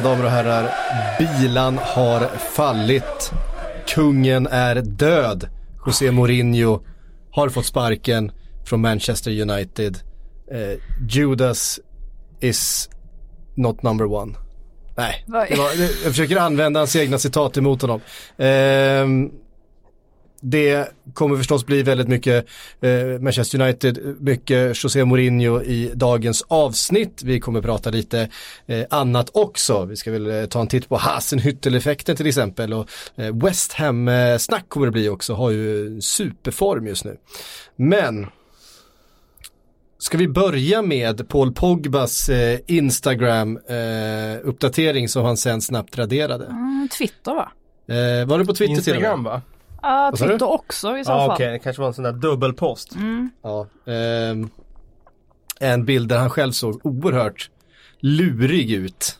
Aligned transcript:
Mina 0.00 0.10
damer 0.10 0.24
och 0.24 0.30
herrar, 0.30 0.70
bilan 1.18 1.78
har 1.78 2.26
fallit. 2.38 3.32
Kungen 3.86 4.46
är 4.46 4.74
död. 4.74 5.48
José 5.86 6.10
Mourinho 6.10 6.80
har 7.30 7.48
fått 7.48 7.66
sparken 7.66 8.32
från 8.64 8.80
Manchester 8.80 9.40
United. 9.40 9.98
Eh, 10.50 10.78
Judas 11.08 11.80
is 12.40 12.90
not 13.54 13.82
number 13.82 14.12
one. 14.12 14.34
Nej, 14.96 15.24
var, 15.26 15.46
jag 16.04 16.12
försöker 16.12 16.36
använda 16.36 16.80
hans 16.80 16.96
egna 16.96 17.18
citat 17.18 17.56
emot 17.56 17.82
honom. 17.82 18.00
Ehm, 18.38 19.30
det 20.40 20.92
kommer 21.14 21.36
förstås 21.36 21.66
bli 21.66 21.82
väldigt 21.82 22.08
mycket 22.08 22.46
eh, 22.80 23.20
Manchester 23.20 23.60
United, 23.60 24.16
mycket 24.20 24.84
José 24.84 25.04
Mourinho 25.04 25.62
i 25.62 25.90
dagens 25.94 26.44
avsnitt. 26.48 27.22
Vi 27.22 27.40
kommer 27.40 27.62
prata 27.62 27.90
lite 27.90 28.28
eh, 28.66 28.84
annat 28.90 29.30
också. 29.32 29.84
Vi 29.84 29.96
ska 29.96 30.12
väl 30.12 30.30
eh, 30.30 30.44
ta 30.46 30.60
en 30.60 30.66
titt 30.66 30.88
på 30.88 30.96
Hasenhüttel-effekten 30.96 32.16
till 32.16 32.26
exempel 32.26 32.72
och 32.72 32.88
eh, 33.16 33.36
West 33.36 33.72
Ham-snack 33.72 34.64
kommer 34.68 34.86
det 34.86 34.92
bli 34.92 35.08
också, 35.08 35.34
har 35.34 35.50
ju 35.50 36.00
superform 36.00 36.86
just 36.86 37.04
nu. 37.04 37.16
Men 37.76 38.26
Ska 39.98 40.18
vi 40.18 40.28
börja 40.28 40.82
med 40.82 41.28
Paul 41.28 41.52
Pogbas 41.52 42.28
eh, 42.28 42.58
Instagram-uppdatering 42.66 45.08
som 45.08 45.24
han 45.24 45.36
sen 45.36 45.60
snabbt 45.60 45.98
raderade? 45.98 46.46
Mm, 46.46 46.88
Twitter 46.98 47.34
va? 47.34 47.52
Eh, 47.88 48.24
var 48.26 48.38
det 48.38 48.44
på 48.44 48.54
Twitter 48.54 48.82
till 48.82 48.96
och 48.96 49.02
med? 49.02 49.10
Instagram 49.10 49.24
va? 49.24 49.42
Du? 49.82 50.16
Twitter 50.16 50.50
också 50.50 50.98
i 50.98 51.04
så 51.04 51.10
Ja 51.10 51.18
fall. 51.26 51.30
okej, 51.30 51.52
det 51.52 51.58
kanske 51.58 51.80
var 51.82 51.88
en 51.88 51.94
sån 51.94 52.04
där 52.04 52.12
dubbelpost. 52.12 52.92
Ja, 53.42 53.66
ehm, 53.92 54.50
en 55.60 55.84
bild 55.84 56.08
där 56.08 56.18
han 56.18 56.30
själv 56.30 56.52
såg 56.52 56.86
oerhört 56.86 57.50
lurig 58.00 58.70
ut. 58.70 59.18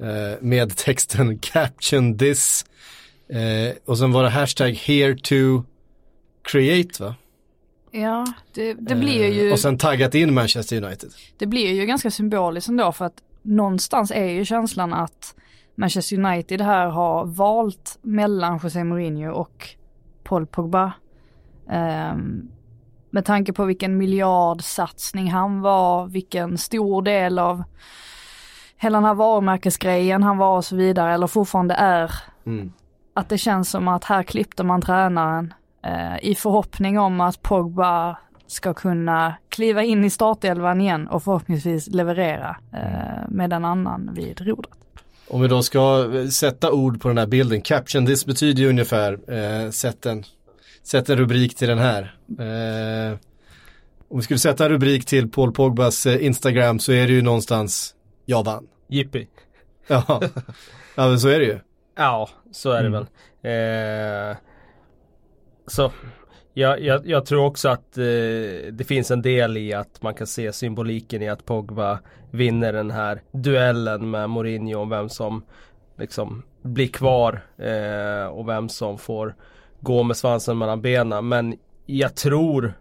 Eh, 0.00 0.38
med 0.40 0.76
texten 0.76 1.38
caption 1.42 2.18
this. 2.18 2.64
Eh, 3.28 3.76
och 3.84 3.98
sen 3.98 4.12
var 4.12 4.22
det 4.22 4.28
hashtag 4.30 4.70
here 4.74 5.16
to 5.18 5.62
create 6.42 7.02
va? 7.02 7.14
Ja, 7.90 8.26
det, 8.54 8.74
det 8.74 8.94
blir 8.94 9.26
ju 9.32 9.46
Eh, 9.46 9.52
och 9.52 9.58
sen 9.60 9.78
taggat 9.78 10.14
in 10.14 10.34
Manchester 10.34 10.84
United. 10.84 11.10
det 11.38 11.46
blir 11.46 11.72
ju 11.72 11.86
ganska 11.86 12.10
symboliskt 12.10 12.68
ändå 12.68 12.92
för 12.92 13.04
att 13.04 13.22
någonstans 13.42 14.10
är 14.10 14.24
ju 14.30 14.44
känslan 14.44 14.92
att 14.92 15.34
Manchester 15.74 16.16
United 16.24 16.60
här 16.60 16.86
har 16.86 17.24
valt 17.26 17.98
mellan 18.02 18.60
José 18.62 18.84
Mourinho 18.84 19.30
och 19.32 19.68
Paul 20.30 20.46
Pogba. 20.46 20.92
Ehm, 21.70 22.48
med 23.10 23.24
tanke 23.24 23.52
på 23.52 23.64
vilken 23.64 23.96
miljardsatsning 23.96 25.30
han 25.30 25.60
var, 25.60 26.06
vilken 26.06 26.58
stor 26.58 27.02
del 27.02 27.38
av 27.38 27.62
hela 28.76 28.98
den 28.98 29.04
här 29.04 29.14
varumärkesgrejen 29.14 30.22
han 30.22 30.38
var 30.38 30.56
och 30.56 30.64
så 30.64 30.76
vidare, 30.76 31.14
eller 31.14 31.26
fortfarande 31.26 31.74
är. 31.74 32.12
Mm. 32.46 32.72
Att 33.14 33.28
det 33.28 33.38
känns 33.38 33.70
som 33.70 33.88
att 33.88 34.04
här 34.04 34.22
klippte 34.22 34.64
man 34.64 34.82
tränaren 34.82 35.54
eh, 35.84 36.24
i 36.24 36.34
förhoppning 36.34 36.98
om 36.98 37.20
att 37.20 37.42
Pogba 37.42 38.16
ska 38.46 38.74
kunna 38.74 39.34
kliva 39.48 39.82
in 39.82 40.04
i 40.04 40.10
startelvan 40.10 40.80
igen 40.80 41.08
och 41.08 41.22
förhoppningsvis 41.22 41.86
leverera 41.86 42.56
eh, 42.72 43.28
med 43.28 43.52
en 43.52 43.64
annan 43.64 44.10
vid 44.14 44.40
rodret. 44.40 44.74
Om 45.30 45.40
vi 45.40 45.48
då 45.48 45.62
ska 45.62 46.10
eh, 46.14 46.26
sätta 46.26 46.72
ord 46.72 47.00
på 47.00 47.08
den 47.08 47.18
här 47.18 47.26
bilden, 47.26 47.60
caption 47.60 48.06
this 48.06 48.26
betyder 48.26 48.62
ju 48.62 48.68
ungefär, 48.68 49.32
eh, 49.32 49.70
sätt, 49.70 50.06
en, 50.06 50.24
sätt 50.82 51.08
en 51.08 51.16
rubrik 51.16 51.54
till 51.54 51.68
den 51.68 51.78
här. 51.78 52.14
Eh, 52.38 53.18
om 54.08 54.16
vi 54.18 54.22
skulle 54.22 54.38
sätta 54.38 54.64
en 54.64 54.70
rubrik 54.70 55.06
till 55.06 55.30
Paul 55.30 55.52
Pogbas 55.52 56.06
eh, 56.06 56.24
Instagram 56.26 56.78
så 56.78 56.92
är 56.92 57.06
det 57.06 57.12
ju 57.12 57.22
någonstans, 57.22 57.94
jag 58.26 58.44
vann. 58.44 58.66
Jippi. 58.88 59.28
Ja, 59.86 60.20
ja 60.94 61.08
men 61.08 61.20
så 61.20 61.28
är 61.28 61.38
det 61.38 61.44
ju. 61.44 61.58
Ja, 61.96 62.30
så 62.52 62.70
är 62.70 62.82
det 62.82 62.90
väl. 62.90 63.06
Eh, 63.42 64.36
så 65.66 65.92
jag, 66.54 66.80
jag, 66.80 67.06
jag 67.06 67.26
tror 67.26 67.44
också 67.44 67.68
att 67.68 67.98
eh, 67.98 68.04
det 68.72 68.86
finns 68.86 69.10
en 69.10 69.22
del 69.22 69.56
i 69.56 69.72
att 69.74 70.02
man 70.02 70.14
kan 70.14 70.26
se 70.26 70.52
symboliken 70.52 71.22
i 71.22 71.28
att 71.28 71.44
Pogba 71.44 71.98
vinner 72.30 72.72
den 72.72 72.90
här 72.90 73.22
duellen 73.32 74.10
med 74.10 74.30
Mourinho 74.30 74.80
om 74.80 74.88
vem 74.88 75.08
som 75.08 75.44
liksom 75.98 76.42
blir 76.62 76.88
kvar 76.88 77.42
eh, 77.58 78.26
och 78.26 78.48
vem 78.48 78.68
som 78.68 78.98
får 78.98 79.34
gå 79.80 80.02
med 80.02 80.16
svansen 80.16 80.58
mellan 80.58 80.82
benen. 80.82 81.28
Men 81.28 81.58
jag 81.86 82.14
tror 82.14 82.74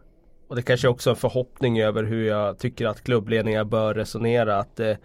och 0.48 0.56
det 0.56 0.62
kanske 0.62 0.88
också 0.88 1.10
är 1.10 1.14
en 1.14 1.20
förhoppning 1.20 1.82
över 1.82 2.04
hur 2.04 2.28
jag 2.28 2.60
tycker 2.60 2.86
att 2.86 3.04
klubbledningar 3.04 3.64
bör 3.64 3.94
resonera 3.94 4.60
att 4.60 4.80
eh, 4.80 4.96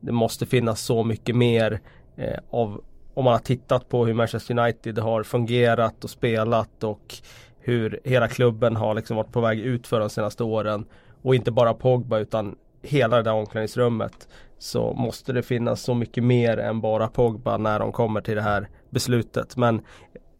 det 0.00 0.12
måste 0.12 0.46
finnas 0.46 0.80
så 0.80 1.04
mycket 1.04 1.36
mer 1.36 1.80
eh, 2.16 2.38
av 2.50 2.84
om 3.14 3.24
man 3.24 3.32
har 3.32 3.40
tittat 3.40 3.88
på 3.88 4.06
hur 4.06 4.14
Manchester 4.14 4.58
United 4.58 4.98
har 4.98 5.22
fungerat 5.22 6.04
och 6.04 6.10
spelat 6.10 6.84
och 6.84 7.14
hur 7.60 8.00
hela 8.04 8.28
klubben 8.28 8.76
har 8.76 8.94
liksom 8.94 9.16
varit 9.16 9.32
på 9.32 9.40
väg 9.40 9.60
ut 9.60 9.86
för 9.86 10.00
de 10.00 10.10
senaste 10.10 10.44
åren 10.44 10.84
och 11.22 11.34
inte 11.34 11.50
bara 11.50 11.74
Pogba 11.74 12.18
utan 12.18 12.56
hela 12.82 13.16
det 13.16 13.22
där 13.22 13.32
omklädningsrummet 13.32 14.28
så 14.58 14.94
måste 14.94 15.32
det 15.32 15.42
finnas 15.42 15.82
så 15.82 15.94
mycket 15.94 16.24
mer 16.24 16.56
än 16.56 16.80
bara 16.80 17.08
Pogba 17.08 17.56
när 17.56 17.78
de 17.78 17.92
kommer 17.92 18.20
till 18.20 18.34
det 18.36 18.42
här 18.42 18.68
beslutet. 18.90 19.56
Men 19.56 19.80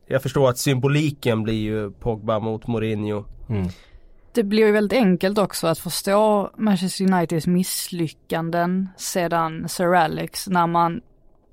jag 0.07 0.23
förstår 0.23 0.49
att 0.49 0.59
symboliken 0.59 1.43
blir 1.43 1.61
ju 1.61 1.91
Pogba 1.91 2.39
mot 2.39 2.67
Mourinho. 2.67 3.25
Det 4.33 4.43
blir 4.43 4.67
ju 4.67 4.73
väldigt 4.73 4.99
enkelt 4.99 5.39
också 5.39 5.67
att 5.67 5.79
förstå 5.79 6.51
Manchester 6.57 7.13
Uniteds 7.13 7.47
misslyckanden 7.47 8.89
sedan 8.97 9.69
Sir 9.69 9.95
Alex 9.95 10.49
när 10.49 10.67
man 10.67 11.01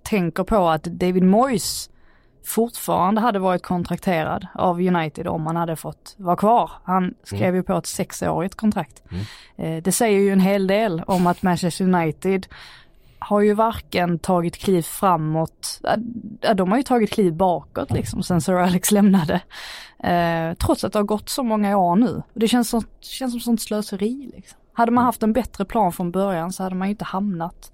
tänker 0.03 0.43
på 0.43 0.69
att 0.69 0.83
David 0.83 1.23
Moyes 1.23 1.89
fortfarande 2.47 3.21
hade 3.21 3.39
varit 3.39 3.63
kontrakterad 3.63 4.47
av 4.53 4.79
United 4.81 5.27
om 5.27 5.45
han 5.47 5.55
hade 5.55 5.75
fått 5.75 6.15
vara 6.17 6.35
kvar. 6.35 6.71
Han 6.83 7.13
skrev 7.23 7.55
ju 7.55 7.63
på 7.63 7.73
ett 7.77 7.85
sexårigt 7.85 8.55
kontrakt. 8.55 9.03
Eh, 9.57 9.83
Det 9.83 9.91
säger 9.91 10.19
ju 10.19 10.31
en 10.31 10.39
hel 10.39 10.67
del 10.67 11.03
om 11.07 11.27
att 11.27 11.41
Manchester 11.41 11.85
United 11.85 12.47
har 13.19 13.41
ju 13.41 13.53
varken 13.53 14.19
tagit 14.19 14.57
kliv 14.57 14.81
framåt, 14.81 15.81
de 16.55 16.71
har 16.71 16.77
ju 16.77 16.83
tagit 16.83 17.09
kliv 17.11 17.33
bakåt 17.33 17.91
liksom 17.91 18.23
sen 18.23 18.41
Sir 18.41 18.53
Alex 18.53 18.91
lämnade. 18.91 19.41
Eh, 20.03 20.53
trots 20.53 20.83
att 20.83 20.93
det 20.93 20.99
har 20.99 21.03
gått 21.03 21.29
så 21.29 21.43
många 21.43 21.77
år 21.77 21.95
nu. 21.95 22.23
Det 22.33 22.47
känns, 22.47 22.69
som, 22.69 22.83
känns 23.01 23.31
som 23.33 23.39
sånt 23.39 23.61
slöseri 23.61 24.31
liksom. 24.35 24.59
Hade 24.73 24.91
man 24.91 25.05
haft 25.05 25.23
en 25.23 25.33
bättre 25.33 25.65
plan 25.65 25.91
från 25.91 26.11
början 26.11 26.53
så 26.53 26.63
hade 26.63 26.75
man 26.75 26.87
ju 26.87 26.91
inte 26.91 27.05
hamnat 27.05 27.71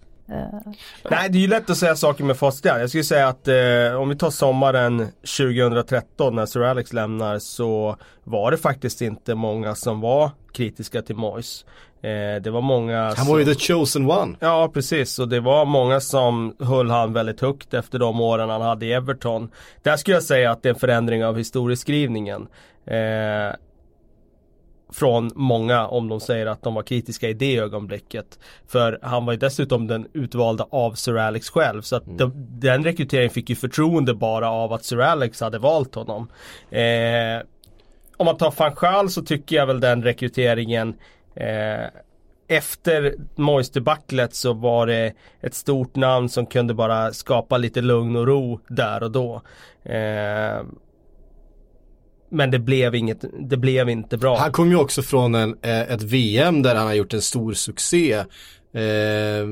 Nej 1.10 1.30
det 1.30 1.38
är 1.38 1.42
ju 1.42 1.48
lätt 1.48 1.70
att 1.70 1.78
säga 1.78 1.96
saker 1.96 2.24
med 2.24 2.38
facit. 2.38 2.66
Jag 2.66 2.90
skulle 2.90 3.04
säga 3.04 3.28
att 3.28 3.48
eh, 3.48 4.02
om 4.02 4.10
vi 4.10 4.16
tar 4.16 4.30
sommaren 4.30 5.08
2013 5.38 6.36
när 6.36 6.46
Sir 6.46 6.64
Alex 6.64 6.94
lämnar 6.94 7.40
så 7.40 7.98
var 8.24 8.52
det 8.52 8.58
faktiskt 8.58 9.02
inte 9.02 9.36
många 9.36 9.76
som 9.76 10.02
var 10.02 10.32
kritiska 10.54 11.02
till 11.02 11.16
Moyes. 11.16 11.66
Eh, 12.02 12.42
det 12.42 12.50
var 12.50 12.62
många 12.62 13.14
Han 13.18 13.28
var 13.28 13.40
ju 13.40 13.46
the 13.46 13.56
chosen 13.56 14.12
one. 14.12 14.36
Ja 14.40 14.72
precis 14.74 15.20
och 15.20 15.28
det 15.28 15.40
var 15.40 15.66
många 15.66 16.00
som 16.00 16.56
höll 16.60 16.90
han 16.90 17.14
väldigt 17.14 17.42
högt 17.42 17.74
efter 17.74 18.00
de 18.00 18.22
åren 18.22 18.50
han 18.50 18.62
hade 18.62 18.86
i 18.86 18.94
Everton. 18.94 19.52
Där 19.82 19.98
skulle 19.98 20.16
jag 20.16 20.24
säga 20.24 20.52
att 20.52 20.64
det 20.64 20.70
är 20.70 20.74
en 20.74 20.80
förändring 20.80 21.26
av 21.26 21.38
historieskrivningen. 21.38 22.48
Eh, 22.86 23.56
från 24.94 25.32
många 25.36 25.88
om 25.88 26.10
de 26.10 26.20
säger 26.20 26.46
att 26.46 26.64
de 26.64 26.74
var 26.74 26.84
kritiska 26.84 27.30
i 27.30 27.34
det 27.34 27.58
ögonblicket. 27.58 28.40
För 28.68 29.00
han 29.02 29.26
var 29.26 29.34
ju 29.34 29.40
dessutom 29.40 29.88
den 29.88 30.08
utvalda 30.14 30.68
av 30.70 30.94
Sir 30.94 31.18
Alex 31.18 31.50
själv. 31.50 31.82
Så 31.82 31.96
att 31.96 32.04
de, 32.18 32.32
den 32.36 32.84
rekryteringen 32.84 33.30
fick 33.30 33.50
ju 33.50 33.56
förtroende 33.56 34.14
bara 34.14 34.50
av 34.50 34.74
att 34.74 34.86
Sir 34.86 35.00
Alex 35.02 35.42
hade 35.42 35.60
valt 35.60 35.96
honom. 35.96 36.28
Eh, 36.70 37.46
om 38.18 38.26
man 38.26 38.38
tar 38.38 38.52
Fanchal 38.52 39.10
så 39.10 39.22
tycker 39.22 39.56
jag 39.56 39.66
väl 39.66 39.80
den 39.80 40.04
rekryteringen 40.04 40.94
eh, 41.36 41.88
efter 42.48 43.16
Moyes 43.36 43.70
debaclet 43.70 44.36
så 44.36 44.54
var 44.54 44.88
det 44.88 45.14
ett 45.42 45.54
stort 45.54 45.96
namn 45.96 46.30
som 46.30 46.46
kunde 46.46 46.74
bara 46.74 47.14
skapa 47.14 47.58
lite 47.58 47.82
lugn 47.82 48.16
och 48.16 48.28
ro 48.28 48.60
där 48.68 49.04
och 49.04 49.12
då. 49.12 49.42
Eh, 49.84 50.62
men 52.34 52.52
det 52.52 52.60
blev 52.60 52.96
inget, 52.96 53.26
det 53.50 53.58
blev 53.58 53.90
inte 53.90 54.18
bra. 54.18 54.38
Han 54.38 54.52
kom 54.52 54.70
ju 54.70 54.76
också 54.76 55.02
från 55.02 55.36
en, 55.36 55.58
eh, 55.62 55.82
ett 55.82 56.02
VM 56.02 56.62
där 56.62 56.76
han 56.76 56.88
har 56.88 56.94
gjort 56.94 57.14
en 57.14 57.22
stor 57.22 57.54
succé. 57.54 58.24
Eh, 58.74 59.48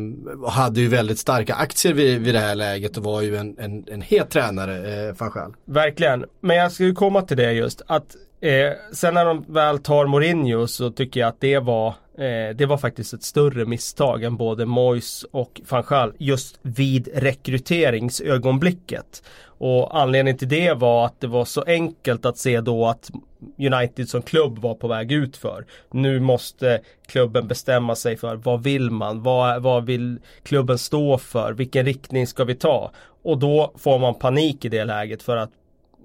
hade 0.49 0.81
ju 0.81 0.87
väldigt 0.87 1.19
starka 1.19 1.55
aktier 1.55 1.93
vid, 1.93 2.21
vid 2.21 2.35
det 2.35 2.39
här 2.39 2.55
läget 2.55 2.97
och 2.97 3.03
var 3.03 3.21
ju 3.21 3.35
en, 3.35 3.55
en, 3.59 3.85
en 3.87 4.01
het 4.01 4.29
tränare, 4.29 5.07
eh, 5.07 5.15
van 5.17 5.31
Gaal. 5.31 5.53
Verkligen. 5.65 6.25
Men 6.41 6.57
jag 6.57 6.71
ska 6.71 6.83
ju 6.83 6.93
komma 6.93 7.21
till 7.21 7.37
det 7.37 7.51
just. 7.51 7.81
Att 7.87 8.15
eh, 8.41 8.71
sen 8.93 9.13
när 9.13 9.25
de 9.25 9.45
väl 9.47 9.79
tar 9.79 10.07
Mourinho 10.07 10.67
så 10.67 10.91
tycker 10.91 11.19
jag 11.19 11.29
att 11.29 11.41
det 11.41 11.59
var 11.59 11.87
eh, 12.17 12.55
Det 12.55 12.65
var 12.65 12.77
faktiskt 12.77 13.13
ett 13.13 13.23
större 13.23 13.65
misstag 13.65 14.23
än 14.23 14.37
både 14.37 14.65
Moyes 14.65 15.25
och 15.31 15.61
van 15.69 15.83
Gaal 15.87 16.13
just 16.17 16.59
vid 16.61 17.09
rekryteringsögonblicket. 17.13 19.23
Och 19.63 19.99
anledningen 19.99 20.37
till 20.37 20.47
det 20.47 20.73
var 20.73 21.05
att 21.05 21.21
det 21.21 21.27
var 21.27 21.45
så 21.45 21.61
enkelt 21.61 22.25
att 22.25 22.37
se 22.37 22.61
då 22.61 22.87
att 22.87 23.11
United 23.57 24.09
som 24.09 24.21
klubb 24.21 24.59
var 24.59 24.75
på 24.75 24.87
väg 24.87 25.11
ut 25.11 25.37
för. 25.37 25.65
Nu 25.91 26.19
måste 26.19 26.81
klubben 27.07 27.47
bestämma 27.47 27.95
sig 27.95 28.17
för 28.17 28.35
vad 28.35 28.63
vill 28.63 28.91
man? 28.91 29.23
Vad, 29.23 29.61
vad 29.61 29.85
vill 29.85 30.19
klubben 30.43 30.77
stå 30.77 31.17
för? 31.17 31.53
Vilken 31.53 31.85
riktning 31.85 32.27
ska 32.27 32.43
vi 32.43 32.55
ta? 32.55 32.91
Och 33.23 33.37
då 33.37 33.73
får 33.77 33.99
man 33.99 34.15
panik 34.15 34.65
i 34.65 34.69
det 34.69 34.85
läget 34.85 35.23
för 35.23 35.37
att 35.37 35.51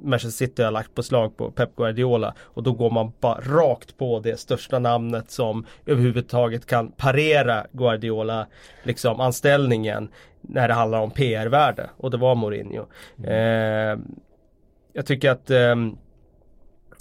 Manchester 0.02 0.46
City 0.46 0.62
har 0.62 0.70
lagt 0.70 0.94
på 0.94 1.02
slag 1.02 1.36
på 1.36 1.50
Pep 1.50 1.76
Guardiola 1.76 2.34
och 2.40 2.62
då 2.62 2.72
går 2.72 2.90
man 2.90 3.12
bara 3.20 3.40
rakt 3.40 3.98
på 3.98 4.20
det 4.20 4.40
största 4.40 4.78
namnet 4.78 5.30
som 5.30 5.66
överhuvudtaget 5.86 6.66
kan 6.66 6.92
parera 6.92 7.66
Guardiola 7.72 8.46
liksom 8.82 9.20
anställningen 9.20 10.08
när 10.40 10.68
det 10.68 10.74
handlar 10.74 11.00
om 11.00 11.10
PR-värde 11.10 11.90
och 11.96 12.10
det 12.10 12.16
var 12.16 12.34
Mourinho. 12.34 12.86
Mm. 13.18 13.30
Eh, 13.30 13.98
jag 14.92 15.06
tycker 15.06 15.30
att 15.30 15.50
eh, 15.50 15.74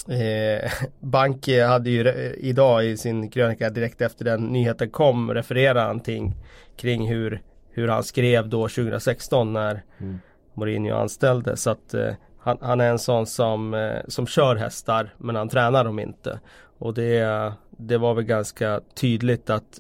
Eh, 0.09 0.71
Banki 0.99 1.59
hade 1.61 1.89
ju 1.89 2.33
idag 2.37 2.85
i 2.85 2.97
sin 2.97 3.29
krönika 3.29 3.69
direkt 3.69 4.01
efter 4.01 4.25
den 4.25 4.45
nyheten 4.45 4.89
kom 4.89 5.33
refererat 5.33 5.83
någonting 5.83 6.35
kring 6.77 7.07
hur, 7.07 7.41
hur 7.71 7.87
han 7.87 8.03
skrev 8.03 8.49
då 8.49 8.67
2016 8.67 9.53
när 9.53 9.83
mm. 9.97 10.19
Mourinho 10.53 10.95
anställde. 10.95 11.57
Så 11.57 11.69
att 11.69 11.93
eh, 11.93 12.13
han, 12.45 12.57
han, 12.61 12.81
är 12.81 12.89
en 12.89 12.99
sån 12.99 13.27
som, 13.27 13.73
eh, 13.73 14.01
som 14.07 14.27
kör 14.27 14.55
hästar 14.55 15.13
men 15.17 15.35
han 15.35 15.49
tränar 15.49 15.83
dem 15.83 15.99
inte. 15.99 16.39
Och 16.77 16.93
det, 16.93 17.53
det 17.69 17.97
var 17.97 18.13
väl 18.13 18.23
ganska 18.23 18.81
tydligt 18.93 19.49
att 19.49 19.79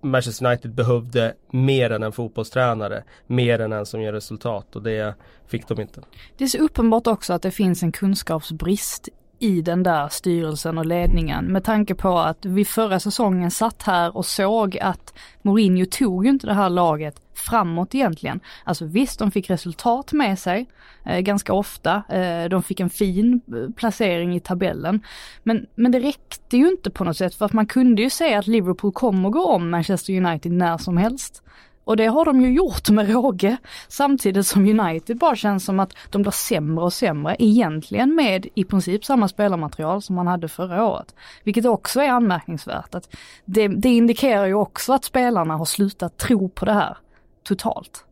Manchester 0.00 0.46
United 0.46 0.74
behövde 0.74 1.34
mer 1.50 1.90
än 1.90 2.02
en 2.02 2.12
fotbollstränare. 2.12 3.04
Mer 3.26 3.58
än 3.58 3.72
en 3.72 3.86
som 3.86 4.02
ger 4.02 4.12
resultat 4.12 4.76
och 4.76 4.82
det 4.82 5.14
fick 5.46 5.68
de 5.68 5.80
inte. 5.80 6.00
Det 6.36 6.44
är 6.44 6.48
så 6.48 6.58
uppenbart 6.58 7.06
också 7.06 7.32
att 7.32 7.42
det 7.42 7.50
finns 7.50 7.82
en 7.82 7.92
kunskapsbrist 7.92 9.08
i 9.38 9.62
den 9.62 9.82
där 9.82 10.08
styrelsen 10.08 10.78
och 10.78 10.86
ledningen 10.86 11.44
med 11.44 11.64
tanke 11.64 11.94
på 11.94 12.18
att 12.18 12.44
vi 12.44 12.64
förra 12.64 13.00
säsongen 13.00 13.50
satt 13.50 13.82
här 13.82 14.16
och 14.16 14.26
såg 14.26 14.78
att 14.78 15.14
Mourinho 15.42 15.86
tog 15.86 16.24
ju 16.24 16.30
inte 16.30 16.46
det 16.46 16.54
här 16.54 16.70
laget 16.70 17.20
framåt 17.34 17.94
egentligen. 17.94 18.40
Alltså 18.64 18.84
visst, 18.84 19.18
de 19.18 19.30
fick 19.30 19.50
resultat 19.50 20.12
med 20.12 20.38
sig 20.38 20.66
eh, 21.04 21.20
ganska 21.20 21.52
ofta. 21.52 22.02
Eh, 22.08 22.48
de 22.48 22.62
fick 22.62 22.80
en 22.80 22.90
fin 22.90 23.40
eh, 23.48 23.74
placering 23.76 24.36
i 24.36 24.40
tabellen. 24.40 25.00
Men, 25.42 25.66
men 25.74 25.92
det 25.92 26.00
räckte 26.00 26.56
ju 26.56 26.68
inte 26.68 26.90
på 26.90 27.04
något 27.04 27.16
sätt 27.16 27.34
för 27.34 27.44
att 27.46 27.52
man 27.52 27.66
kunde 27.66 28.02
ju 28.02 28.10
säga 28.10 28.38
att 28.38 28.46
Liverpool 28.46 28.92
kommer 28.92 29.30
gå 29.30 29.44
om 29.44 29.70
Manchester 29.70 30.16
United 30.16 30.52
när 30.52 30.78
som 30.78 30.96
helst. 30.96 31.42
Och 31.88 31.96
det 31.96 32.06
har 32.06 32.24
de 32.24 32.40
ju 32.40 32.52
gjort 32.52 32.90
med 32.90 33.10
råge. 33.10 33.56
Samtidigt 33.88 34.46
som 34.46 34.80
United 34.80 35.18
bara 35.18 35.36
känns 35.36 35.64
som 35.64 35.80
att 35.80 35.92
de 36.10 36.22
blir 36.22 36.32
sämre 36.32 36.84
och 36.84 36.92
sämre 36.92 37.36
egentligen 37.38 38.14
med 38.14 38.46
i 38.54 38.64
princip 38.64 39.04
samma 39.04 39.28
spelarmaterial 39.28 40.02
som 40.02 40.16
man 40.16 40.26
hade 40.26 40.48
förra 40.48 40.86
året. 40.86 41.14
Vilket 41.44 41.64
också 41.64 42.00
är 42.00 42.08
anmärkningsvärt. 42.08 42.94
Att 42.94 43.16
det, 43.44 43.68
det 43.68 43.88
indikerar 43.88 44.46
ju 44.46 44.54
också 44.54 44.92
att 44.92 45.04
spelarna 45.04 45.56
har 45.56 45.64
slutat 45.64 46.18
tro 46.18 46.48
på 46.48 46.64
det 46.64 46.72
här 46.72 46.96
totalt. 47.42 48.04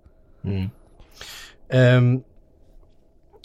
Mm. 0.44 0.70
Um. 1.99 2.23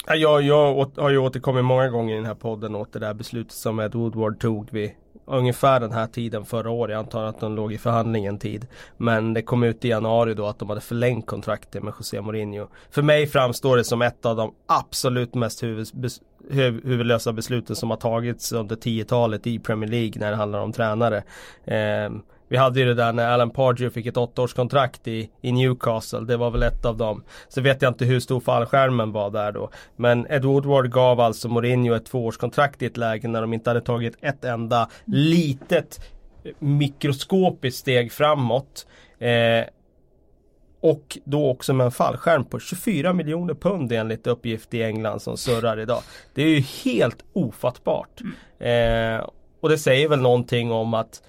Jag, 0.08 0.42
jag 0.42 0.92
har 0.98 1.10
ju 1.10 1.18
återkommit 1.18 1.66
många 1.66 1.90
gånger 1.90 2.14
i 2.14 2.18
den 2.18 2.26
här 2.26 2.36
podden 2.36 2.76
åt 2.76 2.94
det 2.94 3.00
där 3.00 3.14
beslutet 3.14 3.54
som 3.54 3.80
Ed 3.80 3.96
Woodward 3.96 4.40
tog 4.40 4.72
vid 4.72 4.92
ungefär 5.32 5.80
den 5.80 5.92
här 5.92 6.08
tiden 6.08 6.46
förra 6.46 6.70
året. 6.70 6.94
Jag 6.94 7.00
antar 7.00 7.24
att 7.24 7.40
de 7.40 7.56
låg 7.56 7.74
i 7.74 7.78
förhandling 7.78 8.26
en 8.26 8.40
tid. 8.40 8.68
Men 8.98 9.34
det 9.34 9.42
kom 9.42 9.64
ut 9.64 9.86
i 9.86 9.88
januari 9.88 10.34
då 10.34 10.48
att 10.48 10.60
de 10.60 10.70
hade 10.70 10.82
förlängt 10.82 11.26
kontraktet 11.26 11.84
med 11.84 11.94
José 12.00 12.22
Mourinho. 12.22 12.68
För 12.92 13.02
mig 13.02 13.28
framstår 13.28 13.78
det 13.78 13.84
som 13.84 14.02
ett 14.02 14.26
av 14.26 14.36
de 14.36 14.54
absolut 14.68 15.36
mest 15.36 15.64
huvudlösa 16.50 17.34
besluten 17.34 17.76
som 17.76 17.90
har 17.90 17.98
tagits 17.98 18.52
under 18.52 18.76
10-talet 18.76 19.48
i 19.48 19.60
Premier 19.60 19.90
League 19.90 20.14
när 20.16 20.32
det 20.32 20.38
handlar 20.38 20.60
om 20.60 20.74
tränare. 20.74 21.24
Eh, 21.66 22.12
vi 22.52 22.58
hade 22.58 22.80
ju 22.80 22.86
det 22.86 22.94
där 22.94 23.14
när 23.14 23.28
Alan 23.28 23.50
Pardew 23.50 23.94
fick 23.94 24.06
ett 24.06 24.18
åttaårskontrakt 24.18 25.08
i, 25.08 25.30
i 25.42 25.52
Newcastle. 25.52 26.20
Det 26.20 26.38
var 26.38 26.52
väl 26.52 26.64
ett 26.64 26.86
av 26.86 26.98
dem. 26.98 27.24
Så 27.50 27.62
vet 27.62 27.82
jag 27.82 27.90
inte 27.90 28.06
hur 28.06 28.20
stor 28.20 28.40
fallskärmen 28.40 29.12
var 29.12 29.30
där 29.30 29.52
då. 29.52 29.70
Men 29.96 30.28
Ed 30.30 30.46
Woodward 30.46 30.92
gav 30.92 31.20
alltså 31.20 31.50
Mourinho 31.50 31.96
ett 31.96 32.06
tvåårskontrakt 32.06 32.82
i 32.82 32.86
ett 32.86 32.98
läge 32.98 33.28
när 33.28 33.42
de 33.42 33.54
inte 33.54 33.70
hade 33.70 33.82
tagit 33.82 34.18
ett 34.22 34.46
enda 34.46 34.90
litet 35.06 36.00
mikroskopiskt 36.60 37.80
steg 37.80 38.12
framåt. 38.12 38.88
Eh, 39.20 39.66
och 40.82 41.18
då 41.24 41.50
också 41.50 41.74
med 41.74 41.86
en 41.86 41.92
fallskärm 41.92 42.46
på 42.46 42.60
24 42.60 43.14
miljoner 43.14 43.54
pund 43.54 43.92
enligt 43.92 44.28
uppgift 44.28 44.74
i 44.74 44.84
England 44.84 45.20
som 45.20 45.38
surrar 45.38 45.80
idag. 45.80 46.02
Det 46.34 46.42
är 46.42 46.50
ju 46.50 46.64
helt 46.84 47.24
ofattbart. 47.34 48.22
Mm. 48.60 49.16
Eh, 49.20 49.28
och 49.62 49.70
det 49.70 49.78
säger 49.78 50.10
väl 50.10 50.22
någonting 50.22 50.72
om 50.72 50.94
att 50.94 51.22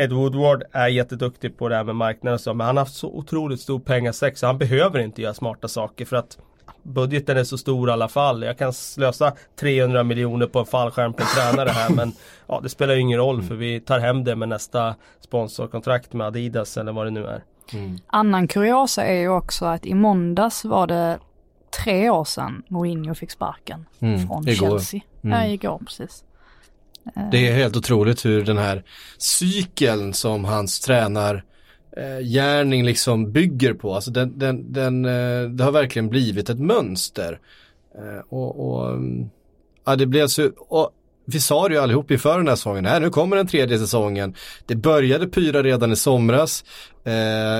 Ed 0.00 0.12
Woodward 0.12 0.62
är 0.72 0.88
jätteduktig 0.88 1.58
på 1.58 1.68
det 1.68 1.76
här 1.76 1.84
med 1.84 1.96
marknaden 1.96 2.34
och 2.34 2.40
så, 2.40 2.54
men 2.54 2.66
han 2.66 2.76
har 2.76 2.84
haft 2.84 2.96
så 2.96 3.08
otroligt 3.08 3.60
stor 3.60 3.78
pengasäck 3.78 4.38
så 4.38 4.46
han 4.46 4.58
behöver 4.58 4.98
inte 4.98 5.22
göra 5.22 5.34
smarta 5.34 5.68
saker 5.68 6.04
för 6.04 6.16
att 6.16 6.38
budgeten 6.82 7.36
är 7.36 7.44
så 7.44 7.58
stor 7.58 7.88
i 7.88 7.92
alla 7.92 8.08
fall. 8.08 8.42
Jag 8.42 8.58
kan 8.58 8.72
slösa 8.72 9.32
300 9.60 10.02
miljoner 10.02 10.46
på 10.46 10.58
en 10.58 10.66
fallskärm 10.66 11.12
på 11.12 11.22
en 11.22 11.28
tränare 11.28 11.68
här 11.68 11.90
men 11.90 12.12
ja, 12.46 12.60
det 12.62 12.68
spelar 12.68 12.94
ju 12.94 13.00
ingen 13.00 13.18
roll 13.18 13.42
för 13.42 13.54
vi 13.54 13.80
tar 13.80 13.98
hem 13.98 14.24
det 14.24 14.36
med 14.36 14.48
nästa 14.48 14.94
sponsorkontrakt 15.20 16.12
med 16.12 16.26
Adidas 16.26 16.76
eller 16.76 16.92
vad 16.92 17.06
det 17.06 17.10
nu 17.10 17.26
är. 17.26 17.44
Mm. 17.72 17.98
Annan 18.06 18.48
kuriosa 18.48 19.04
är 19.04 19.20
ju 19.20 19.28
också 19.28 19.64
att 19.64 19.86
i 19.86 19.94
måndags 19.94 20.64
var 20.64 20.86
det 20.86 21.18
tre 21.84 22.10
år 22.10 22.24
sedan 22.24 22.62
Mourinho 22.68 23.14
fick 23.14 23.30
sparken 23.30 23.86
mm. 24.00 24.26
från 24.26 24.48
igår. 24.48 24.68
Chelsea. 24.68 25.00
Mm. 25.22 25.40
Ja, 25.40 25.46
igår 25.46 25.78
precis. 25.86 26.24
Det 27.32 27.48
är 27.48 27.54
helt 27.54 27.76
otroligt 27.76 28.24
hur 28.24 28.44
den 28.44 28.58
här 28.58 28.82
cykeln 29.18 30.14
som 30.14 30.44
hans 30.44 30.80
tränar 30.80 31.44
eh, 31.96 32.26
gärning 32.26 32.84
liksom 32.84 33.32
bygger 33.32 33.74
på. 33.74 33.94
Alltså 33.94 34.10
den, 34.10 34.38
den, 34.38 34.72
den, 34.72 35.04
eh, 35.04 35.50
det 35.50 35.64
har 35.64 35.72
verkligen 35.72 36.08
blivit 36.08 36.50
ett 36.50 36.58
mönster. 36.58 37.38
Eh, 37.94 38.24
och, 38.28 38.70
och 38.70 38.98
ja, 39.86 39.96
det 39.96 40.06
blev 40.06 40.26
så, 40.26 40.50
och 40.68 40.90
vi 41.26 41.40
sa 41.40 41.68
det 41.68 41.74
ju 41.74 41.80
allihop 41.80 42.10
inför 42.10 42.38
den 42.38 42.48
här 42.48 42.56
säsongen, 42.56 42.86
här 42.86 43.00
nu 43.00 43.10
kommer 43.10 43.36
den 43.36 43.46
tredje 43.46 43.78
säsongen. 43.78 44.34
Det 44.66 44.74
började 44.74 45.26
pyra 45.26 45.62
redan 45.62 45.92
i 45.92 45.96
somras. 45.96 46.64
Eh, 47.04 47.14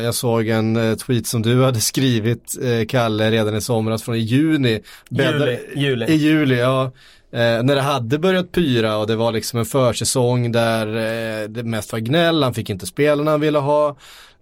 jag 0.04 0.14
såg 0.14 0.48
en 0.48 0.96
tweet 0.96 1.26
som 1.26 1.42
du 1.42 1.64
hade 1.64 1.80
skrivit, 1.80 2.56
eh, 2.62 2.86
Kalle, 2.86 3.30
redan 3.30 3.56
i 3.56 3.60
somras 3.60 4.02
från 4.02 4.14
i 4.14 4.18
juni. 4.18 4.80
Juli, 5.10 5.58
juli. 5.76 6.06
I 6.06 6.14
juli, 6.14 6.58
ja. 6.58 6.92
Eh, 7.32 7.62
när 7.62 7.74
det 7.74 7.80
hade 7.80 8.18
börjat 8.18 8.52
pyra 8.52 8.96
och 8.96 9.06
det 9.06 9.16
var 9.16 9.32
liksom 9.32 9.58
en 9.58 9.64
försäsong 9.64 10.52
där 10.52 10.86
eh, 10.86 11.48
det 11.48 11.62
mest 11.62 11.92
var 11.92 11.98
gnäll, 11.98 12.42
han 12.42 12.54
fick 12.54 12.70
inte 12.70 12.86
spelarna 12.86 13.30
han 13.30 13.40
ville 13.40 13.58
ha. 13.58 13.96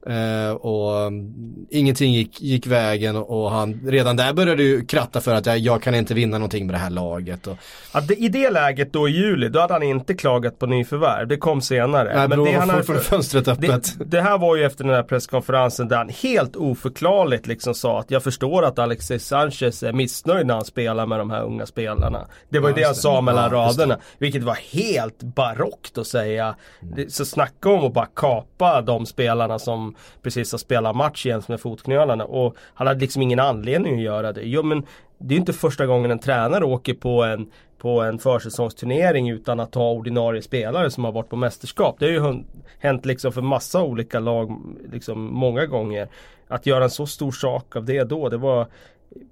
Uh, 0.06 0.50
och 0.50 1.06
um, 1.06 1.34
ingenting 1.70 2.12
gick, 2.12 2.42
gick 2.42 2.66
vägen 2.66 3.16
och, 3.16 3.44
och, 3.44 3.50
han 3.50 3.80
redan 3.86 4.16
där 4.16 4.32
började 4.32 4.62
ju 4.62 4.86
kratta 4.86 5.20
för 5.20 5.34
att 5.34 5.46
jag, 5.46 5.58
jag 5.58 5.82
kan 5.82 5.94
inte 5.94 6.14
vinna 6.14 6.38
någonting 6.38 6.66
med 6.66 6.74
det 6.74 6.78
här 6.78 6.90
laget. 6.90 7.46
Och... 7.46 7.56
Ja, 7.94 8.00
det, 8.00 8.14
I 8.14 8.28
det 8.28 8.50
läget 8.50 8.92
då 8.92 9.08
i 9.08 9.12
juli, 9.12 9.48
då 9.48 9.60
hade 9.60 9.72
han 9.72 9.82
inte 9.82 10.14
klagat 10.14 10.58
på 10.58 10.66
nyförvärv. 10.66 11.28
Det 11.28 11.36
kom 11.36 11.60
senare. 11.60 12.16
Nej, 12.16 12.28
men 12.28 12.44
det 12.44 12.52
han 12.52 12.70
hade, 12.70 12.82
fönstret 12.82 13.48
öppet. 13.48 13.98
Det, 13.98 14.04
det, 14.04 14.20
här 14.20 14.38
var 14.38 14.56
ju 14.56 14.64
efter 14.64 14.84
den 14.84 14.94
här 14.94 15.02
presskonferensen 15.02 15.88
där 15.88 15.96
han 15.96 16.08
helt 16.08 16.56
oförklarligt 16.56 17.46
liksom 17.46 17.74
sa 17.74 18.00
att 18.00 18.10
jag 18.10 18.22
förstår 18.22 18.64
att 18.64 18.78
Alexis 18.78 19.26
Sanchez 19.26 19.82
är 19.82 19.92
missnöjd 19.92 20.46
när 20.46 20.54
han 20.54 20.64
spelar 20.64 21.06
med 21.06 21.18
de 21.18 21.30
här 21.30 21.42
unga 21.42 21.66
spelarna. 21.66 22.26
Det 22.48 22.58
var 22.58 22.68
ju 22.68 22.74
ja, 22.74 22.80
det 22.80 22.86
han 22.86 22.94
sa 22.94 23.20
mellan 23.20 23.44
ja, 23.44 23.58
raderna. 23.58 23.98
Vilket 24.18 24.42
var 24.42 24.58
helt 24.72 25.22
barockt 25.22 25.98
att 25.98 26.06
säga. 26.06 26.54
Mm. 26.82 27.10
Så 27.10 27.24
snacka 27.24 27.70
om 27.70 27.84
att 27.84 27.94
bara 27.94 28.08
kapa 28.14 28.82
de 28.82 29.06
spelarna 29.06 29.58
som 29.58 29.87
precis 30.22 30.52
har 30.52 30.58
spelat 30.58 30.96
match 30.96 31.26
igen 31.26 31.42
med 31.48 31.60
fotknölarna 31.60 32.24
och 32.24 32.56
han 32.74 32.86
hade 32.86 33.00
liksom 33.00 33.22
ingen 33.22 33.40
anledning 33.40 33.94
att 33.94 34.02
göra 34.02 34.32
det. 34.32 34.42
Jo 34.42 34.62
men 34.62 34.86
det 35.18 35.34
är 35.34 35.38
inte 35.38 35.52
första 35.52 35.86
gången 35.86 36.10
en 36.10 36.18
tränare 36.18 36.64
åker 36.64 36.94
på 36.94 37.24
en 37.24 37.50
på 37.78 38.00
en 38.00 38.18
försäsongsturnering 38.18 39.30
utan 39.30 39.60
att 39.60 39.74
ha 39.74 39.90
ordinarie 39.90 40.42
spelare 40.42 40.90
som 40.90 41.04
har 41.04 41.12
varit 41.12 41.28
på 41.28 41.36
mästerskap. 41.36 41.96
Det 41.98 42.06
har 42.06 42.12
ju 42.12 42.44
hänt 42.78 43.06
liksom 43.06 43.32
för 43.32 43.42
massa 43.42 43.82
olika 43.82 44.20
lag 44.20 44.60
liksom 44.92 45.34
många 45.34 45.66
gånger. 45.66 46.08
Att 46.48 46.66
göra 46.66 46.84
en 46.84 46.90
så 46.90 47.06
stor 47.06 47.32
sak 47.32 47.76
av 47.76 47.84
det 47.84 48.04
då, 48.04 48.28
det 48.28 48.36
var 48.36 48.66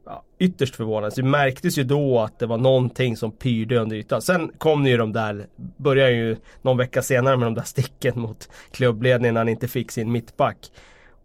ja, 0.04 0.22
ytterst 0.38 0.76
förvånande. 0.76 1.16
Det 1.16 1.22
märktes 1.22 1.78
ju 1.78 1.84
då 1.84 2.20
att 2.20 2.38
det 2.38 2.46
var 2.46 2.58
någonting 2.58 3.16
som 3.16 3.32
pyrde 3.32 3.78
under 3.78 3.96
ytan. 3.96 4.22
Sen 4.22 4.52
kom 4.58 4.86
ju 4.86 4.96
de 4.96 5.12
där, 5.12 5.46
började 5.76 6.12
ju 6.12 6.36
någon 6.62 6.76
vecka 6.76 7.02
senare 7.02 7.36
med 7.36 7.46
de 7.46 7.54
där 7.54 7.62
sticken 7.62 8.20
mot 8.20 8.48
klubbledningen 8.70 9.34
när 9.34 9.40
han 9.40 9.48
inte 9.48 9.68
fick 9.68 9.90
sin 9.90 10.12
mittback. 10.12 10.56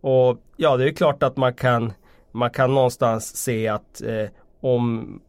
Och 0.02 0.38
ja, 0.58 0.78
det 0.78 0.90
är 0.90 0.94
klart 0.94 1.24
att 1.24 1.38
man 1.38 1.54
kan, 1.54 1.94
man 2.32 2.50
kan 2.50 2.74
någonstans 2.74 3.36
se 3.38 3.68
att 3.68 4.02
eh, 4.02 4.30
om 4.62 5.20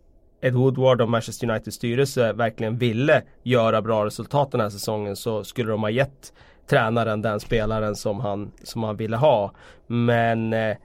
Ed 0.41 0.55
Woodward 0.55 1.01
och 1.01 1.09
Manchester 1.09 1.51
Uniteds 1.51 1.77
styrelse 1.77 2.33
verkligen 2.33 2.79
ville 2.79 3.23
göra 3.43 3.83
bra 3.83 4.07
resultat 4.07 4.51
den 4.51 4.61
här 4.61 4.71
säsongen 4.71 5.17
så 5.17 5.45
skulle 5.45 5.71
de 5.71 5.83
ha 5.83 5.91
gett 5.91 6.33
tränaren 6.67 7.23
den 7.23 7.41
spelaren 7.41 7.97
som 7.97 8.21
han, 8.21 8.53
som 8.63 8.83
han 8.83 8.97
ville 8.97 9.17
ha. 9.17 9.53
Men 9.87 10.53
eh, 10.53 10.77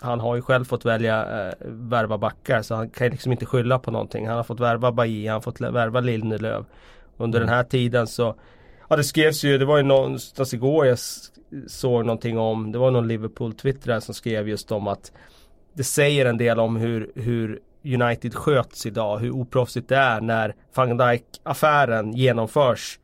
han 0.00 0.20
har 0.20 0.36
ju 0.36 0.42
själv 0.42 0.64
fått 0.64 0.84
välja 0.84 1.46
eh, 1.48 1.54
värva 1.66 2.18
backar 2.18 2.62
så 2.62 2.74
han 2.74 2.90
kan 2.90 3.08
liksom 3.08 3.32
inte 3.32 3.46
skylla 3.46 3.78
på 3.78 3.90
någonting. 3.90 4.26
Han 4.26 4.36
har 4.36 4.44
fått 4.44 4.60
värva 4.60 4.92
Bailly, 4.92 5.26
han 5.26 5.34
har 5.34 5.40
fått 5.40 5.60
värva 5.60 6.00
Lindelöf. 6.00 6.66
under 7.16 7.40
den 7.40 7.48
här 7.48 7.64
tiden 7.64 8.06
så 8.06 8.34
Ja 8.88 8.96
det 8.96 9.04
skrevs 9.04 9.44
ju, 9.44 9.58
det 9.58 9.64
var 9.64 9.76
ju 9.76 9.82
någonstans 9.82 10.54
igår 10.54 10.86
jag 10.86 10.98
såg 11.66 12.04
någonting 12.04 12.38
om, 12.38 12.72
det 12.72 12.78
var 12.78 12.90
någon 12.90 13.08
Liverpool-twittrare 13.08 14.00
som 14.00 14.14
skrev 14.14 14.48
just 14.48 14.72
om 14.72 14.88
att 14.88 15.12
det 15.72 15.84
säger 15.84 16.26
en 16.26 16.38
del 16.38 16.60
om 16.60 16.76
hur, 16.76 17.12
hur 17.14 17.60
United 17.84 18.34
sköts 18.34 18.86
idag, 18.86 19.18
hur 19.18 19.30
oproffsigt 19.30 19.88
det 19.88 19.96
är 19.96 20.20
när 20.20 20.54
van 20.74 20.96
Dijk-affären 20.96 22.12
genomförs 22.12 22.98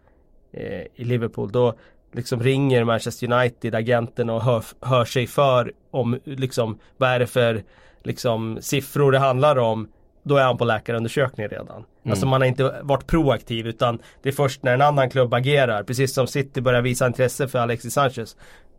eh, 0.52 0.82
i 0.94 1.04
Liverpool. 1.04 1.52
Då 1.52 1.74
liksom 2.16 2.42
ringer 2.42 2.85
Manchester 2.85 3.32
United 3.32 3.75
agenten 3.75 4.30
och 4.30 4.42
hör, 4.42 4.64
hör 4.80 5.04
sig 5.04 5.26
för 5.26 5.73
om 5.90 6.20
liksom 6.25 6.78
vad 6.96 7.11
är 7.11 7.18
det 7.18 7.26
för 7.26 7.62
liksom 8.02 8.58
siffror 8.61 9.12
det 9.12 9.18
handlar 9.18 9.56
om. 9.56 9.88
Då 10.23 10.37
är 10.37 10.44
han 10.44 10.58
på 10.58 10.64
läkarundersökning 10.64 11.49
redan. 11.49 11.76
Mm. 11.76 11.87
Alltså 12.11 12.26
man 12.26 12.40
har 12.40 12.49
inte 12.49 12.80
varit 12.82 13.06
proaktiv 13.06 13.66
utan 13.66 13.99
det 14.23 14.28
är 14.28 14.32
först 14.32 14.62
när 14.62 14.75
en 14.75 14.82
annan 14.82 15.11
klubb 15.11 15.35
agerar. 15.35 15.82
Precis 15.82 16.14
som 16.14 16.26
City 16.26 16.61
börjar 16.61 16.82
visa 16.82 17.06
intresse 17.06 17.49
för 17.49 17.58
Alexis 17.58 17.94
Sanchez. 17.94 18.37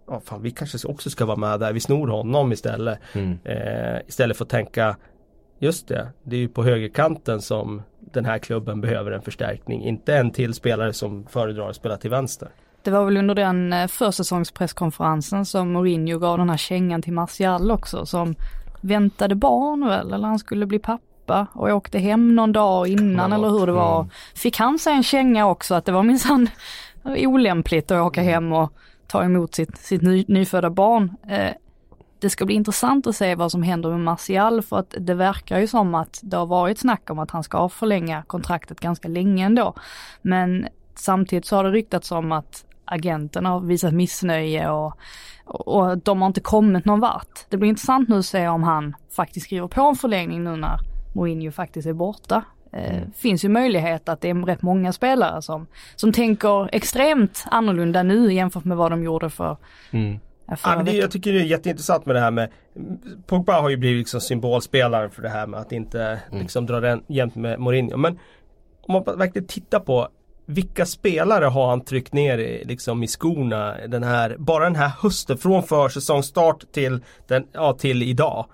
Ja, 0.08 0.22
fan, 0.25 0.41
vi 0.41 0.51
kanske 0.51 0.88
också 0.88 1.10
ska 1.10 1.25
vara 1.25 1.38
med 1.38 1.60
där. 1.60 1.74
Vi 1.74 1.79
snor 1.79 2.08
honom 2.08 2.51
istället. 2.51 3.00
Mm. 3.13 3.39
Eh, 3.44 4.01
istället 4.08 4.38
för 4.38 4.46
att 4.46 4.50
tänka 4.50 4.96
Just 5.60 5.88
det, 5.88 6.08
det 6.24 6.36
är 6.36 6.39
ju 6.39 6.48
på 6.48 6.63
högerkanten 6.63 7.41
som 7.41 7.82
den 8.00 8.25
här 8.25 8.38
klubben 8.38 8.82
behöver 8.82 9.12
en 9.12 9.22
förstärkning. 9.22 9.84
Inte 9.84 10.15
en 10.15 10.32
till 10.32 10.53
spelare 10.53 10.94
som 10.94 11.27
föredrar 11.27 11.70
att 11.70 11.75
spela 11.75 11.98
till 11.98 12.10
vänster. 12.10 12.50
Det 12.88 12.91
var 12.91 13.06
väl 13.06 13.17
under 13.17 13.36
den 13.36 13.74
eh, 13.74 13.88
försäsongspresskonferensen 13.88 15.46
som 15.46 15.72
Mourinho 15.72 16.20
gav 16.20 16.38
den 16.38 16.50
här 16.50 16.58
kängan 16.58 17.01
till 17.01 17.13
Martial 17.13 17.72
också 17.72 18.06
som 18.06 18.36
väntade 18.82 19.36
barn 19.36 19.88
väl, 19.88 20.13
eller 20.13 20.27
han 20.27 20.39
skulle 20.39 20.65
bli 20.65 20.79
pappa 20.79 21.48
och 21.53 21.70
åkte 21.70 22.00
hem 22.00 22.36
någon 22.36 22.51
dag 22.51 22.88
innan 22.88 23.34
eller 23.34 23.50
hur 23.50 23.65
det 23.65 23.72
var. 23.72 24.00
Mm. 24.00 24.10
Fick 24.36 24.58
han 24.58 24.79
sig 24.79 24.94
en 24.94 25.03
känga 25.03 25.48
också 25.48 25.75
att 25.75 25.86
det 25.86 25.91
var 25.91 26.03
minsann 26.03 26.50
olämpligt 27.03 27.91
att 27.91 28.06
åka 28.06 28.22
hem 28.22 28.53
och 28.53 28.74
ta 29.08 29.24
emot 29.24 29.56
sitt, 29.56 29.77
sitt 29.77 30.01
ny, 30.01 30.25
nyfödda 30.27 30.70
barn. 30.70 31.17
Eh, 31.29 31.51
det 32.20 32.29
ska 32.29 32.46
bli 32.46 32.56
intressant 32.56 33.08
att 33.08 33.15
se 33.15 33.36
vad 33.36 33.51
som 33.51 33.63
händer 33.63 33.89
med 33.89 34.00
Martial 34.00 34.62
för 34.62 34.79
att 34.79 34.96
det 35.00 35.13
verkar 35.13 35.60
ju 35.60 35.67
som 35.67 35.96
att 35.96 36.20
det 36.24 36.38
har 36.38 36.46
varit 36.46 36.79
snack 36.79 37.10
om 37.10 37.20
att 37.20 37.32
han 37.32 37.44
ska 37.44 37.70
förlänga 37.70 38.24
kontraktet 38.27 38.79
ganska 38.79 39.08
länge 39.08 39.46
ändå. 39.46 39.74
Men 40.22 40.67
samtidigt 40.96 41.46
så 41.46 41.56
har 41.56 41.63
det 41.63 41.72
ryktats 41.72 42.12
om 42.12 42.32
att 42.32 42.63
agenten 42.88 43.46
har 43.46 43.60
visat 43.60 43.94
missnöje 43.94 44.70
och, 44.70 44.98
och 45.46 45.98
de 45.98 46.22
har 46.22 46.27
inte 46.27 46.41
kommit 46.41 46.86
någon 46.86 47.00
vart. 47.00 47.46
Det 47.50 47.58
blir 47.58 47.70
intressant 47.70 48.10
nu 48.10 48.17
att 48.17 48.25
se 48.25 48.48
om 48.48 48.63
han 48.63 48.96
faktiskt 49.15 49.46
skriver 49.46 49.67
på 49.67 49.82
en 49.82 49.96
förlängning 49.96 50.44
nu 50.44 50.56
när 50.56 50.79
Mourinho 51.15 51.51
faktiskt 51.51 51.88
är 51.88 51.94
borta. 51.94 52.44
Eh, 52.74 52.98
mm. 52.98 53.12
finns 53.12 53.46
ju 53.46 53.50
möjlighet 53.50 54.10
att 54.10 54.22
det 54.22 54.29
är 54.29 54.46
rätt 54.46 54.62
många 54.62 54.94
spelare 54.94 55.41
som, 55.41 55.67
som 55.96 56.13
tänker 56.13 56.75
extremt 56.75 57.46
annorlunda 57.51 58.03
nu 58.03 58.34
jämfört 58.34 58.65
med 58.65 58.77
vad 58.77 58.91
de 58.91 59.03
gjorde 59.03 59.29
för 59.29 59.58
mm. 59.91 60.20
Ja, 60.63 60.84
det, 60.86 60.91
jag 60.91 61.12
tycker 61.12 61.34
det 61.34 61.39
är 61.39 61.44
jätteintressant 61.44 62.06
med 62.06 62.15
det 62.15 62.20
här 62.20 62.32
med 62.32 62.50
Pogba 63.25 63.62
har 63.62 63.70
ju 63.70 63.77
blivit 63.77 63.98
liksom 63.98 64.22
symbolspelaren 64.22 65.12
för 65.12 65.22
det 65.22 65.29
här 65.29 65.48
med 65.48 65.60
att 65.60 65.72
inte 65.72 66.01
mm. 66.01 66.41
liksom 66.41 66.65
dra 66.65 66.79
den 66.79 67.03
jämt 67.08 67.36
med 67.36 67.60
Mourinho. 67.60 67.98
Men 67.98 68.20
om 68.82 68.94
man 68.94 69.17
verkligen 69.17 69.48
tittar 69.48 69.79
på 69.79 70.08
vilka 70.50 70.86
spelare 70.86 71.46
har 71.46 71.70
han 71.70 71.82
tryckt 71.82 72.13
ner 72.13 72.38
i, 72.38 72.66
liksom 72.66 73.04
i 73.04 73.08
skorna 73.08 73.77
den 73.88 74.04
här, 74.04 74.36
bara 74.39 74.63
den 74.63 74.75
här 74.75 74.92
hösten 75.00 75.38
från 75.38 75.63
försäsongsstart 75.63 76.72
till, 76.72 77.04
den, 77.27 77.48
ja, 77.51 77.74
till 77.74 78.04
idag. 78.04 78.46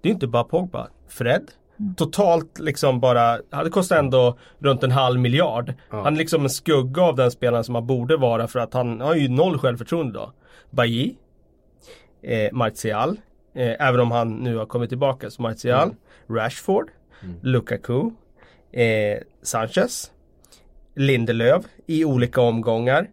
Det 0.00 0.08
är 0.08 0.12
inte 0.12 0.26
bara 0.26 0.44
Pogba. 0.44 0.88
Fred, 1.08 1.50
mm. 1.80 1.94
Totalt 1.94 2.58
liksom 2.58 3.00
bara, 3.00 3.38
det 3.64 3.70
kostar 3.70 3.98
ändå 3.98 4.38
runt 4.58 4.82
en 4.82 4.90
halv 4.90 5.20
miljard. 5.20 5.74
Ja. 5.90 6.02
Han 6.02 6.14
är 6.14 6.18
liksom 6.18 6.42
en 6.42 6.50
skugga 6.50 7.02
av 7.02 7.16
den 7.16 7.30
spelaren 7.30 7.64
som 7.64 7.74
han 7.74 7.86
borde 7.86 8.16
vara 8.16 8.48
för 8.48 8.58
att 8.58 8.74
han 8.74 9.00
har 9.00 9.14
ju 9.14 9.28
noll 9.28 9.58
självförtroende 9.58 10.18
då. 10.18 10.32
Bailly, 10.70 11.14
eh, 12.22 12.52
Martial, 12.52 13.20
eh, 13.54 13.86
även 13.88 14.00
om 14.00 14.10
han 14.10 14.34
nu 14.36 14.56
har 14.56 14.66
kommit 14.66 14.88
tillbaka. 14.88 15.30
Så 15.30 15.42
Martial, 15.42 15.88
mm. 16.28 16.40
Rashford, 16.40 16.90
mm. 17.22 17.36
Lukaku, 17.42 18.10
eh, 18.72 19.18
Sanchez, 19.42 20.10
Lindelöf 20.94 21.64
i 21.86 22.04
olika 22.04 22.40
omgångar. 22.40 23.06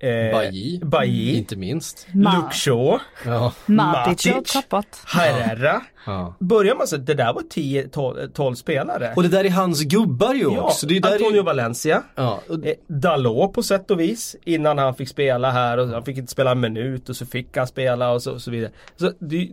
Eh, 0.00 0.32
Bailly, 0.32 0.78
Bailly, 0.78 1.36
inte 1.38 1.56
minst. 1.56 2.06
Luke 2.14 2.54
Shaw. 2.54 2.98
Ja. 3.24 3.52
Matic 3.66 4.26
har 4.26 4.42
tappat. 4.42 5.02
Herrera. 5.06 5.82
Ja. 6.06 6.34
Börjar 6.38 6.74
man 6.74 6.86
så 6.86 6.96
det 6.96 7.14
där 7.14 7.32
var 7.32 7.42
10-12 7.42 8.54
spelare. 8.54 9.12
Och 9.16 9.22
det 9.22 9.28
där 9.28 9.44
är 9.44 9.50
hans 9.50 9.82
gubbar 9.82 10.34
ju 10.34 10.42
ja, 10.42 10.60
också. 10.60 10.86
Det 10.86 10.96
är 10.96 11.12
Antonio 11.12 11.40
är... 11.40 11.44
Valencia. 11.44 12.02
Ja. 12.14 12.40
Eh, 12.64 12.74
Dalot 12.86 13.52
på 13.52 13.62
sätt 13.62 13.90
och 13.90 14.00
vis. 14.00 14.36
Innan 14.44 14.78
han 14.78 14.94
fick 14.94 15.08
spela 15.08 15.50
här 15.50 15.78
och 15.78 15.88
han 15.88 16.04
fick 16.04 16.16
inte 16.16 16.32
spela 16.32 16.50
en 16.50 16.60
minut 16.60 17.08
och 17.08 17.16
så 17.16 17.26
fick 17.26 17.56
han 17.56 17.66
spela 17.66 18.12
och 18.12 18.22
så, 18.22 18.32
och 18.32 18.42
så 18.42 18.50
vidare. 18.50 18.70
Så 18.96 19.12
det, 19.18 19.48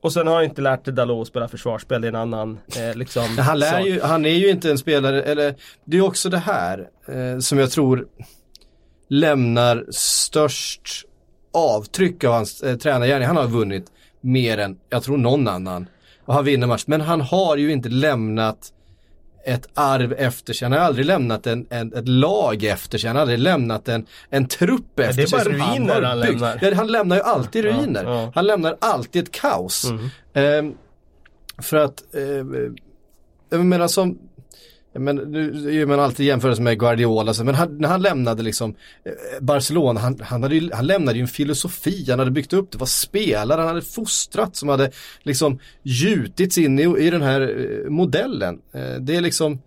och 0.00 0.12
sen 0.12 0.26
har 0.26 0.34
han 0.34 0.44
inte 0.44 0.62
lärt 0.62 0.84
Dalot 0.84 1.22
att 1.22 1.28
spela 1.28 1.48
försvarsspel, 1.48 2.00
det 2.00 2.06
är 2.06 2.12
en 2.12 2.16
annan 2.16 2.58
eh, 2.76 2.96
liksom 2.96 3.38
han, 3.38 3.58
lär 3.58 3.80
ju, 3.80 4.00
han 4.00 4.26
är 4.26 4.34
ju 4.34 4.50
inte 4.50 4.70
en 4.70 4.78
spelare, 4.78 5.22
eller 5.22 5.54
det 5.84 5.96
är 5.96 6.00
också 6.00 6.28
det 6.28 6.38
här 6.38 6.88
eh, 7.08 7.38
som 7.38 7.58
jag 7.58 7.70
tror 7.70 8.06
lämnar 9.08 9.86
störst 9.90 11.04
avtryck 11.52 12.24
av 12.24 12.32
hans 12.32 12.62
eh, 12.62 12.76
tränargärning. 12.76 13.26
Han 13.26 13.36
har 13.36 13.46
vunnit 13.46 13.86
mer 14.20 14.58
än, 14.58 14.76
jag 14.88 15.02
tror 15.02 15.16
någon 15.16 15.48
annan. 15.48 15.86
Och 16.24 16.34
han 16.34 16.44
vinner 16.44 16.66
match. 16.66 16.84
Men 16.86 17.00
han 17.00 17.20
har 17.20 17.56
ju 17.56 17.72
inte 17.72 17.88
lämnat 17.88 18.72
ett 19.44 19.68
arv 19.74 20.12
efter 20.12 20.52
sig. 20.52 20.66
Han 20.66 20.72
har 20.72 20.78
aldrig 20.78 21.06
lämnat 21.06 21.46
en, 21.46 21.66
en, 21.70 21.94
ett 21.94 22.08
lag 22.08 22.64
efter 22.64 22.98
sig. 22.98 23.08
Han 23.08 23.16
har 23.16 23.20
aldrig 23.20 23.38
lämnat 23.38 23.88
en, 23.88 24.06
en 24.30 24.48
trupp 24.48 24.98
efter 24.98 25.26
sig. 25.26 25.38
Det 25.44 25.50
är 25.50 25.58
bara 25.58 25.68
ruiner 25.68 25.94
han, 25.94 26.04
han 26.04 26.20
lämnar. 26.20 26.58
Ja, 26.62 26.74
han 26.74 26.86
lämnar 26.86 27.16
ju 27.16 27.22
alltid 27.22 27.64
ruiner. 27.64 28.04
Ja, 28.04 28.22
ja. 28.22 28.32
Han 28.34 28.46
lämnar 28.46 28.76
alltid 28.80 29.22
ett 29.22 29.32
kaos. 29.32 29.90
Mm. 30.34 30.68
Eh, 30.68 30.74
för 31.62 31.76
att, 31.76 32.14
eh, 32.14 32.22
jag 33.50 33.64
menar 33.64 33.88
som 33.88 34.18
men 34.98 35.16
nu 35.16 35.72
gör 35.72 35.86
man 35.86 36.00
alltid 36.00 36.26
jämförelse 36.26 36.62
med 36.62 36.78
Guardiola, 36.78 37.34
men 37.44 37.54
han, 37.54 37.78
när 37.78 37.88
han 37.88 38.02
lämnade 38.02 38.42
liksom 38.42 38.74
eh, 39.04 39.12
Barcelona, 39.40 40.00
han, 40.00 40.20
han, 40.20 40.42
hade 40.42 40.54
ju, 40.54 40.70
han 40.72 40.86
lämnade 40.86 41.18
ju 41.18 41.22
en 41.22 41.28
filosofi, 41.28 42.06
han 42.10 42.18
hade 42.18 42.30
byggt 42.30 42.52
upp, 42.52 42.72
det 42.72 42.78
var 42.78 42.86
spelare, 42.86 43.58
han 43.58 43.68
hade 43.68 43.82
fostrat 43.82 44.56
som 44.56 44.68
hade 44.68 44.90
liksom 45.22 45.58
gjutits 45.82 46.58
in 46.58 46.78
i, 46.78 46.82
i 46.82 47.10
den 47.10 47.22
här 47.22 47.40
eh, 47.40 47.90
modellen. 47.90 48.58
Eh, 48.72 48.94
det 49.00 49.16
är 49.16 49.20
liksom 49.20 49.58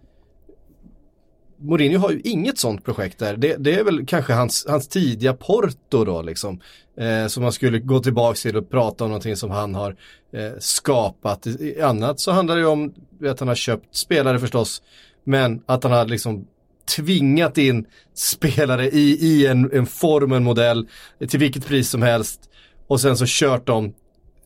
Mourinho 1.61 1.97
har 1.97 2.11
ju 2.11 2.21
inget 2.23 2.57
sånt 2.57 2.85
projekt 2.85 3.19
där. 3.19 3.38
Det, 3.38 3.55
det 3.59 3.79
är 3.79 3.83
väl 3.83 4.05
kanske 4.05 4.33
hans, 4.33 4.65
hans 4.69 4.88
tidiga 4.88 5.33
Porto 5.33 6.05
då 6.05 6.21
liksom. 6.21 6.59
Eh, 6.97 7.27
som 7.27 7.43
man 7.43 7.51
skulle 7.51 7.79
gå 7.79 8.00
tillbaka 8.00 8.35
till 8.35 8.57
och 8.57 8.69
prata 8.69 9.03
om 9.03 9.09
någonting 9.09 9.35
som 9.35 9.51
han 9.51 9.75
har 9.75 9.95
eh, 10.33 10.51
skapat. 10.59 11.47
I 11.47 11.81
annat 11.81 12.19
så 12.19 12.31
handlar 12.31 12.55
det 12.55 12.61
ju 12.61 12.67
om 12.67 12.93
att 13.25 13.39
han 13.39 13.47
har 13.47 13.55
köpt 13.55 13.95
spelare 13.95 14.39
förstås 14.39 14.81
men 15.23 15.61
att 15.65 15.83
han 15.83 15.93
har 15.93 16.05
liksom 16.05 16.47
tvingat 16.95 17.57
in 17.57 17.85
spelare 18.13 18.89
i, 18.89 19.17
i 19.21 19.47
en, 19.47 19.71
en 19.73 19.85
form, 19.85 20.31
en 20.31 20.43
modell, 20.43 20.87
till 21.29 21.39
vilket 21.39 21.67
pris 21.67 21.89
som 21.89 22.01
helst. 22.01 22.49
Och 22.87 23.01
sen 23.01 23.17
så 23.17 23.25
kört 23.27 23.67
dem 23.67 23.93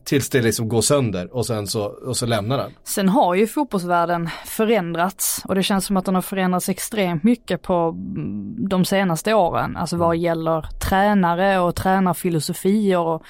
tills 0.06 0.30
det 0.30 0.42
liksom 0.42 0.68
går 0.68 0.80
sönder 0.80 1.36
och 1.36 1.46
sen 1.46 1.66
så, 1.66 1.84
och 1.84 2.16
så 2.16 2.26
lämnar 2.26 2.58
den. 2.58 2.72
Sen 2.84 3.08
har 3.08 3.34
ju 3.34 3.46
fotbollsvärlden 3.46 4.28
förändrats 4.44 5.42
och 5.44 5.54
det 5.54 5.62
känns 5.62 5.86
som 5.86 5.96
att 5.96 6.04
den 6.04 6.14
har 6.14 6.22
förändrats 6.22 6.68
extremt 6.68 7.22
mycket 7.22 7.62
på 7.62 7.94
de 8.68 8.84
senaste 8.84 9.34
åren. 9.34 9.76
Alltså 9.76 9.96
vad 9.96 10.14
mm. 10.14 10.20
gäller 10.20 10.68
tränare 10.88 11.58
och 11.58 11.74
tränarfilosofier 11.74 12.98
och 12.98 13.22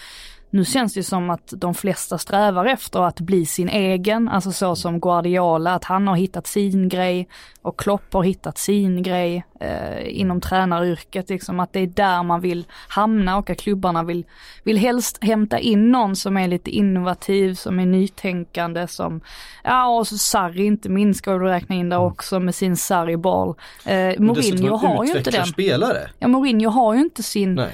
nu 0.57 0.65
känns 0.65 0.95
det 0.95 1.03
som 1.03 1.31
att 1.31 1.53
de 1.57 1.75
flesta 1.75 2.19
strävar 2.19 2.65
efter 2.65 3.01
att 3.01 3.21
bli 3.21 3.47
sin 3.47 3.69
egen, 3.69 4.29
alltså 4.29 4.53
så 4.53 4.77
som 4.77 5.01
Guardiola, 5.01 5.75
att 5.75 5.85
han 5.85 6.09
har 6.09 6.17
hittat 6.17 6.47
sin 6.47 6.89
grej 6.89 7.29
och 7.63 7.81
Klopp 7.81 8.13
har 8.13 8.23
hittat 8.23 8.59
sin 8.59 9.03
grej 9.03 9.45
eh, 9.61 10.21
inom 10.21 10.41
tränaryrket, 10.41 11.31
liksom 11.31 11.61
att 11.61 11.73
det 11.73 11.81
är 11.81 11.87
där 11.87 12.23
man 12.23 12.41
vill 12.41 12.67
hamna 12.89 13.37
och 13.37 13.51
att 13.51 13.59
klubbarna 13.59 14.03
vill, 14.03 14.25
vill 14.65 14.79
helst 14.79 15.25
hämta 15.25 15.59
in 15.59 15.91
någon 15.91 16.17
som 16.17 16.37
är 16.37 16.49
lite 16.49 16.71
innovativ, 16.71 17.55
som 17.55 17.81
är 17.81 17.87
nytänkande, 17.87 18.87
som, 18.87 19.21
ja 19.65 19.87
och 19.87 20.09
så 20.09 20.19
Sarri 20.19 20.65
inte 20.65 20.89
minst 20.89 21.19
ska 21.19 21.33
du 21.33 21.45
räkna 21.45 21.75
in 21.75 21.89
där 21.89 21.97
mm. 21.97 22.09
också 22.09 22.41
med 22.41 22.55
sin 22.55 22.77
Sarri-boll. 22.77 23.55
Eh, 23.85 24.19
Mourinho 24.19 24.77
har 24.77 25.05
ju 25.05 25.17
inte 25.19 25.31
den. 25.31 25.47
spelare. 25.47 26.11
Ja, 26.19 26.29
Mourinho 26.29 26.71
har 26.71 26.95
ju 26.95 27.01
inte 27.01 27.23
sin 27.23 27.55
Nej 27.55 27.73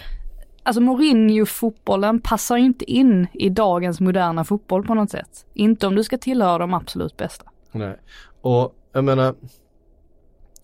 Alltså 0.63 0.81
Mourinho-fotbollen 0.81 2.21
passar 2.21 2.57
ju 2.57 2.65
inte 2.65 2.91
in 2.91 3.27
i 3.33 3.49
dagens 3.49 4.01
moderna 4.01 4.45
fotboll 4.45 4.87
på 4.87 4.95
något 4.95 5.11
sätt. 5.11 5.47
Inte 5.55 5.87
om 5.87 5.95
du 5.95 6.05
ska 6.05 6.19
tillhöra 6.19 6.59
de 6.59 6.75
absolut 6.75 7.17
bästa. 7.17 7.45
Nej, 7.73 7.97
och 8.41 8.75
jag 8.93 9.05
menar 9.05 9.35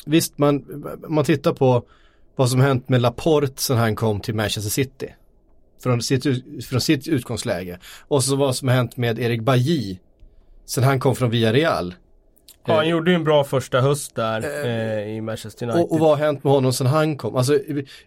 Visst, 0.09 0.39
man, 0.39 0.65
man 1.09 1.25
tittar 1.25 1.53
på 1.53 1.83
vad 2.37 2.51
som 2.51 2.61
hänt 2.61 2.89
med 2.89 3.01
Laporte 3.01 3.63
sen 3.63 3.77
han 3.77 3.97
kom 3.97 4.21
till 4.21 4.35
Manchester 4.35 4.71
City. 4.71 5.15
Från 5.83 6.03
sitt, 6.03 6.25
från 6.67 6.81
sitt 6.81 7.09
utgångsläge. 7.09 7.79
Och 8.09 8.25
så 8.25 8.37
vad 8.37 8.57
som 8.57 8.69
hänt 8.69 8.97
med 8.97 9.19
Erik 9.19 9.43
Bajy 9.43 9.99
sen 10.65 10.85
han 10.85 11.01
kom 11.01 11.17
från 11.17 11.31
Villarreal. 11.31 11.95
Ja, 12.69 12.77
han 12.77 12.89
gjorde 12.89 13.11
ju 13.11 13.15
en 13.15 13.25
bra 13.25 13.45
första 13.45 13.81
höst 13.81 14.15
där 14.15 14.65
eh, 14.65 15.17
i 15.17 15.21
Manchester 15.21 15.67
United. 15.67 15.83
Och, 15.85 15.93
och, 15.93 15.99
vad 15.99 16.09
har 16.09 16.17
hänt 16.17 16.45
med 16.45 16.53
honom 16.53 16.73
sedan 16.73 16.87
han 16.87 17.17
kom? 17.17 17.37
Alltså 17.37 17.59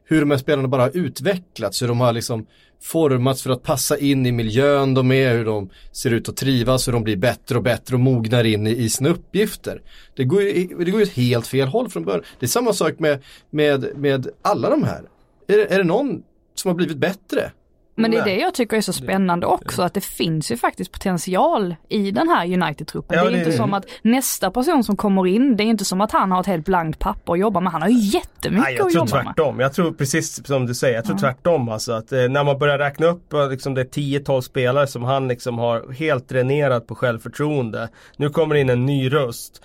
hur 0.05 0.19
de 0.19 0.31
här 0.31 0.37
spelarna 0.37 0.67
bara 0.67 0.81
har 0.81 0.97
utvecklats, 0.97 1.81
hur 1.81 1.87
de 1.87 1.99
har 1.99 2.13
liksom 2.13 2.45
formats 2.81 3.43
för 3.43 3.49
att 3.49 3.63
passa 3.63 3.97
in 3.97 4.25
i 4.25 4.31
miljön 4.31 4.93
de 4.93 5.11
är, 5.11 5.37
hur 5.37 5.45
de 5.45 5.69
ser 5.91 6.13
ut 6.13 6.29
att 6.29 6.37
trivas, 6.37 6.87
hur 6.87 6.93
de 6.93 7.03
blir 7.03 7.17
bättre 7.17 7.57
och 7.57 7.63
bättre 7.63 7.95
och 7.95 7.99
mognar 7.99 8.43
in 8.43 8.67
i, 8.67 8.71
i 8.71 8.89
sina 8.89 9.09
uppgifter. 9.09 9.81
Det 10.15 10.23
går 10.23 10.41
ju 10.41 10.67
det 10.67 10.91
går 10.91 11.01
ju 11.01 11.05
helt 11.05 11.47
fel 11.47 11.67
håll 11.67 11.89
från 11.89 12.05
början. 12.05 12.23
Det 12.39 12.45
är 12.45 12.47
samma 12.47 12.73
sak 12.73 12.99
med, 12.99 13.23
med, 13.49 13.85
med 13.95 14.27
alla 14.41 14.69
de 14.69 14.83
här. 14.83 15.01
Är, 15.47 15.57
är 15.57 15.77
det 15.77 15.83
någon 15.83 16.23
som 16.55 16.69
har 16.69 16.75
blivit 16.75 16.97
bättre? 16.97 17.51
Men 17.95 18.11
det 18.11 18.17
är 18.17 18.25
det 18.25 18.35
jag 18.35 18.53
tycker 18.53 18.77
är 18.77 18.81
så 18.81 18.93
spännande 18.93 19.45
också, 19.45 19.81
att 19.81 19.93
det 19.93 20.01
finns 20.01 20.51
ju 20.51 20.57
faktiskt 20.57 20.91
potential 20.91 21.75
i 21.89 22.11
den 22.11 22.29
här 22.29 22.45
United-truppen. 22.45 23.17
Ja, 23.17 23.23
det 23.23 23.29
är 23.29 23.31
det 23.31 23.37
inte 23.37 23.51
är... 23.51 23.57
som 23.57 23.73
att 23.73 23.85
nästa 24.01 24.51
person 24.51 24.83
som 24.83 24.97
kommer 24.97 25.27
in, 25.27 25.57
det 25.57 25.63
är 25.63 25.65
inte 25.65 25.85
som 25.85 26.01
att 26.01 26.11
han 26.11 26.31
har 26.31 26.39
ett 26.39 26.45
helt 26.45 26.65
blankt 26.65 26.99
papper 26.99 27.33
att 27.33 27.39
jobba 27.39 27.59
med. 27.59 27.71
Han 27.71 27.81
har 27.81 27.89
ju 27.89 27.99
jättemycket 27.99 28.63
Nej, 28.63 28.79
att 28.79 28.93
jobba 28.93 29.15
med. 29.15 29.25
Jag 29.25 29.25
tror 29.25 29.33
tvärtom. 29.33 29.59
Jag 29.59 29.73
tror 29.73 29.91
precis 29.91 30.47
som 30.47 30.65
du 30.65 30.75
säger, 30.75 30.95
jag 30.95 31.05
tror 31.05 31.17
ja. 31.17 31.19
tvärtom 31.19 31.69
alltså. 31.69 31.91
Att 31.91 32.11
eh, 32.11 32.29
när 32.29 32.43
man 32.43 32.59
börjar 32.59 32.77
räkna 32.77 33.07
upp 33.07 33.33
eh, 33.33 33.49
liksom, 33.49 33.73
det 33.73 33.95
10-12 33.95 34.41
spelare 34.41 34.87
som 34.87 35.03
han 35.03 35.27
liksom 35.27 35.59
har 35.59 35.93
helt 35.93 36.29
dränerat 36.29 36.87
på 36.87 36.95
självförtroende. 36.95 37.89
Nu 38.17 38.29
kommer 38.29 38.55
in 38.55 38.69
en 38.69 38.85
ny 38.85 39.13
röst 39.13 39.61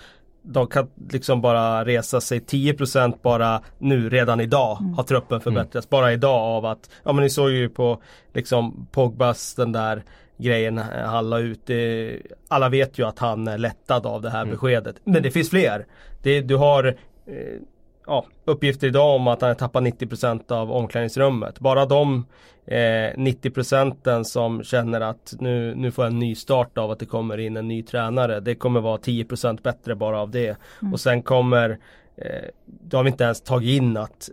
de 0.47 0.67
kan 0.67 0.87
liksom 1.09 1.41
bara 1.41 1.85
resa 1.85 2.21
sig 2.21 2.39
10% 2.39 3.13
bara 3.21 3.61
nu 3.77 4.09
redan 4.09 4.39
idag 4.39 4.77
mm. 4.81 4.93
har 4.93 5.03
truppen 5.03 5.41
förbättrats. 5.41 5.87
Mm. 5.87 6.01
Bara 6.01 6.13
idag 6.13 6.41
av 6.41 6.65
att, 6.65 6.89
ja 7.03 7.13
men 7.13 7.23
ni 7.23 7.29
såg 7.29 7.51
ju 7.51 7.69
på 7.69 8.01
liksom 8.33 8.87
Pogbas 8.91 9.55
den 9.55 9.71
där 9.71 10.03
grejen 10.37 10.77
han 11.05 11.29
la 11.29 11.39
ut. 11.39 11.61
Det, 11.65 12.17
alla 12.47 12.69
vet 12.69 12.99
ju 12.99 13.07
att 13.07 13.19
han 13.19 13.47
är 13.47 13.57
lättad 13.57 14.05
av 14.05 14.21
det 14.21 14.29
här 14.29 14.41
mm. 14.41 14.51
beskedet. 14.51 14.95
Men 15.03 15.23
det 15.23 15.31
finns 15.31 15.49
fler. 15.49 15.85
Det, 16.23 16.41
du 16.41 16.55
har 16.55 16.87
eh, 17.25 17.61
ja, 18.07 18.25
uppgifter 18.45 18.87
idag 18.87 19.15
om 19.15 19.27
att 19.27 19.41
han 19.41 19.47
har 19.47 19.55
tappat 19.55 19.83
90% 19.83 20.51
av 20.51 20.71
omklädningsrummet. 20.71 21.59
Bara 21.59 21.85
de 21.85 22.25
eh, 22.65 23.11
90 23.17 23.51
procenten 23.51 24.25
som 24.25 24.63
känner 24.63 25.01
att 25.01 25.33
nu, 25.39 25.75
nu 25.75 25.91
får 25.91 26.05
jag 26.05 26.11
en 26.11 26.19
ny 26.19 26.35
start 26.35 26.77
av 26.77 26.91
att 26.91 26.99
det 26.99 27.05
kommer 27.05 27.37
in 27.37 27.57
en 27.57 27.67
ny 27.67 27.83
tränare. 27.83 28.39
Det 28.39 28.55
kommer 28.55 28.81
vara 28.81 28.97
10% 28.97 29.61
bättre 29.61 29.95
bara 29.95 30.21
av 30.21 30.31
det. 30.31 30.57
Mm. 30.81 30.93
Och 30.93 30.99
sen 30.99 31.21
kommer, 31.21 31.69
eh, 32.17 32.49
då 32.65 32.97
har 32.97 33.03
vi 33.03 33.09
inte 33.09 33.23
ens 33.23 33.41
tagit 33.41 33.81
in 33.81 33.97
att 33.97 34.29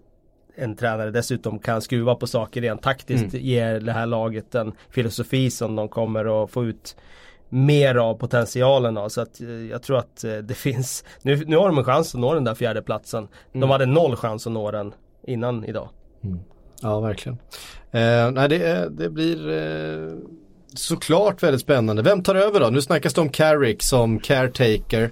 en 0.57 0.77
tränare 0.77 1.11
dessutom 1.11 1.59
kan 1.59 1.83
skruva 1.83 2.15
på 2.15 2.27
saker 2.27 2.61
rent 2.61 2.83
taktiskt. 2.83 3.35
Mm. 3.35 3.47
Ger 3.47 3.81
det 3.81 3.93
här 3.93 4.07
laget 4.07 4.55
en 4.55 4.73
filosofi 4.91 5.51
som 5.51 5.77
de 5.77 5.89
kommer 5.89 6.45
att 6.45 6.51
få 6.51 6.65
ut 6.65 6.97
mer 7.55 7.95
av 7.95 8.15
potentialen 8.15 8.97
av. 8.97 9.09
Så 9.09 9.21
att 9.21 9.41
eh, 9.41 9.49
jag 9.49 9.83
tror 9.83 9.99
att 9.99 10.25
eh, 10.25 10.37
det 10.37 10.55
finns, 10.69 11.05
nu, 11.23 11.45
nu 11.47 11.57
har 11.57 11.69
de 11.69 11.79
en 11.79 11.85
chans 11.85 12.15
att 12.15 12.21
nå 12.21 12.35
den 12.35 12.45
där 12.45 12.55
fjärdeplatsen. 12.55 13.29
Mm. 13.53 13.61
De 13.61 13.71
hade 13.71 13.87
noll 13.87 14.17
chans 14.17 14.47
att 14.47 14.53
nå 14.53 14.71
den 14.71 14.95
innan 15.27 15.65
idag. 15.65 15.89
Mm. 16.25 16.41
Ja, 16.83 17.01
verkligen. 17.01 17.39
Eh, 17.91 18.31
nej, 18.31 18.49
det, 18.49 18.89
det 18.91 19.11
blir 19.11 19.51
eh, 19.51 20.13
såklart 20.75 21.43
väldigt 21.43 21.61
spännande. 21.61 22.03
Vem 22.03 22.23
tar 22.23 22.35
över 22.35 22.61
då? 22.61 22.67
Nu 22.67 22.83
snackas 22.83 23.15
det 23.15 23.21
om 23.21 23.29
Carrick 23.29 23.83
som 23.83 24.19
caretaker. 24.19 25.03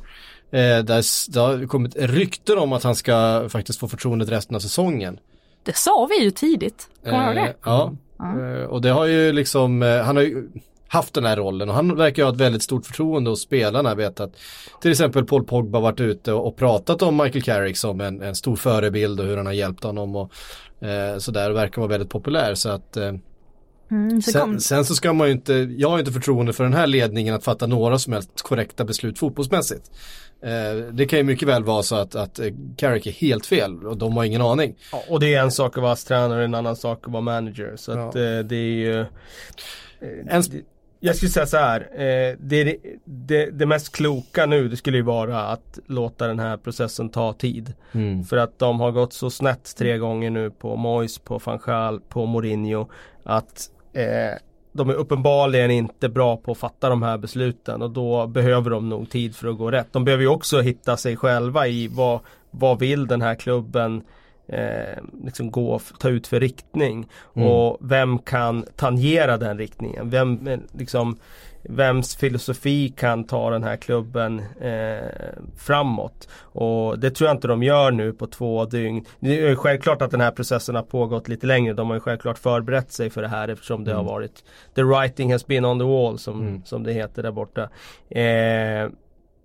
Eh, 0.50 0.78
där 0.84 1.32
det 1.32 1.40
har 1.40 1.66
kommit 1.66 1.96
rykten 1.96 2.58
om 2.58 2.72
att 2.72 2.82
han 2.82 2.94
ska 2.94 3.48
faktiskt 3.48 3.78
få 3.78 3.88
förtroendet 3.88 4.28
resten 4.28 4.56
av 4.56 4.60
säsongen. 4.60 5.18
Det 5.62 5.76
sa 5.76 6.08
vi 6.10 6.24
ju 6.24 6.30
tidigt, 6.30 6.88
kommer 7.04 7.36
eh, 7.36 7.42
det? 7.42 7.54
Ja, 7.64 7.92
mm. 8.20 8.66
och 8.68 8.82
det 8.82 8.90
har 8.90 9.06
ju 9.06 9.32
liksom, 9.32 9.82
eh, 9.82 10.02
han 10.02 10.16
har 10.16 10.22
ju 10.22 10.48
haft 10.92 11.14
den 11.14 11.24
här 11.24 11.36
rollen 11.36 11.68
och 11.68 11.74
han 11.74 11.96
verkar 11.96 12.24
ha 12.24 12.32
ett 12.32 12.40
väldigt 12.40 12.62
stort 12.62 12.86
förtroende 12.86 13.30
hos 13.30 13.40
spelarna. 13.40 13.88
Jag 13.88 13.96
vet 13.96 14.20
att 14.20 14.36
till 14.80 14.90
exempel 14.90 15.24
Paul 15.24 15.44
Pogba 15.44 15.80
varit 15.80 16.00
ute 16.00 16.32
och, 16.32 16.46
och 16.46 16.56
pratat 16.56 17.02
om 17.02 17.16
Michael 17.16 17.42
Carrick 17.42 17.76
som 17.76 18.00
en, 18.00 18.22
en, 18.22 18.34
stor 18.34 18.56
förebild 18.56 19.20
och 19.20 19.26
hur 19.26 19.36
han 19.36 19.46
har 19.46 19.52
hjälpt 19.52 19.84
honom 19.84 20.16
och 20.16 20.32
eh, 20.86 21.18
sådär 21.18 21.50
och 21.50 21.56
verkar 21.56 21.82
vara 21.82 21.88
väldigt 21.88 22.10
populär 22.10 22.54
så 22.54 22.68
att 22.68 22.96
eh, 22.96 23.12
Mm, 23.90 24.22
sen, 24.22 24.60
sen, 24.60 24.84
så 24.84 24.94
ska 24.94 25.12
man 25.12 25.26
ju 25.26 25.32
inte, 25.32 25.52
jag 25.52 25.90
har 25.90 25.98
inte 25.98 26.12
förtroende 26.12 26.52
för 26.52 26.64
den 26.64 26.74
här 26.74 26.86
ledningen 26.86 27.34
att 27.34 27.44
fatta 27.44 27.66
några 27.66 27.98
som 27.98 28.12
helst 28.12 28.42
korrekta 28.42 28.84
beslut 28.84 29.18
fotbollsmässigt. 29.18 29.90
Eh, 30.42 30.92
det 30.92 31.06
kan 31.06 31.18
ju 31.18 31.22
mycket 31.22 31.48
väl 31.48 31.64
vara 31.64 31.82
så 31.82 31.96
att, 31.96 32.14
att 32.14 32.38
eh, 32.38 32.46
Carrick 32.76 33.06
är 33.06 33.10
helt 33.10 33.46
fel 33.46 33.86
och 33.86 33.96
de 33.96 34.16
har 34.16 34.24
ingen 34.24 34.42
aning. 34.42 34.74
Ja, 34.92 35.02
och 35.08 35.20
det 35.20 35.34
är 35.34 35.42
en 35.42 35.50
sak 35.50 35.76
att 35.76 35.82
vara 35.82 35.96
tränare, 35.96 36.44
en 36.44 36.54
annan 36.54 36.76
sak 36.76 37.06
att 37.06 37.12
vara 37.12 37.20
manager. 37.20 37.72
Så 37.76 37.92
ja. 37.92 38.08
att 38.08 38.14
eh, 38.14 38.38
det 38.38 38.56
är 38.56 38.76
ju... 38.76 39.00
Eh, 39.00 39.06
en, 40.28 40.42
jag 41.04 41.16
skulle 41.16 41.30
säga 41.30 41.46
så 41.46 41.56
här. 41.56 41.80
Eh, 41.80 42.36
det, 42.40 42.76
det, 43.04 43.46
det, 43.46 43.66
mest 43.66 43.96
kloka 43.96 44.46
nu 44.46 44.68
det 44.68 44.76
skulle 44.76 44.96
ju 44.96 45.02
vara 45.02 45.40
att 45.40 45.78
låta 45.86 46.26
den 46.26 46.38
här 46.38 46.56
processen 46.56 47.08
ta 47.08 47.32
tid. 47.32 47.72
Mm. 47.92 48.24
För 48.24 48.36
att 48.36 48.58
de 48.58 48.80
har 48.80 48.90
gått 48.90 49.12
så 49.12 49.30
snett 49.30 49.76
tre 49.76 49.98
gånger 49.98 50.30
nu 50.30 50.50
på 50.50 50.76
Mois, 50.76 51.18
på 51.18 51.38
Fanchal, 51.38 52.00
på 52.00 52.26
Mourinho. 52.26 52.88
Att 53.24 53.70
eh, 53.92 54.38
de 54.72 54.90
är 54.90 54.94
uppenbarligen 54.94 55.70
inte 55.70 56.08
bra 56.08 56.36
på 56.36 56.52
att 56.52 56.58
fatta 56.58 56.88
de 56.88 57.02
här 57.02 57.18
besluten 57.18 57.82
och 57.82 57.90
då 57.90 58.26
behöver 58.26 58.70
de 58.70 58.88
nog 58.88 59.10
tid 59.10 59.36
för 59.36 59.48
att 59.48 59.58
gå 59.58 59.70
rätt. 59.70 59.92
De 59.92 60.04
behöver 60.04 60.22
ju 60.22 60.28
också 60.28 60.60
hitta 60.60 60.96
sig 60.96 61.16
själva 61.16 61.66
i 61.66 61.88
vad, 61.88 62.20
vad 62.50 62.78
vill 62.78 63.06
den 63.06 63.22
här 63.22 63.34
klubben 63.34 64.02
eh, 64.46 65.02
liksom 65.24 65.50
gå, 65.50 65.80
ta 65.98 66.08
ut 66.08 66.26
för 66.26 66.40
riktning. 66.40 67.08
Mm. 67.36 67.48
Och 67.48 67.78
vem 67.80 68.18
kan 68.18 68.64
tangera 68.76 69.36
den 69.36 69.58
riktningen? 69.58 70.10
Vem, 70.10 70.46
eh, 70.46 70.58
liksom, 70.72 71.16
vems 71.62 72.16
filosofi 72.16 72.88
kan 72.88 73.24
ta 73.24 73.50
den 73.50 73.62
här 73.62 73.76
klubben 73.76 74.42
eh, 74.60 75.08
framåt. 75.56 76.28
Och 76.40 76.98
det 76.98 77.10
tror 77.10 77.28
jag 77.28 77.36
inte 77.36 77.48
de 77.48 77.62
gör 77.62 77.90
nu 77.90 78.12
på 78.12 78.26
två 78.26 78.64
dygn. 78.64 79.04
Det 79.20 79.40
är 79.40 79.54
självklart 79.54 80.02
att 80.02 80.10
den 80.10 80.20
här 80.20 80.30
processen 80.30 80.74
har 80.74 80.82
pågått 80.82 81.28
lite 81.28 81.46
längre. 81.46 81.74
De 81.74 81.88
har 81.88 81.96
ju 81.96 82.00
självklart 82.00 82.38
förberett 82.38 82.92
sig 82.92 83.10
för 83.10 83.22
det 83.22 83.28
här 83.28 83.48
eftersom 83.48 83.84
det 83.84 83.90
mm. 83.90 84.04
har 84.04 84.12
varit 84.12 84.44
The 84.74 84.82
writing 84.82 85.32
has 85.32 85.46
been 85.46 85.64
on 85.64 85.78
the 85.78 85.84
wall 85.84 86.18
som, 86.18 86.40
mm. 86.40 86.62
som 86.64 86.82
det 86.82 86.92
heter 86.92 87.22
där 87.22 87.32
borta. 87.32 87.62
Eh, 88.10 88.90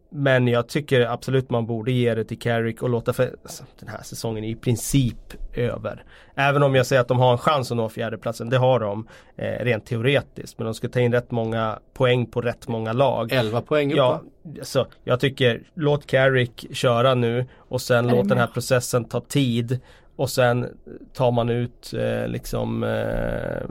men 0.10 0.48
jag 0.48 0.67
tycker 0.67 1.02
absolut 1.02 1.50
man 1.50 1.65
borde 1.65 1.91
ge 1.91 2.15
det 2.15 2.24
till 2.24 2.39
Carrick 2.39 2.84
och 2.84 2.89
låta 2.89 3.13
för 3.13 3.36
den 3.80 3.89
här 3.89 4.04
säsongen 4.04 4.43
är 4.43 4.50
i 4.50 4.56
princip 4.56 5.34
över. 5.54 6.04
Även 6.36 6.63
om 6.63 6.76
jag 6.76 6.86
säger 6.86 7.02
att 7.02 7.08
de 7.08 7.20
har 7.20 7.32
en 7.32 7.38
chans 7.38 7.72
att 7.72 7.78
nå 7.78 7.89
fjärdeplatsen, 7.89 8.50
det 8.50 8.58
har 8.58 8.80
de 8.80 9.08
eh, 9.36 9.63
rent 9.65 9.86
teoretiskt. 9.86 10.58
Men 10.58 10.65
de 10.65 10.74
ska 10.74 10.89
ta 10.89 11.00
in 11.00 11.13
rätt 11.13 11.32
många 11.32 11.80
poäng 11.93 12.26
på 12.26 12.41
rätt 12.41 12.67
många 12.67 12.93
lag. 12.93 13.32
11 13.32 13.62
poäng 13.62 13.91
upp 13.91 13.98
ja, 13.98 14.22
så 14.62 14.86
Jag 15.04 15.20
tycker 15.20 15.63
låt 15.74 16.08
Carrick 16.08 16.65
köra 16.76 17.15
nu 17.15 17.46
och 17.58 17.82
sen 17.82 18.08
låt 18.08 18.30
den 18.30 18.38
här 18.38 18.48
processen 18.48 19.06
ta 19.06 19.22
tid. 19.22 19.80
Och 20.15 20.30
sen 20.30 20.78
tar 21.13 21.32
man 21.32 21.50
ut 21.50 21.93
eh, 21.93 22.28
liksom 22.28 22.84
eh, 22.84 23.67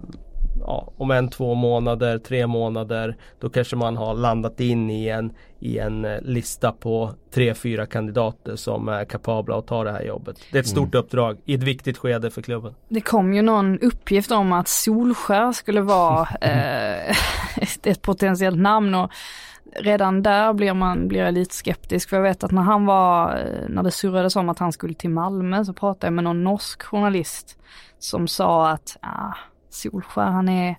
ja, 0.60 0.92
om 0.96 1.10
en, 1.10 1.28
två 1.28 1.54
månader, 1.54 2.18
tre 2.18 2.46
månader 2.46 3.16
då 3.40 3.50
kanske 3.50 3.76
man 3.76 3.96
har 3.96 4.14
landat 4.14 4.60
in 4.60 4.90
i 4.90 5.08
en, 5.08 5.32
i 5.60 5.78
en 5.78 6.04
eh, 6.04 6.20
lista 6.20 6.72
på 6.72 7.10
tre, 7.34 7.54
fyra 7.54 7.86
kandidater 7.86 8.56
som 8.56 8.88
är 8.88 9.04
kapabla 9.04 9.58
att 9.58 9.66
ta 9.66 9.84
det 9.84 9.92
här 9.92 10.02
jobbet. 10.02 10.36
Det 10.52 10.58
är 10.58 10.60
ett 10.60 10.68
stort 10.68 10.94
mm. 10.94 11.04
uppdrag 11.04 11.38
i 11.44 11.54
ett 11.54 11.62
viktigt 11.62 11.98
skede 11.98 12.30
för 12.30 12.42
klubben. 12.42 12.74
Det 12.88 13.00
kom 13.00 13.34
ju 13.34 13.42
någon 13.42 13.78
uppgift 13.78 14.30
om 14.30 14.52
att 14.52 14.68
Solskär 14.68 15.52
skulle 15.52 15.80
vara 15.80 16.28
eh, 16.40 17.16
ett 17.82 18.02
potentiellt 18.02 18.58
namn 18.58 18.94
och 18.94 19.10
redan 19.80 20.22
där 20.22 20.52
blir 20.52 20.74
man 20.74 21.08
blir 21.08 21.20
jag 21.20 21.34
lite 21.34 21.54
skeptisk 21.54 22.08
för 22.08 22.16
jag 22.16 22.22
vet 22.22 22.44
att 22.44 22.50
när 22.50 22.62
han 22.62 22.86
var, 22.86 23.36
eh, 23.36 23.68
när 23.68 23.82
det 23.82 23.90
surrades 23.90 24.36
om 24.36 24.48
att 24.48 24.58
han 24.58 24.72
skulle 24.72 24.94
till 24.94 25.10
Malmö 25.10 25.64
så 25.64 25.72
pratade 25.72 26.06
jag 26.06 26.12
med 26.12 26.24
någon 26.24 26.44
norsk 26.44 26.82
journalist 26.82 27.58
som 27.98 28.28
sa 28.28 28.68
att 28.70 28.96
ah, 29.00 29.34
Solskär, 29.70 30.22
han 30.22 30.48
är, 30.48 30.76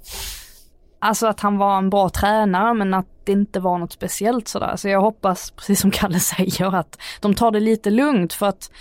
alltså 1.00 1.28
att 1.28 1.39
han 1.39 1.58
var 1.58 1.78
en 1.78 1.89
bra 1.89 2.10
tränare 2.10 2.73
men 2.73 2.93
att 2.93 3.08
det 3.23 3.32
inte 3.32 3.60
var 3.60 3.78
något 3.78 3.93
speciellt 3.93 4.47
sådär. 4.47 4.76
Så 4.76 4.89
jag 4.89 5.02
hoppas, 5.02 5.52
precis 5.52 5.80
som 5.80 5.91
Kalle 5.91 6.19
säger, 6.19 6.76
att 6.76 7.00
de 7.21 7.34
tar 7.34 7.52
det 7.52 7.60
lite 7.60 7.89
lugnt 7.89 8.34
för 8.34 8.45
att 8.45 8.71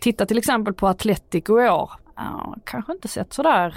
titta 0.00 0.26
till 0.26 0.38
exempel 0.38 0.74
på 0.74 0.88
Atletico 0.88 1.60
i 1.60 1.68
år, 1.68 1.90
ja, 2.16 2.56
kanske 2.64 2.92
inte 2.92 3.08
sett 3.08 3.32
sådär 3.32 3.74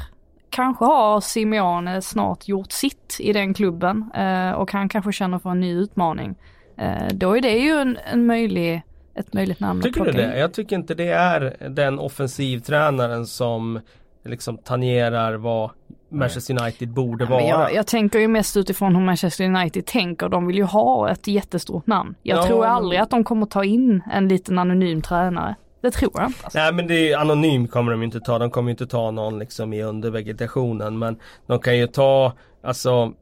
Kanske 0.53 0.85
har 0.85 1.21
Simeone 1.21 2.01
snart 2.01 2.47
gjort 2.47 2.71
sitt 2.71 3.17
i 3.19 3.33
den 3.33 3.53
klubben 3.53 4.11
eh, 4.15 4.51
och 4.51 4.71
han 4.71 4.89
kanske 4.89 5.11
känner 5.11 5.39
för 5.39 5.49
en 5.49 5.59
ny 5.59 5.73
utmaning. 5.73 6.35
Eh, 6.77 7.07
då 7.13 7.37
är 7.37 7.41
det 7.41 7.57
ju 7.57 7.71
en, 7.71 7.97
en 8.11 8.25
möjlig, 8.25 8.81
ett 9.15 9.33
möjligt 9.33 9.59
namn 9.59 9.81
Tycker 9.81 10.05
du 10.05 10.11
det? 10.11 10.33
In. 10.33 10.39
Jag 10.39 10.53
tycker 10.53 10.75
inte 10.75 10.95
det 10.95 11.07
är 11.07 11.69
den 11.69 11.99
offensivtränaren 11.99 13.27
som 13.27 13.79
liksom 14.23 14.57
tangerar 14.57 15.33
vad 15.33 15.71
Manchester 16.09 16.61
United 16.61 16.89
borde 16.89 17.25
vara. 17.25 17.41
Jag, 17.41 17.73
jag, 17.73 17.87
tänker 17.87 18.19
ju 18.19 18.27
mest 18.27 18.57
utifrån 18.57 18.95
hur 18.95 19.03
Manchester 19.03 19.45
United 19.45 19.85
tänker. 19.85 20.29
De 20.29 20.47
vill 20.47 20.57
ju 20.57 20.63
ha 20.63 21.09
ett 21.09 21.27
jättestort 21.27 21.87
namn. 21.87 22.15
Jag 22.23 22.37
ja, 22.37 22.47
tror 22.47 22.65
aldrig 22.65 23.01
att 23.01 23.09
de 23.09 23.23
kommer 23.23 23.45
ta 23.45 23.63
in 23.63 24.01
en 24.11 24.27
liten 24.27 24.59
anonym 24.59 25.01
tränare. 25.01 25.55
Det 25.81 25.91
tror 25.91 26.11
jag 26.15 26.25
inte. 26.25 26.43
Alltså. 26.43 26.59
Nej 26.59 26.73
men 26.73 26.87
det 26.87 27.11
är 27.11 27.17
anonym 27.17 27.67
kommer 27.67 27.91
de 27.91 28.03
inte 28.03 28.19
ta. 28.19 28.39
De 28.39 28.51
kommer 28.51 28.71
inte 28.71 28.87
ta 28.87 29.11
någon 29.11 29.39
liksom 29.39 29.73
i 29.73 29.83
undervegetationen. 29.83 30.99
Men 30.99 31.19
de 31.47 31.59
kan 31.59 31.77
ju 31.77 31.87
ta, 31.87 32.33
alltså 32.61 33.13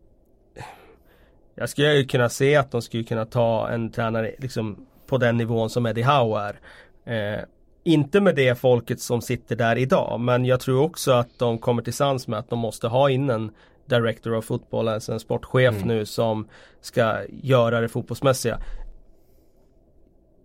Jag 1.55 1.69
skulle 1.69 1.93
ju 1.93 2.05
kunna 2.05 2.29
se 2.29 2.55
att 2.55 2.71
de 2.71 2.81
skulle 2.81 3.03
kunna 3.03 3.25
ta 3.25 3.69
en 3.69 3.91
tränare 3.91 4.31
liksom 4.39 4.85
på 5.07 5.17
den 5.17 5.37
nivån 5.37 5.69
som 5.69 5.85
Eddie 5.85 6.03
Howe 6.03 6.39
är. 6.39 6.59
Eh, 7.05 7.43
inte 7.83 8.21
med 8.21 8.35
det 8.35 8.59
folket 8.59 9.01
som 9.01 9.21
sitter 9.21 9.55
där 9.55 9.77
idag 9.77 10.19
men 10.19 10.45
jag 10.45 10.59
tror 10.59 10.81
också 10.81 11.11
att 11.11 11.39
de 11.39 11.57
kommer 11.57 11.81
till 11.81 11.93
sans 11.93 12.27
med 12.27 12.39
att 12.39 12.49
de 12.49 12.59
måste 12.59 12.87
ha 12.87 13.09
in 13.09 13.29
en 13.29 13.51
Director 13.85 14.33
of 14.35 14.45
Football, 14.45 14.87
alltså 14.87 15.13
en 15.13 15.19
sportchef 15.19 15.75
mm. 15.75 15.87
nu 15.87 16.05
som 16.05 16.47
ska 16.81 17.17
göra 17.29 17.81
det 17.81 17.89
fotbollsmässiga. 17.89 18.59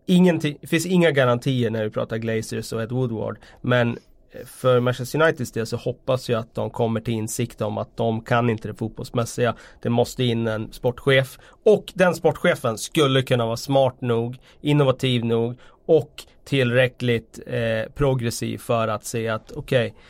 Ingenting, 0.06 0.58
det 0.60 0.66
finns 0.66 0.86
inga 0.86 1.10
garantier 1.10 1.70
när 1.70 1.84
vi 1.84 1.90
pratar 1.90 2.16
Glazers 2.16 2.72
och 2.72 2.82
Ed 2.82 2.92
Woodward 2.92 3.38
men 3.60 3.98
för 4.46 4.80
Manchester 4.80 5.22
Uniteds 5.22 5.52
del 5.52 5.66
så 5.66 5.76
hoppas 5.76 6.28
jag 6.28 6.40
att 6.40 6.54
de 6.54 6.70
kommer 6.70 7.00
till 7.00 7.14
insikt 7.14 7.60
om 7.60 7.78
att 7.78 7.96
de 7.96 8.20
kan 8.20 8.50
inte 8.50 8.68
det 8.68 8.74
fotbollsmässiga. 8.74 9.54
Det 9.82 9.90
måste 9.90 10.24
in 10.24 10.46
en 10.46 10.72
sportchef 10.72 11.38
och 11.64 11.92
den 11.94 12.14
sportchefen 12.14 12.78
skulle 12.78 13.22
kunna 13.22 13.46
vara 13.46 13.56
smart 13.56 14.00
nog, 14.00 14.38
innovativ 14.60 15.24
nog 15.24 15.58
och 15.86 16.24
tillräckligt 16.44 17.40
eh, 17.46 17.92
progressiv 17.94 18.58
för 18.58 18.88
att 18.88 19.04
se 19.04 19.28
att 19.28 19.52
okej, 19.52 19.86
okay, 19.86 20.00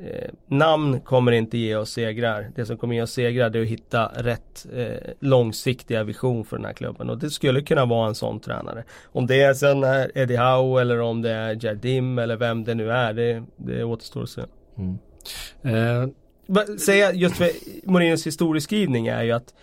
eh, 0.00 0.30
namn 0.46 1.00
kommer 1.00 1.32
inte 1.32 1.58
ge 1.58 1.76
oss 1.76 1.90
segrar. 1.90 2.50
Det 2.54 2.66
som 2.66 2.76
kommer 2.76 2.94
ge 2.94 3.02
oss 3.02 3.12
segrar 3.12 3.56
är 3.56 3.62
att 3.62 3.68
hitta 3.68 4.12
rätt 4.16 4.66
eh, 4.74 5.10
långsiktiga 5.20 6.04
vision 6.04 6.44
för 6.44 6.56
den 6.56 6.66
här 6.66 6.72
klubben 6.72 7.10
och 7.10 7.18
det 7.18 7.30
skulle 7.30 7.62
kunna 7.62 7.84
vara 7.84 8.08
en 8.08 8.14
sån 8.14 8.40
tränare. 8.40 8.84
Om 9.04 9.26
det 9.26 9.42
är 9.42 9.54
sen 9.54 9.84
är 9.84 10.18
Eddie 10.18 10.36
Howe 10.36 10.80
eller 10.80 11.00
om 11.00 11.22
det 11.22 11.30
är 11.30 11.64
Jardim 11.64 12.18
eller 12.18 12.36
vem 12.36 12.64
det 12.64 12.74
nu 12.74 12.90
är, 12.90 13.12
det, 13.12 13.42
det 13.56 13.84
återstår 13.84 14.22
att 14.22 14.30
se. 14.30 14.42
Mm. 14.78 14.98
Eh. 15.62 16.08
Säga 16.78 17.12
just 17.12 17.36
för 17.36 17.50
Mourinhos 17.90 18.26
historieskrivning 18.26 19.06
är 19.06 19.22
ju 19.22 19.32
att 19.32 19.54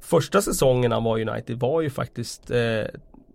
första 0.00 0.42
säsongen 0.42 0.92
han 0.92 1.04
var 1.04 1.28
United 1.28 1.58
var 1.58 1.80
ju 1.80 1.90
faktiskt 1.90 2.50
eh, 2.50 2.84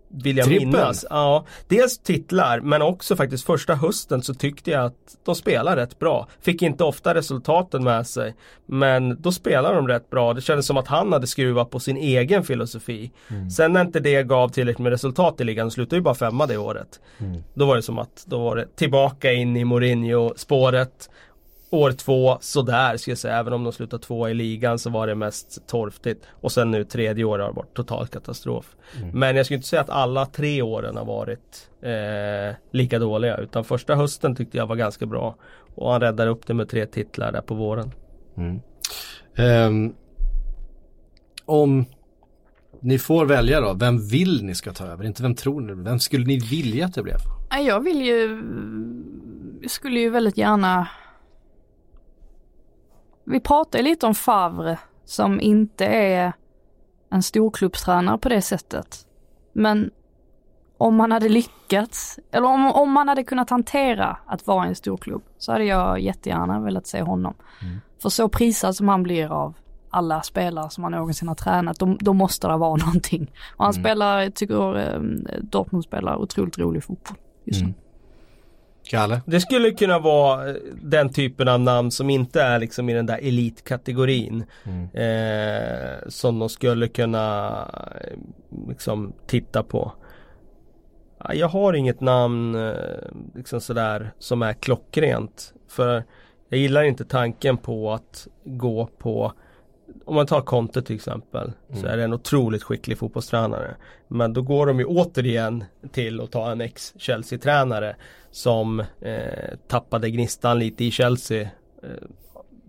vill 0.08 0.36
jag 0.36 0.46
Trippen. 0.46 0.68
minnas. 0.68 1.06
Ja, 1.10 1.44
dels 1.68 1.98
titlar 1.98 2.60
men 2.60 2.82
också 2.82 3.16
faktiskt 3.16 3.46
första 3.46 3.74
hösten 3.74 4.22
så 4.22 4.34
tyckte 4.34 4.70
jag 4.70 4.84
att 4.84 5.16
de 5.24 5.34
spelade 5.34 5.82
rätt 5.82 5.98
bra. 5.98 6.28
Fick 6.40 6.62
inte 6.62 6.84
ofta 6.84 7.14
resultaten 7.14 7.84
med 7.84 8.06
sig. 8.06 8.34
Men 8.66 9.22
då 9.22 9.32
spelade 9.32 9.74
de 9.74 9.88
rätt 9.88 10.10
bra. 10.10 10.34
Det 10.34 10.40
kändes 10.40 10.66
som 10.66 10.76
att 10.76 10.88
han 10.88 11.12
hade 11.12 11.26
skruvat 11.26 11.70
på 11.70 11.80
sin 11.80 11.96
egen 11.96 12.44
filosofi. 12.44 13.10
Mm. 13.28 13.50
Sen 13.50 13.72
när 13.72 13.80
inte 13.80 14.00
det 14.00 14.22
gav 14.22 14.48
tillräckligt 14.48 14.82
med 14.82 14.92
resultat 14.92 15.40
i 15.40 15.44
ligan, 15.44 15.70
slutade 15.70 15.96
ju 15.96 16.02
bara 16.02 16.14
femma 16.14 16.46
det 16.46 16.56
året. 16.56 17.00
Mm. 17.18 17.42
Då 17.54 17.66
var 17.66 17.76
det 17.76 17.82
som 17.82 17.98
att 17.98 18.24
då 18.26 18.38
var 18.38 18.56
det 18.56 18.76
tillbaka 18.76 19.32
in 19.32 19.56
i 19.56 19.64
Mourinho-spåret. 19.64 21.10
År 21.70 21.90
två, 21.92 22.38
sådär 22.40 22.96
ska 22.96 23.10
jag 23.10 23.18
säga. 23.18 23.36
Även 23.36 23.52
om 23.52 23.64
de 23.64 23.72
slutade 23.72 24.02
två 24.02 24.28
i 24.28 24.34
ligan 24.34 24.78
så 24.78 24.90
var 24.90 25.06
det 25.06 25.14
mest 25.14 25.66
torftigt. 25.66 26.24
Och 26.30 26.52
sen 26.52 26.70
nu 26.70 26.84
tredje 26.84 27.24
året 27.24 27.46
har 27.46 27.52
varit 27.52 27.74
total 27.74 28.06
katastrof. 28.06 28.76
Mm. 28.96 29.10
Men 29.18 29.36
jag 29.36 29.46
skulle 29.46 29.56
inte 29.56 29.68
säga 29.68 29.82
att 29.82 29.90
alla 29.90 30.26
tre 30.26 30.62
åren 30.62 30.96
har 30.96 31.04
varit 31.04 31.70
eh, 31.82 32.56
lika 32.72 32.98
dåliga. 32.98 33.36
Utan 33.36 33.64
första 33.64 33.94
hösten 33.94 34.36
tyckte 34.36 34.56
jag 34.56 34.66
var 34.66 34.76
ganska 34.76 35.06
bra. 35.06 35.36
Och 35.74 35.92
han 35.92 36.00
räddade 36.00 36.30
upp 36.30 36.46
det 36.46 36.54
med 36.54 36.68
tre 36.68 36.86
titlar 36.86 37.32
där 37.32 37.40
på 37.40 37.54
våren. 37.54 37.92
Mm. 38.36 38.60
Um, 39.38 39.94
om 41.44 41.84
ni 42.80 42.98
får 42.98 43.26
välja 43.26 43.60
då, 43.60 43.74
vem 43.74 44.08
vill 44.08 44.44
ni 44.44 44.54
ska 44.54 44.72
ta 44.72 44.84
över? 44.84 45.04
Inte 45.04 45.22
vem 45.22 45.34
tror 45.34 45.60
ni? 45.60 45.82
Vem 45.82 45.98
skulle 45.98 46.26
ni 46.26 46.38
vilja 46.38 46.86
att 46.86 46.94
det 46.94 47.02
blev? 47.02 47.18
Jag 47.66 47.80
vill 47.80 48.02
ju, 48.02 48.42
jag 49.62 49.70
skulle 49.70 50.00
ju 50.00 50.10
väldigt 50.10 50.36
gärna 50.36 50.88
vi 53.26 53.40
pratade 53.40 53.84
lite 53.84 54.06
om 54.06 54.14
Favre 54.14 54.78
som 55.04 55.40
inte 55.40 55.84
är 55.86 56.32
en 57.10 57.22
storklubbstränare 57.22 58.18
på 58.18 58.28
det 58.28 58.42
sättet. 58.42 59.06
Men 59.52 59.90
om 60.78 60.96
man 60.96 61.12
hade 61.12 61.28
lyckats, 61.28 62.18
eller 62.30 62.48
om, 62.48 62.72
om 62.72 62.92
man 62.92 63.08
hade 63.08 63.24
kunnat 63.24 63.50
hantera 63.50 64.16
att 64.26 64.46
vara 64.46 64.66
en 64.66 64.74
storklubb 64.74 65.22
så 65.38 65.52
hade 65.52 65.64
jag 65.64 66.00
jättegärna 66.00 66.60
velat 66.60 66.86
se 66.86 67.02
honom. 67.02 67.34
Mm. 67.62 67.78
För 68.02 68.08
så 68.08 68.28
prisad 68.28 68.76
som 68.76 68.88
han 68.88 69.02
blir 69.02 69.32
av 69.32 69.54
alla 69.90 70.22
spelare 70.22 70.70
som 70.70 70.84
han 70.84 70.92
någonsin 70.92 71.28
har 71.28 71.34
tränat, 71.34 71.78
då, 71.78 71.96
då 72.00 72.12
måste 72.12 72.48
det 72.48 72.56
vara 72.56 72.76
någonting. 72.76 73.32
Och 73.56 73.64
han 73.64 73.74
mm. 73.74 73.82
spelar, 73.82 74.30
tycker 74.30 74.78
eh, 74.78 75.00
Dortmund 75.42 75.84
spelar 75.84 76.16
otroligt 76.16 76.58
rolig 76.58 76.84
fotboll 76.84 77.16
just 77.44 77.60
nu. 77.60 77.66
Mm. 77.66 77.80
Kalle? 78.90 79.20
Det 79.26 79.40
skulle 79.40 79.70
kunna 79.70 79.98
vara 79.98 80.48
eh, 80.48 80.54
den 80.82 81.12
typen 81.12 81.48
av 81.48 81.60
namn 81.60 81.90
som 81.90 82.10
inte 82.10 82.42
är 82.42 82.58
liksom 82.58 82.88
i 82.88 82.94
den 82.94 83.06
där 83.06 83.18
elitkategorin. 83.18 84.44
Mm. 84.64 84.88
Eh, 84.94 86.08
som 86.08 86.38
de 86.38 86.48
skulle 86.48 86.88
kunna 86.88 87.48
eh, 88.00 88.18
liksom 88.68 89.12
titta 89.26 89.62
på. 89.62 89.92
Jag 91.34 91.48
har 91.48 91.72
inget 91.72 92.00
namn 92.00 92.54
eh, 92.54 92.74
liksom 93.34 93.60
sådär 93.60 94.12
som 94.18 94.42
är 94.42 94.52
klockrent. 94.52 95.54
För 95.68 96.04
jag 96.48 96.60
gillar 96.60 96.82
inte 96.82 97.04
tanken 97.04 97.56
på 97.56 97.92
att 97.92 98.26
gå 98.44 98.88
på 98.98 99.32
om 100.04 100.14
man 100.14 100.26
tar 100.26 100.40
Conte 100.40 100.82
till 100.82 100.96
exempel 100.96 101.52
mm. 101.68 101.82
så 101.82 101.86
är 101.86 101.96
det 101.96 102.04
en 102.04 102.12
otroligt 102.12 102.62
skicklig 102.62 102.98
fotbollstränare. 102.98 103.76
Men 104.08 104.32
då 104.32 104.42
går 104.42 104.66
de 104.66 104.78
ju 104.78 104.84
återigen 104.84 105.64
till 105.92 106.20
att 106.20 106.32
ta 106.32 106.50
en 106.50 106.60
ex-Chelsea-tränare 106.60 107.96
som 108.30 108.80
eh, 108.80 109.56
tappade 109.68 110.10
gnistan 110.10 110.58
lite 110.58 110.84
i 110.84 110.90
Chelsea. 110.90 111.40
Eh, 111.42 111.48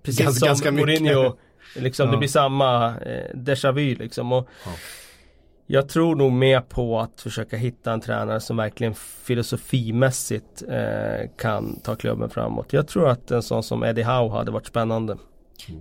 precis 0.03 0.19
ganska, 0.19 0.39
som 0.39 0.47
ganska 0.47 0.71
Mourinho. 0.71 1.37
Liksom, 1.75 2.05
ja. 2.05 2.11
Det 2.11 2.17
blir 2.17 2.29
samma 2.29 2.97
eh, 2.97 3.35
déjà 3.35 3.71
vu 3.71 3.95
liksom. 3.95 4.31
Och 4.31 4.49
ja. 4.65 4.71
Jag 5.69 5.89
tror 5.89 6.15
nog 6.15 6.31
mer 6.31 6.61
på 6.61 6.99
att 6.99 7.21
försöka 7.21 7.57
hitta 7.57 7.93
en 7.93 8.01
tränare 8.01 8.39
som 8.39 8.57
verkligen 8.57 8.93
filosofimässigt 8.95 10.63
eh, 10.69 11.29
kan 11.37 11.79
ta 11.79 11.95
klubben 11.95 12.29
framåt. 12.29 12.73
Jag 12.73 12.87
tror 12.87 13.09
att 13.09 13.31
en 13.31 13.43
sån 13.43 13.63
som 13.63 13.83
Eddie 13.83 14.03
Howe 14.03 14.29
hade 14.29 14.51
varit 14.51 14.67
spännande. 14.67 15.17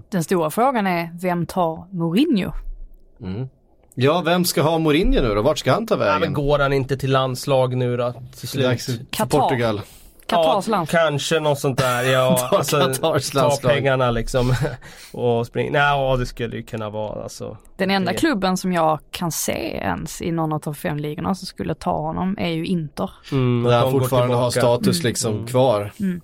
Den 0.08 0.24
stora 0.24 0.50
frågan 0.50 0.86
är, 0.86 1.10
vem 1.20 1.46
tar 1.46 1.86
Mourinho? 1.90 2.52
Mm. 3.20 3.48
Ja, 3.94 4.22
vem 4.24 4.44
ska 4.44 4.62
ha 4.62 4.78
Mourinho 4.78 5.22
nu 5.22 5.34
då? 5.34 5.42
Vart 5.42 5.58
ska 5.58 5.72
han 5.72 5.86
ta 5.86 5.96
vägen? 5.96 6.12
Ja, 6.12 6.18
men 6.18 6.32
går 6.32 6.58
han 6.58 6.72
inte 6.72 6.96
till 6.96 7.12
landslag 7.12 7.76
nu 7.76 7.96
då? 7.96 8.14
Till 8.38 8.48
slut? 8.48 9.10
Qatar. 9.10 9.40
Portugal. 9.40 9.80
Katars 10.26 10.68
ja, 10.68 10.86
kanske 10.88 11.40
något 11.40 11.58
sånt 11.58 11.78
där. 11.78 12.02
Ja, 12.02 12.48
alltså, 12.52 12.94
ta 13.32 13.50
pengarna 13.62 14.10
liksom 14.10 14.54
och 15.12 15.46
springa. 15.46 15.70
Nej, 15.72 15.82
ja, 15.82 16.16
det 16.16 16.26
skulle 16.26 16.56
ju 16.56 16.62
kunna 16.62 16.90
vara 16.90 17.22
alltså. 17.22 17.56
Den 17.76 17.90
enda 17.90 18.12
det. 18.12 18.18
klubben 18.18 18.56
som 18.56 18.72
jag 18.72 18.98
kan 19.10 19.32
se 19.32 19.76
ens 19.76 20.22
i 20.22 20.32
någon 20.32 20.52
av 20.52 20.60
de 20.60 20.74
fem 20.74 20.96
ligorna 20.96 21.34
som 21.34 21.46
skulle 21.46 21.74
ta 21.74 22.00
honom 22.00 22.36
är 22.38 22.50
ju 22.50 22.66
Inter. 22.66 23.10
Mm, 23.32 23.70
Där 23.70 23.78
han 23.78 23.90
fortfarande 23.90 24.34
har 24.34 24.50
status 24.50 24.96
mm. 24.96 25.08
liksom 25.08 25.34
mm. 25.34 25.46
kvar. 25.46 25.92
Mm. 26.00 26.20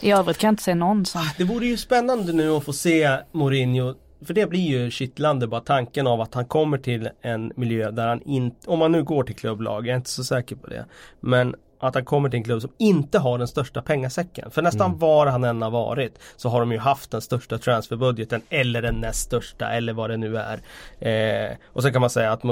I 0.00 0.10
övrigt 0.10 0.38
kan 0.38 0.48
jag 0.48 0.52
inte 0.52 0.62
se 0.62 0.74
någon 0.74 1.06
som... 1.06 1.20
Det 1.38 1.44
vore 1.44 1.66
ju 1.66 1.76
spännande 1.76 2.32
nu 2.32 2.50
att 2.50 2.64
få 2.64 2.72
se 2.72 3.16
Mourinho 3.32 3.94
för 4.24 4.34
det 4.34 4.46
blir 4.46 4.60
ju 4.60 4.90
kittlande 4.90 5.46
bara 5.46 5.60
tanken 5.60 6.06
av 6.06 6.20
att 6.20 6.34
han 6.34 6.44
kommer 6.44 6.78
till 6.78 7.08
en 7.22 7.52
miljö 7.56 7.90
där 7.90 8.08
han 8.08 8.22
inte, 8.22 8.70
om 8.70 8.78
man 8.78 8.92
nu 8.92 9.02
går 9.02 9.22
till 9.22 9.36
klubblag, 9.36 9.86
jag 9.86 9.92
är 9.92 9.96
inte 9.96 10.10
så 10.10 10.24
säker 10.24 10.56
på 10.56 10.66
det. 10.66 10.84
Men 11.20 11.54
att 11.80 11.94
han 11.94 12.04
kommer 12.04 12.28
till 12.28 12.36
en 12.36 12.44
klubb 12.44 12.60
som 12.60 12.70
inte 12.78 13.18
har 13.18 13.38
den 13.38 13.48
största 13.48 13.82
pengasäcken. 13.82 14.50
För 14.50 14.62
nästan 14.62 14.86
mm. 14.86 14.98
var 14.98 15.26
han 15.26 15.44
än 15.44 15.62
har 15.62 15.70
varit 15.70 16.18
så 16.36 16.48
har 16.48 16.60
de 16.60 16.72
ju 16.72 16.78
haft 16.78 17.10
den 17.10 17.20
största 17.20 17.58
transferbudgeten 17.58 18.42
eller 18.48 18.82
den 18.82 19.00
näst 19.00 19.20
största 19.20 19.70
eller 19.70 19.92
vad 19.92 20.10
det 20.10 20.16
nu 20.16 20.36
är. 20.38 20.60
Eh, 20.98 21.56
och 21.66 21.82
sen 21.82 21.92
kan 21.92 22.00
man 22.00 22.10
säga 22.10 22.32
att 22.32 22.44
eh, 22.44 22.50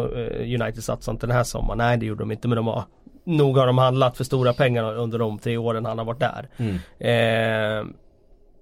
United 0.61 0.85
satsade 0.85 1.15
inte 1.15 1.27
den 1.27 1.37
här 1.37 1.45
sommaren. 1.45 1.79
Nej 1.79 1.97
det 1.97 2.07
gjorde 2.07 2.23
de 2.23 2.33
inte 2.33 2.49
men 2.49 2.57
de 2.57 2.67
har 2.67 2.85
nog 3.27 3.57
har 3.57 3.67
de 3.67 3.79
handlat 3.79 4.17
för 4.17 4.25
stora 4.25 4.53
pengar 4.53 4.97
under 4.97 5.19
de 5.19 5.39
tre 5.39 5.57
åren 5.57 5.85
han 5.85 5.99
har 5.99 6.05
varit 6.05 6.21
där. 6.21 6.49
Mm. 6.57 6.75
Eh, 6.99 7.87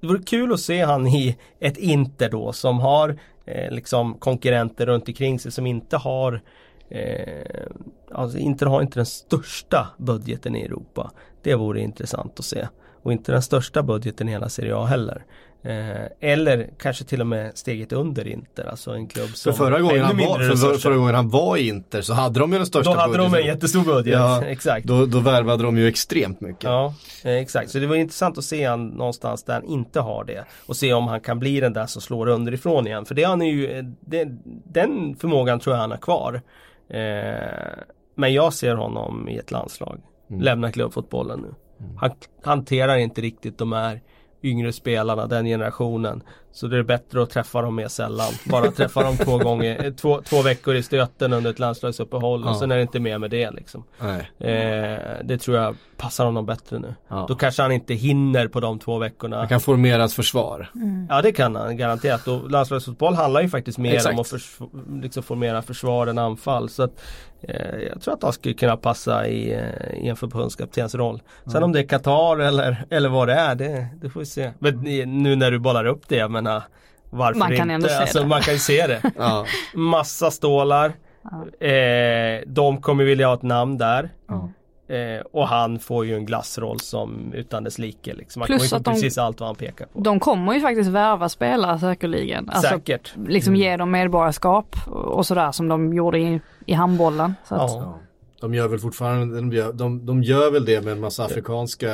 det 0.00 0.06
vore 0.06 0.22
kul 0.22 0.52
att 0.52 0.60
se 0.60 0.82
han 0.84 1.06
i 1.06 1.36
ett 1.60 1.76
Inter 1.76 2.30
då 2.30 2.52
som 2.52 2.80
har 2.80 3.18
eh, 3.46 3.70
liksom 3.70 4.14
konkurrenter 4.14 4.86
runt 4.86 5.08
omkring 5.08 5.38
sig 5.38 5.52
som 5.52 5.66
inte 5.66 5.96
har 5.96 6.40
eh, 6.88 7.66
Alltså 8.14 8.38
Inter 8.38 8.66
har 8.66 8.82
inte 8.82 8.98
den 8.98 9.06
största 9.06 9.86
budgeten 9.98 10.56
i 10.56 10.62
Europa. 10.62 11.10
Det 11.42 11.54
vore 11.54 11.80
intressant 11.80 12.38
att 12.38 12.44
se. 12.44 12.68
Och 13.02 13.12
inte 13.12 13.32
den 13.32 13.42
största 13.42 13.82
budgeten 13.82 14.28
i 14.28 14.32
hela 14.32 14.48
Serie 14.48 14.76
A 14.76 14.84
heller. 14.84 15.24
Eh, 15.66 16.06
eller 16.20 16.70
kanske 16.78 17.04
till 17.04 17.20
och 17.20 17.26
med 17.26 17.58
steget 17.58 17.92
under 17.92 18.28
Inter, 18.28 18.64
alltså 18.64 18.90
en 18.90 19.06
klubb 19.06 19.28
som 19.28 19.52
för 19.52 19.64
förra, 19.64 19.80
gången 19.80 20.04
han 20.04 20.16
var, 20.16 20.38
för, 20.38 20.56
för, 20.56 20.78
förra 20.78 20.96
gången 20.96 21.14
han 21.14 21.28
var 21.28 21.56
i 21.56 21.68
Inter 21.68 22.02
så 22.02 22.14
hade 22.14 22.40
de 22.40 22.52
ju 22.52 22.58
den 22.58 22.66
största 22.66 22.90
budgeten. 22.90 23.12
Då 23.12 23.18
hade 23.18 23.18
budgeten. 23.18 23.32
de 23.32 23.48
en 23.48 23.54
jättestor 23.54 23.84
budget, 23.84 24.14
ja, 24.14 24.44
exakt. 24.46 24.86
Då, 24.86 25.06
då 25.06 25.20
värvade 25.20 25.62
de 25.62 25.78
ju 25.78 25.88
extremt 25.88 26.40
mycket. 26.40 26.64
Ja, 26.64 26.94
eh, 27.24 27.32
exakt. 27.32 27.70
Så 27.70 27.78
det 27.78 27.86
var 27.86 27.96
intressant 27.96 28.38
att 28.38 28.44
se 28.44 28.64
han 28.64 28.88
någonstans 28.88 29.44
där 29.44 29.54
han 29.54 29.64
inte 29.64 30.00
har 30.00 30.24
det. 30.24 30.44
Och 30.66 30.76
se 30.76 30.92
om 30.92 31.08
han 31.08 31.20
kan 31.20 31.38
bli 31.38 31.60
den 31.60 31.72
där 31.72 31.86
som 31.86 32.02
slår 32.02 32.28
underifrån 32.28 32.86
igen. 32.86 33.04
För 33.04 33.14
det 33.14 33.24
han 33.24 33.42
är 33.42 33.50
ju, 33.50 33.70
eh, 33.70 33.84
det, 34.00 34.28
den 34.64 35.16
förmågan 35.16 35.60
tror 35.60 35.76
jag 35.76 35.80
han 35.80 35.90
har 35.90 35.98
kvar. 35.98 36.42
Eh, 36.88 37.00
men 38.14 38.32
jag 38.32 38.52
ser 38.52 38.74
honom 38.74 39.28
i 39.28 39.36
ett 39.36 39.50
landslag. 39.50 40.00
Mm. 40.30 40.42
Lämna 40.42 40.72
klubbfotbollen 40.72 41.40
nu. 41.40 41.54
Mm. 41.80 41.96
Han 41.96 42.10
hanterar 42.42 42.96
inte 42.96 43.20
riktigt 43.20 43.58
de 43.58 43.72
här 43.72 44.00
yngre 44.44 44.72
spelarna, 44.72 45.26
den 45.26 45.46
generationen. 45.46 46.22
Så 46.54 46.66
det 46.66 46.78
är 46.78 46.82
bättre 46.82 47.22
att 47.22 47.30
träffa 47.30 47.62
dem 47.62 47.74
mer 47.74 47.88
sällan. 47.88 48.32
Bara 48.44 48.70
träffa 48.70 49.02
dem 49.02 49.16
två 49.16 49.38
gånger, 49.38 49.90
två, 49.90 50.22
två 50.22 50.42
veckor 50.42 50.74
i 50.74 50.82
stöten 50.82 51.32
under 51.32 51.50
ett 51.50 51.58
landslagsuppehåll 51.58 52.42
ja. 52.44 52.50
och 52.50 52.56
sen 52.56 52.70
är 52.70 52.76
det 52.76 52.82
inte 52.82 53.00
mer 53.00 53.18
med 53.18 53.30
det 53.30 53.50
liksom. 53.50 53.84
Eh, 54.38 54.98
det 55.24 55.38
tror 55.38 55.56
jag 55.56 55.76
passar 55.96 56.24
honom 56.24 56.46
bättre 56.46 56.78
nu. 56.78 56.94
Ja. 57.08 57.24
Då 57.28 57.34
kanske 57.34 57.62
han 57.62 57.72
inte 57.72 57.94
hinner 57.94 58.48
på 58.48 58.60
de 58.60 58.78
två 58.78 58.98
veckorna. 58.98 59.38
Han 59.38 59.48
kan 59.48 59.60
formera 59.60 60.04
ett 60.04 60.12
försvar. 60.12 60.70
Mm. 60.74 61.06
Ja 61.10 61.22
det 61.22 61.32
kan 61.32 61.56
han 61.56 61.76
garanterat. 61.76 62.28
Och 62.28 62.50
landslagsfotboll 62.50 63.14
handlar 63.14 63.42
ju 63.42 63.48
faktiskt 63.48 63.78
mer 63.78 63.94
Exakt. 63.94 64.14
om 64.14 64.20
att 64.20 64.28
förs 64.28 64.58
liksom 65.02 65.22
formera 65.22 65.62
försvar 65.62 66.06
än 66.06 66.18
anfall. 66.18 66.68
Så 66.68 66.82
att, 66.82 67.02
eh, 67.40 67.78
jag 67.78 68.00
tror 68.00 68.14
att 68.14 68.22
han 68.22 68.32
skulle 68.32 68.54
kunna 68.54 68.76
passa 68.76 69.28
i, 69.28 69.52
eh, 69.52 70.04
i 70.04 70.08
en 70.08 70.16
förbundskaptens 70.16 70.94
roll. 70.94 71.22
Sen 71.44 71.52
mm. 71.52 71.62
om 71.62 71.72
det 71.72 71.80
är 71.80 71.86
Qatar 71.86 72.38
eller, 72.38 72.84
eller 72.90 73.08
vad 73.08 73.28
det 73.28 73.34
är, 73.34 73.54
det, 73.54 73.86
det 74.00 74.10
får 74.10 74.20
vi 74.20 74.26
se. 74.26 74.50
Men 74.58 74.74
nu 75.22 75.36
när 75.36 75.50
du 75.50 75.58
bollar 75.58 75.84
upp 75.84 76.08
det, 76.08 76.16
jag 76.16 76.30
menar 76.44 76.62
varför 77.10 77.38
man 77.38 77.56
kan 77.56 77.70
inte? 77.70 77.74
Ändå 77.74 77.88
se 77.88 77.94
alltså, 77.94 78.20
det. 78.20 78.26
Man 78.26 78.40
kan 78.40 78.54
ju 78.54 78.60
se 78.60 78.86
det. 78.86 79.02
ja. 79.18 79.46
Massa 79.74 80.30
stålar. 80.30 80.92
Ja. 81.22 81.66
Eh, 81.66 82.42
de 82.46 82.80
kommer 82.80 83.04
vilja 83.04 83.26
ha 83.26 83.34
ett 83.34 83.42
namn 83.42 83.78
där. 83.78 84.10
Ja. 84.28 84.50
Eh, 84.94 85.20
och 85.32 85.48
han 85.48 85.78
får 85.78 86.06
ju 86.06 86.14
en 86.14 86.26
glassroll 86.26 86.80
som 86.80 87.32
utan 87.34 87.64
dess 87.64 87.78
like. 87.78 88.14
Liksom. 88.14 88.42
Han 88.42 88.46
Plus 88.46 88.70
kommer 88.70 88.82
precis 88.84 89.18
allt 89.18 89.40
vad 89.40 89.48
han 89.48 89.56
pekar 89.56 89.86
på. 89.86 90.00
De 90.00 90.20
kommer 90.20 90.54
ju 90.54 90.60
faktiskt 90.60 90.90
värva 90.90 91.28
spelare 91.28 91.78
säkerligen. 91.78 92.48
Alltså, 92.48 92.74
Säkert. 92.74 93.14
Liksom 93.28 93.54
mm. 93.54 93.62
ge 93.62 93.76
dem 93.76 93.90
medborgarskap 93.90 94.76
och 94.86 95.26
sådär 95.26 95.52
som 95.52 95.68
de 95.68 95.94
gjorde 95.94 96.18
i, 96.18 96.40
i 96.66 96.72
handbollen. 96.72 97.34
Så 97.48 97.54
att... 97.54 97.70
ja. 97.70 97.98
De 98.40 98.54
gör 98.54 98.68
väl 98.68 98.78
fortfarande, 98.78 99.36
de 99.36 99.52
gör, 99.52 99.72
de, 99.72 100.06
de 100.06 100.22
gör 100.22 100.50
väl 100.50 100.64
det 100.64 100.84
med 100.84 100.92
en 100.92 101.00
massa 101.00 101.24
afrikanska 101.24 101.90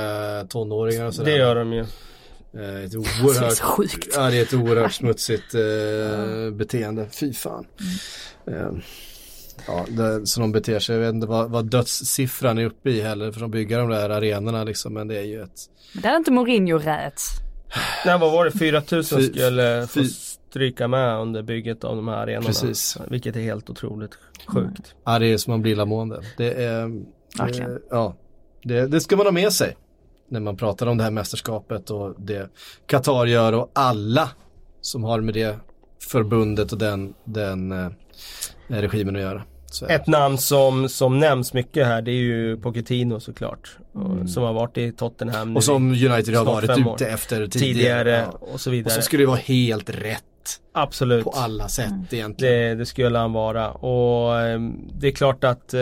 tonåringar 0.49 1.07
och 1.07 1.15
sådär. 1.15 1.31
Det 1.31 1.39
gör 1.39 1.55
de 1.55 1.73
ju. 1.73 1.85
Eh, 2.55 2.85
ett 2.85 2.95
oerhört, 2.95 3.41
det 3.41 3.47
är 3.47 3.51
så 3.51 3.65
sjukt. 3.65 4.09
Ja, 4.15 4.31
det 4.31 4.39
är 4.39 4.43
ett 4.43 4.55
oerhört 4.55 4.93
smutsigt 5.03 5.55
eh, 5.55 6.51
beteende. 6.53 7.09
Fy 7.11 7.33
fan. 7.33 7.67
Mm. 8.47 8.77
Eh, 8.77 8.83
Ja, 9.67 9.87
det, 9.89 10.27
så 10.27 10.41
de 10.41 10.53
beter 10.53 10.79
sig, 10.79 10.97
jag 10.97 11.03
vet 11.03 11.15
inte 11.15 11.27
vad, 11.27 11.51
vad 11.51 11.71
dödssiffran 11.71 12.59
är 12.59 12.65
uppe 12.65 12.91
i 12.91 13.01
heller 13.01 13.33
för 13.33 13.41
de 13.41 13.51
bygger 13.51 13.79
de 13.79 13.91
där 13.91 14.11
arenorna 14.11 14.65
liksom 14.65 14.95
men 14.95 15.09
det 15.09 15.19
är 15.19 15.23
ju 15.23 15.43
ett 15.43 15.61
Men 15.93 16.03
där 16.03 16.13
är 16.13 16.17
inte 16.17 16.31
Mourinho 16.31 16.79
rätt. 16.79 17.21
Nej 18.07 18.19
vad 18.19 18.33
var 18.33 18.45
det, 18.45 18.51
4000 18.51 19.23
skulle 19.23 19.87
få 19.87 20.05
stryka 20.05 20.89
med 20.89 21.19
under 21.21 21.43
bygget 21.43 21.85
av 21.85 21.97
de 21.97 22.09
här 22.09 22.17
arenorna. 22.17 22.47
Precis. 22.47 22.99
Vilket 23.09 23.37
är 23.37 23.41
helt 23.41 23.71
otroligt 23.71 24.19
sjukt. 24.47 24.95
Ja 25.05 25.19
det 25.19 25.27
är 25.27 25.37
som 25.37 25.51
man 25.51 25.63
blir 25.63 25.73
illamående. 25.73 26.23
Det 26.37 26.65
är, 26.65 26.89
det, 27.47 27.79
ja, 27.91 28.17
det, 28.63 28.87
det 28.87 29.01
ska 29.01 29.17
man 29.17 29.27
ha 29.27 29.33
med 29.33 29.53
sig. 29.53 29.77
När 30.31 30.41
man 30.41 30.57
pratar 30.57 30.87
om 30.87 30.99
det 30.99 31.05
här 31.05 31.11
mästerskapet 31.11 31.91
och 31.91 32.15
det 32.19 32.51
Qatar 32.87 33.27
gör 33.27 33.53
och 33.53 33.71
alla 33.73 34.31
som 34.81 35.05
har 35.05 35.21
med 35.21 35.35
det 35.35 35.59
förbundet 36.11 36.73
och 36.73 36.79
den, 36.79 37.15
den 37.25 37.73
eh, 37.73 37.91
regimen 38.69 39.17
att 39.17 39.23
göra. 39.23 39.43
Ett 39.89 40.07
namn 40.07 40.39
som, 40.39 40.89
som 40.89 41.19
nämns 41.19 41.53
mycket 41.53 41.87
här 41.87 42.03
det 42.03 42.11
är 42.11 42.15
ju 42.15 42.57
Pochettino 42.57 43.21
såklart. 43.21 43.77
Mm. 43.95 44.29
Som 44.29 44.43
har 44.43 44.53
varit 44.53 44.79
i 44.79 44.93
Tottenham 44.93 45.57
Och 45.57 45.65
som 45.65 45.91
United 45.91 46.35
har 46.35 46.45
varit 46.45 46.71
ute 46.71 47.07
efter 47.07 47.47
tidigare. 47.47 47.75
tidigare 47.75 48.11
ja. 48.11 48.39
och 48.53 48.61
så 48.61 48.71
vidare. 48.71 48.87
Och 48.87 48.93
så 48.93 49.03
skulle 49.03 49.23
det 49.23 49.27
vara 49.27 49.37
helt 49.37 49.91
rätt. 49.91 50.25
Absolut. 50.73 51.25
På 51.25 51.31
alla 51.31 51.69
sätt 51.69 51.87
mm. 51.87 52.07
egentligen. 52.11 52.53
Det, 52.53 52.75
det, 52.75 52.87
skulle 52.87 53.19
han 53.19 53.33
vara. 53.33 53.71
Och 53.71 54.41
eh, 54.41 54.61
det 54.99 55.09
är 55.09 55.13
klart 55.13 55.45
att 55.45 55.75
eh, 55.75 55.81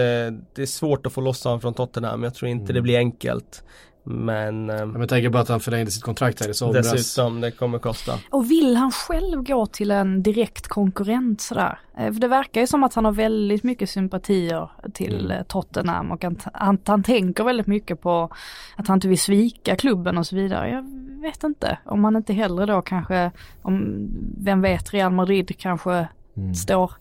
det 0.54 0.62
är 0.62 0.66
svårt 0.66 1.06
att 1.06 1.12
få 1.12 1.20
loss 1.20 1.44
honom 1.44 1.60
från 1.60 1.74
Tottenham. 1.74 2.22
Jag 2.22 2.34
tror 2.34 2.48
inte 2.48 2.64
mm. 2.64 2.74
det 2.74 2.80
blir 2.80 2.98
enkelt. 2.98 3.62
Men... 4.10 4.70
Eh, 4.70 4.76
jag 4.76 5.08
tänker 5.08 5.30
bara 5.30 5.42
att 5.42 5.48
han 5.48 5.60
förlängde 5.60 5.90
sitt 5.90 6.02
kontrakt 6.02 6.40
här 6.40 6.50
i 6.50 6.54
somras. 6.54 6.92
Dessutom, 6.92 7.40
det 7.40 7.50
kommer 7.50 7.78
kosta. 7.78 8.12
Och 8.30 8.50
vill 8.50 8.76
han 8.76 8.92
själv 8.92 9.42
gå 9.42 9.66
till 9.66 9.90
en 9.90 10.22
direkt 10.22 10.68
konkurrent 10.68 11.40
sådär? 11.40 11.78
Eh, 11.96 12.12
för 12.12 12.20
det 12.20 12.28
verkar 12.28 12.60
ju 12.60 12.66
som 12.66 12.84
att 12.84 12.94
han 12.94 13.04
har 13.04 13.12
väldigt 13.12 13.62
mycket 13.62 13.90
sympatier 13.90 14.70
till 14.94 15.20
mm. 15.20 15.30
Eh, 15.30 15.42
Tottenham 15.42 16.10
och 16.10 16.24
att 16.24 16.46
han, 16.52 16.78
han 16.84 17.02
tänker 17.02 17.44
väldigt 17.44 17.66
mycket 17.66 18.00
på 18.00 18.30
att 18.76 18.88
han 18.88 18.96
inte 18.96 19.08
vill 19.08 19.20
svika 19.20 19.76
klubben 19.76 20.18
och 20.18 20.26
så 20.26 20.36
vidare. 20.36 20.70
Jag 20.70 20.84
vet 21.20 21.44
inte 21.44 21.78
om 21.84 22.04
han 22.04 22.16
inte 22.16 22.32
hellre 22.32 22.66
då 22.66 22.82
kanske, 22.82 23.30
om 23.62 24.08
vem 24.38 24.60
vet 24.60 24.94
Real 24.94 25.12
Madrid 25.12 25.58
kanske 25.58 26.08
mm. 26.36 26.54
står 26.54 26.92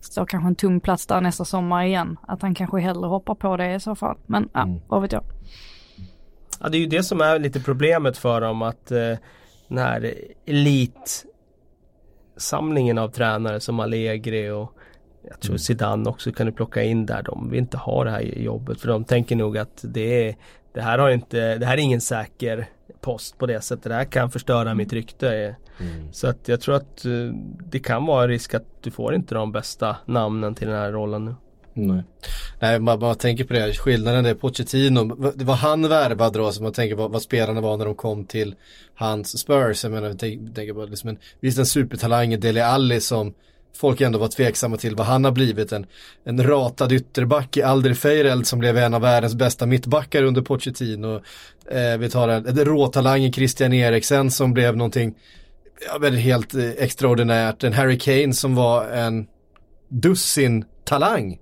står 0.00 0.26
kanske 0.26 0.48
en 0.48 0.54
tom 0.54 0.80
plats 0.80 1.06
där 1.06 1.20
nästa 1.20 1.44
sommar 1.44 1.84
igen. 1.84 2.16
Att 2.22 2.42
han 2.42 2.54
kanske 2.54 2.80
hellre 2.80 3.06
hoppar 3.06 3.34
på 3.34 3.56
det 3.56 3.74
i 3.74 3.80
så 3.80 3.94
fall. 3.94 4.16
Men 4.26 4.48
ja, 4.52 4.62
mm. 4.62 4.80
vad 4.88 5.02
vet 5.02 5.12
jag. 5.12 5.24
Ja 6.60 6.68
det 6.68 6.76
är 6.76 6.80
ju 6.80 6.86
det 6.86 7.02
som 7.02 7.20
är 7.20 7.38
lite 7.38 7.60
problemet 7.60 8.16
för 8.16 8.40
dem 8.40 8.62
att 8.62 8.90
eh, 8.90 9.16
den 9.68 9.78
här 9.78 10.14
elitsamlingen 10.46 12.98
av 12.98 13.08
tränare 13.08 13.60
som 13.60 13.80
Allegri 13.80 14.50
och 14.50 14.74
jag 15.28 15.40
tror 15.40 15.50
mm. 15.50 15.58
Zidane 15.58 16.10
också 16.10 16.32
kan 16.32 16.46
du 16.46 16.52
plocka 16.52 16.82
in 16.82 17.06
där. 17.06 17.22
De 17.22 17.50
vill 17.50 17.58
inte 17.58 17.76
ha 17.76 18.04
det 18.04 18.10
här 18.10 18.20
jobbet 18.20 18.80
för 18.80 18.88
de 18.88 19.04
tänker 19.04 19.36
nog 19.36 19.58
att 19.58 19.80
det, 19.82 20.28
är, 20.28 20.36
det, 20.72 20.80
här, 20.80 20.98
har 20.98 21.10
inte, 21.10 21.58
det 21.58 21.66
här 21.66 21.74
är 21.74 21.82
ingen 21.82 22.00
säker 22.00 22.66
post 23.00 23.38
på 23.38 23.46
det 23.46 23.60
sättet. 23.60 23.84
Det 23.84 23.94
här 23.94 24.04
kan 24.04 24.30
förstöra 24.30 24.74
mitt 24.74 24.92
rykte. 24.92 25.56
Mm. 25.80 26.12
Så 26.12 26.28
att 26.28 26.48
jag 26.48 26.60
tror 26.60 26.74
att 26.74 27.04
eh, 27.04 27.12
det 27.70 27.78
kan 27.78 28.06
vara 28.06 28.22
en 28.22 28.28
risk 28.28 28.54
att 28.54 28.82
du 28.82 28.90
får 28.90 29.14
inte 29.14 29.34
de 29.34 29.52
bästa 29.52 29.96
namnen 30.04 30.54
till 30.54 30.68
den 30.68 30.76
här 30.76 30.92
rollen 30.92 31.24
nu. 31.24 31.34
Nej, 31.74 32.02
Nej 32.60 32.80
man 32.80 32.98
man 32.98 33.16
tänker 33.16 33.44
på 33.44 33.52
det, 33.52 33.74
skillnaden 33.74 34.26
är 34.26 34.34
Pochettino, 34.34 35.32
det 35.34 35.44
var 35.44 35.54
han 35.54 35.88
värvad 35.88 36.32
då, 36.32 36.52
så 36.52 36.62
man 36.62 36.72
tänker 36.72 36.96
vad, 36.96 37.10
vad 37.10 37.22
spelarna 37.22 37.60
var 37.60 37.76
när 37.76 37.84
de 37.84 37.94
kom 37.94 38.24
till 38.24 38.54
hans 38.94 39.38
Spurs. 39.38 39.84
Jag 39.84 39.92
menar, 39.92 40.08
jag 40.08 40.18
tänker 40.18 40.74
på 40.74 40.84
liksom 40.84 41.08
en, 41.08 41.18
visst 41.40 41.58
en 41.58 41.66
supertalang, 41.66 42.40
Dele 42.40 42.66
Alli 42.66 43.00
som 43.00 43.34
folk 43.76 44.00
ändå 44.00 44.18
var 44.18 44.28
tveksamma 44.28 44.76
till 44.76 44.96
vad 44.96 45.06
han 45.06 45.24
har 45.24 45.32
blivit. 45.32 45.72
En, 45.72 45.86
en 46.24 46.42
ratad 46.42 46.92
ytterback 46.92 47.56
i 47.56 47.62
Aldri 47.62 47.94
Feireld 47.94 48.46
som 48.46 48.58
blev 48.58 48.78
en 48.78 48.94
av 48.94 49.00
världens 49.00 49.34
bästa 49.34 49.66
mittbackar 49.66 50.22
under 50.22 50.42
Pochettino. 50.42 51.22
Eh, 51.70 51.98
vi 51.98 52.10
tar 52.10 52.28
en, 52.28 52.46
en 52.46 52.64
råtalang 52.64 53.24
i 53.24 53.32
Christian 53.32 53.72
Eriksen 53.72 54.30
som 54.30 54.52
blev 54.52 54.76
någonting 54.76 55.14
ja, 55.86 55.98
men 56.00 56.14
helt 56.14 56.54
eh, 56.54 56.70
extraordinärt. 56.70 57.64
En 57.64 57.72
Harry 57.72 57.98
Kane 57.98 58.32
som 58.32 58.54
var 58.54 58.88
en 58.88 59.26
dussin 59.88 60.64
talang 60.84 61.38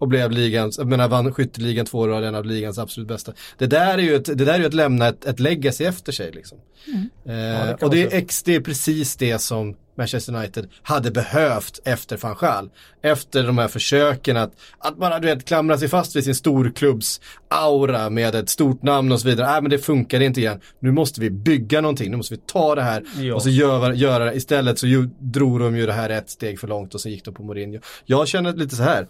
och 0.00 0.08
blev 0.08 0.30
ligans, 0.30 0.78
jag 0.78 0.86
menar 0.86 1.08
vann 1.08 1.32
skytteligan 1.32 1.86
två 1.86 1.98
år 1.98 2.08
och 2.08 2.24
en 2.24 2.34
av 2.34 2.44
ligans 2.44 2.78
absolut 2.78 3.08
bästa. 3.08 3.32
Det 3.58 3.66
där 3.66 3.98
är 3.98 4.02
ju 4.02 4.14
ett, 4.14 4.24
det 4.24 4.44
där 4.44 4.54
är 4.54 4.58
ju 4.58 4.66
att 4.66 4.74
lämna 4.74 5.08
ett, 5.08 5.24
ett 5.24 5.40
legacy 5.40 5.84
efter 5.84 6.12
sig 6.12 6.32
liksom. 6.32 6.58
Mm. 6.86 7.10
Eh, 7.26 7.34
ja, 7.34 7.64
det 7.64 7.84
och 7.84 7.90
det 7.90 8.02
är, 8.02 8.18
ex, 8.18 8.42
det 8.42 8.54
är 8.54 8.60
precis 8.60 9.16
det 9.16 9.38
som 9.38 9.76
Manchester 10.00 10.34
United 10.34 10.68
hade 10.82 11.10
behövt 11.10 11.80
efter 11.84 12.16
van 12.16 12.36
Gaal. 12.40 12.70
Efter 13.02 13.42
de 13.42 13.58
här 13.58 13.68
försöken 13.68 14.36
att, 14.36 14.52
att 14.78 14.96
bara 14.96 15.18
du 15.18 15.26
vet 15.26 15.44
klamra 15.44 15.78
sig 15.78 15.88
fast 15.88 16.16
vid 16.16 16.24
sin 16.24 16.34
storklubbs 16.34 17.20
aura 17.48 18.10
med 18.10 18.34
ett 18.34 18.48
stort 18.48 18.82
namn 18.82 19.12
och 19.12 19.20
så 19.20 19.28
vidare. 19.28 19.46
Nej 19.46 19.56
äh, 19.56 19.62
men 19.62 19.70
det 19.70 19.78
funkar 19.78 20.20
inte 20.20 20.40
igen. 20.40 20.60
Nu 20.80 20.92
måste 20.92 21.20
vi 21.20 21.30
bygga 21.30 21.80
någonting, 21.80 22.10
nu 22.10 22.16
måste 22.16 22.34
vi 22.34 22.40
ta 22.46 22.74
det 22.74 22.82
här 22.82 23.04
ja. 23.20 23.34
och 23.34 23.42
så 23.42 23.48
göra, 23.48 23.94
göra 23.94 24.24
det. 24.24 24.34
Istället 24.34 24.78
så 24.78 24.86
ju, 24.86 25.08
drog 25.18 25.60
de 25.60 25.76
ju 25.76 25.86
det 25.86 25.92
här 25.92 26.10
ett 26.10 26.30
steg 26.30 26.60
för 26.60 26.68
långt 26.68 26.94
och 26.94 27.00
så 27.00 27.08
gick 27.08 27.24
de 27.24 27.34
på 27.34 27.42
Mourinho. 27.42 27.80
Jag 28.06 28.28
känner 28.28 28.52
lite 28.52 28.76
så 28.76 28.82
här 28.82 29.06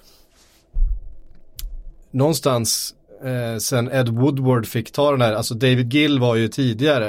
någonstans 2.10 2.94
eh, 3.24 3.58
sen 3.58 3.92
Ed 3.92 4.08
Woodward 4.08 4.66
fick 4.66 4.92
ta 4.92 5.10
den 5.10 5.20
här, 5.20 5.32
alltså 5.32 5.54
David 5.54 5.92
Gill 5.94 6.18
var 6.20 6.36
ju 6.36 6.48
tidigare 6.48 7.08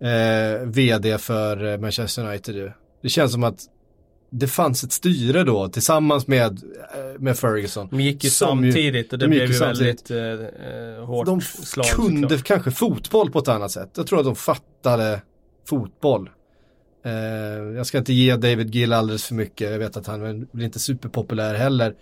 eh, 0.00 0.66
vd 0.66 1.18
för 1.18 1.72
eh, 1.72 1.78
Manchester 1.78 2.26
United. 2.28 2.72
Det 3.02 3.08
känns 3.08 3.32
som 3.32 3.44
att 3.44 3.58
det 4.30 4.46
fanns 4.48 4.84
ett 4.84 4.92
styre 4.92 5.44
då 5.44 5.68
tillsammans 5.68 6.26
med, 6.26 6.52
eh, 6.52 7.18
med 7.20 7.38
Ferguson. 7.38 7.88
De 7.90 8.00
gick 8.00 8.24
ju 8.24 8.30
samtidigt 8.30 9.12
och 9.12 9.18
det 9.18 9.28
blev 9.28 9.52
ju 9.52 9.58
väldigt 9.58 10.10
eh, 10.10 11.04
hårt 11.06 11.26
De 11.26 11.40
slag, 11.40 11.86
kunde 11.86 12.28
såklart. 12.28 12.44
kanske 12.44 12.70
fotboll 12.70 13.30
på 13.30 13.38
ett 13.38 13.48
annat 13.48 13.70
sätt. 13.70 13.90
Jag 13.96 14.06
tror 14.06 14.18
att 14.18 14.24
de 14.24 14.36
fattade 14.36 15.22
fotboll. 15.68 16.30
Eh, 17.04 17.12
jag 17.76 17.86
ska 17.86 17.98
inte 17.98 18.12
ge 18.12 18.36
David 18.36 18.74
Gill 18.74 18.92
alldeles 18.92 19.24
för 19.24 19.34
mycket. 19.34 19.70
Jag 19.70 19.78
vet 19.78 19.96
att 19.96 20.06
han 20.06 20.48
blir 20.52 20.64
inte 20.64 20.78
superpopulär 20.78 21.54
heller 21.54 21.94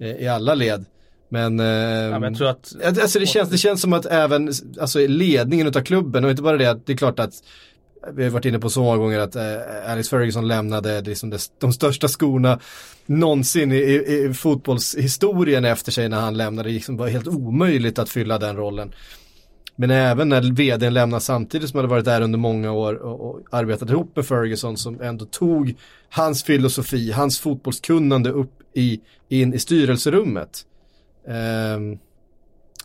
eh, 0.00 0.10
i 0.10 0.28
alla 0.28 0.54
led. 0.54 0.84
Men, 1.32 1.60
eh, 1.60 1.66
ja, 1.66 2.18
men 2.18 2.22
jag 2.22 2.36
tror 2.36 2.48
att 2.48 2.74
alltså 2.84 3.18
det, 3.18 3.26
känns, 3.26 3.50
det 3.50 3.58
känns 3.58 3.80
som 3.80 3.92
att 3.92 4.06
även 4.06 4.52
alltså, 4.80 4.98
ledningen 4.98 5.66
av 5.66 5.72
klubben 5.72 6.24
och 6.24 6.30
inte 6.30 6.42
bara 6.42 6.56
det, 6.56 6.80
det 6.84 6.92
är 6.92 6.96
klart 6.96 7.18
att 7.18 7.34
vi 8.14 8.24
har 8.24 8.30
varit 8.30 8.44
inne 8.44 8.58
på 8.58 8.70
så 8.70 8.82
många 8.82 8.96
gånger 8.96 9.18
att 9.18 9.36
eh, 9.36 9.90
Alex 9.92 10.08
Ferguson 10.08 10.48
lämnade 10.48 11.00
liksom 11.00 11.30
det, 11.30 11.38
de 11.58 11.72
största 11.72 12.08
skorna 12.08 12.58
någonsin 13.06 13.72
i, 13.72 13.76
i, 13.76 14.24
i, 14.24 14.34
fotbollshistorien 14.34 15.64
efter 15.64 15.92
sig 15.92 16.08
när 16.08 16.20
han 16.20 16.36
lämnade. 16.36 16.68
Det 16.68 16.72
liksom 16.72 16.96
var 16.96 17.08
helt 17.08 17.28
omöjligt 17.28 17.98
att 17.98 18.08
fylla 18.08 18.38
den 18.38 18.56
rollen. 18.56 18.92
Men 19.76 19.90
även 19.90 20.28
när 20.28 20.52
vdn 20.52 20.94
lämnade 20.94 21.20
samtidigt 21.20 21.70
som 21.70 21.76
hade 21.76 21.88
varit 21.88 22.04
där 22.04 22.20
under 22.20 22.38
många 22.38 22.72
år 22.72 22.94
och, 22.94 23.30
och 23.30 23.40
arbetat 23.50 23.90
ihop 23.90 24.16
med 24.16 24.26
Ferguson 24.26 24.76
som 24.76 25.00
ändå 25.00 25.24
tog 25.24 25.74
hans 26.10 26.42
filosofi, 26.42 27.12
hans 27.12 27.40
fotbollskunnande 27.40 28.30
upp 28.30 28.52
i, 28.74 29.00
in 29.28 29.54
i 29.54 29.58
styrelserummet. 29.58 30.64
Eh, 31.26 31.98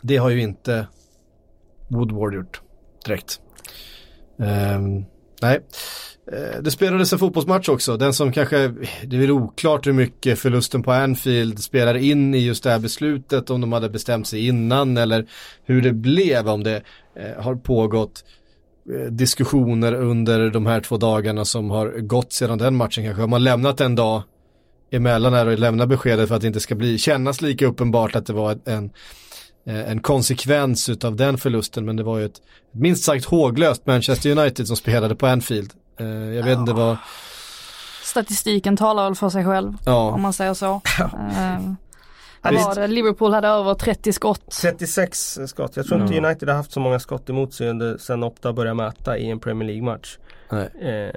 det 0.02 0.16
har 0.16 0.30
ju 0.30 0.40
inte 0.40 0.86
Woodward 1.88 2.34
gjort 2.34 2.60
direkt. 3.04 3.40
Eh, 4.38 4.80
nej, 5.42 5.60
Eh, 6.32 6.62
det 6.62 6.70
spelades 6.70 7.12
en 7.12 7.18
fotbollsmatch 7.18 7.68
också, 7.68 7.96
den 7.96 8.12
som 8.12 8.32
kanske, 8.32 8.68
det 9.04 9.16
är 9.16 9.20
väl 9.20 9.30
oklart 9.30 9.86
hur 9.86 9.92
mycket 9.92 10.38
förlusten 10.38 10.82
på 10.82 10.92
Anfield 10.92 11.58
spelar 11.58 11.94
in 11.94 12.34
i 12.34 12.38
just 12.38 12.64
det 12.64 12.70
här 12.70 12.78
beslutet, 12.78 13.50
om 13.50 13.60
de 13.60 13.72
hade 13.72 13.88
bestämt 13.88 14.26
sig 14.26 14.46
innan 14.46 14.96
eller 14.96 15.26
hur 15.64 15.82
det 15.82 15.92
blev, 15.92 16.48
om 16.48 16.62
det 16.62 16.82
eh, 17.16 17.42
har 17.42 17.54
pågått 17.54 18.24
eh, 18.94 19.10
diskussioner 19.10 19.94
under 19.94 20.50
de 20.50 20.66
här 20.66 20.80
två 20.80 20.96
dagarna 20.96 21.44
som 21.44 21.70
har 21.70 21.88
gått 22.00 22.32
sedan 22.32 22.58
den 22.58 22.76
matchen 22.76 23.04
kanske. 23.04 23.22
Har 23.22 23.28
man 23.28 23.44
lämnat 23.44 23.80
en 23.80 23.94
dag 23.94 24.22
emellan 24.90 25.32
här 25.32 25.46
och 25.46 25.58
lämnat 25.58 25.88
beskedet 25.88 26.28
för 26.28 26.34
att 26.34 26.40
det 26.40 26.46
inte 26.46 26.60
ska 26.60 26.74
bli, 26.74 26.98
kännas 26.98 27.40
lika 27.40 27.66
uppenbart 27.66 28.16
att 28.16 28.26
det 28.26 28.32
var 28.32 28.58
en, 28.64 28.90
en 29.64 30.00
konsekvens 30.00 30.88
utav 30.88 31.16
den 31.16 31.38
förlusten 31.38 31.84
men 31.84 31.96
det 31.96 32.02
var 32.02 32.18
ju 32.18 32.24
ett 32.24 32.40
minst 32.72 33.04
sagt 33.04 33.24
håglöst 33.24 33.86
Manchester 33.86 34.38
United 34.38 34.66
som 34.66 34.76
spelade 34.76 35.14
på 35.14 35.26
Anfield 35.26 35.72
Eh, 36.00 36.34
jag 36.34 36.44
vet 36.44 36.58
inte 36.58 36.72
vad... 36.72 36.96
Statistiken 38.02 38.76
talar 38.76 39.04
väl 39.04 39.14
för 39.14 39.28
sig 39.28 39.44
själv, 39.44 39.72
ja. 39.84 40.10
om 40.10 40.22
man 40.22 40.32
säger 40.32 40.54
så. 40.54 40.80
Eh, 42.42 42.52
var 42.52 42.74
det? 42.74 42.86
Liverpool 42.86 43.32
hade 43.32 43.48
över 43.48 43.74
30 43.74 44.12
skott. 44.12 44.50
36 44.62 45.38
skott. 45.46 45.76
Jag 45.76 45.86
tror 45.86 46.02
inte 46.02 46.18
United 46.18 46.48
har 46.48 46.56
haft 46.56 46.72
så 46.72 46.80
många 46.80 46.98
skott 46.98 47.30
emot 47.30 47.54
sig 47.54 47.68
under, 47.68 47.98
sen 47.98 48.22
Opta 48.22 48.52
började 48.52 48.74
mäta 48.74 49.18
i 49.18 49.30
en 49.30 49.40
Premier 49.40 49.68
League-match. 49.68 50.18
Eh, 50.50 51.10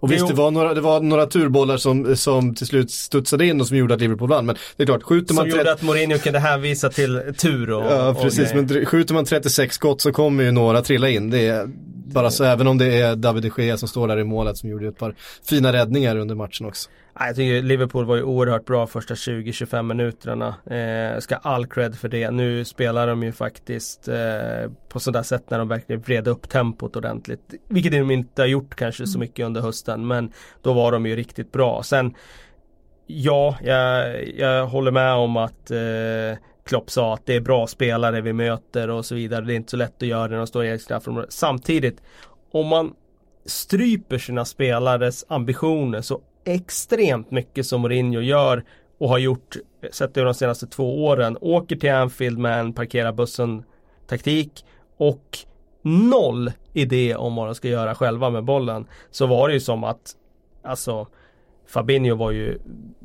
och 0.00 0.12
visst, 0.12 0.28
det 0.28 0.34
var 0.34 0.50
några, 0.50 0.74
det 0.74 0.80
var 0.80 1.00
några 1.00 1.26
turbollar 1.26 1.76
som, 1.76 2.16
som 2.16 2.54
till 2.54 2.66
slut 2.66 2.90
studsade 2.90 3.46
in 3.46 3.60
och 3.60 3.66
som 3.66 3.76
gjorde 3.76 3.94
att 3.94 4.00
Liverpool 4.00 4.28
vann. 4.28 4.46
Men 4.46 4.56
det 4.76 4.82
är 4.82 4.86
klart, 4.86 5.02
skjuter 5.02 5.34
man... 5.34 5.50
Som 5.50 5.58
gjorde 5.58 5.72
att 5.72 5.82
Mourinho 5.82 6.18
kunde 6.18 6.38
hänvisa 6.38 6.88
till 6.88 7.34
tur 7.38 7.70
och... 7.70 7.84
Ja, 7.84 8.14
precis. 8.22 8.50
Och 8.50 8.56
men 8.56 8.86
skjuter 8.86 9.14
man 9.14 9.24
36 9.24 9.74
skott 9.74 10.00
så 10.00 10.12
kommer 10.12 10.44
ju 10.44 10.50
några 10.50 10.82
trilla 10.82 11.08
in. 11.08 11.30
Det 11.30 11.46
är 11.46 11.68
bara 12.12 12.30
så, 12.30 12.44
även 12.44 12.66
om 12.66 12.78
det 12.78 12.86
är 12.86 13.16
David 13.16 13.42
de 13.42 13.62
Gea 13.62 13.76
som 13.76 13.88
står 13.88 14.08
där 14.08 14.18
i 14.18 14.24
målet 14.24 14.58
som 14.58 14.70
gjorde 14.70 14.88
ett 14.88 14.98
par 14.98 15.14
fina 15.48 15.72
räddningar 15.72 16.16
under 16.16 16.34
matchen 16.34 16.66
också. 16.66 16.90
Jag 17.18 17.36
tycker 17.36 17.62
Liverpool 17.62 18.04
var 18.04 18.16
ju 18.16 18.22
oerhört 18.22 18.64
bra 18.64 18.86
första 18.86 19.14
20-25 19.14 19.82
minuterna. 19.82 20.54
Eh, 20.66 21.18
ska 21.18 21.36
all 21.36 21.66
cred 21.66 21.96
för 21.96 22.08
det. 22.08 22.30
Nu 22.30 22.64
spelar 22.64 23.06
de 23.06 23.22
ju 23.22 23.32
faktiskt 23.32 24.08
eh, 24.08 24.70
på 24.88 25.00
sådär 25.00 25.22
sätt 25.22 25.50
när 25.50 25.58
de 25.58 25.68
verkligen 25.68 26.02
vred 26.02 26.28
upp 26.28 26.48
tempot 26.48 26.96
ordentligt. 26.96 27.54
Vilket 27.68 27.92
de 27.92 28.10
inte 28.10 28.42
har 28.42 28.46
gjort 28.46 28.74
kanske 28.74 29.06
så 29.06 29.18
mm. 29.18 29.20
mycket 29.20 29.46
under 29.46 29.60
hösten. 29.60 30.06
Men 30.06 30.32
då 30.62 30.72
var 30.72 30.92
de 30.92 31.06
ju 31.06 31.16
riktigt 31.16 31.52
bra. 31.52 31.82
Sen 31.82 32.14
Ja, 33.06 33.56
jag, 33.62 34.28
jag 34.28 34.66
håller 34.66 34.90
med 34.90 35.14
om 35.14 35.36
att 35.36 35.70
eh, 35.70 36.38
Klopp 36.64 36.90
sa 36.90 37.14
att 37.14 37.26
det 37.26 37.34
är 37.34 37.40
bra 37.40 37.66
spelare 37.66 38.20
vi 38.20 38.32
möter 38.32 38.90
och 38.90 39.04
så 39.04 39.14
vidare. 39.14 39.44
Det 39.44 39.54
är 39.54 39.56
inte 39.56 39.70
så 39.70 39.76
lätt 39.76 40.02
att 40.02 40.08
göra 40.08 40.26
när 40.26 40.36
de 40.36 40.46
står 40.46 40.64
i 40.64 40.78
straffområdet. 40.78 41.32
Samtidigt, 41.32 42.02
om 42.52 42.66
man 42.66 42.94
stryper 43.44 44.18
sina 44.18 44.44
spelares 44.44 45.24
ambitioner 45.28 46.00
så 46.00 46.20
extremt 46.46 47.30
mycket 47.30 47.66
som 47.66 47.80
Mourinho 47.80 48.20
gör 48.20 48.64
och 48.98 49.08
har 49.08 49.18
gjort 49.18 49.56
sett 49.92 50.14
det 50.14 50.22
de 50.22 50.34
senaste 50.34 50.66
två 50.66 51.04
åren. 51.04 51.38
Åker 51.40 51.76
till 51.76 51.92
Anfield 51.92 52.38
med 52.38 52.60
en 52.60 52.72
parkera 52.72 53.12
bussen 53.12 53.64
taktik 54.06 54.64
och 54.96 55.38
noll 55.82 56.52
idé 56.72 57.14
om 57.14 57.36
vad 57.36 57.48
de 57.48 57.54
ska 57.54 57.68
göra 57.68 57.94
själva 57.94 58.30
med 58.30 58.44
bollen. 58.44 58.86
Så 59.10 59.26
var 59.26 59.48
det 59.48 59.54
ju 59.54 59.60
som 59.60 59.84
att 59.84 60.16
alltså 60.62 61.06
Fabinho 61.66 62.16
var 62.16 62.30
ju 62.30 62.58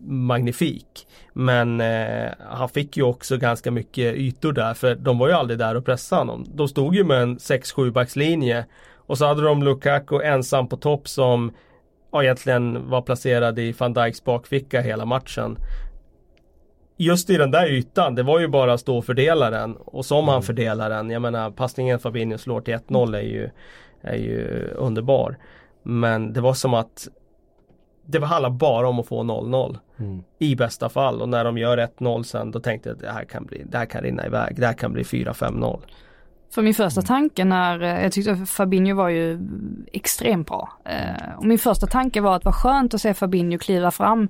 magnifik. 0.06 1.08
Men 1.34 1.82
eh, 1.82 2.32
han 2.50 2.70
fick 2.70 2.98
ju 2.98 3.04
också 3.04 3.38
ganska 3.38 3.72
mycket 3.72 4.16
ytor 4.16 4.54
där 4.54 4.74
för 4.74 4.96
de 4.96 5.18
var 5.18 5.28
ju 5.28 5.34
aldrig 5.34 5.60
där 5.60 5.76
och 5.76 5.86
pressade 5.86 6.22
honom. 6.22 6.46
De 6.54 6.68
stod 6.68 6.96
ju 6.96 7.04
med 7.04 7.22
en 7.24 7.38
6-7 7.38 7.92
backslinje 7.92 8.66
och 8.96 9.18
så 9.18 9.26
hade 9.26 9.42
de 9.42 9.64
Lukaku 9.64 10.22
ensam 10.22 10.68
på 10.68 10.78
topp 10.78 11.08
som 11.08 11.52
ja, 12.12 12.24
egentligen 12.24 12.90
var 12.90 13.02
placerad 13.02 13.60
i 13.60 13.72
van 13.72 13.94
Dijks 13.94 14.24
bakficka 14.24 14.82
hela 14.82 15.06
matchen. 15.06 15.58
Just 16.98 17.30
i 17.30 17.38
den 17.38 17.52
där 17.52 17.66
ytan, 17.66 18.16
det 18.16 18.24
var 18.24 18.40
ju 18.40 18.48
bara 18.48 18.74
att 18.74 18.80
stå 18.80 18.98
och 18.98 19.06
fördela 19.06 19.50
den. 19.50 19.76
Och 19.76 20.06
som 20.06 20.26
han 20.28 20.36
mm. 20.36 20.44
fördelar 20.44 20.90
den, 20.90 21.10
jag 21.10 21.22
menar 21.22 21.52
passningen 21.52 22.00
Fabinho 22.00 22.38
slår 22.38 22.62
till 22.62 22.74
1-0 22.74 23.18
är 23.18 23.22
ju, 23.22 23.50
är 24.02 24.16
ju 24.16 24.68
underbar. 24.76 25.38
Men 25.84 26.34
det 26.34 26.42
var 26.42 26.54
som 26.54 26.74
att 26.74 27.08
det 28.06 28.26
handlar 28.26 28.50
bara 28.50 28.90
om 28.90 29.00
att 29.00 29.08
få 29.08 29.24
0-0. 29.24 29.78
Mm. 30.00 30.24
I 30.40 30.56
bästa 30.56 30.90
fall 30.90 31.22
och 31.22 31.30
när 31.30 31.44
de 31.44 31.58
gör 31.58 31.78
1-0 31.78 32.24
sen 32.24 32.52
då 32.52 32.60
tänkte 32.60 32.90
jag 32.90 32.96
att 32.96 33.02
det 33.02 33.12
här 33.12 33.26
kan, 33.26 33.46
bli, 33.46 33.64
det 33.66 33.78
här 33.78 33.86
kan 33.86 34.02
rinna 34.02 34.26
iväg. 34.26 34.56
Det 34.60 34.66
här 34.66 34.74
kan 34.74 34.94
bli 34.94 35.04
4-5-0. 35.04 35.82
För 36.54 36.62
min 36.62 36.74
första 36.74 37.02
tanke 37.02 37.46
när, 37.46 37.82
eh, 37.82 38.04
jag 38.04 38.12
tyckte 38.12 38.46
Fabinho 38.46 38.96
var 38.96 39.10
ju 39.10 39.40
extremt 39.94 40.48
bra. 40.48 40.70
Eh, 40.86 41.38
och 41.38 41.46
min 41.46 41.60
första 41.60 41.88
tanke 41.88 42.22
var 42.22 42.36
att 42.36 42.46
vad 42.46 42.56
skönt 42.56 42.94
att 42.94 43.02
se 43.02 43.14
Fabinho 43.14 43.58
kliva 43.58 43.92
fram 43.92 44.30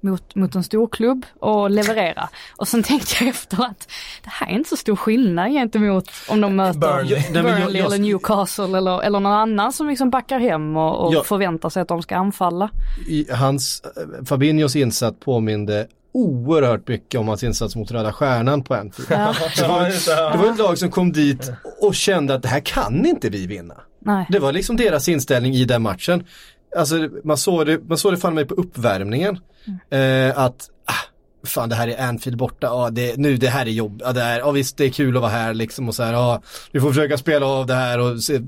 mot, 0.00 0.34
mot 0.34 0.54
en 0.54 0.64
stor 0.64 0.88
klubb 0.88 1.26
och 1.38 1.70
leverera. 1.70 2.28
Och 2.56 2.68
sen 2.68 2.82
tänkte 2.82 3.14
jag 3.20 3.28
efter 3.28 3.64
att 3.64 3.88
det 4.22 4.30
här 4.30 4.46
är 4.46 4.52
inte 4.52 4.70
så 4.70 4.76
stor 4.76 4.96
skillnad 4.96 5.50
gentemot 5.52 6.04
om 6.28 6.40
de 6.40 6.56
möter 6.56 6.80
Burnley, 6.80 7.32
Burnley 7.32 7.80
jag, 7.80 7.86
eller 7.86 7.98
Newcastle 7.98 8.78
eller, 8.78 9.02
eller 9.02 9.20
någon 9.20 9.32
annan 9.32 9.72
som 9.72 9.88
liksom 9.88 10.10
backar 10.10 10.38
hem 10.38 10.76
och, 10.76 11.06
och 11.06 11.14
jag, 11.14 11.26
förväntar 11.26 11.68
sig 11.68 11.82
att 11.82 11.88
de 11.88 12.02
ska 12.02 12.16
anfalla. 12.16 12.70
I 13.08 13.32
hans, 13.32 13.82
eh, 13.84 14.24
Fabinhos 14.24 14.76
insats 14.76 15.16
påminde 15.20 15.86
oerhört 16.12 16.88
mycket 16.88 17.20
om 17.20 17.28
hans 17.28 17.44
insats 17.44 17.76
mot 17.76 17.90
Röda 17.90 18.12
Stjärnan 18.12 18.62
på 18.64 18.74
Anfield. 18.74 19.10
Ja. 19.10 19.34
Det, 19.56 19.68
var, 19.68 20.32
det 20.32 20.38
var 20.38 20.52
ett 20.52 20.58
lag 20.58 20.78
som 20.78 20.90
kom 20.90 21.12
dit 21.12 21.52
och 21.80 21.94
kände 21.94 22.34
att 22.34 22.42
det 22.42 22.48
här 22.48 22.60
kan 22.60 23.06
inte 23.06 23.28
vi 23.28 23.46
vinna. 23.46 23.74
Nej. 23.98 24.26
Det 24.30 24.38
var 24.38 24.52
liksom 24.52 24.76
deras 24.76 25.08
inställning 25.08 25.54
i 25.54 25.64
den 25.64 25.82
matchen. 25.82 26.24
Alltså 26.76 27.08
man 27.24 27.36
såg 27.36 27.66
det, 27.66 27.88
man 27.88 27.98
såg 27.98 28.12
det 28.12 28.16
fan 28.16 28.34
mig 28.34 28.44
på 28.44 28.54
uppvärmningen. 28.54 29.38
Mm. 29.90 30.30
Eh, 30.30 30.38
att 30.38 30.70
ah, 30.84 31.46
fan 31.46 31.68
det 31.68 31.74
här 31.74 31.88
är 31.88 32.08
Anfield 32.08 32.38
borta, 32.38 32.66
ja 32.66 32.90
det, 32.90 33.16
nu 33.16 33.36
det 33.36 33.48
här 33.48 33.66
är 33.66 33.70
jobb, 33.70 34.02
ja 34.04 34.12
det 34.12 34.22
är, 34.22 34.38
ja 34.38 34.50
visst 34.50 34.76
det 34.76 34.84
är 34.84 34.90
kul 34.90 35.16
att 35.16 35.22
vara 35.22 35.30
här 35.30 35.54
liksom 35.54 35.88
och 35.88 35.94
så 35.94 36.02
här, 36.02 36.12
ja 36.12 36.42
vi 36.72 36.80
får 36.80 36.88
försöka 36.88 37.18
spela 37.18 37.46
av 37.46 37.66
det 37.66 37.74
här 37.74 37.98
och 37.98 38.22
se, 38.22 38.40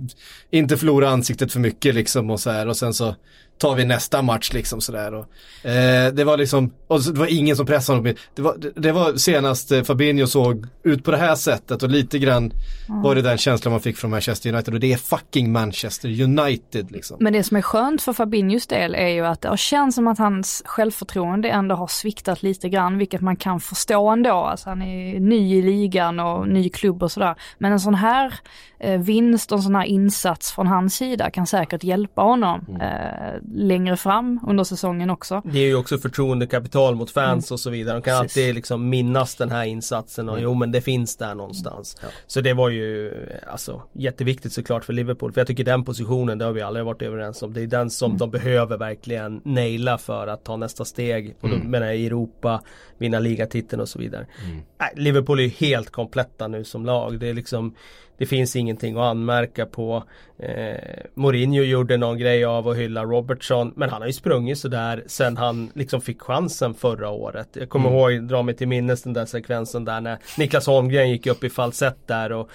inte 0.50 0.76
förlora 0.76 1.08
ansiktet 1.08 1.52
för 1.52 1.60
mycket 1.60 1.94
liksom 1.94 2.30
och 2.30 2.40
så 2.40 2.50
här 2.50 2.68
och 2.68 2.76
sen 2.76 2.94
så 2.94 3.14
tar 3.62 3.74
vi 3.74 3.84
nästa 3.84 4.22
match 4.22 4.52
liksom 4.52 4.80
sådär. 4.80 5.14
Och, 5.14 5.26
eh, 5.66 6.12
det 6.12 6.24
var 6.24 6.36
liksom, 6.36 6.72
och 6.86 7.02
det 7.02 7.18
var 7.18 7.26
ingen 7.26 7.56
som 7.56 7.66
pressade 7.66 7.98
honom. 7.98 8.14
Det 8.34 8.42
var, 8.42 8.56
det, 8.58 8.72
det 8.76 8.92
var 8.92 9.16
senast 9.16 9.72
eh, 9.72 9.82
Fabinho 9.82 10.26
såg 10.26 10.66
ut 10.82 11.04
på 11.04 11.10
det 11.10 11.16
här 11.16 11.34
sättet 11.34 11.82
och 11.82 11.88
lite 11.88 12.18
grann 12.18 12.52
mm. 12.88 13.02
var 13.02 13.14
det 13.14 13.22
den 13.22 13.38
känslan 13.38 13.72
man 13.72 13.80
fick 13.80 13.96
från 13.96 14.10
Manchester 14.10 14.52
United 14.52 14.74
och 14.74 14.80
det 14.80 14.92
är 14.92 14.96
fucking 14.96 15.52
Manchester 15.52 16.22
United 16.22 16.90
liksom. 16.90 17.16
Men 17.20 17.32
det 17.32 17.42
som 17.42 17.56
är 17.56 17.62
skönt 17.62 18.02
för 18.02 18.12
Fabinhos 18.12 18.66
del 18.66 18.94
är 18.94 19.08
ju 19.08 19.26
att 19.26 19.40
det 19.40 19.58
känns 19.58 19.94
som 19.94 20.06
att 20.06 20.18
hans 20.18 20.62
självförtroende 20.64 21.48
ändå 21.48 21.74
har 21.74 21.86
sviktat 21.86 22.42
lite 22.42 22.68
grann, 22.68 22.98
vilket 22.98 23.20
man 23.20 23.36
kan 23.36 23.60
förstå 23.60 24.08
ändå. 24.08 24.32
Alltså 24.32 24.68
han 24.68 24.82
är 24.82 25.20
ny 25.20 25.58
i 25.58 25.62
ligan 25.62 26.20
och 26.20 26.48
ny 26.48 26.68
klubb 26.68 27.02
och 27.02 27.12
sådär. 27.12 27.34
Men 27.58 27.72
en 27.72 27.80
sån 27.80 27.94
här 27.94 28.34
eh, 28.78 29.00
vinst 29.00 29.52
och 29.52 29.58
en 29.58 29.62
sån 29.62 29.74
här 29.74 29.84
insats 29.84 30.52
från 30.52 30.66
hans 30.66 30.94
sida 30.94 31.30
kan 31.30 31.46
säkert 31.46 31.84
hjälpa 31.84 32.22
honom 32.22 32.66
mm. 32.68 32.80
eh, 32.80 33.40
längre 33.54 33.96
fram 33.96 34.40
under 34.46 34.64
säsongen 34.64 35.10
också. 35.10 35.42
Det 35.44 35.58
är 35.58 35.66
ju 35.66 35.74
också 35.74 35.98
förtroendekapital 35.98 36.94
mot 36.94 37.10
fans 37.10 37.50
mm. 37.50 37.54
och 37.54 37.60
så 37.60 37.70
vidare. 37.70 37.96
De 37.96 38.02
kan 38.02 38.22
Precis. 38.22 38.36
alltid 38.36 38.54
liksom 38.54 38.88
minnas 38.88 39.34
den 39.34 39.50
här 39.50 39.64
insatsen 39.64 40.28
och 40.28 40.34
mm. 40.34 40.44
jo 40.44 40.54
men 40.54 40.72
det 40.72 40.80
finns 40.80 41.16
där 41.16 41.34
någonstans. 41.34 41.96
Ja. 42.02 42.08
Så 42.26 42.40
det 42.40 42.54
var 42.54 42.68
ju 42.68 43.12
alltså 43.46 43.82
jätteviktigt 43.92 44.52
såklart 44.52 44.84
för 44.84 44.92
Liverpool. 44.92 45.32
För 45.32 45.40
jag 45.40 45.48
tycker 45.48 45.64
den 45.64 45.84
positionen, 45.84 46.38
det 46.38 46.44
har 46.44 46.52
vi 46.52 46.62
aldrig 46.62 46.84
varit 46.86 47.02
överens 47.02 47.42
om. 47.42 47.52
Det 47.52 47.62
är 47.62 47.66
den 47.66 47.90
som 47.90 48.10
mm. 48.10 48.18
de 48.18 48.30
behöver 48.30 48.76
verkligen 48.76 49.40
naila 49.44 49.98
för 49.98 50.26
att 50.26 50.44
ta 50.44 50.56
nästa 50.56 50.84
steg. 50.84 51.36
Och 51.40 51.48
då 51.48 51.54
mm. 51.54 51.70
menar 51.70 51.86
jag 51.86 51.96
Europa, 51.96 52.62
vinna 52.98 53.18
ligatiteln 53.18 53.82
och 53.82 53.88
så 53.88 53.98
vidare. 53.98 54.26
Mm. 54.44 54.62
Liverpool 54.96 55.38
är 55.38 55.42
ju 55.42 55.48
helt 55.48 55.90
kompletta 55.90 56.48
nu 56.48 56.64
som 56.64 56.86
lag. 56.86 57.20
Det 57.20 57.28
är 57.28 57.34
liksom 57.34 57.74
det 58.22 58.26
finns 58.26 58.56
ingenting 58.56 58.96
att 58.96 59.02
anmärka 59.02 59.66
på. 59.66 60.04
Eh, 60.38 60.76
Mourinho 61.14 61.62
gjorde 61.62 61.96
någon 61.96 62.18
grej 62.18 62.44
av 62.44 62.68
att 62.68 62.76
hylla 62.76 63.04
Robertson 63.04 63.72
men 63.76 63.90
han 63.90 64.00
har 64.02 64.06
ju 64.06 64.12
sprungit 64.12 64.58
sådär 64.58 65.04
sen 65.06 65.36
han 65.36 65.70
liksom 65.74 66.00
fick 66.00 66.22
chansen 66.22 66.74
förra 66.74 67.10
året. 67.10 67.48
Jag 67.52 67.68
kommer 67.68 67.88
mm. 67.88 67.98
ihåg, 67.98 68.28
dra 68.28 68.42
mig 68.42 68.56
till 68.56 68.68
minnes 68.68 69.02
den 69.02 69.12
där 69.12 69.26
sekvensen 69.26 69.84
där 69.84 70.00
när 70.00 70.18
Niklas 70.38 70.66
Holmgren 70.66 71.10
gick 71.10 71.26
upp 71.26 71.44
i 71.44 71.50
falsett 71.50 72.08
där 72.08 72.32
och 72.32 72.50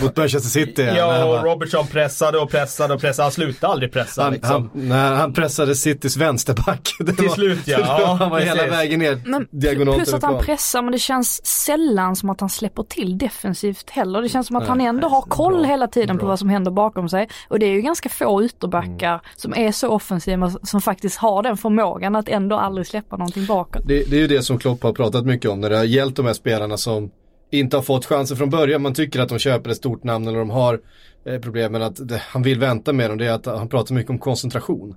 mot 0.00 0.16
Manchester 0.16 0.50
City. 0.50 0.82
Ja, 0.82 1.24
och 1.24 1.44
Robertson 1.44 1.86
pressade 1.86 2.38
och 2.38 2.50
pressade 2.50 2.94
och 2.94 3.00
pressade. 3.00 3.24
Han 3.24 3.32
slutade 3.32 3.72
aldrig 3.72 3.92
pressa. 3.92 4.22
Han, 4.22 4.32
liksom. 4.32 4.70
han, 4.74 4.88
när 4.88 5.14
han 5.14 5.32
pressade 5.32 5.74
Citys 5.74 6.16
vänsterback. 6.16 6.82
Till 7.16 7.28
var, 7.28 7.34
slut 7.34 7.60
ja. 7.64 7.78
ja 8.00 8.16
han 8.18 8.30
var 8.30 8.38
precis. 8.38 8.54
hela 8.54 8.70
vägen 8.70 8.98
ner 8.98 9.22
men, 9.24 9.46
diagonalt 9.50 9.96
Plus 9.96 10.14
att 10.14 10.22
han 10.22 10.38
pressar 10.38 10.82
men 10.82 10.92
det 10.92 10.98
känns 10.98 11.46
sällan 11.46 12.16
som 12.16 12.30
att 12.30 12.40
han 12.40 12.50
släpper 12.50 12.82
till 12.82 13.18
defensivt 13.18 13.90
heller. 13.90 14.22
Det 14.22 14.28
känns 14.28 14.46
som 14.46 14.56
att 14.56 14.62
nej, 14.62 14.68
han 14.68 14.80
ändå 14.80 15.08
har 15.08 15.22
koll 15.22 15.58
bra, 15.58 15.62
hela 15.62 15.88
tiden 15.88 16.16
bra. 16.16 16.20
på 16.20 16.26
vad 16.26 16.38
som 16.38 16.48
händer 16.48 16.70
bakom 16.70 17.08
sig. 17.08 17.28
Och 17.48 17.58
det 17.58 17.66
är 17.66 17.72
ju 17.72 17.80
ganska 17.80 18.08
få 18.08 18.44
ytterbackar 18.44 19.08
mm. 19.08 19.20
som 19.36 19.54
är 19.54 19.72
så 19.72 19.88
offensiva 19.88 20.50
som 20.62 20.80
faktiskt 20.80 21.16
har 21.16 21.42
den 21.42 21.56
förmågan 21.56 22.16
att 22.16 22.28
ändå 22.28 22.56
aldrig 22.56 22.86
släppa 22.86 23.16
någonting 23.16 23.46
bakåt. 23.46 23.82
Det, 23.86 24.10
det 24.10 24.16
är 24.16 24.20
ju 24.20 24.26
det 24.26 24.42
som 24.42 24.58
Klopp 24.58 24.82
har 24.82 24.92
pratat 24.92 25.26
mycket 25.26 25.50
om 25.50 25.60
när 25.60 25.70
det 25.70 25.76
har 25.76 25.84
gällt 25.84 26.16
de 26.16 26.26
här 26.26 26.32
spelarna 26.32 26.76
som 26.76 27.10
inte 27.52 27.76
har 27.76 27.82
fått 27.82 28.06
chansen 28.06 28.36
från 28.36 28.50
början. 28.50 28.82
Man 28.82 28.94
tycker 28.94 29.20
att 29.20 29.28
de 29.28 29.38
köper 29.38 29.70
ett 29.70 29.76
stort 29.76 30.04
namn 30.04 30.28
eller 30.28 30.38
de 30.38 30.50
har 30.50 30.80
eh, 31.26 31.40
problem. 31.40 31.72
Men 31.72 31.82
att 31.82 32.08
det, 32.08 32.22
han 32.26 32.42
vill 32.42 32.58
vänta 32.58 32.92
med 32.92 33.10
dem. 33.10 33.18
Det 33.18 33.26
är 33.26 33.32
att 33.32 33.46
han 33.46 33.68
pratar 33.68 33.94
mycket 33.94 34.10
om 34.10 34.18
koncentration. 34.18 34.94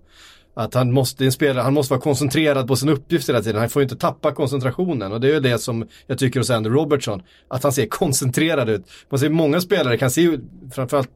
Att 0.53 0.73
han 0.73 0.91
måste, 0.91 1.25
en 1.25 1.31
spelare, 1.31 1.63
han 1.63 1.73
måste 1.73 1.93
vara 1.93 2.01
koncentrerad 2.01 2.67
på 2.67 2.75
sin 2.75 2.89
uppgift 2.89 3.29
hela 3.29 3.41
tiden. 3.41 3.59
Han 3.59 3.69
får 3.69 3.83
inte 3.83 3.95
tappa 3.95 4.31
koncentrationen. 4.31 5.11
Och 5.11 5.21
det 5.21 5.27
är 5.27 5.33
ju 5.33 5.39
det 5.39 5.57
som 5.57 5.87
jag 6.07 6.19
tycker 6.19 6.39
hos 6.39 6.49
Andy 6.49 6.69
Robertson. 6.69 7.21
Att 7.47 7.63
han 7.63 7.71
ser 7.71 7.85
koncentrerad 7.85 8.69
ut. 8.69 8.85
Man 9.09 9.19
ser 9.19 9.29
många 9.29 9.61
spelare 9.61 9.97
kan 9.97 10.11
se, 10.11 10.37
framförallt 10.71 11.09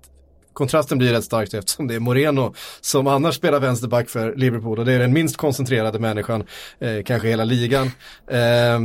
kontrasten 0.54 0.98
blir 0.98 1.14
rätt 1.14 1.24
starkt 1.24 1.54
eftersom 1.54 1.88
det 1.88 1.96
är 1.96 2.00
Moreno 2.00 2.54
som 2.82 3.08
annars 3.08 3.36
spelar 3.36 3.60
vänsterback 3.60 4.10
för 4.10 4.36
Liverpool 4.36 4.80
och 4.80 4.86
det 4.86 4.94
är 4.94 5.00
den 5.00 5.14
minst 5.14 5.38
koncentrerade 5.38 6.00
människan, 6.00 6.44
eh, 6.80 7.04
kanske 7.06 7.28
hela 7.28 7.44
ligan. 7.44 7.92
Eh, 8.28 8.80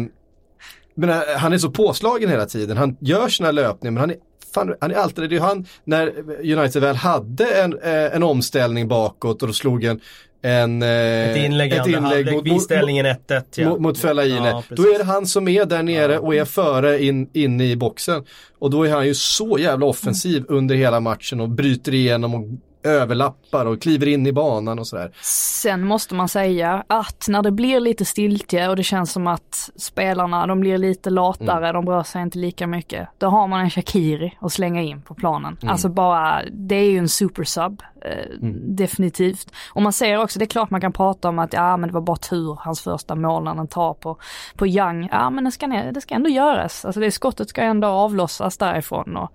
men 0.95 1.11
eh, 1.11 1.17
han 1.37 1.53
är 1.53 1.59
så 1.59 1.71
påslagen 1.71 2.31
hela 2.31 2.47
tiden, 2.47 2.77
han 2.77 2.97
gör 3.01 3.29
sina 3.29 3.51
löpningar 3.51 3.93
men 3.93 4.01
han 4.01 4.11
är 4.11 4.17
Fan, 4.55 4.75
han 4.81 4.91
är 4.91 4.95
alltid, 4.95 5.31
det 5.31 5.37
är 5.37 5.41
han, 5.41 5.67
när 5.85 6.13
United 6.59 6.83
väl 6.83 6.97
hade 6.97 7.45
en, 7.45 7.79
eh, 7.83 8.17
en 8.17 8.23
omställning 8.23 8.89
bakåt 8.89 9.43
och 9.43 9.49
då 9.49 9.55
slog 9.55 9.85
en, 9.85 10.01
en, 10.43 10.83
eh, 10.83 10.89
ett 10.89 11.37
inlägg, 11.37 11.73
ett 11.73 11.87
inlägg 11.87 12.33
mot, 12.33 12.47
mot, 12.47 12.63
ställningen 12.63 13.07
1-1 13.07 13.43
ja. 13.55 13.69
mot, 13.69 13.81
mot 13.81 13.99
Fellaini. 13.99 14.49
Ja, 14.49 14.63
då 14.69 14.83
är 14.83 14.99
det 14.99 15.05
han 15.05 15.27
som 15.27 15.49
är 15.49 15.65
där 15.65 15.83
nere 15.83 16.19
och 16.19 16.35
är 16.35 16.45
före 16.45 17.05
in, 17.05 17.31
inne 17.33 17.65
i 17.65 17.77
boxen. 17.77 18.25
Och 18.59 18.71
då 18.71 18.87
är 18.87 18.91
han 18.91 19.07
ju 19.07 19.15
så 19.15 19.59
jävla 19.59 19.87
offensiv 19.87 20.45
under 20.49 20.75
hela 20.75 21.01
matchen 21.01 21.41
och 21.41 21.49
bryter 21.49 21.95
igenom 21.95 22.35
och 22.35 22.45
överlappar 22.85 23.67
och 23.67 23.83
kliver 23.83 24.09
in 24.09 24.27
i 24.27 24.33
banan 24.33 24.79
och 24.79 24.87
sådär. 24.87 25.11
Sen 25.23 25.87
måste 25.87 26.15
man 26.15 26.29
säga 26.29 26.85
att 26.87 27.29
när 27.29 27.43
det 27.43 27.51
blir 27.51 27.81
lite 27.81 28.05
stiltje 28.05 28.69
och 28.69 28.77
det 28.77 28.83
känns 28.83 29.13
som 29.13 29.27
att 29.27 29.71
spelarna 29.77 30.47
de 30.47 30.61
blir 30.61 30.79
lite 30.79 31.11
latare, 31.11 31.69
mm. 31.69 31.85
de 31.85 31.93
rör 31.93 32.03
sig 32.03 32.23
inte 32.23 32.39
lika 32.39 32.67
mycket. 32.67 33.09
Då 33.19 33.27
har 33.27 33.47
man 33.49 33.61
en 33.61 33.71
Shakiri 33.71 34.39
att 34.41 34.53
slänga 34.53 34.83
in 34.83 35.03
på 35.03 35.15
planen. 35.15 35.57
Mm. 35.63 35.73
Alltså 35.73 35.89
bara, 35.89 36.43
det 36.53 36.75
är 36.75 36.91
ju 36.91 36.99
en 36.99 37.09
supersub. 37.09 37.83
Eh, 38.05 38.43
mm. 38.43 38.77
Definitivt. 38.77 39.53
Och 39.73 39.83
man 39.83 39.93
ser 39.93 40.23
också, 40.23 40.39
det 40.39 40.45
är 40.45 40.47
klart 40.47 40.71
man 40.71 40.81
kan 40.81 40.93
prata 40.93 41.29
om 41.29 41.39
att 41.39 41.53
ja 41.53 41.77
men 41.77 41.89
det 41.89 41.95
var 41.95 42.01
bara 42.01 42.17
tur, 42.17 42.59
hans 42.61 42.81
första 42.81 43.15
mål 43.15 43.45
när 43.45 43.55
han 43.55 43.69
tar 43.69 43.95
på, 43.95 44.19
på 44.55 44.67
Young. 44.67 45.09
Ja 45.13 45.31
men 45.31 45.45
det 45.45 45.51
ska, 45.51 45.67
det 45.67 46.01
ska 46.01 46.15
ändå 46.15 46.31
göras. 46.31 46.85
Alltså 46.85 47.01
det 47.01 47.11
skottet 47.11 47.49
ska 47.49 47.63
ändå 47.63 47.89
avlossas 47.89 48.59
därifrån. 48.59 49.17
Och 49.17 49.33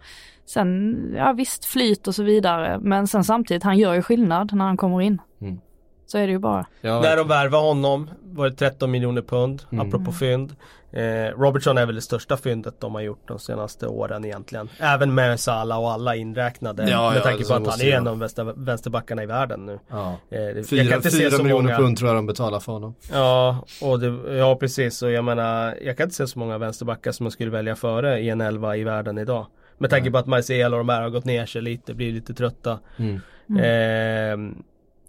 Sen, 0.50 0.96
ja 1.18 1.34
visst 1.34 1.66
flyt 1.66 2.08
och 2.08 2.16
så 2.16 2.24
vidare, 2.24 2.80
men 2.82 3.08
sen 3.08 3.24
samtidigt, 3.24 3.64
han 3.64 3.78
gör 3.78 3.94
ju 3.94 4.02
skillnad 4.02 4.54
när 4.54 4.66
han 4.66 4.78
kommer 4.78 5.02
in. 5.02 5.22
Mm. 5.42 5.60
Så 6.06 6.18
är 6.18 6.28
det 6.28 6.32
ju 6.32 6.40
bara. 6.40 6.66
Ja, 6.82 7.02
När 7.02 7.18
de 7.18 7.28
värvade 7.28 7.64
honom 7.64 8.10
var 8.22 8.50
det 8.50 8.56
13 8.56 8.92
miljoner 8.92 9.22
pund, 9.22 9.64
mm. 9.72 9.88
apropå 9.88 10.12
fynd. 10.12 10.56
Eh, 10.92 11.40
Robertson 11.40 11.78
är 11.78 11.86
väl 11.86 11.96
det 11.96 12.02
största 12.02 12.38
fyndet 12.38 12.82
de 12.82 12.96
har 12.96 13.02
gjort 13.02 13.28
de 13.28 13.40
senaste 13.40 13.88
åren 13.88 14.26
egentligen. 14.26 14.70
Även 14.80 15.14
med 15.14 15.40
Salah 15.40 15.80
och 15.80 15.92
alla 15.92 16.16
inräknade. 16.16 16.90
Ja, 16.90 17.12
med 17.12 17.24
tanke 17.24 17.46
på 17.46 17.54
att 17.54 17.68
han 17.68 17.82
är 17.82 17.98
en 17.98 18.08
av 18.08 18.20
vänster, 18.20 18.54
vänsterbackarna 18.56 19.24
i 19.24 19.26
världen 19.26 19.66
nu. 19.66 19.80
Ja. 19.88 20.16
Eh, 20.30 20.64
fyra, 20.64 21.02
fyra 21.02 21.44
miljoner 21.44 21.64
många... 21.64 21.78
pund 21.78 21.98
tror 21.98 22.10
jag 22.10 22.18
de 22.18 22.26
betalar 22.26 22.60
för 22.60 22.72
honom. 22.72 22.96
Ja, 23.12 23.66
och 23.82 24.00
det, 24.00 24.38
ja 24.38 24.56
precis. 24.56 25.02
Och 25.02 25.12
jag 25.12 25.24
menar, 25.24 25.78
jag 25.82 25.98
kan 25.98 26.04
inte 26.04 26.16
se 26.16 26.28
så 26.28 26.40
många 26.40 26.58
vänsterbackar 26.58 27.12
som 27.12 27.24
man 27.24 27.32
skulle 27.32 27.52
välja 27.52 27.76
före 27.76 28.20
i 28.20 28.30
en 28.30 28.42
elva 28.42 28.78
i 28.78 28.84
världen 28.84 29.18
idag. 29.18 29.46
Med 29.80 29.90
tanke 29.90 30.12
på 30.12 30.18
att 30.18 30.28
Marcel 30.28 30.74
och 30.74 30.80
de 30.80 30.90
här 30.90 31.02
har 31.02 31.10
gått 31.10 31.26
ner 31.26 31.46
sig 31.46 31.62
lite, 31.62 31.94
blir 31.94 32.12
lite 32.12 32.34
trötta. 32.34 32.80
Mm. 32.98 33.20
Mm. 33.50 33.64
Eh, 33.64 34.56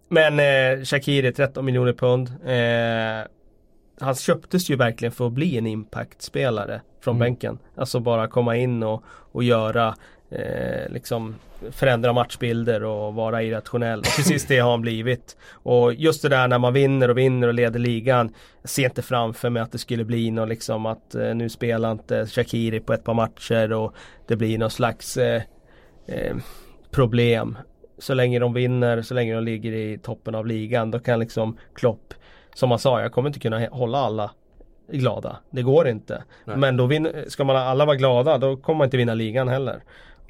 men 0.09 0.41
eh, 0.41 0.85
Shakiri 0.85 1.33
13 1.33 1.64
miljoner 1.64 1.93
pund. 1.93 2.29
Eh, 2.29 3.31
han 4.01 4.14
köptes 4.14 4.71
ju 4.71 4.77
verkligen 4.77 5.12
för 5.12 5.27
att 5.27 5.33
bli 5.33 5.59
en 5.59 5.66
impact-spelare 5.66 6.81
från 7.01 7.16
mm. 7.16 7.27
bänken. 7.27 7.59
Alltså 7.77 8.01
bara 8.01 8.29
komma 8.29 8.57
in 8.57 8.83
och, 8.83 9.05
och 9.07 9.45
göra 9.45 9.95
eh, 10.31 10.93
liksom 10.93 11.35
förändra 11.70 12.12
matchbilder 12.12 12.85
och 12.85 13.14
vara 13.14 13.43
irrationell. 13.43 13.99
Och 13.99 14.16
precis 14.16 14.47
det 14.47 14.59
har 14.59 14.70
han 14.70 14.81
blivit. 14.81 15.37
Och 15.53 15.95
just 15.95 16.22
det 16.22 16.28
där 16.28 16.49
när 16.49 16.59
man 16.59 16.72
vinner 16.72 17.11
och 17.11 17.18
vinner 17.18 17.49
och 17.49 17.55
leder 17.55 17.81
ligan. 17.81 18.35
Jag 18.62 18.70
ser 18.70 18.85
inte 18.85 19.03
framför 19.03 19.51
mig 19.51 19.62
att 19.62 19.72
det 19.72 19.78
skulle 19.78 20.05
bli 20.05 20.31
något 20.31 20.49
liksom 20.49 20.87
att 20.87 21.14
eh, 21.14 21.35
nu 21.35 21.49
spelar 21.49 21.93
inte 21.93 22.26
Shakiri 22.26 22.81
på 22.81 22.93
ett 22.93 23.05
par 23.05 23.14
matcher 23.14 23.72
och 23.72 23.95
det 24.26 24.37
blir 24.37 24.59
någon 24.59 24.70
slags 24.70 25.16
eh, 25.16 25.43
eh, 26.07 26.37
problem. 26.91 27.59
Så 27.99 28.14
länge 28.14 28.39
de 28.39 28.53
vinner, 28.53 29.03
så 29.03 29.14
länge 29.14 29.35
de 29.35 29.45
ligger 29.45 29.72
i 29.72 29.99
toppen 29.99 30.35
av 30.35 30.47
ligan, 30.47 30.91
då 30.91 30.99
kan 30.99 31.20
liksom 31.20 31.59
Klopp, 31.74 32.14
som 32.55 32.68
man 32.68 32.78
sa, 32.78 33.01
jag 33.01 33.12
kommer 33.12 33.28
inte 33.28 33.41
kunna 33.41 33.66
hålla 33.66 33.99
alla 33.99 34.31
glada. 34.93 35.37
Det 35.51 35.62
går 35.62 35.89
inte. 35.89 36.24
Nej. 36.45 36.57
Men 36.57 36.76
då 36.76 36.89
ska 37.28 37.45
man 37.45 37.57
alla 37.57 37.85
vara 37.85 37.97
glada, 37.97 38.39
då 38.39 38.57
kommer 38.57 38.78
man 38.78 38.85
inte 38.85 38.97
vinna 38.97 39.14
ligan 39.14 39.49
heller. 39.49 39.83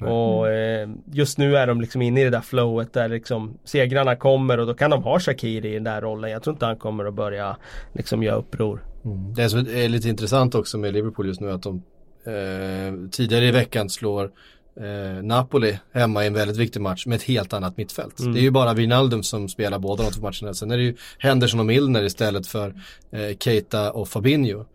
Och 0.07 0.49
eh, 0.49 0.89
just 1.11 1.37
nu 1.37 1.57
är 1.57 1.67
de 1.67 1.81
liksom 1.81 2.01
inne 2.01 2.21
i 2.21 2.23
det 2.23 2.29
där 2.29 2.41
flowet 2.41 2.93
där 2.93 3.09
liksom 3.09 3.57
segrarna 3.63 4.15
kommer 4.15 4.57
och 4.57 4.67
då 4.67 4.73
kan 4.73 4.91
de 4.91 5.03
ha 5.03 5.19
Shakiri 5.19 5.69
i 5.69 5.73
den 5.73 5.83
där 5.83 6.01
rollen. 6.01 6.31
Jag 6.31 6.43
tror 6.43 6.53
inte 6.53 6.65
han 6.65 6.77
kommer 6.77 7.05
att 7.05 7.13
börja 7.13 7.57
liksom 7.93 8.23
göra 8.23 8.35
uppror. 8.35 8.83
Mm. 9.05 9.33
Det 9.33 9.49
som 9.49 9.59
är 9.59 9.89
lite 9.89 10.09
intressant 10.09 10.55
också 10.55 10.77
med 10.77 10.93
Liverpool 10.93 11.27
just 11.27 11.41
nu 11.41 11.51
att 11.51 11.63
de 11.63 11.83
eh, 12.25 13.09
tidigare 13.11 13.45
i 13.45 13.51
veckan 13.51 13.89
slår 13.89 14.31
eh, 14.75 15.23
Napoli 15.23 15.79
hemma 15.93 16.23
i 16.23 16.27
en 16.27 16.33
väldigt 16.33 16.57
viktig 16.57 16.81
match 16.81 17.05
med 17.05 17.15
ett 17.15 17.23
helt 17.23 17.53
annat 17.53 17.77
mittfält. 17.77 18.19
Mm. 18.19 18.33
Det 18.33 18.39
är 18.39 18.43
ju 18.43 18.51
bara 18.51 18.73
Wijnaldum 18.73 19.23
som 19.23 19.49
spelar 19.49 19.79
båda 19.79 20.03
de 20.03 20.11
två 20.11 20.21
matcherna. 20.21 20.53
Sen 20.53 20.71
är 20.71 20.77
det 20.77 20.83
ju 20.83 20.95
Henderson 21.17 21.59
och 21.59 21.65
Milner 21.65 22.03
istället 22.03 22.47
för 22.47 22.73
eh, 23.11 23.37
Keita 23.39 23.91
och 23.91 24.07
Fabinho. 24.07 24.65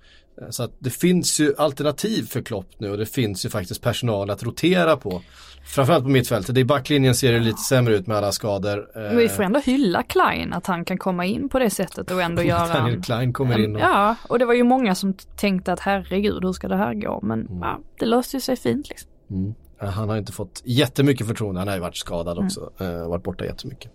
Eh, 0.43 0.51
så 0.51 0.63
att 0.63 0.73
det 0.79 0.91
finns 0.91 1.41
ju 1.41 1.55
alternativ 1.59 2.27
för 2.27 2.43
Klopp 2.43 2.67
nu 2.79 2.91
och 2.91 2.99
det 2.99 3.07
finns 3.07 3.45
ju 3.45 3.49
faktiskt 3.49 3.83
personal 3.83 4.31
att 4.31 4.43
rotera 4.43 4.97
på. 4.97 5.23
Framförallt 5.67 6.05
på 6.05 6.11
mittfältet. 6.11 6.57
I 6.57 6.65
backlinjen 6.65 7.15
ser 7.15 7.33
det 7.33 7.39
lite 7.39 7.59
sämre 7.59 7.95
ut 7.95 8.07
med 8.07 8.17
alla 8.17 8.33
skador. 8.33 8.91
Men 8.95 9.17
vi 9.17 9.29
får 9.29 9.43
ändå 9.43 9.61
hylla 9.61 10.03
Klein, 10.03 10.53
att 10.53 10.67
han 10.67 10.85
kan 10.85 10.99
komma 10.99 11.25
in 11.25 11.49
på 11.49 11.59
det 11.59 11.71
sättet 11.71 12.11
och 12.11 12.23
ändå 12.23 12.43
göra... 12.43 12.75
Daniel 12.75 13.03
Klein 13.03 13.33
kommer 13.33 13.59
in 13.59 13.77
och... 13.77 13.83
Ja, 13.83 14.17
och 14.29 14.39
det 14.39 14.45
var 14.45 14.55
ju 14.55 14.63
många 14.63 14.95
som 14.95 15.15
tänkte 15.37 15.73
att 15.73 15.81
herregud, 15.81 16.45
hur 16.45 16.53
ska 16.53 16.69
det 16.69 16.77
här 16.77 16.95
gå? 16.95 17.21
Men 17.23 17.41
mm. 17.41 17.59
ja, 17.59 17.81
det 17.99 18.07
löste 18.07 18.37
ju 18.37 18.41
sig 18.41 18.57
fint 18.57 18.89
liksom. 18.89 19.11
Mm. 19.31 19.55
Han 19.79 20.09
har 20.09 20.17
inte 20.17 20.33
fått 20.33 20.63
jättemycket 20.65 21.27
förtroende, 21.27 21.61
han 21.61 21.69
har 21.69 21.75
ju 21.75 21.81
varit 21.81 21.97
skadad 21.97 22.39
också, 22.39 22.71
mm. 22.79 23.09
varit 23.09 23.23
borta 23.23 23.45
jättemycket. 23.45 23.91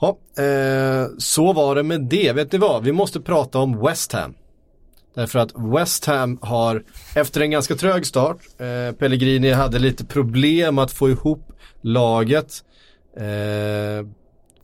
Ja, 0.00 0.18
eh, 0.42 1.06
så 1.18 1.52
var 1.52 1.74
det 1.74 1.82
med 1.82 2.00
det. 2.00 2.32
Vet 2.32 2.52
ni 2.52 2.58
vad, 2.58 2.84
vi 2.84 2.92
måste 2.92 3.20
prata 3.20 3.58
om 3.58 3.80
West 3.80 4.12
Ham. 4.12 4.34
Därför 5.14 5.38
att 5.38 5.52
West 5.54 6.04
Ham 6.04 6.38
har, 6.42 6.82
efter 7.14 7.40
en 7.40 7.50
ganska 7.50 7.74
trög 7.74 8.06
start, 8.06 8.36
eh, 8.58 8.94
Pellegrini 8.94 9.50
hade 9.50 9.78
lite 9.78 10.04
problem 10.04 10.78
att 10.78 10.92
få 10.92 11.10
ihop 11.10 11.52
laget. 11.80 12.64
Eh, 13.16 14.06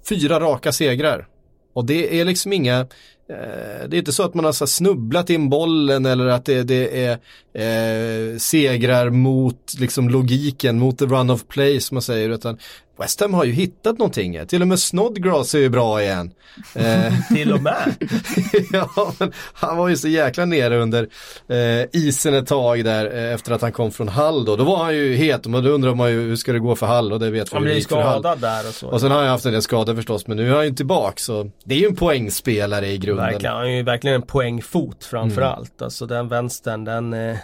fyra 0.09 0.41
raka 0.41 0.73
segrar. 0.73 1.27
Och 1.75 1.85
det 1.85 2.21
är 2.21 2.25
liksom 2.25 2.53
inga, 2.53 2.81
eh, 2.81 3.89
det 3.89 3.97
är 3.97 3.99
inte 3.99 4.13
så 4.13 4.23
att 4.23 4.35
man 4.35 4.45
har 4.45 4.53
så 4.53 4.67
snubblat 4.67 5.31
in 5.31 5.49
bollen 5.49 6.07
eller 6.07 6.27
att 6.27 6.45
det, 6.45 6.63
det 6.63 7.05
är 7.05 7.13
eh, 7.55 8.39
segrar 8.39 9.11
mot 9.11 9.75
liksom 9.79 10.09
logiken, 10.09 10.79
mot 10.79 10.99
the 10.99 11.05
run 11.05 11.31
of 11.31 11.47
play 11.49 11.81
som 11.81 11.95
man 11.95 12.03
säger, 12.03 12.31
utan 12.31 12.59
West 12.99 13.21
Ham 13.21 13.35
har 13.35 13.45
ju 13.45 13.53
hittat 13.53 13.99
någonting. 13.99 14.47
Till 14.47 14.63
och 14.63 14.69
med 14.69 14.79
Snodgrass 14.79 15.55
är 15.55 15.59
ju 15.59 15.69
bra 15.69 16.03
igen. 16.03 16.33
Eh, 16.75 17.13
Till 17.35 17.53
och 17.53 17.63
med? 17.63 17.95
ja, 18.73 19.13
men 19.19 19.33
han 19.53 19.77
var 19.77 19.89
ju 19.89 19.97
så 19.97 20.09
jäkla 20.09 20.45
nere 20.45 20.79
under 20.79 21.09
eh, 21.49 21.89
isen 21.93 22.35
ett 22.35 22.47
tag 22.47 22.85
där 22.85 23.17
eh, 23.17 23.35
efter 23.35 23.53
att 23.53 23.63
han 23.63 23.73
kom 23.73 23.91
från 23.91 24.09
Hall 24.09 24.45
då. 24.45 24.57
Då 24.57 24.65
var 24.65 24.85
han 24.85 24.95
ju 24.95 25.15
het 25.15 25.47
och 25.47 25.63
då 25.63 25.71
undrar 25.71 25.95
man 25.95 26.11
ju 26.11 26.21
hur 26.21 26.37
ska 26.37 26.53
det 26.53 26.59
gå 26.59 26.77
för 26.77 26.87
Hall 26.87 27.13
och 27.13 27.21
det 27.21 27.31
vet 27.31 27.53
vi 27.53 27.57
Han 27.57 27.65
blir 27.65 27.81
skadad 27.81 28.39
där 28.41 28.69
och 28.69 28.75
så. 28.75 28.89
Och 28.89 29.01
sen 29.01 29.11
har 29.11 29.19
han 29.19 29.29
haft 29.29 29.47
en 29.47 29.53
del 29.53 29.63
skador 29.63 29.95
förstås 29.95 30.27
men 30.27 30.37
nu 30.37 30.51
är 30.51 30.55
han 30.55 30.65
ju 30.65 30.75
tillbaka 30.75 31.17
så 31.17 31.51
det 31.65 31.75
är 31.75 31.79
ju 31.79 31.87
en 31.87 31.97
poängspelare 31.97 32.89
i 32.89 32.99
grunden. 32.99 33.27
Verkligen, 33.27 33.55
han 33.55 33.67
är 33.67 33.71
ju 33.71 33.83
verkligen 33.83 34.15
en 34.15 34.27
poängfot 34.27 35.05
framförallt. 35.05 35.81
Mm. 35.81 35.85
Alltså 35.85 36.07
den 36.07 36.29
vänstern 36.29 36.85
den 36.85 37.13
eh, 37.13 37.31
eh 37.31 37.37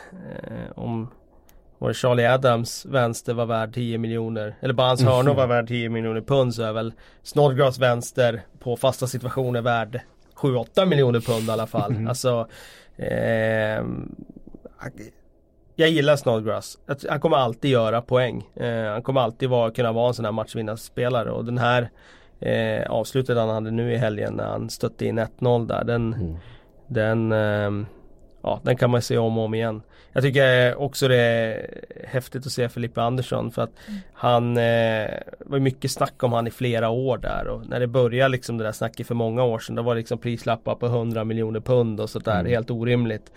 om 0.74 1.08
var 1.82 1.92
Charlie 1.92 2.26
Adams 2.26 2.86
vänster 2.86 3.34
var 3.34 3.46
värd 3.46 3.74
10 3.74 3.98
miljoner 3.98 4.54
Eller 4.60 4.74
bara 4.74 4.86
hans 4.86 5.02
hörnor 5.02 5.34
var 5.34 5.46
värd 5.46 5.68
10 5.68 5.88
miljoner 5.88 6.20
pund 6.20 6.54
så 6.54 6.62
är 6.62 6.72
väl 6.72 6.92
Snodgrass 7.22 7.78
vänster 7.78 8.42
på 8.58 8.76
fasta 8.76 9.06
situationer 9.06 9.62
värd 9.62 10.00
7-8 10.36 10.86
miljoner 10.86 11.20
pund 11.20 11.48
i 11.48 11.50
alla 11.50 11.66
fall. 11.66 11.92
Mm. 11.92 12.08
Alltså 12.08 12.48
eh, 12.96 13.84
Jag 15.76 15.90
gillar 15.90 16.16
Snodgrass. 16.16 16.78
Han 17.08 17.20
kommer 17.20 17.36
alltid 17.36 17.70
göra 17.70 18.02
poäng. 18.02 18.48
Eh, 18.54 18.84
han 18.84 19.02
kommer 19.02 19.20
alltid 19.20 19.48
vara, 19.48 19.70
kunna 19.70 19.92
vara 19.92 20.08
en 20.08 20.14
sån 20.14 20.24
här 20.24 20.32
matchvinnarspelare 20.32 21.30
och 21.30 21.44
den 21.44 21.58
här 21.58 21.90
eh, 22.40 22.90
avslutet 22.90 23.36
han 23.36 23.48
hade 23.48 23.70
nu 23.70 23.92
i 23.92 23.96
helgen 23.96 24.34
när 24.34 24.46
han 24.46 24.70
stötte 24.70 25.06
in 25.06 25.18
1-0 25.18 25.66
där. 25.66 25.84
Den, 25.84 26.14
mm. 26.14 26.36
den, 26.86 27.32
eh, 27.32 27.86
ja, 28.42 28.60
den 28.62 28.76
kan 28.76 28.90
man 28.90 29.02
se 29.02 29.18
om 29.18 29.38
och 29.38 29.44
om 29.44 29.54
igen. 29.54 29.82
Jag 30.12 30.22
tycker 30.22 30.74
också 30.74 31.08
det 31.08 31.16
är 31.16 31.66
häftigt 32.06 32.46
att 32.46 32.52
se 32.52 32.68
Filippe 32.68 33.02
Andersson 33.02 33.50
för 33.50 33.62
att 33.62 33.72
mm. 33.88 34.00
han 34.12 34.56
eh, 34.56 35.10
var 35.38 35.58
mycket 35.58 35.90
snack 35.90 36.22
om 36.22 36.32
han 36.32 36.46
i 36.46 36.50
flera 36.50 36.88
år 36.88 37.18
där 37.18 37.48
och 37.48 37.68
när 37.68 37.80
det 37.80 37.86
började 37.86 38.28
liksom 38.28 38.58
det 38.58 38.64
där 38.64 38.72
snacket 38.72 39.06
för 39.06 39.14
många 39.14 39.44
år 39.44 39.58
sedan 39.58 39.74
då 39.74 39.82
var 39.82 39.94
det 39.94 39.98
liksom 39.98 40.18
prislappar 40.18 40.74
på 40.74 40.86
100 40.86 41.24
miljoner 41.24 41.60
pund 41.60 42.00
och 42.00 42.10
sådär 42.10 42.40
mm. 42.40 42.52
helt 42.52 42.70
orimligt. 42.70 43.32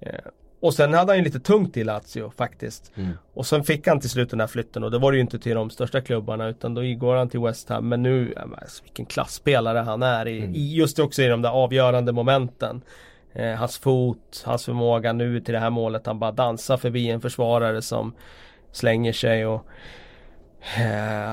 Eh, 0.00 0.14
och 0.60 0.74
sen 0.74 0.94
hade 0.94 1.12
han 1.12 1.18
ju 1.18 1.24
lite 1.24 1.40
tungt 1.40 1.76
i 1.76 1.84
Lazio 1.84 2.30
faktiskt. 2.36 2.92
Mm. 2.94 3.10
Och 3.34 3.46
sen 3.46 3.64
fick 3.64 3.86
han 3.86 4.00
till 4.00 4.10
slut 4.10 4.30
den 4.30 4.40
här 4.40 4.46
flytten 4.46 4.84
och 4.84 4.90
då 4.90 4.98
var 4.98 5.12
det 5.12 5.16
ju 5.16 5.22
inte 5.22 5.38
till 5.38 5.54
de 5.54 5.70
största 5.70 6.00
klubbarna 6.00 6.48
utan 6.48 6.74
då 6.74 6.82
går 6.82 7.16
han 7.16 7.28
till 7.28 7.40
West 7.40 7.68
Ham. 7.68 7.88
Men 7.88 8.02
nu, 8.02 8.32
ja, 8.36 8.46
men 8.46 8.58
alltså, 8.58 8.82
vilken 8.82 9.06
klassspelare 9.06 9.78
han 9.78 10.02
är 10.02 10.28
i, 10.28 10.38
Mm. 10.40 10.54
i 10.54 10.74
just 10.74 10.98
också 10.98 11.22
i 11.22 11.26
de 11.26 11.42
där 11.42 11.50
avgörande 11.50 12.12
momenten. 12.12 12.82
Eh, 13.32 13.54
hans 13.54 13.78
fot, 13.78 14.42
hans 14.46 14.64
förmåga 14.64 15.12
nu 15.12 15.40
till 15.40 15.54
det 15.54 15.60
här 15.60 15.70
målet. 15.70 16.06
Han 16.06 16.18
bara 16.18 16.32
dansar 16.32 16.76
förbi 16.76 17.10
en 17.10 17.20
försvarare 17.20 17.82
som 17.82 18.14
slänger 18.72 19.12
sig 19.12 19.46
och 19.46 19.66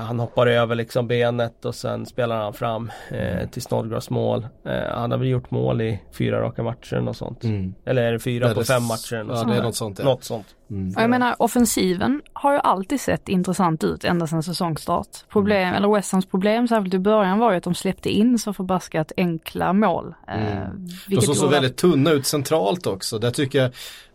han 0.06 0.18
hoppar 0.20 0.46
över 0.46 0.74
liksom 0.74 1.08
benet 1.08 1.64
och 1.64 1.74
sen 1.74 2.06
spelar 2.06 2.36
han 2.42 2.52
fram 2.54 2.90
eh, 3.10 3.48
till 3.48 3.62
Snodgrass 3.62 4.10
mål. 4.10 4.46
Eh, 4.66 4.94
han 4.94 5.10
har 5.10 5.18
väl 5.18 5.28
gjort 5.28 5.50
mål 5.50 5.80
i 5.80 6.00
fyra 6.12 6.40
raka 6.40 6.62
matcher 6.62 7.08
och 7.08 7.16
sånt. 7.16 7.44
Mm. 7.44 7.74
Eller 7.86 8.02
är 8.02 8.12
det 8.12 8.18
fyra 8.18 8.48
Ja, 8.48 8.54
på 8.54 8.60
det- 8.60 8.66
fem 8.66 8.84
matcher? 8.84 9.14
eller 9.16 9.30
ja, 9.34 9.36
sånt 9.36 9.52
det 9.52 9.58
är 9.58 9.62
något 9.62 9.76
sånt, 9.76 9.98
ja. 9.98 10.04
Något 10.04 10.24
sånt. 10.24 10.46
Mm. 10.70 10.92
Jag 10.96 11.10
menar 11.10 11.34
offensiven 11.38 12.22
har 12.32 12.52
ju 12.52 12.58
alltid 12.58 13.00
sett 13.00 13.28
intressant 13.28 13.84
ut 13.84 14.04
ända 14.04 14.26
sedan 14.26 14.42
säsongstart. 14.42 15.08
Problem, 15.32 15.74
eller 15.74 15.88
West 15.94 16.12
Hams 16.12 16.26
problem 16.26 16.68
särskilt 16.68 16.94
i 16.94 16.98
början 16.98 17.38
var 17.38 17.50
ju 17.50 17.56
att 17.58 17.64
de 17.64 17.74
släppte 17.74 18.08
in 18.10 18.38
så 18.38 18.52
förbaskat 18.52 19.12
enkla 19.16 19.72
mål. 19.72 20.14
Eh, 20.28 20.34
Mm. 20.58 20.86
De 20.86 20.94
vilket 21.08 21.26
såg 21.26 21.36
så 21.36 21.44
gjorde- 21.44 21.54
väldigt 21.54 21.76
tunna 21.76 22.10
ut 22.10 22.26
centralt 22.26 22.86
också. 22.86 23.18
Där 23.18 23.30
tycker 23.30 23.62
jag, 23.62 23.70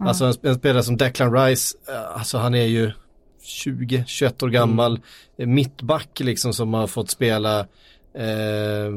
alltså 0.08 0.26
en, 0.26 0.34
en 0.42 0.56
spelare 0.56 0.84
som 0.84 0.98
Declan 0.98 1.34
Rice, 1.34 1.78
eh, 1.90 2.18
alltså 2.18 2.38
han 2.38 2.56
är 2.56 2.66
ju 2.66 2.92
20-21 3.44 4.44
år 4.44 4.50
gammal, 4.50 5.00
eh, 5.38 5.48
mittback 5.48 6.20
liksom 6.20 6.54
som 6.54 6.74
har 6.74 6.88
fått 6.88 7.10
spela 7.10 7.60
eh, 8.14 8.92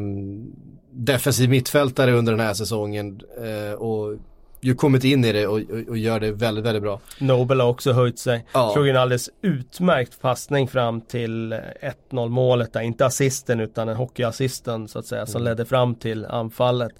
defensiv 0.90 1.50
mittfältare 1.50 2.12
under 2.12 2.32
den 2.32 2.40
här 2.46 2.54
säsongen 2.54 3.20
eh, 3.44 3.72
och 3.74 4.14
ju 4.60 4.74
kommit 4.74 5.04
in 5.04 5.24
i 5.24 5.32
det 5.32 5.46
och, 5.46 5.58
och, 5.60 5.88
och 5.88 5.98
gör 5.98 6.20
det 6.20 6.32
väldigt, 6.32 6.64
väldigt 6.64 6.82
bra. 6.82 7.00
Nobel 7.18 7.60
har 7.60 7.68
också 7.68 7.92
höjt 7.92 8.18
sig. 8.18 8.44
Ja. 8.52 8.70
Slog 8.74 8.88
en 8.88 8.96
alldeles 8.96 9.30
utmärkt 9.42 10.20
passning 10.20 10.68
fram 10.68 11.00
till 11.00 11.52
eh, 11.52 11.58
1-0 12.10 12.28
målet 12.28 12.72
där. 12.72 12.80
Inte 12.80 13.06
assisten 13.06 13.60
utan 13.60 13.88
en 13.88 13.96
hockeyassisten 13.96 14.88
så 14.88 14.98
att 14.98 15.06
säga 15.06 15.26
som 15.26 15.40
Mm. 15.40 15.50
ledde 15.50 15.64
fram 15.64 15.94
till 15.94 16.26
anfallet. 16.26 16.92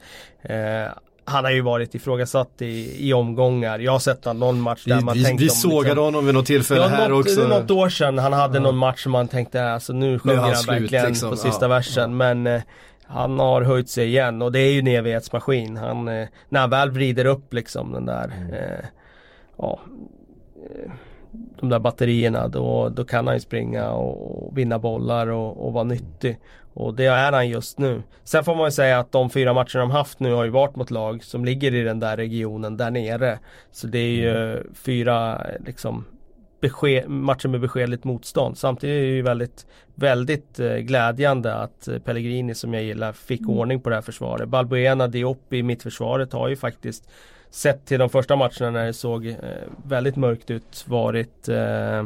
Eh, 0.43 0.87
han 1.29 1.45
har 1.45 1.51
ju 1.53 1.61
varit 1.61 1.95
ifrågasatt 1.95 2.63
i, 2.63 3.09
i 3.09 3.13
omgångar. 3.13 3.79
Jag 3.79 3.93
har 3.93 3.99
sett 3.99 4.25
han 4.25 4.39
någon 4.39 4.61
match 4.61 4.85
där 4.85 4.97
Vi, 4.97 5.05
man 5.05 5.15
vi, 5.15 5.25
tänkte 5.25 5.45
vi 5.45 5.51
sågade 5.51 5.83
liksom- 5.89 6.05
honom 6.05 6.27
vid 6.27 6.35
något 6.35 6.47
tillfälle 6.47 6.81
Ja, 6.81 6.87
här 6.89 7.09
något, 7.09 7.27
också. 7.27 7.49
något 7.49 7.71
år 7.71 7.89
sedan 7.89 8.19
han 8.19 8.33
hade 8.33 8.57
Ja. 8.59 8.63
någon 8.63 8.77
match 8.77 9.03
som 9.03 9.13
man 9.13 9.29
tänkte 9.29 9.65
alltså 9.65 9.93
nu 9.93 10.19
sjunger 10.19 10.37
han 10.37 10.53
han 10.55 10.65
verkligen 10.67 11.07
liksom. 11.07 11.31
på 11.31 11.37
sista 11.37 11.65
Ja, 11.65 11.69
versen 11.69 12.17
men 12.17 12.47
eh, 12.47 12.63
han 13.07 13.39
har 13.39 13.63
höjt 13.63 13.89
sig 13.89 14.07
igen 14.07 14.43
och 14.43 14.53
det 14.53 14.59
är 14.61 14.73
ju 14.73 14.79
en 14.79 14.87
evighetsmaskin. 14.87 15.77
Han, 15.77 16.09
eh, 16.09 16.27
när 16.49 16.61
han 16.61 16.71
väl 16.71 16.91
vrider 16.91 17.25
upp 17.25 17.55
liksom 17.55 17.93
den 17.93 18.07
där 18.07 18.33
Mm. 18.37 18.53
eh, 18.55 18.85
ja, 19.59 19.81
eh, 20.57 20.91
de 21.61 21.69
där 21.69 21.79
batterierna 21.79 22.49
då, 22.49 22.89
då 22.89 23.05
kan 23.05 23.27
han 23.27 23.37
ju 23.37 23.41
springa 23.41 23.91
och, 23.91 24.47
och 24.47 24.59
vinna 24.59 24.79
bollar 24.79 25.27
och, 25.27 25.67
och 25.67 25.73
vara 25.73 25.85
nyttig. 25.85 26.39
Och 26.75 26.95
det 26.95 27.05
är 27.05 27.33
han 27.33 27.49
just 27.49 27.79
nu. 27.79 28.03
Sen 28.25 28.45
får 28.45 28.55
man 28.55 28.65
ju 28.65 28.71
säga 28.71 28.99
att 28.99 29.13
de 29.13 29.31
fyra 29.31 29.55
matcherna 29.55 29.81
de 29.81 29.91
haft 29.91 30.21
nu 30.21 30.33
har 30.33 30.45
ju 30.45 30.51
varit 30.51 30.77
mot 30.77 30.91
lag 30.91 31.25
som 31.25 31.45
ligger 31.45 31.75
i 31.75 31.83
den 31.83 32.01
där 32.01 32.17
regionen 32.17 32.77
där 32.77 32.91
nere. 32.91 33.39
Så 33.73 33.87
det 33.87 33.99
är 33.99 34.11
ju 34.11 34.63
fyra 34.75 35.47
liksom 35.67 36.05
besked, 36.61 37.09
matcher 37.09 37.49
med 37.49 37.61
beskedligt 37.61 38.05
motstånd. 38.05 38.59
Samtidigt 38.59 38.95
är 38.95 39.01
det 39.01 39.17
ju 39.17 39.23
väldigt, 39.23 39.67
väldigt 39.95 40.61
eh, 40.61 40.77
glädjande 40.77 41.55
att 41.55 41.89
Pellegrini 42.05 42.55
som 42.55 42.75
jag 42.75 42.83
gillar 42.83 43.13
fick 43.13 43.49
ordning 43.49 43.81
på 43.81 43.89
det 43.89 43.95
här 43.95 44.03
försvaret. 44.03 44.49
Balbuena 44.49 45.09
Diop 45.09 45.53
i 45.53 45.63
mittförsvaret 45.63 46.33
har 46.33 46.49
ju 46.49 46.57
faktiskt 46.57 47.09
sett 47.51 47.87
till 47.87 47.99
de 47.99 48.09
första 48.09 48.37
matcherna 48.37 48.71
när 48.71 48.87
det 48.87 48.93
såg 48.93 49.27
eh, 49.27 49.37
väldigt 49.87 50.17
mörkt 50.17 50.51
ut 50.51 50.85
varit 50.87 51.49
eh, 51.49 51.99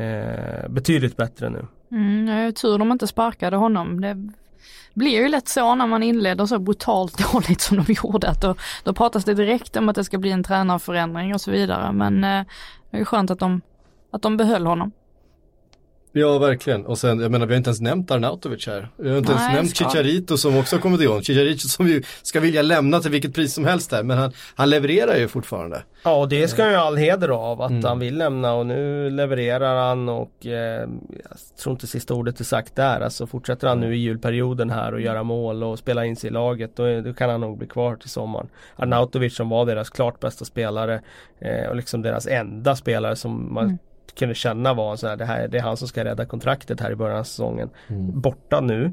eh, 0.00 0.68
betydligt 0.68 1.16
bättre 1.16 1.50
nu. 1.50 1.66
Mm, 1.90 2.28
jag 2.28 2.46
är 2.46 2.52
tur 2.52 2.78
de 2.78 2.92
inte 2.92 3.06
sparkade 3.06 3.56
honom. 3.56 4.00
Det 4.00 4.32
blir 4.94 5.22
ju 5.22 5.28
lätt 5.28 5.48
så 5.48 5.74
när 5.74 5.86
man 5.86 6.02
inleder 6.02 6.46
så 6.46 6.58
brutalt 6.58 7.32
dåligt 7.32 7.60
som 7.60 7.76
de 7.76 7.92
gjorde. 7.92 8.28
Att 8.28 8.40
då, 8.40 8.54
då 8.84 8.92
pratas 8.92 9.24
det 9.24 9.34
direkt 9.34 9.76
om 9.76 9.88
att 9.88 9.96
det 9.96 10.04
ska 10.04 10.18
bli 10.18 10.30
en 10.30 10.44
tränarförändring 10.44 11.34
och 11.34 11.40
så 11.40 11.50
vidare. 11.50 11.92
Men 11.92 12.24
eh, 12.24 12.44
det 12.90 12.96
är 12.96 12.98
ju 12.98 13.04
skönt 13.04 13.30
att 13.30 13.38
de, 13.38 13.60
att 14.10 14.22
de 14.22 14.36
behöll 14.36 14.66
honom. 14.66 14.92
Ja, 16.16 16.38
verkligen. 16.38 16.86
Och 16.86 16.98
sen, 16.98 17.20
jag 17.20 17.30
menar, 17.30 17.46
vi 17.46 17.52
har 17.54 17.56
inte 17.56 17.68
ens 17.70 17.80
nämnt 17.80 18.10
Arnautovic 18.10 18.66
här. 18.66 18.88
Vi 18.96 19.10
har 19.10 19.18
inte 19.18 19.32
ens 19.32 19.44
Nej, 19.46 19.54
nämnt 19.54 19.76
ska- 19.76 19.90
Chicharito 19.90 20.36
som 20.36 20.56
också 20.56 20.76
har 20.76 20.80
kommit 20.80 21.00
igång. 21.00 21.22
Chicharito 21.22 21.68
som 21.68 21.86
ju 21.88 22.02
ska 22.22 22.40
vilja 22.40 22.62
lämna 22.62 23.00
till 23.00 23.10
vilket 23.10 23.34
pris 23.34 23.54
som 23.54 23.64
helst 23.64 23.92
här, 23.92 24.02
men 24.02 24.18
han, 24.18 24.32
han 24.54 24.70
levererar 24.70 25.16
ju 25.16 25.28
fortfarande. 25.28 25.82
Ja 26.04 26.14
och 26.20 26.28
det 26.28 26.48
ska 26.48 26.62
han 26.62 26.72
ju 26.72 26.78
all 26.78 26.96
heder 26.96 27.28
av 27.28 27.62
att 27.62 27.70
Mm. 27.70 27.84
han 27.84 27.98
vill 27.98 28.18
lämna 28.18 28.52
och 28.54 28.66
nu 28.66 29.10
levererar 29.10 29.88
han 29.88 30.08
och 30.08 30.46
eh, 30.46 30.52
jag 31.22 31.38
tror 31.62 31.72
inte 31.72 31.86
sista 31.86 32.14
ordet 32.14 32.40
är 32.40 32.44
sagt 32.44 32.76
där. 32.76 33.00
Alltså 33.00 33.26
fortsätter 33.26 33.68
han 33.68 33.80
nu 33.80 33.94
i 33.96 33.98
julperioden 33.98 34.70
här 34.70 34.94
och 34.94 35.00
göra 35.00 35.22
mål 35.22 35.62
och 35.64 35.78
spela 35.78 36.04
in 36.04 36.16
sig 36.16 36.30
i 36.30 36.32
laget 36.32 36.76
då, 36.76 37.00
då 37.00 37.12
kan 37.14 37.30
han 37.30 37.40
nog 37.40 37.58
bli 37.58 37.66
kvar 37.66 37.96
till 37.96 38.10
sommaren. 38.10 38.48
Arnautovic 38.76 39.36
som 39.36 39.48
var 39.48 39.66
deras 39.66 39.90
klart 39.90 40.20
bästa 40.20 40.44
spelare 40.44 41.00
eh, 41.40 41.68
och 41.70 41.76
liksom 41.76 42.02
deras 42.02 42.26
enda 42.26 42.76
spelare 42.76 43.16
som 43.16 43.54
man 43.54 43.64
Mm. 43.64 43.78
Kunde 44.18 44.34
känna 44.34 44.74
var 44.74 44.96
sån 44.96 45.08
här, 45.08 45.16
det, 45.16 45.24
här, 45.24 45.48
det 45.48 45.58
är 45.58 45.62
han 45.62 45.76
som 45.76 45.88
ska 45.88 46.04
rädda 46.04 46.24
kontraktet 46.26 46.80
här 46.80 46.90
i 46.90 46.96
början 46.96 47.18
av 47.18 47.24
säsongen. 47.24 47.70
Mm. 47.88 48.20
Borta 48.20 48.60
nu, 48.60 48.92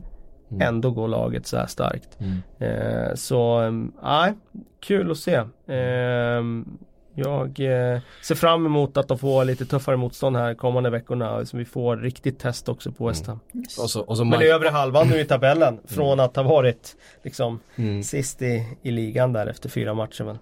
Mm. 0.51 0.67
ändå 0.67 0.91
går 0.91 1.07
laget 1.07 1.47
så 1.47 1.57
här 1.57 1.65
starkt. 1.65 2.17
Mm. 2.19 2.37
Eh, 2.59 3.13
så, 3.15 3.57
ehm, 3.59 3.91
nej, 4.03 4.33
kul 4.79 5.11
att 5.11 5.17
se. 5.17 5.41
Ehm, 5.67 6.77
jag 7.15 7.59
eh, 7.59 7.99
ser 8.23 8.35
fram 8.35 8.65
emot 8.65 8.97
att 8.97 9.07
de 9.07 9.17
får 9.17 9.45
lite 9.45 9.65
tuffare 9.65 9.97
motstånd 9.97 10.35
här 10.37 10.53
kommande 10.53 10.89
veckorna. 10.89 11.45
Så 11.45 11.57
vi 11.57 11.65
får 11.65 11.97
riktigt 11.97 12.39
test 12.39 12.69
också 12.69 12.91
på 12.91 13.07
West 13.07 13.27
Ham. 13.27 13.39
Och 13.83 13.89
så, 13.89 14.01
och 14.01 14.17
så 14.17 14.25
Men 14.25 14.39
Mike- 14.39 14.53
övre 14.53 14.69
halvan 14.69 15.07
nu 15.07 15.19
i 15.19 15.25
tabellen. 15.25 15.79
Från 15.85 16.19
att 16.19 16.35
ha 16.35 16.43
varit 16.43 16.95
liksom 17.23 17.59
Mm. 17.75 18.03
sist 18.03 18.41
i, 18.41 18.77
i 18.81 18.91
ligan 18.91 19.33
där 19.33 19.47
efter 19.47 19.69
fyra 19.69 19.93
matcher. 19.93 20.23
Men. 20.23 20.39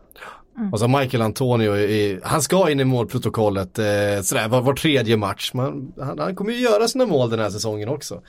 Och 0.71 0.79
så 0.79 0.87
Michael 0.87 1.21
Antonio, 1.21 1.77
i, 1.77 2.19
han 2.23 2.41
ska 2.41 2.69
in 2.69 2.79
i 2.79 2.83
målprotokollet 2.83 3.79
eh, 3.79 4.21
sådär 4.21 4.47
var, 4.47 4.61
var 4.61 4.73
tredje 4.73 5.17
match. 5.17 5.53
Man, 5.53 5.93
han, 5.99 6.19
han 6.19 6.35
kommer 6.35 6.51
ju 6.51 6.59
göra 6.59 6.87
sina 6.87 7.05
mål 7.05 7.29
den 7.29 7.39
här 7.39 7.49
säsongen 7.49 7.89
också. 7.89 8.21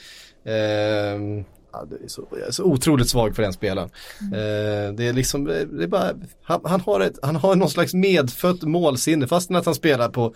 Ehm, 0.45 1.45
ja, 1.73 1.85
det 1.91 2.05
är 2.05 2.09
så, 2.09 2.27
jag 2.31 2.49
är 2.49 2.51
så 2.51 2.65
otroligt 2.65 3.09
svag 3.09 3.37
för 3.37 3.43
den 3.43 3.53
spelaren. 3.53 3.91
Eh, 4.21 4.95
det 4.95 5.09
är 5.09 5.13
liksom, 5.13 5.45
det 5.45 5.83
är 5.83 5.87
bara, 5.87 6.11
han, 6.43 6.61
han, 6.65 6.81
har 6.81 7.01
ett, 7.01 7.19
han 7.23 7.37
har 7.37 7.57
någon 7.57 7.71
slags 7.71 7.95
medfött 7.95 8.63
målsinne 8.63 9.27
fastän 9.27 9.57
att 9.57 9.67
han 9.67 9.75
spelar 9.75 10.09
på, 10.09 10.35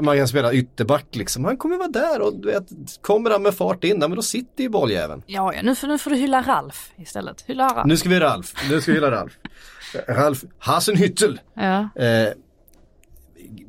man 0.00 0.16
kan 0.16 0.28
spela 0.28 0.52
ytterback 0.52 1.06
liksom. 1.10 1.44
Han 1.44 1.56
kommer 1.56 1.76
vara 1.76 1.88
där 1.88 2.20
och 2.20 2.40
du 2.40 2.48
vet, 2.48 2.66
kommer 3.00 3.30
han 3.30 3.42
med 3.42 3.54
fart 3.54 3.84
in, 3.84 3.98
men 3.98 4.10
då 4.10 4.22
sitter 4.22 4.62
ju 4.62 4.68
bolljäveln. 4.68 5.22
Ja, 5.26 5.54
ja 5.54 5.62
nu, 5.62 5.74
får, 5.74 5.88
nu 5.88 5.98
får 5.98 6.10
du 6.10 6.16
hylla 6.16 6.42
Ralf 6.42 6.92
istället. 6.96 7.44
Hylla 7.46 7.74
Ralf. 7.74 7.86
Nu 7.86 7.96
ska 7.96 8.08
vi 8.08 8.20
Ralf, 8.20 8.54
nu 8.70 8.80
ska 8.80 8.92
vi 8.92 8.96
hylla 8.96 9.10
Ralf. 9.10 9.32
Ralf 10.08 10.44
Hasenhüttel. 10.58 11.38
Ja. 11.54 11.88
Eh, 12.02 12.28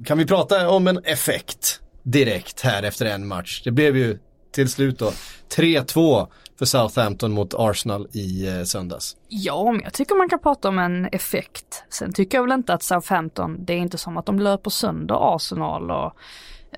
kan 0.06 0.18
vi 0.18 0.26
prata 0.26 0.70
om 0.70 0.88
en 0.88 0.98
effekt 1.04 1.82
direkt 2.04 2.62
här 2.62 2.84
efter 2.84 3.06
en 3.06 3.28
match? 3.28 3.62
Det 3.64 3.72
blev 3.72 3.98
ju 3.98 4.20
till 4.52 4.70
slut 4.70 5.00
då 5.00 5.12
3-2 5.56 6.28
för 6.60 6.66
Southampton 6.66 7.32
mot 7.32 7.54
Arsenal 7.54 8.08
i 8.12 8.48
eh, 8.48 8.64
söndags. 8.64 9.18
Ja, 9.28 9.72
men 9.72 9.82
jag 9.84 9.94
tycker 9.94 10.16
man 10.16 10.30
kan 10.30 10.40
prata 10.40 10.70
om 10.70 10.80
en 10.80 11.06
effekt. 11.06 11.84
Sen 11.90 12.14
tycker 12.14 12.38
jag 12.38 12.44
väl 12.44 12.52
inte 12.52 12.74
att 12.74 12.84
Southampton, 12.84 13.66
det 13.66 13.74
är 13.74 13.78
inte 13.78 13.98
som 13.98 14.18
att 14.18 14.26
de 14.26 14.40
löper 14.40 14.70
sönder 14.70 15.36
Arsenal 15.36 15.92
och 15.92 16.14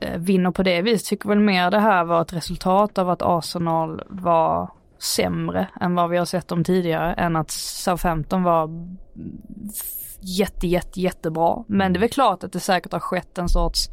eh, 0.01 0.19
vinner 0.19 0.51
på 0.51 0.63
det 0.63 0.81
viset. 0.81 1.07
Tycker 1.07 1.29
väl 1.29 1.39
mer 1.39 1.71
det 1.71 1.79
här 1.79 2.03
var 2.03 2.21
ett 2.21 2.33
resultat 2.33 2.97
av 2.97 3.09
att 3.09 3.21
Arsenal 3.21 4.03
var 4.09 4.71
sämre 4.99 5.67
än 5.81 5.95
vad 5.95 6.09
vi 6.09 6.17
har 6.17 6.25
sett 6.25 6.47
dem 6.47 6.63
tidigare 6.63 7.13
än 7.13 7.35
att 7.35 7.51
Southampton 7.51 8.43
var 8.43 8.69
jätte, 10.21 10.67
jätte, 10.67 11.01
jättebra. 11.01 11.63
Men 11.67 11.93
det 11.93 11.97
är 11.97 12.01
väl 12.01 12.09
klart 12.09 12.43
att 12.43 12.53
det 12.53 12.59
säkert 12.59 12.91
har 12.91 12.99
skett 12.99 13.37
en 13.37 13.49
sorts 13.49 13.89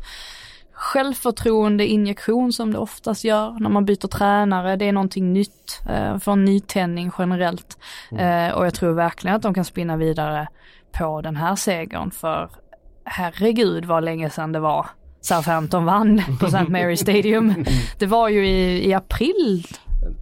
självförtroende-injektion 0.72 2.52
som 2.52 2.72
det 2.72 2.78
oftast 2.78 3.24
gör 3.24 3.56
när 3.60 3.70
man 3.70 3.84
byter 3.84 4.08
tränare. 4.08 4.76
Det 4.76 4.84
är 4.84 4.92
någonting 4.92 5.32
nytt, 5.32 5.80
eh, 5.88 6.18
får 6.18 6.32
en 6.32 6.44
nytändning 6.44 7.10
generellt. 7.18 7.78
Eh, 8.10 8.48
och 8.48 8.66
jag 8.66 8.74
tror 8.74 8.92
verkligen 8.92 9.36
att 9.36 9.42
de 9.42 9.54
kan 9.54 9.64
spinna 9.64 9.96
vidare 9.96 10.48
på 10.92 11.20
den 11.20 11.36
här 11.36 11.56
segern 11.56 12.10
för 12.10 12.50
herregud 13.04 13.84
vad 13.84 14.04
länge 14.04 14.30
sedan 14.30 14.52
det 14.52 14.60
var 14.60 14.86
Southampton 15.20 15.84
vann 15.84 16.22
på 16.40 16.46
St. 16.46 16.68
Mary 16.68 16.96
Stadium. 16.96 17.64
Det 17.98 18.06
var 18.06 18.28
ju 18.28 18.48
i, 18.48 18.88
i 18.88 18.94
april 18.94 19.66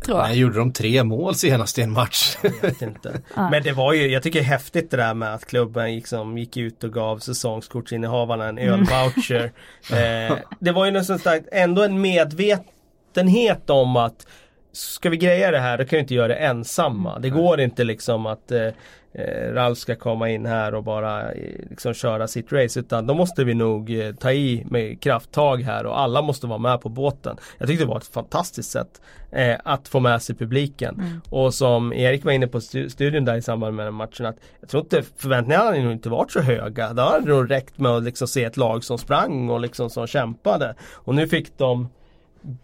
tror 0.05 0.18
jag. 0.18 0.28
Nej, 0.28 0.39
gjorde 0.39 0.59
de 0.59 0.72
tre 0.72 1.05
mål 1.05 1.35
senast 1.35 1.78
i 1.78 1.82
en 1.82 1.93
match? 1.93 2.37
vet 2.62 2.82
inte. 2.82 3.20
Men 3.35 3.62
det 3.62 3.72
var 3.72 3.93
ju, 3.93 4.07
jag 4.07 4.22
tycker 4.22 4.39
det 4.39 4.45
är 4.45 4.49
häftigt 4.49 4.91
det 4.91 4.97
där 4.97 5.14
med 5.14 5.35
att 5.35 5.45
klubben 5.45 5.95
liksom 5.95 6.39
gick 6.39 6.57
ut 6.57 6.85
och 6.85 6.93
gav 6.93 7.18
säsongskortsinnehavarna 7.18 8.49
en 8.49 8.59
ölvoucher. 8.59 9.45
eh, 9.93 10.37
det 10.61 10.72
var 10.72 10.85
ju 10.85 10.91
nästan 10.91 11.43
ändå 11.53 11.82
en 11.82 12.01
medvetenhet 12.01 13.70
om 13.70 13.97
att 13.97 14.26
ska 14.72 15.11
vi 15.11 15.16
greja 15.16 15.51
det 15.51 15.61
här 15.61 15.78
då 15.78 15.85
kan 15.85 15.97
vi 15.97 16.01
inte 16.01 16.14
göra 16.14 16.28
det 16.28 16.35
ensamma. 16.35 17.18
Det 17.18 17.30
går 17.30 17.61
inte 17.61 17.85
liksom 17.85 18.26
att 18.26 18.51
eh, 18.53 18.68
eh, 19.14 19.52
Ralf 19.52 19.78
ska 19.78 19.96
komma 19.96 20.30
in 20.30 20.46
här 20.46 20.74
och 20.74 20.84
bara 20.84 21.32
eh, 21.32 21.54
liksom 21.70 21.94
köra 21.94 22.28
sitt 22.28 22.52
race. 22.52 22.80
Utan 22.80 23.06
då 23.06 23.14
måste 23.14 23.44
vi 23.44 23.54
nog 23.54 24.00
eh, 24.00 24.14
ta 24.14 24.32
i 24.32 24.66
med 24.70 25.00
krafttag 25.00 25.62
här 25.62 25.86
och 25.86 26.00
alla 26.00 26.22
måste 26.22 26.46
vara 26.46 26.58
med 26.58 26.80
på 26.80 26.88
båten. 26.88 27.36
Jag 27.58 27.68
tyckte 27.68 27.84
det 27.84 27.88
var 27.88 27.96
ett 27.96 28.06
fantastiskt 28.06 28.70
sätt 28.70 29.00
eh, 29.30 29.56
att 29.64 29.88
få 29.88 30.00
med 30.00 30.22
sig 30.22 30.36
publiken. 30.36 30.94
Mm. 30.94 31.20
Och 31.30 31.54
som 31.54 31.92
Erik 31.92 32.24
var 32.24 32.32
inne 32.32 32.46
på 32.46 32.58
stu- 32.58 32.88
studion 32.88 33.24
där 33.24 33.36
i 33.36 33.42
samband 33.42 33.76
med 33.76 33.94
matchen 33.94 34.26
att 34.26 34.36
jag 34.60 34.68
tror 34.68 34.82
inte 34.82 35.02
förväntningarna 35.16 35.64
hade 35.64 35.82
nog 35.82 35.92
inte 35.92 36.08
varit 36.08 36.32
så 36.32 36.40
höga. 36.40 36.92
Det 36.92 37.02
hade 37.02 37.28
nog 37.28 37.50
räckt 37.50 37.78
med 37.78 37.92
att 37.92 38.02
liksom 38.02 38.28
se 38.28 38.44
ett 38.44 38.56
lag 38.56 38.84
som 38.84 38.98
sprang 38.98 39.50
och 39.50 39.60
liksom 39.60 39.90
som 39.90 40.06
kämpade. 40.06 40.74
Och 40.92 41.14
nu 41.14 41.28
fick 41.28 41.58
de 41.58 41.88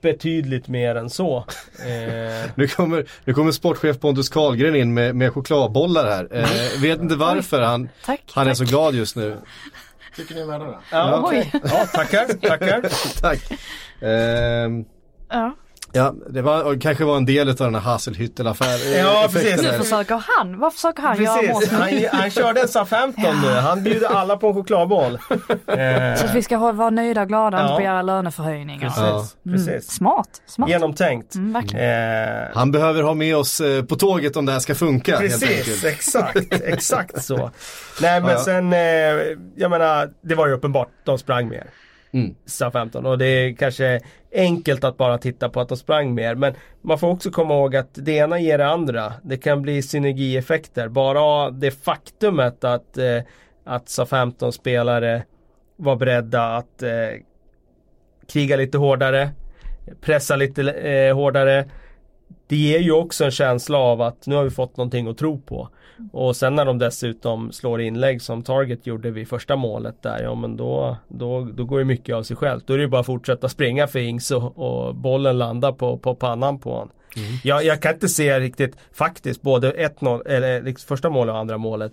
betydligt 0.02 0.68
mer 0.68 0.94
än 0.94 1.10
så. 1.10 1.44
Eh, 1.86 2.50
Nu 2.54 2.68
kommer, 2.68 3.06
nu 3.24 3.34
kommer 3.34 3.52
sportchef 3.52 3.98
Pontus 4.00 4.28
Karlgren 4.28 4.74
in 4.74 4.94
med, 4.94 5.16
med 5.16 5.32
chokladbollar 5.32 6.04
här. 6.04 6.28
Eh, 6.36 6.80
vet 6.82 7.00
inte 7.00 7.14
varför 7.16 7.60
han, 7.62 7.88
Tack. 8.04 8.20
han 8.34 8.46
är 8.46 8.50
tack. 8.50 8.58
så 8.58 8.64
glad 8.64 8.94
just 8.94 9.16
nu. 9.16 9.36
Tycker 10.16 10.34
ni 10.34 10.40
är 10.40 10.46
värda 10.46 10.64
det? 10.64 10.78
ja, 10.90 11.28
Oj. 11.30 11.50
ja, 11.52 11.86
tackar, 11.94 12.26
tackar. 12.48 12.82
Tack. 13.20 13.40
Ehm, 14.02 14.84
Ja. 15.30 15.54
Ja, 15.92 16.14
det 16.30 16.42
var, 16.42 16.80
kanske 16.80 17.04
var 17.04 17.16
en 17.16 17.24
del 17.26 17.48
av 17.48 17.54
den 17.56 17.74
här 17.74 17.82
Hasselhüttel-affären. 17.82 18.98
Ja, 18.98 19.28
precis. 19.32 19.62
Nu 19.62 19.72
försöker 19.72 20.22
han, 20.38 20.58
vad 20.58 20.74
försöker 20.74 21.02
han 21.02 21.22
göra 21.22 21.36
Precis, 21.36 21.56
oss? 21.56 21.70
han, 21.70 22.20
han 22.20 22.30
körde 22.30 22.60
en 22.60 22.68
SA-15 22.68 23.12
nu. 23.42 23.48
Han 23.48 23.82
bjuder 23.82 24.08
alla 24.08 24.36
på 24.36 24.48
en 24.48 24.54
chokladboll. 24.54 25.18
Så 26.18 26.24
att 26.26 26.34
vi 26.34 26.42
ska 26.42 26.56
ha- 26.56 26.72
vara 26.72 26.90
nöjda 26.90 27.22
och 27.22 27.28
glada 27.28 27.56
och 27.56 27.62
Ja. 27.64 27.68
inte 27.70 27.80
begära 27.80 28.02
löneförhöjningar. 28.02 28.88
precis, 28.88 29.36
Mm. 29.46 29.56
precis. 29.66 29.90
Smart, 29.90 30.28
smart. 30.46 30.68
Genomtänkt. 30.70 31.34
Mm, 31.34 31.52
verkligen. 31.52 31.86
Eh, 32.42 32.48
Han 32.54 32.70
behöver 32.72 33.02
ha 33.02 33.14
med 33.14 33.36
oss 33.36 33.60
eh, 33.60 33.84
på 33.84 33.96
tåget 33.96 34.36
om 34.36 34.46
det 34.46 34.52
här 34.52 34.58
ska 34.60 34.74
funka. 34.74 35.16
Precis, 35.16 35.84
exakt, 35.84 36.38
exakt 36.64 37.24
så. 37.24 37.50
Nej 38.02 38.20
men 38.20 38.30
Ja, 38.30 38.36
ja. 38.36 38.44
sen, 38.44 38.72
eh, 38.72 38.78
jag 39.56 39.70
menar, 39.70 40.10
det 40.22 40.34
var 40.34 40.46
ju 40.46 40.52
uppenbart, 40.52 40.88
de 41.04 41.18
sprang 41.18 41.48
mer. 41.48 41.66
Mm. 42.12 42.34
SA 42.46 42.70
15 42.70 43.06
och 43.06 43.18
det 43.18 43.26
är 43.26 43.54
kanske 43.54 44.00
enkelt 44.34 44.84
att 44.84 44.96
bara 44.96 45.18
titta 45.18 45.48
på 45.48 45.60
att 45.60 45.68
de 45.68 45.76
sprang 45.76 46.14
mer 46.14 46.34
men 46.34 46.54
man 46.82 46.98
får 46.98 47.08
också 47.08 47.30
komma 47.30 47.54
ihåg 47.54 47.76
att 47.76 47.90
det 47.92 48.12
ena 48.12 48.40
ger 48.40 48.58
det 48.58 48.66
andra. 48.66 49.12
Det 49.22 49.36
kan 49.36 49.62
bli 49.62 49.82
synergieffekter. 49.82 50.88
Bara 50.88 51.50
det 51.50 51.70
faktumet 51.70 52.64
att, 52.64 52.98
eh, 52.98 53.22
att 53.64 53.88
SA 53.88 54.06
15 54.06 54.52
spelare 54.52 55.22
var 55.76 55.96
beredda 55.96 56.56
att 56.56 56.82
eh, 56.82 56.90
kriga 58.28 58.56
lite 58.56 58.78
hårdare, 58.78 59.30
pressa 60.00 60.36
lite 60.36 60.70
eh, 60.70 61.14
hårdare. 61.14 61.70
Det 62.46 62.56
ger 62.56 62.78
ju 62.78 62.92
också 62.92 63.24
en 63.24 63.30
känsla 63.30 63.78
av 63.78 64.02
att 64.02 64.26
nu 64.26 64.34
har 64.34 64.44
vi 64.44 64.50
fått 64.50 64.76
någonting 64.76 65.08
att 65.08 65.18
tro 65.18 65.40
på. 65.40 65.68
Och 66.12 66.36
sen 66.36 66.54
när 66.54 66.64
de 66.64 66.78
dessutom 66.78 67.52
slår 67.52 67.80
inlägg 67.80 68.22
som 68.22 68.42
Target 68.42 68.86
gjorde 68.86 69.10
vid 69.10 69.28
första 69.28 69.56
målet 69.56 70.02
där, 70.02 70.22
ja 70.22 70.34
men 70.34 70.56
då, 70.56 70.96
då, 71.08 71.44
då 71.44 71.64
går 71.64 71.78
det 71.78 71.84
mycket 71.84 72.14
av 72.14 72.22
sig 72.22 72.36
självt. 72.36 72.66
Då 72.66 72.72
är 72.72 72.78
det 72.78 72.84
ju 72.84 72.88
bara 72.88 73.00
att 73.00 73.06
fortsätta 73.06 73.48
springa 73.48 73.86
för 73.86 73.98
Ings 73.98 74.30
och, 74.30 74.58
och 74.58 74.94
bollen 74.94 75.38
landar 75.38 75.72
på, 75.72 75.98
på 75.98 76.14
pannan 76.14 76.58
på 76.58 76.70
honom. 76.70 76.90
Jag, 77.44 77.64
jag 77.64 77.82
kan 77.82 77.94
inte 77.94 78.08
se 78.08 78.40
riktigt 78.40 78.76
faktiskt 78.92 79.42
både 79.42 79.72
1-0, 79.72 80.28
eller 80.28 80.62
liksom 80.62 80.88
första 80.88 81.10
målet 81.10 81.32
och 81.32 81.38
andra 81.38 81.58
målet. 81.58 81.92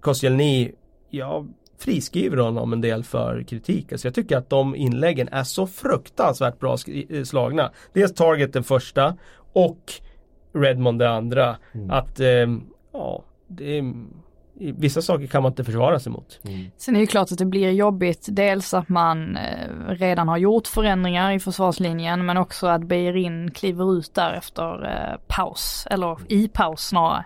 Koscielny, 0.00 0.72
jag 1.10 1.48
friskriver 1.78 2.36
honom 2.36 2.72
en 2.72 2.80
del 2.80 3.04
för 3.04 3.42
kritik. 3.42 3.92
Alltså 3.92 4.08
jag 4.08 4.14
tycker 4.14 4.36
att 4.36 4.50
de 4.50 4.76
inläggen 4.76 5.28
är 5.28 5.44
så 5.44 5.66
fruktansvärt 5.66 6.58
bra 6.58 6.76
eh, 7.10 7.22
slagna. 7.22 7.72
Dels 7.92 8.14
Target 8.14 8.52
den 8.52 8.64
första 8.64 9.16
och 9.52 9.92
Redmond 10.54 10.98
det 10.98 11.10
andra. 11.10 11.56
Att, 11.88 12.20
eh, 12.20 12.46
ja, 12.94 13.24
det 13.46 13.78
är, 13.78 13.94
vissa 14.54 15.02
saker 15.02 15.26
kan 15.26 15.42
man 15.42 15.52
inte 15.52 15.64
försvara 15.64 15.98
sig 15.98 16.12
mot. 16.12 16.40
Sen 16.76 16.94
är 16.94 16.98
det 16.98 17.00
ju 17.00 17.06
klart 17.06 17.32
att 17.32 17.38
det 17.38 17.44
blir 17.44 17.70
jobbigt. 17.70 18.26
Dels 18.30 18.74
att 18.74 18.88
man 18.88 19.36
eh, 19.36 19.68
redan 19.88 20.28
har 20.28 20.36
gjort 20.36 20.66
förändringar 20.66 21.32
i 21.32 21.40
försvarslinjen 21.40 22.26
men 22.26 22.36
också 22.36 22.66
att 22.66 22.84
Beirin 22.84 23.50
kliver 23.50 23.98
ut 23.98 24.14
där 24.14 24.32
efter 24.32 24.84
eh, 24.84 25.20
paus, 25.26 25.86
eller 25.90 26.18
i 26.28 26.48
paus 26.48 26.80
snarare. 26.88 27.24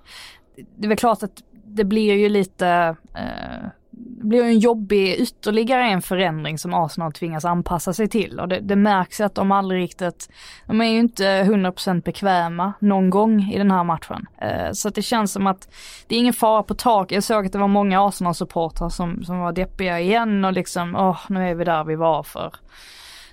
Det 0.76 0.86
är 0.86 0.88
väl 0.88 0.98
klart 0.98 1.22
att 1.22 1.42
det 1.64 1.84
blir 1.84 2.14
ju 2.14 2.28
lite, 2.28 2.96
eh, 3.14 3.68
blir 4.00 4.42
ju 4.42 4.48
en 4.48 4.58
jobbig 4.58 5.14
ytterligare 5.18 5.82
en 5.84 6.02
förändring 6.02 6.58
som 6.58 6.74
Arsenal 6.74 7.12
tvingas 7.12 7.44
anpassa 7.44 7.92
sig 7.92 8.08
till 8.08 8.40
och 8.40 8.48
det, 8.48 8.60
det 8.60 8.76
märks 8.76 9.20
att 9.20 9.34
de 9.34 9.52
aldrig 9.52 9.82
riktigt, 9.82 10.28
de 10.66 10.80
är 10.80 10.84
ju 10.84 10.98
inte 10.98 11.24
100% 11.42 12.02
bekväma 12.02 12.72
någon 12.78 13.10
gång 13.10 13.42
i 13.52 13.58
den 13.58 13.70
här 13.70 13.84
matchen. 13.84 14.26
Eh, 14.40 14.72
så 14.72 14.88
att 14.88 14.94
det 14.94 15.02
känns 15.02 15.32
som 15.32 15.46
att 15.46 15.68
det 16.06 16.14
är 16.14 16.18
ingen 16.18 16.32
fara 16.32 16.62
på 16.62 16.74
tak. 16.74 17.12
Jag 17.12 17.22
såg 17.22 17.46
att 17.46 17.52
det 17.52 17.58
var 17.58 17.68
många 17.68 18.00
Arsenal-supportrar 18.08 18.88
som, 18.88 19.24
som 19.24 19.38
var 19.38 19.52
deppiga 19.52 20.00
igen 20.00 20.44
och 20.44 20.52
liksom, 20.52 20.96
åh, 20.96 21.18
nu 21.28 21.50
är 21.50 21.54
vi 21.54 21.64
där 21.64 21.84
vi 21.84 21.94
var 21.96 22.22
för 22.22 22.52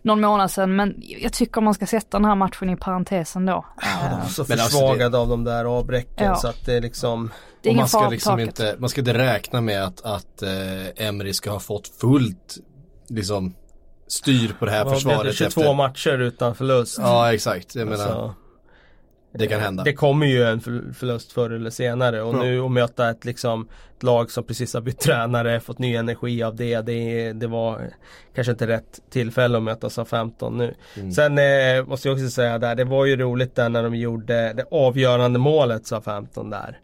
någon 0.01 0.21
månad 0.21 0.51
sedan. 0.51 0.75
Men 0.75 0.95
jag 1.21 1.33
tycker 1.33 1.61
man 1.61 1.73
ska 1.73 1.85
sätta 1.85 2.17
den 2.17 2.25
här 2.25 2.35
matchen 2.35 2.69
i 2.69 2.75
parentesen 2.75 3.45
då. 3.45 3.65
Eh, 3.81 4.27
Så 4.27 4.45
Men 4.49 4.59
alltså 4.59 4.77
försvagade 4.77 5.17
av 5.17 5.27
de 5.27 5.43
där 5.43 5.65
avbräcken 5.65 6.25
Ja. 6.27 6.35
så 6.35 6.47
att 6.47 6.65
det 6.65 6.73
är 6.73 6.81
liksom 6.81 7.31
det 7.65 7.69
är 7.69 7.71
Och 7.71 7.73
ingen 7.73 7.81
man 7.81 7.87
ska 7.89 8.09
liksom 8.09 8.39
inte, 8.39 8.75
man 8.79 8.89
ska 8.89 9.01
inte 9.01 9.13
räkna 9.13 9.61
med 9.61 9.83
att, 9.83 10.01
att 10.05 10.41
eh, 10.41 11.07
Emery 11.07 11.33
ska 11.33 11.51
ha 11.51 11.59
fått 11.59 11.87
fullt 11.87 12.57
liksom 13.07 13.55
styr 14.07 14.55
på 14.59 14.65
det 14.65 14.71
här 14.71 14.83
vad 14.85 14.93
försvaret 14.93 15.23
det, 15.23 15.33
22 15.33 15.61
efter. 15.61 15.73
matcher 15.73 16.19
utan 16.21 16.55
förlust. 16.55 16.97
Ja 17.01 17.33
exakt, 17.33 17.75
jag 17.75 17.87
menar 17.87 18.03
Alltså, 18.03 18.33
det 19.37 19.47
kan 19.47 19.59
hända. 19.59 19.83
Det 19.83 19.93
kommer 19.93 20.25
ju 20.25 20.43
en 20.43 20.61
för- 20.61 20.93
förlust 20.93 21.31
förr 21.31 21.49
eller 21.49 21.69
senare 21.69 22.21
och 22.21 22.35
Ja. 22.35 22.43
nu 22.43 22.59
att 22.61 22.71
möta 22.71 23.09
ett, 23.09 23.25
liksom, 23.25 23.67
ett 23.97 24.03
lag 24.03 24.31
som 24.31 24.43
precis 24.43 24.73
har 24.73 24.81
bytt 24.81 24.99
tränare, 24.99 25.59
fått 25.59 25.79
ny 25.79 25.95
energi 25.95 26.43
av 26.43 26.55
det. 26.55 26.81
Det, 26.81 27.33
det 27.33 27.47
var 27.47 27.81
kanske 28.35 28.51
inte 28.51 28.67
rätt 28.67 28.99
tillfälle 29.09 29.57
att 29.57 29.63
mötas 29.63 29.97
av 29.99 30.05
15 30.05 30.57
nu. 30.57 30.75
Mm. 30.95 31.11
Sen 31.11 31.37
eh, 31.37 31.85
måste 31.85 32.07
jag 32.07 32.15
också 32.17 32.29
säga 32.29 32.57
där, 32.59 32.75
det 32.75 32.83
var 32.83 33.05
ju 33.05 33.17
roligt 33.17 33.55
där 33.55 33.69
när 33.69 33.83
de 33.83 33.95
gjorde 33.95 34.53
det 34.53 34.65
avgörande 34.71 35.39
målet 35.39 35.87
sa 35.87 36.01
15 36.01 36.49
där. 36.49 36.79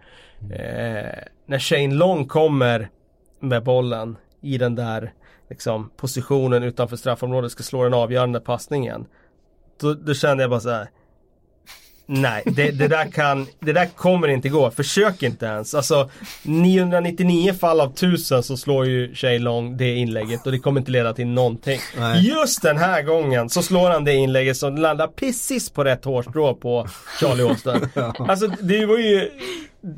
Eh, 0.49 1.23
när 1.45 1.59
Shane 1.59 1.95
Long 1.95 2.27
kommer 2.27 2.89
med 3.39 3.63
bollen 3.63 4.17
i 4.41 4.57
den 4.57 4.75
där 4.75 5.13
liksom, 5.49 5.91
positionen 5.97 6.63
utanför 6.63 6.95
straffområdet 6.95 7.51
ska 7.51 7.63
slå 7.63 7.83
den 7.83 7.93
avgörande 7.93 8.39
passningen. 8.39 9.05
Då, 9.81 9.93
då 9.93 10.13
kände 10.13 10.43
jag 10.43 10.49
bara 10.49 10.59
så 10.59 10.69
här. 10.69 10.87
Nej, 12.13 12.43
det, 12.45 12.71
det, 12.71 12.87
där 12.87 13.11
kan, 13.11 13.47
det 13.59 13.73
där 13.73 13.85
kommer 13.85 14.27
inte 14.27 14.49
gå. 14.49 14.71
Försök 14.71 15.23
inte 15.23 15.45
ens. 15.45 15.73
Alltså 15.73 16.09
999 16.43 17.53
fall 17.53 17.81
av 17.81 17.89
1000 17.91 18.43
så 18.43 18.57
slår 18.57 18.85
ju 18.85 19.15
Shay 19.15 19.39
Long 19.39 19.77
det 19.77 19.95
inlägget 19.95 20.45
och 20.45 20.51
det 20.51 20.59
kommer 20.59 20.79
inte 20.79 20.91
leda 20.91 21.13
till 21.13 21.27
någonting. 21.27 21.79
Nej. 21.97 22.27
Just 22.27 22.61
den 22.61 22.77
här 22.77 23.01
gången 23.01 23.49
så 23.49 23.61
slår 23.61 23.89
han 23.89 24.03
det 24.03 24.13
inlägget 24.13 24.57
som 24.57 24.75
landar 24.75 25.07
precis 25.07 25.69
på 25.69 25.83
rätt 25.83 26.05
hårstrå 26.05 26.55
på 26.55 26.87
Charlie 27.19 27.43
Austin. 27.43 27.89
Alltså 28.27 28.47
det 28.47 28.85
var 28.85 28.97
ju, 28.97 29.31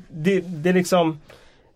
det, 0.10 0.40
det 0.40 0.70
är 0.70 0.74
liksom, 0.74 1.20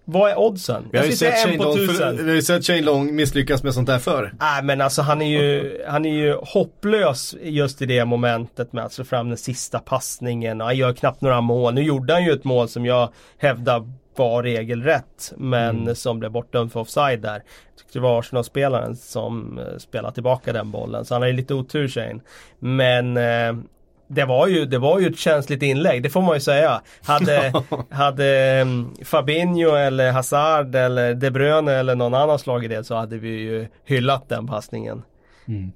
vad 0.06 0.32
är 0.32 0.40
oddsen? 0.40 0.88
Vi 0.92 0.98
har, 0.98 1.06
ju 1.06 1.12
sett 1.12 1.44
Shane 1.44 1.58
Long, 1.58 1.74
för, 1.74 2.24
vi 2.24 2.34
har 2.34 2.42
sett 2.42 2.66
Shane 2.66 2.82
Long 2.82 3.16
misslyckas 3.16 3.64
med 3.64 3.74
sånt 3.74 3.88
där 3.88 4.00
förr. 4.00 4.34
Nej 4.40 4.64
men 4.64 4.82
alltså 4.82 5.02
han 5.02 5.22
är 5.22 5.42
ju, 5.42 5.78
han 5.88 6.06
är 6.06 6.14
ju 6.14 6.34
hopplös 6.34 7.36
just 7.42 7.82
i 7.82 7.86
det 7.86 8.06
momentet 8.06 8.74
med 8.74 8.86
att 8.86 8.94
slå 8.94 9.06
fram 9.06 9.28
den 9.28 9.38
sista 9.38 9.80
passningen. 9.80 10.62
Han 10.62 10.78
gör 10.78 10.94
knappt 10.94 11.22
några 11.22 11.42
mål. 11.42 11.74
Nu 11.74 11.82
gjorde 11.82 12.14
han 12.14 12.26
ju 12.26 12.32
ett 12.32 12.44
mål 12.44 12.70
som 12.70 12.86
jag 12.86 13.10
hävdar 13.38 13.92
var 14.16 14.44
regelrätt. 14.44 15.34
Men 15.38 15.96
som 15.96 16.20
blev 16.20 16.32
bortdömd 16.32 16.72
för 16.72 16.80
offside 16.80 17.22
där. 17.22 17.34
Jag 17.34 17.78
tyckte 17.78 18.00
det 18.00 18.04
var 18.04 18.20
Arsenal-spelaren 18.20 18.96
som 18.96 19.60
eh, 19.60 19.78
spelade 19.78 20.14
tillbaka 20.14 20.54
den 20.54 20.72
bollen. 20.72 21.06
Så 21.06 21.16
han 21.16 21.22
har 21.22 21.28
ju 21.30 21.36
lite 21.36 21.54
otur 21.54 21.88
Shane. 21.88 22.20
Men 22.60 23.18
eh, 23.18 23.64
det 24.08 24.26
var, 24.26 24.48
ju, 24.48 24.66
det 24.66 24.78
var 24.78 25.00
ju 25.00 25.08
ett 25.08 25.18
känsligt 25.18 25.64
inlägg, 25.64 26.04
det 26.04 26.10
får 26.10 26.22
man 26.22 26.34
ju 26.34 26.40
säga. 26.40 26.82
Hade, 27.04 27.54
hade 27.92 28.62
um, 28.62 28.96
Fabinho 29.06 29.76
eller 29.76 30.12
Hazard 30.12 30.76
eller 30.76 31.14
De 31.14 31.32
Bruyne 31.32 31.72
eller 31.74 31.96
någon 31.96 32.14
annan 32.14 32.40
slagit 32.40 32.70
det 32.70 32.84
så 32.84 32.96
hade 32.96 33.18
vi 33.18 33.30
ju 33.30 33.68
hyllat 33.86 34.30
den 34.30 34.48
passningen. 34.48 35.02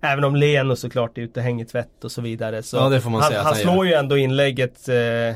Även 0.01 0.23
om 0.23 0.36
Leno 0.36 0.75
såklart 0.75 1.17
är 1.17 1.21
ute 1.21 1.39
och 1.39 1.43
hänger 1.43 1.65
tvätt 1.65 2.03
och 2.03 2.11
så 2.11 2.21
vidare. 2.21 2.63
Så 2.63 2.77
Ja, 2.77 2.89
det 2.89 3.01
får 3.01 3.09
man 3.09 3.21
han, 3.21 3.29
säga 3.29 3.41
han 3.43 3.53
han 3.53 3.61
slår 3.61 3.86
ju 3.88 3.93
ändå 3.93 4.17
inlägget 4.17 4.89
eh, 4.89 4.95
eh, 4.95 5.36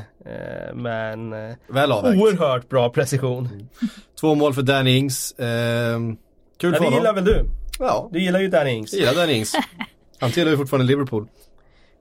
med 0.74 1.12
en 1.12 1.32
eh, 1.32 1.56
Väl 1.68 1.92
avvägt. 1.92 2.20
oerhört 2.22 2.68
bra 2.68 2.90
precision. 2.90 3.68
Två 4.20 4.34
mål 4.34 4.54
för 4.54 4.62
Danny 4.62 4.96
Ings. 4.96 5.34
Ehm, 5.38 6.16
kul 6.60 6.72
Ja, 6.72 6.78
för 6.78 6.84
det 6.84 6.96
gillar 6.96 7.06
honom. 7.10 7.14
väl 7.14 7.24
du? 7.24 7.44
Ja, 7.78 8.08
Du 8.12 8.20
gillar 8.22 8.40
ju 8.40 8.48
Danny 8.48 8.70
Ings. 8.70 8.92
jag 8.92 9.00
gillar 9.00 9.14
Danny 9.14 9.32
Ings. 9.32 9.52
Han 10.20 10.30
tillhör 10.30 10.50
ju 10.50 10.56
fortfarande 10.56 10.86
Liverpool. 10.86 11.28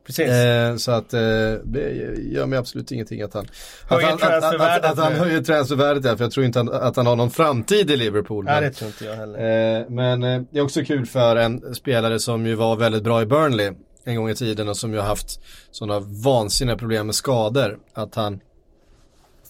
Precis. 0.05 0.29
Eh, 0.29 0.75
så 0.75 0.91
att 0.91 1.13
eh, 1.13 1.19
det 1.63 1.91
gör 2.31 2.45
mig 2.45 2.59
absolut 2.59 2.91
ingenting 2.91 3.21
att 3.21 3.33
han, 3.33 3.47
att 3.87 4.03
han, 4.03 4.13
att, 4.13 4.85
att, 4.85 4.97
han 4.97 5.13
höjer 5.13 5.41
transfervärdet 5.41 6.03
där, 6.03 6.15
för 6.15 6.23
jag 6.23 6.31
tror 6.31 6.45
inte 6.45 6.59
han, 6.59 6.69
att 6.69 6.95
han 6.95 7.05
har 7.05 7.15
någon 7.15 7.31
framtid 7.31 7.91
i 7.91 7.97
Liverpool. 7.97 8.45
Nej 8.45 8.53
Men, 8.53 8.63
det 8.63 8.71
tror 8.71 8.87
inte 8.87 9.05
jag 9.05 9.15
heller. 9.15 9.79
eh, 9.79 9.89
men 9.89 10.23
eh, 10.23 10.41
det 10.51 10.59
är 10.59 10.63
också 10.63 10.83
kul 10.83 11.05
för 11.05 11.35
en 11.35 11.75
spelare 11.75 12.19
som 12.19 12.45
ju 12.45 12.55
var 12.55 12.75
väldigt 12.75 13.03
bra 13.03 13.21
i 13.21 13.25
Burnley 13.25 13.71
en 14.03 14.15
gång 14.15 14.29
i 14.29 14.35
tiden 14.35 14.69
och 14.69 14.77
som 14.77 14.93
ju 14.93 14.99
har 14.99 15.07
haft 15.07 15.39
sådana 15.71 15.99
vansinniga 15.99 16.77
problem 16.77 17.05
med 17.05 17.15
skador. 17.15 17.77
Att 17.93 18.15
han 18.15 18.39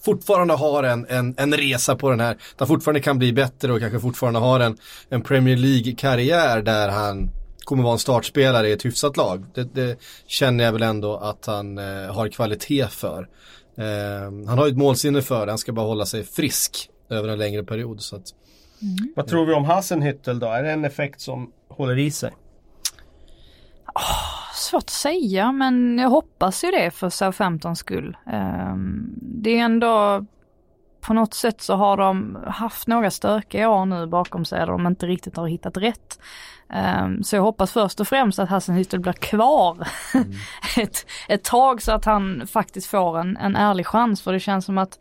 fortfarande 0.04 0.54
har 0.54 0.82
en, 0.82 1.06
en, 1.08 1.34
en 1.38 1.54
resa 1.54 1.96
på 1.96 2.10
den 2.10 2.20
här, 2.20 2.32
att 2.32 2.58
han 2.58 2.68
fortfarande 2.68 3.00
kan 3.00 3.18
bli 3.18 3.32
bättre 3.32 3.72
och 3.72 3.80
kanske 3.80 4.00
fortfarande 4.00 4.38
har 4.38 4.60
en, 4.60 4.76
en 5.08 5.22
Premier 5.22 5.56
League-karriär 5.56 6.62
där 6.62 6.88
han 6.88 7.30
kommer 7.66 7.82
vara 7.82 7.92
en 7.92 7.98
startspelare 7.98 8.68
i 8.68 8.72
ett 8.72 8.84
hyfsat 8.84 9.16
lag. 9.16 9.44
Det, 9.54 9.74
det 9.74 9.98
känner 10.26 10.64
jag 10.64 10.72
väl 10.72 10.82
ändå 10.82 11.16
att 11.16 11.46
han 11.46 11.78
eh, 11.78 12.14
har 12.14 12.28
kvalitet 12.28 12.86
för. 12.88 13.28
Eh, 13.76 14.46
han 14.48 14.58
har 14.58 14.66
ju 14.66 14.70
ett 14.70 14.78
målsinne 14.78 15.22
för 15.22 15.46
det, 15.46 15.52
han 15.52 15.58
ska 15.58 15.72
bara 15.72 15.86
hålla 15.86 16.06
sig 16.06 16.24
frisk 16.24 16.90
över 17.10 17.28
en 17.28 17.38
längre 17.38 17.64
period. 17.64 18.00
Så 18.00 18.16
att, 18.16 18.24
mm. 18.82 19.12
Vad 19.16 19.26
tror 19.26 19.46
vi 19.46 19.54
om 19.54 19.64
Hasenhüttel 19.64 20.38
då? 20.38 20.46
Är 20.46 20.62
det 20.62 20.70
en 20.70 20.84
effekt 20.84 21.20
som 21.20 21.52
håller 21.68 21.98
i 21.98 22.10
sig? 22.10 22.32
Oh, 23.94 24.54
svårt 24.54 24.82
att 24.82 24.90
säga 24.90 25.52
men 25.52 25.98
jag 25.98 26.08
hoppas 26.08 26.64
ju 26.64 26.70
det 26.70 26.90
för 26.90 27.10
Southamptons 27.10 27.78
skull. 27.78 28.16
Um, 28.32 29.14
det 29.16 29.58
är 29.58 29.64
ändå 29.64 30.24
på 31.06 31.14
något 31.14 31.34
sätt 31.34 31.60
så 31.60 31.74
har 31.74 31.96
de 31.96 32.38
haft 32.46 32.86
några 32.86 33.10
stökiga 33.10 33.70
år 33.70 33.86
nu 33.86 34.06
bakom 34.06 34.44
sig 34.44 34.58
där 34.58 34.66
de 34.66 34.86
inte 34.86 35.06
riktigt 35.06 35.36
har 35.36 35.46
hittat 35.46 35.76
rätt. 35.76 36.18
Um, 37.04 37.22
så 37.22 37.36
jag 37.36 37.42
hoppas 37.42 37.72
först 37.72 38.00
och 38.00 38.08
främst 38.08 38.38
att 38.38 38.48
Hassenhüttel 38.48 38.98
blir 38.98 39.12
kvar 39.12 39.88
mm. 40.14 40.32
ett, 40.76 41.06
ett 41.28 41.44
tag 41.44 41.82
så 41.82 41.92
att 41.92 42.04
han 42.04 42.46
faktiskt 42.46 42.86
får 42.86 43.18
en, 43.18 43.36
en 43.36 43.56
ärlig 43.56 43.86
chans 43.86 44.22
för 44.22 44.32
det 44.32 44.40
känns 44.40 44.64
som 44.64 44.78
att 44.78 44.98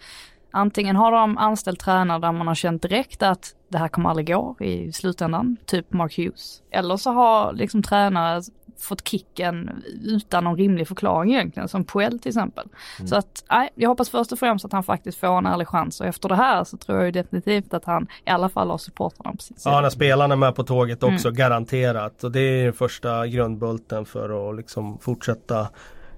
antingen 0.52 0.96
har 0.96 1.12
de 1.12 1.38
anställt 1.38 1.80
tränare 1.80 2.20
där 2.20 2.32
man 2.32 2.48
har 2.48 2.56
känt 2.56 2.82
direkt 2.82 3.24
att 3.24 3.56
det 3.70 3.78
här 3.78 3.88
kommer 3.88 4.10
aldrig 4.10 4.28
gå 4.28 4.56
i 4.60 4.92
slutändan, 4.92 5.58
typ 5.66 5.94
Mark 5.94 6.18
Hughes. 6.18 6.62
Eller 6.72 6.98
så 6.98 7.12
har 7.12 7.54
liksom 7.54 7.84
tränare 7.84 8.42
fått 8.80 9.08
kicken 9.08 9.84
utan 10.04 10.44
någon 10.44 10.58
rimlig 10.58 10.88
förklaring 10.88 11.34
egentligen, 11.34 11.70
som 11.70 11.86
Puel 11.86 12.20
till 12.20 12.30
exempel. 12.30 12.68
Mm. 13.00 13.08
Så 13.08 13.16
att, 13.16 13.44
nej, 13.50 13.70
jag 13.76 13.90
hoppas 13.90 14.10
först 14.10 14.32
och 14.32 14.40
främst 14.40 14.66
att 14.66 14.72
han 14.72 14.84
faktiskt 14.84 15.18
får 15.18 15.38
en 15.38 15.46
ärlig 15.46 15.68
chans 15.68 16.02
och 16.02 16.08
efter 16.08 16.30
det 16.30 16.36
här 16.36 16.64
så 16.64 16.78
tror 16.78 16.98
jag 16.98 17.06
ju 17.06 17.12
definitivt 17.12 17.74
att 17.74 17.86
han 17.86 18.08
i 18.26 18.30
alla 18.30 18.50
fall 18.50 18.70
har 18.70 18.78
supportrarna 18.78 19.32
på 19.32 19.42
sin 19.42 19.58
sida. 19.58 19.76
Ja, 19.76 19.82
när 19.82 19.90
spelarna 19.90 20.36
med 20.36 20.56
på 20.56 20.64
tåget 20.64 21.04
också, 21.04 21.28
mm. 21.28 21.38
garanterat. 21.38 22.24
Och 22.24 22.32
det 22.32 22.40
är 22.40 22.72
första 22.72 23.28
grundbulten 23.28 24.06
för 24.06 24.50
att 24.50 24.56
liksom 24.56 25.00
fortsätta, 25.00 25.68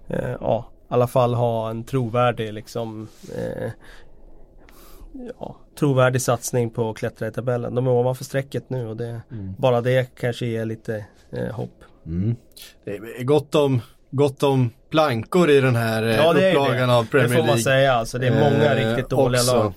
eh, 0.08 0.36
ja, 0.41 0.72
i 0.89 0.93
alla 0.93 1.08
fall 1.08 1.34
ha 1.34 1.70
en 1.70 1.84
trovärdig 1.84 2.53
liksom 2.53 3.08
eh, 3.36 3.72
ja, 5.39 5.55
trovärdig 5.80 6.22
satsning 6.22 6.70
på 6.70 6.89
att 6.89 6.97
klättra 6.97 7.28
i 7.28 7.32
tabellen. 7.32 7.76
De 7.76 7.88
är 7.88 7.91
ovanför 7.91 8.24
strecket 8.24 8.70
nu 8.70 8.88
och 8.88 8.97
det, 8.97 9.22
mm. 9.32 9.53
bara 9.58 9.82
det 9.82 10.16
kanske 10.16 10.45
ger 10.45 10.66
lite 10.66 11.05
eh, 11.32 11.55
hopp. 11.55 11.84
Mm. 12.08 12.36
Det 12.86 12.91
är 12.91 13.24
gott 13.24 13.55
om, 13.55 13.82
gott 14.12 14.43
om 14.43 14.70
plankor 14.89 15.49
i 15.49 15.62
den 15.62 15.76
här 15.76 16.03
eh, 16.03 16.16
ja, 16.16 16.34
upplagan 16.34 16.89
av 16.89 17.03
Premier 17.03 17.28
League. 17.28 17.41
Det 17.41 17.47
får 17.47 17.53
man 17.53 17.60
säga 17.60 17.93
alltså. 17.93 18.18
Det 18.18 18.28
är 18.28 18.51
många 18.51 18.76
eh, 18.76 18.88
riktigt 18.88 19.10
dåliga 19.10 19.41
också. 19.41 19.55
lag. 19.55 19.74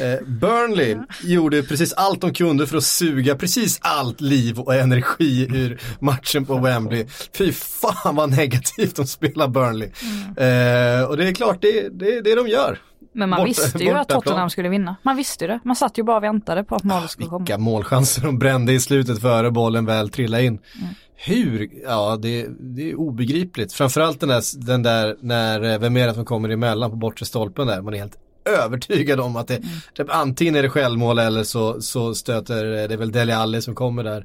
Eh, 0.00 0.20
Burnley 0.26 0.96
gjorde 1.22 1.62
precis 1.62 1.92
allt 1.92 2.20
de 2.20 2.34
kunde 2.34 2.66
för 2.66 2.76
att 2.76 2.84
suga 2.84 3.36
precis 3.36 3.78
allt 3.82 4.20
liv 4.20 4.58
och 4.58 4.74
energi 4.74 5.48
ur 5.50 5.80
matchen 6.00 6.46
på 6.46 6.58
Wembley. 6.58 7.06
Fy 7.38 7.52
fan 7.52 8.16
vad 8.16 8.30
negativt 8.30 8.96
de 8.96 9.06
spelar 9.06 9.48
Burnley. 9.48 9.90
Mm. 10.02 11.00
Eh, 11.00 11.04
och 11.04 11.16
det 11.16 11.28
är 11.28 11.34
klart, 11.34 11.58
det 11.60 11.78
är 11.78 11.90
det, 11.90 12.20
det 12.20 12.34
de 12.34 12.48
gör. 12.48 12.78
Men 13.12 13.28
man 13.28 13.36
Bort, 13.36 13.48
visste 13.48 13.84
ju 13.84 13.90
att 13.90 14.08
Tottenham 14.08 14.50
skulle 14.50 14.68
vinna. 14.68 14.96
Man 15.02 15.16
visste 15.16 15.44
ju 15.44 15.48
det. 15.48 15.60
Man 15.64 15.76
satt 15.76 15.98
ju 15.98 16.02
bara 16.02 16.16
och 16.16 16.22
väntade 16.22 16.64
på 16.64 16.74
att 16.74 16.84
målet 16.84 17.04
ah, 17.04 17.08
skulle 17.08 17.28
komma. 17.28 17.38
Vilka 17.38 17.58
målchanser 17.58 18.22
de 18.22 18.38
brände 18.38 18.72
i 18.72 18.80
slutet 18.80 19.20
före 19.20 19.50
bollen 19.50 19.86
väl 19.86 20.10
trillade 20.10 20.44
in. 20.44 20.58
Mm. 20.78 20.94
Hur, 21.22 21.70
ja 21.84 22.18
det, 22.22 22.46
det, 22.60 22.90
är 22.90 22.94
obegripligt. 22.94 23.72
Framförallt 23.72 24.20
den 24.20 24.28
där, 24.28 24.42
den 24.56 24.82
där 24.82 25.16
när, 25.20 25.62
eh, 25.62 25.78
vem 25.78 25.96
är 25.96 26.06
det 26.06 26.14
som 26.14 26.24
kommer 26.24 26.48
emellan 26.48 26.90
på 26.90 26.96
bortre 26.96 27.26
stolpen 27.26 27.66
där, 27.66 27.82
man 27.82 27.94
är 27.94 27.98
helt 27.98 28.18
övertygad 28.44 29.20
om 29.20 29.36
att 29.36 29.48
det, 29.48 29.56
mm. 29.56 29.68
det 29.96 30.06
antingen 30.08 30.54
är 30.54 30.62
det 30.62 30.70
självmål 30.70 31.18
eller 31.18 31.44
så, 31.44 31.80
så 31.80 32.14
stöter, 32.14 32.64
det 32.64 32.94
är 32.94 32.96
väl 32.96 33.12
Dele 33.12 33.36
Alli 33.36 33.62
som 33.62 33.74
kommer 33.74 34.04
där 34.04 34.20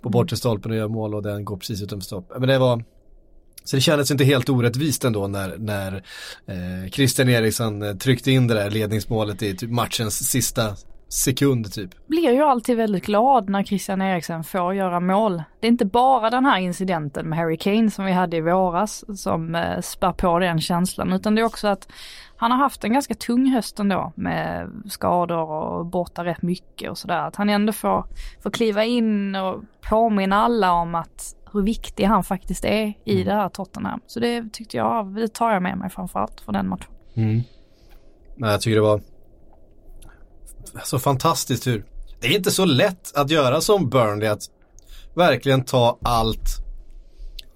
på 0.00 0.08
mm. 0.08 0.12
bortre 0.12 0.36
stolpen 0.36 0.70
och 0.70 0.76
gör 0.76 0.88
mål 0.88 1.14
och 1.14 1.22
den 1.22 1.44
går 1.44 1.56
precis 1.56 1.82
utanför 1.82 2.04
stopp. 2.04 2.32
Men 2.38 2.48
det 2.48 2.58
var, 2.58 2.84
så 3.64 3.76
det 3.76 3.82
kändes 3.82 4.10
inte 4.10 4.24
helt 4.24 4.48
orättvist 4.48 5.04
ändå 5.04 5.26
när, 5.26 5.56
när 5.58 5.94
eh, 6.46 6.90
Christian 6.90 7.28
Eriksson 7.28 7.82
eh, 7.82 7.94
tryckte 7.94 8.30
in 8.30 8.46
det 8.46 8.54
där 8.54 8.70
ledningsmålet 8.70 9.42
i 9.42 9.56
typ 9.56 9.70
matchens 9.70 10.30
sista 10.30 10.76
sekund 11.12 11.72
typ. 11.72 11.90
Blir 12.06 12.32
ju 12.32 12.42
alltid 12.42 12.76
väldigt 12.76 13.06
glad 13.06 13.48
när 13.48 13.62
Christian 13.62 14.02
Eriksen 14.02 14.44
får 14.44 14.74
göra 14.74 15.00
mål. 15.00 15.42
Det 15.60 15.66
är 15.66 15.70
inte 15.70 15.84
bara 15.84 16.30
den 16.30 16.44
här 16.44 16.58
incidenten 16.58 17.28
med 17.28 17.38
Harry 17.38 17.56
Kane 17.56 17.90
som 17.90 18.04
vi 18.04 18.12
hade 18.12 18.36
i 18.36 18.40
våras 18.40 19.20
som 19.22 19.54
eh, 19.54 19.80
spär 19.80 20.12
på 20.12 20.38
den 20.38 20.60
känslan 20.60 21.12
utan 21.12 21.34
det 21.34 21.40
är 21.40 21.44
också 21.44 21.68
att 21.68 21.88
han 22.36 22.50
har 22.50 22.58
haft 22.58 22.84
en 22.84 22.92
ganska 22.92 23.14
tung 23.14 23.50
höst 23.50 23.78
ändå 23.78 24.12
med 24.14 24.70
skador 24.86 25.50
och 25.50 25.86
borta 25.86 26.24
rätt 26.24 26.42
mycket 26.42 26.90
och 26.90 26.98
sådär. 26.98 27.26
Att 27.26 27.36
han 27.36 27.50
ändå 27.50 27.72
får, 27.72 28.06
får 28.42 28.50
kliva 28.50 28.84
in 28.84 29.34
och 29.34 29.62
påminna 29.90 30.36
alla 30.36 30.72
om 30.72 30.94
att 30.94 31.36
hur 31.52 31.62
viktig 31.62 32.04
han 32.04 32.24
faktiskt 32.24 32.64
är 32.64 32.94
i 33.04 33.12
mm. 33.12 33.24
det 33.24 33.32
här 33.32 33.48
Tottenham. 33.48 34.00
Så 34.06 34.20
det 34.20 34.52
tyckte 34.52 34.76
jag, 34.76 35.14
det 35.14 35.28
tar 35.28 35.52
jag 35.52 35.62
med 35.62 35.78
mig 35.78 35.90
framförallt 35.90 36.40
för 36.40 36.52
den 36.52 36.68
matchen. 36.68 36.92
Mm. 37.14 37.40
Jag 38.36 38.60
tycker 38.60 38.76
det 38.76 38.82
var 38.82 39.00
så 40.84 40.98
fantastiskt 40.98 41.66
hur 41.66 41.84
det 42.20 42.26
är 42.26 42.36
inte 42.36 42.50
så 42.50 42.64
lätt 42.64 43.16
att 43.16 43.30
göra 43.30 43.60
som 43.60 43.90
Burnley 43.90 44.28
att 44.28 44.42
verkligen 45.14 45.64
ta 45.64 45.98
allt 46.02 46.60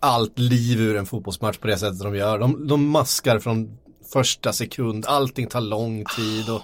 allt 0.01 0.39
liv 0.39 0.81
ur 0.81 0.97
en 0.97 1.07
fotbollsmatch 1.07 1.59
på 1.59 1.67
det 1.67 1.79
sättet 1.79 1.99
de 1.99 2.17
gör. 2.17 2.39
De, 2.39 2.67
de 2.67 2.89
maskar 2.89 3.39
från 3.39 3.79
första 4.13 4.53
sekund, 4.53 5.07
allting 5.07 5.47
tar 5.47 5.61
lång 5.61 6.05
tid 6.17 6.51
och 6.51 6.63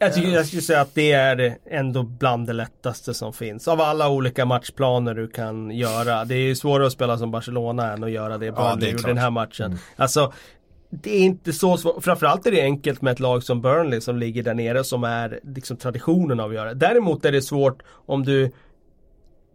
jag, 0.00 0.14
tycker, 0.14 0.28
jag 0.28 0.46
skulle 0.46 0.62
säga 0.62 0.80
att 0.80 0.94
det 0.94 1.12
är 1.12 1.56
ändå 1.70 2.02
bland 2.02 2.46
det 2.46 2.52
lättaste 2.52 3.14
som 3.14 3.32
finns. 3.32 3.68
Av 3.68 3.80
alla 3.80 4.08
olika 4.08 4.44
matchplaner 4.44 5.14
du 5.14 5.28
kan 5.28 5.70
göra. 5.70 6.24
Det 6.24 6.34
är 6.34 6.54
svårare 6.54 6.86
att 6.86 6.92
spela 6.92 7.18
som 7.18 7.30
Barcelona 7.30 7.92
än 7.92 8.04
att 8.04 8.10
göra 8.10 8.38
det 8.38 8.52
Burnley 8.52 8.88
ja, 8.88 8.92
gjorde 8.92 9.08
den 9.08 9.18
här 9.18 9.30
matchen. 9.30 9.66
Mm. 9.66 9.78
Alltså 9.96 10.32
det 10.90 11.10
är 11.10 11.20
inte 11.20 11.52
så 11.52 11.76
svårt. 11.76 12.04
Framförallt 12.04 12.46
är 12.46 12.50
det 12.50 12.62
enkelt 12.62 13.02
med 13.02 13.12
ett 13.12 13.20
lag 13.20 13.42
som 13.42 13.60
Burnley 13.60 14.00
som 14.00 14.18
ligger 14.18 14.42
där 14.42 14.54
nere 14.54 14.84
som 14.84 15.04
är 15.04 15.40
liksom 15.42 15.76
traditionen 15.76 16.40
av 16.40 16.48
att 16.48 16.54
göra 16.54 16.74
det. 16.74 16.86
Däremot 16.86 17.24
är 17.24 17.32
det 17.32 17.42
svårt 17.42 17.82
om 17.88 18.24
du 18.24 18.50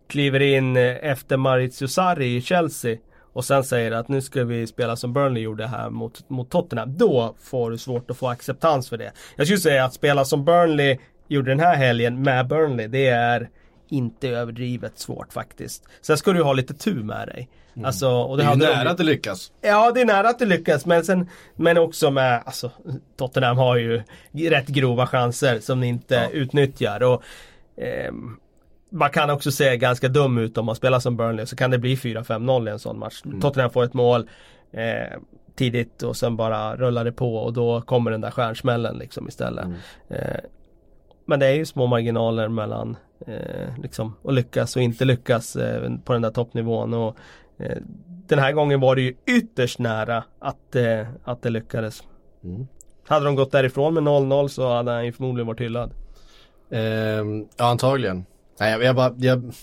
kliver 0.07 0.39
in 0.39 0.77
eh, 0.77 0.95
efter 1.01 1.37
Maurizio 1.37 1.87
Sarri 1.87 2.35
i 2.35 2.41
Chelsea 2.41 2.97
och 3.33 3.45
sen 3.45 3.63
säger 3.63 3.91
att 3.91 4.07
nu 4.07 4.21
ska 4.21 4.43
vi 4.43 4.67
spela 4.67 4.95
som 4.95 5.13
Burnley 5.13 5.43
gjorde 5.43 5.67
här 5.67 5.89
mot, 5.89 6.29
mot 6.29 6.49
Tottenham. 6.49 6.97
Då 6.97 7.35
får 7.39 7.71
du 7.71 7.77
svårt 7.77 8.11
att 8.11 8.17
få 8.17 8.27
acceptans 8.27 8.89
för 8.89 8.97
det. 8.97 9.11
Jag 9.35 9.47
skulle 9.47 9.59
säga 9.59 9.85
att 9.85 9.93
spela 9.93 10.25
som 10.25 10.45
Burnley 10.45 10.97
gjorde 11.27 11.51
den 11.51 11.59
här 11.59 11.75
helgen 11.75 12.21
med 12.21 12.47
Burnley, 12.47 12.87
det 12.87 13.07
är 13.07 13.49
inte 13.89 14.29
överdrivet 14.29 14.99
svårt 14.99 15.33
faktiskt. 15.33 15.83
Sen 16.01 16.17
ska 16.17 16.33
du 16.33 16.43
ha 16.43 16.53
lite 16.53 16.73
tur 16.73 17.03
med 17.03 17.27
dig. 17.27 17.49
Mm. 17.75 17.85
Alltså, 17.85 18.09
och 18.09 18.37
det, 18.37 18.43
det 18.43 18.49
är 18.49 18.55
nära 18.55 18.83
de... 18.83 18.89
att 18.89 18.97
det 18.97 19.03
lyckas. 19.03 19.51
Ja, 19.61 19.91
det 19.91 20.01
är 20.01 20.05
nära 20.05 20.29
att 20.29 20.39
det 20.39 20.45
lyckas. 20.45 20.85
Men, 20.85 21.03
sen, 21.03 21.29
men 21.55 21.77
också 21.77 22.11
med, 22.11 22.43
alltså 22.45 22.71
Tottenham 23.17 23.57
har 23.57 23.75
ju 23.75 24.03
rätt 24.31 24.67
grova 24.67 25.07
chanser 25.07 25.59
som 25.59 25.79
ni 25.79 25.87
inte 25.87 26.15
ja. 26.15 26.29
utnyttjar. 26.29 27.03
Och, 27.03 27.23
eh, 27.83 28.13
man 28.89 29.09
kan 29.09 29.29
också 29.29 29.51
se 29.51 29.77
ganska 29.77 30.07
dum 30.07 30.37
ut 30.37 30.57
om 30.57 30.65
man 30.65 30.75
spelar 30.75 30.99
som 30.99 31.17
Burnley 31.17 31.45
så 31.45 31.55
kan 31.55 31.71
det 31.71 31.77
bli 31.77 31.95
4-5-0 31.95 32.67
i 32.67 32.71
en 32.71 32.79
sån 32.79 32.99
match. 32.99 33.21
Mm. 33.25 33.41
Tottenham 33.41 33.69
får 33.69 33.83
ett 33.83 33.93
mål 33.93 34.29
eh, 34.71 35.19
tidigt 35.55 36.03
och 36.03 36.17
sen 36.17 36.35
bara 36.37 36.75
rullar 36.75 37.05
det 37.05 37.11
på 37.11 37.35
och 37.35 37.53
då 37.53 37.81
kommer 37.81 38.11
den 38.11 38.21
där 38.21 38.31
stjärnsmällen 38.31 38.97
liksom 38.97 39.27
istället. 39.27 39.65
Mm. 39.65 39.77
Eh, 40.09 40.39
men 41.25 41.39
det 41.39 41.45
är 41.45 41.53
ju 41.53 41.65
små 41.65 41.87
marginaler 41.87 42.47
mellan 42.47 42.97
eh, 43.27 43.81
liksom, 43.81 44.15
att 44.23 44.33
lyckas 44.33 44.75
och 44.75 44.81
inte 44.81 45.05
lyckas 45.05 45.55
eh, 45.55 45.91
på 46.03 46.13
den 46.13 46.21
där 46.21 46.31
toppnivån. 46.31 46.93
Och, 46.93 47.17
eh, 47.57 47.77
den 48.27 48.39
här 48.39 48.51
gången 48.51 48.79
var 48.79 48.95
det 48.95 49.01
ju 49.01 49.15
ytterst 49.25 49.79
nära 49.79 50.23
att, 50.39 50.75
eh, 50.75 51.07
att 51.23 51.41
det 51.41 51.49
lyckades. 51.49 52.03
Mm. 52.43 52.67
Hade 53.07 53.25
de 53.25 53.35
gått 53.35 53.51
därifrån 53.51 53.93
med 53.93 54.03
0-0 54.03 54.47
så 54.47 54.73
hade 54.73 54.91
han 54.91 55.05
ju 55.05 55.11
förmodligen 55.11 55.47
varit 55.47 55.61
hyllad. 55.61 55.91
Ehm, 56.71 57.47
ja, 57.57 57.65
antagligen. 57.65 58.25
Nej, 58.59 58.71
jag, 58.71 58.83
jag, 58.83 58.95
bara, 58.95 59.13
jag, 59.17 59.53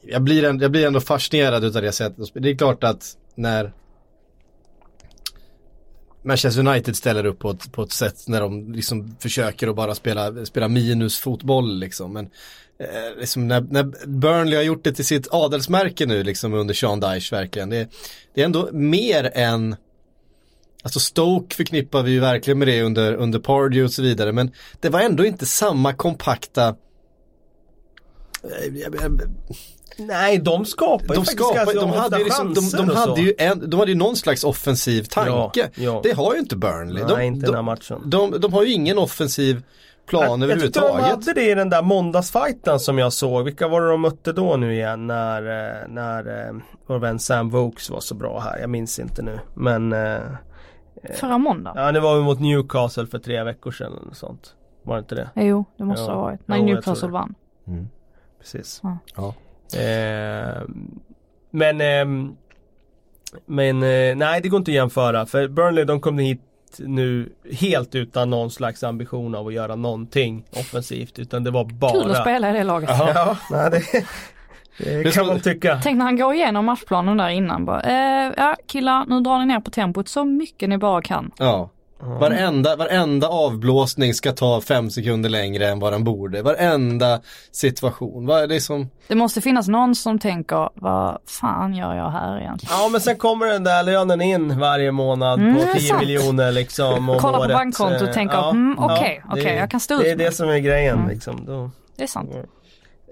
jag, 0.00 0.22
blir 0.22 0.44
en, 0.44 0.58
jag 0.58 0.70
blir 0.70 0.86
ändå 0.86 1.00
fascinerad 1.00 1.64
utav 1.64 1.82
det 1.82 1.92
sättet. 1.92 2.28
Det 2.34 2.50
är 2.50 2.56
klart 2.56 2.84
att 2.84 3.16
när 3.34 3.72
Manchester 6.22 6.68
United 6.68 6.96
ställer 6.96 7.26
upp 7.26 7.38
på 7.38 7.50
ett, 7.50 7.72
på 7.72 7.82
ett 7.82 7.92
sätt 7.92 8.28
när 8.28 8.40
de 8.40 8.72
liksom 8.72 9.16
försöker 9.20 9.68
att 9.68 9.76
bara 9.76 9.94
spela, 9.94 10.46
spela 10.46 10.68
minusfotboll 10.68 11.78
liksom. 11.78 12.12
Men 12.12 12.24
eh, 12.78 13.18
liksom 13.20 13.48
när, 13.48 13.60
när 13.60 14.06
Burnley 14.06 14.56
har 14.56 14.62
gjort 14.62 14.84
det 14.84 14.92
till 14.92 15.04
sitt 15.04 15.28
adelsmärke 15.30 16.06
nu 16.06 16.22
liksom 16.22 16.54
under 16.54 16.74
Sean 16.74 17.00
Dyche 17.00 17.36
verkligen. 17.36 17.70
Det, 17.70 17.88
det 18.34 18.40
är 18.40 18.44
ändå 18.44 18.68
mer 18.72 19.30
än 19.34 19.76
Alltså 20.82 21.00
Stoke 21.00 21.56
förknippar 21.56 22.02
vi 22.02 22.10
ju 22.10 22.20
verkligen 22.20 22.58
med 22.58 22.68
det 22.68 22.82
under, 22.82 23.14
under 23.14 23.38
Pardew 23.38 23.84
och 23.84 23.92
så 23.92 24.02
vidare 24.02 24.32
men 24.32 24.50
det 24.80 24.88
var 24.88 25.00
ändå 25.00 25.24
inte 25.24 25.46
samma 25.46 25.92
kompakta 25.92 26.76
eh, 28.42 28.72
Nej, 30.06 30.38
de 30.38 30.64
skapar 30.64 31.00
ju 31.02 31.06
de 31.08 31.14
faktiskt 31.14 31.38
skapar, 31.38 31.56
ganska 31.56 31.80
de 31.80 31.90
hade, 31.90 32.18
ju 32.18 32.24
liksom, 32.24 32.54
de, 32.54 32.70
de, 32.76 32.96
hade 32.96 33.20
ju 33.20 33.34
en, 33.38 33.70
de 33.70 33.80
hade 33.80 33.92
ju 33.92 33.98
någon 33.98 34.16
slags 34.16 34.44
offensiv 34.44 35.02
tanke. 35.02 35.30
Ja, 35.30 35.68
ja. 35.74 36.00
Det 36.02 36.12
har 36.12 36.34
ju 36.34 36.40
inte 36.40 36.56
Burnley. 36.56 37.04
Nej, 37.04 37.16
de, 37.16 37.22
inte 37.22 37.40
de, 37.40 37.46
den 37.46 37.54
här 37.54 37.62
matchen. 37.62 38.02
De, 38.04 38.40
de 38.40 38.52
har 38.52 38.62
ju 38.64 38.72
ingen 38.72 38.98
offensiv 38.98 39.62
plan 40.06 40.40
jag, 40.40 40.50
jag 40.50 40.60
tyckte 40.60 40.80
de 40.80 40.84
överhuvudtaget. 40.86 41.26
hade 41.26 41.40
det 41.40 41.50
i 41.50 41.54
den 41.54 41.70
där 41.70 41.82
måndagsfighten 41.82 42.80
som 42.80 42.98
jag 42.98 43.12
såg. 43.12 43.44
Vilka 43.44 43.68
var 43.68 43.80
det 43.80 43.88
de 43.88 44.00
mötte 44.00 44.32
då 44.32 44.56
nu 44.56 44.74
igen 44.74 45.06
när, 45.06 45.42
eh, 45.42 45.88
när 45.88 46.46
eh, 46.48 46.54
vår 46.86 46.98
vän 46.98 47.18
Sam 47.18 47.50
Vokes 47.50 47.90
var 47.90 48.00
så 48.00 48.14
bra 48.14 48.40
här. 48.40 48.58
Jag 48.58 48.70
minns 48.70 48.98
inte 48.98 49.22
nu. 49.22 49.38
Men 49.54 49.92
eh, 49.92 50.18
Förra 51.14 51.38
måndagen? 51.38 51.82
ja, 51.84 51.92
det 51.92 52.00
var 52.00 52.16
ju 52.16 52.22
mot 52.22 52.40
Newcastle 52.40 53.06
för 53.06 53.18
tre 53.18 53.42
veckor 53.44 53.70
sedan 53.70 53.92
eller 54.02 54.14
sånt. 54.14 54.54
Var 54.82 54.94
det 54.94 54.98
inte 55.00 55.14
det? 55.14 55.30
Jo, 55.34 55.64
det 55.76 55.84
måste 55.84 56.02
Ja. 56.02 56.14
ha 56.14 56.20
varit. 56.22 56.48
När 56.48 56.56
Jo, 56.56 56.64
Newcastle 56.64 57.08
vann. 57.08 57.34
Precis. 58.40 58.80
Ja. 59.16 59.34
Eh, 59.74 60.62
men 61.50 61.80
ehm, 61.80 62.36
men 63.46 63.82
eh, 63.82 64.16
nej 64.16 64.40
det 64.42 64.48
går 64.48 64.58
inte 64.58 64.70
att 64.70 64.74
jämföra 64.74 65.26
för 65.26 65.48
Burnley 65.48 65.84
de 65.84 66.00
kom 66.00 66.18
hit 66.18 66.40
nu 66.78 67.32
helt 67.60 67.94
utan 67.94 68.30
någon 68.30 68.50
slags 68.50 68.82
ambition 68.82 69.34
av 69.34 69.46
att 69.46 69.52
göra 69.54 69.76
någonting 69.76 70.44
offensivt 70.52 71.18
utan 71.18 71.44
det 71.44 71.50
var 71.50 71.64
bara 71.64 71.92
Kul 72.02 72.10
att 72.10 72.20
spela 72.20 72.50
i 72.50 72.52
det 72.52 72.64
laget. 72.64 72.90
Ja, 72.92 73.36
nej, 73.50 73.70
det, 73.70 73.82
det 74.78 75.02
kan 75.04 75.12
som- 75.12 75.26
man 75.26 75.40
tycka. 75.40 75.80
Tänk 75.82 75.98
när 75.98 76.04
han 76.04 76.16
går 76.16 76.34
igenom 76.34 76.64
matchplanen 76.64 77.16
där 77.16 77.28
innan 77.28 77.64
bara, 77.64 77.82
eh, 77.82 78.32
ja 78.36 78.56
killar 78.66 79.04
nu 79.08 79.20
drar 79.20 79.38
ni 79.38 79.46
ner 79.46 79.60
på 79.60 79.70
tempot 79.70 80.08
så 80.08 80.24
mycket 80.24 80.68
ni 80.68 80.78
bara 80.78 81.02
kan. 81.02 81.30
Ja. 81.38 81.70
Varenda, 82.02 82.76
varenda 82.76 83.28
avblåsning 83.28 84.14
ska 84.14 84.32
ta 84.32 84.60
fem 84.60 84.90
sekunder 84.90 85.30
längre 85.30 85.68
än 85.68 85.78
vad 85.80 85.92
den 85.92 86.04
borde. 86.04 86.42
Varenda 86.42 87.20
situation. 87.52 88.26
Vad 88.26 88.42
är 88.42 88.46
det 88.46 88.60
som... 88.60 88.90
Det 89.08 89.14
måste 89.14 89.40
finnas 89.40 89.68
någon 89.68 89.94
som 89.94 90.18
tänker, 90.18 90.68
vad 90.74 91.18
fan 91.26 91.74
gör 91.74 91.94
jag 91.94 92.10
här 92.10 92.40
egentligen? 92.40 92.74
Ja 92.80 92.88
men 92.88 93.00
sen 93.00 93.16
kommer 93.16 93.46
den 93.46 93.64
där 93.64 93.82
lönen 93.82 94.20
in 94.20 94.58
varje 94.58 94.92
månad 94.92 95.40
Mm, 95.40 95.54
på 95.56 95.60
det 95.64 95.70
är 95.70 95.74
10 95.74 95.88
sant. 95.88 96.00
miljoner 96.00 96.52
liksom 96.52 97.08
om 97.10 97.18
Kolla 97.18 97.36
på 97.38 97.42
året. 97.44 97.52
bankkontot 97.56 98.02
och 98.02 98.08
Eh, 98.08 98.14
tänka, 98.14 98.36
mm, 98.38 98.76
okej, 98.78 99.22
det- 99.24 99.40
okej, 99.40 99.56
jag 99.56 99.70
kan 99.70 99.80
stå 99.80 99.94
ut 99.94 100.00
Det 100.02 100.10
är 100.10 100.16
det 100.16 100.32
som 100.32 100.48
är 100.48 100.58
grejen 100.58 100.98
Mm. 100.98 101.10
liksom. 101.10 101.44
Då, 101.46 101.70
Det 101.96 102.02
är 102.02 102.06
sant. 102.06 102.30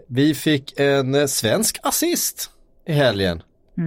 Vi 0.07 0.34
fick 0.34 0.80
en 0.80 1.14
eh, 1.14 1.26
svensk 1.26 1.78
assist 1.82 2.51
i 2.86 2.93
helgen. 2.93 3.43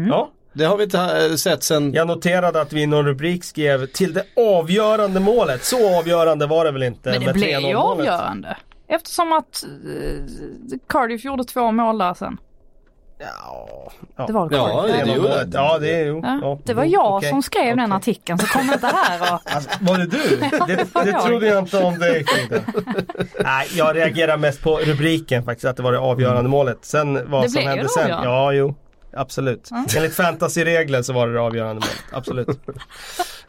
Ja. 0.10 0.30
Det 0.54 0.66
har 0.66 0.78
vi 0.78 0.84
inte 0.84 1.00
eh, 1.30 1.36
sett 1.36 1.64
sen... 1.64 1.94
Jag 1.94 2.08
noterade 2.08 2.62
att 2.62 2.74
vi 2.74 2.82
i 2.82 2.86
någon 2.88 3.06
rubrik 3.06 3.44
skrev 3.44 3.86
till 3.86 4.14
det 4.14 4.24
avgörande 4.38 5.20
målet. 5.20 5.64
Så 5.66 5.98
avgörande 6.00 6.48
var 6.48 6.66
det 6.66 6.72
väl 6.72 6.84
inte 6.84 7.10
Men 7.10 7.20
det 7.20 7.26
med 7.26 7.36
blev 7.36 7.50
ju 7.50 7.56
3-0 7.68 7.74
målet. 7.74 7.78
avgörande. 8.00 8.58
Eftersom 8.88 9.34
att 9.34 9.64
eh, 9.64 10.78
Cardiff 10.90 11.26
gjorde 11.26 11.44
två 11.44 11.72
mål 11.72 11.98
där 11.98 12.14
sen. 12.14 12.38
Ja, 13.20 13.68
ja. 14.16 14.26
Det 14.28 14.34
var 14.34 14.50
det 14.50 14.56
Ja, 14.56 14.86
det- 14.88 15.06
det 15.06 15.12
gjorde 15.16 15.46
det. 15.46 15.50
Ja, 15.58 15.78
det 15.80 15.96
är 15.96 16.06
jo. 16.06 16.22
Ja, 16.24 16.40
ja, 16.42 16.60
det 16.64 16.74
var 16.74 16.84
jag 16.84 17.14
okej. 17.16 17.30
som 17.30 17.44
skrev 17.44 17.78
den 17.78 17.86
Okej. 17.92 17.96
artikeln 17.98 18.40
så 18.40 18.48
kom 18.48 18.62
inte 18.74 18.88
här 18.88 19.34
och... 19.34 19.40
Alltså, 19.56 19.70
var 19.82 19.98
det 19.98 20.06
du? 20.06 20.18
Det, 20.68 20.76
det 21.04 21.10
jag. 21.12 21.24
trodde 21.26 21.48
jag 21.48 21.60
inte 21.60 21.78
om 21.84 22.00
dig. 22.00 22.26
Nej, 23.44 23.68
jag 23.76 23.96
reagerar 23.96 24.38
mest 24.38 24.62
på 24.62 24.78
rubriken 24.78 25.44
faktiskt, 25.44 25.66
att 25.66 25.78
det 25.78 25.84
var 25.84 25.92
det 25.92 26.00
avgörande 26.00 26.50
målet. 26.50 26.78
Sen 26.82 27.32
vad 27.32 27.44
Det 27.44 27.50
som 27.50 27.54
blev 27.54 27.64
ju 27.64 27.70
hände 27.70 27.84
det 27.84 27.90
sen. 27.90 28.04
avgörande. 28.04 28.30
Ja, 28.30 28.52
jo. 28.54 28.76
Absolut. 29.14 29.70
Enligt 29.98 30.16
fantasyregler 30.16 31.02
så 31.02 31.14
var 31.14 31.28
det 31.28 31.34
det 31.34 31.42
avgörande 31.42 31.74
målet. 31.74 32.04
Absolut. 32.12 32.48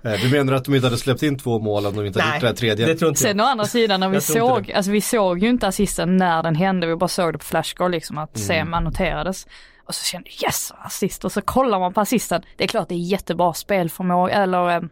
Eh, 0.04 0.12
Du 0.20 0.30
menar 0.30 0.52
att 0.52 0.64
de 0.64 0.74
inte 0.74 0.86
hade 0.86 0.98
släppt 0.98 1.22
in 1.22 1.38
två 1.38 1.58
mål 1.58 1.86
om 1.86 1.96
de 1.96 2.06
inte 2.06 2.20
hade 2.22 2.34
gjort 2.34 2.40
det 2.40 2.46
här 2.46 2.54
tredje? 2.54 2.86
det 2.86 2.94
tror 2.94 3.08
inte 3.08 3.22
jag. 3.24 3.30
Sen 3.30 3.40
å 3.40 3.44
andra 3.44 3.64
sidan 3.64 4.00
när 4.00 4.08
vi 4.08 4.20
såg, 4.20 4.72
alltså 4.72 4.90
vi 4.90 5.00
såg 5.00 5.38
ju 5.38 5.48
inte 5.48 5.66
assisten 5.66 6.16
när 6.16 6.42
den 6.42 6.54
hände, 6.54 6.86
vi 6.86 6.96
bara 6.96 7.08
såg 7.08 7.34
det 7.34 7.38
på 7.38 7.44
flashscore 7.44 7.88
liksom 7.88 8.18
att 8.18 8.38
Sema 8.38 8.80
noterades. 8.80 9.46
Och 9.86 9.94
så 9.94 10.04
kände 10.04 10.28
jag 10.38 10.48
yes 10.48 10.72
assist 10.78 11.24
och 11.24 11.32
så 11.32 11.42
kollar 11.42 11.78
man 11.80 11.92
på 11.92 12.00
assisten. 12.00 12.42
Det 12.56 12.64
är 12.64 12.68
klart 12.68 12.88
det 12.88 12.94
är 12.94 12.98
jättebra 12.98 13.52
spelförmåga 13.52 14.32
eller 14.34 14.88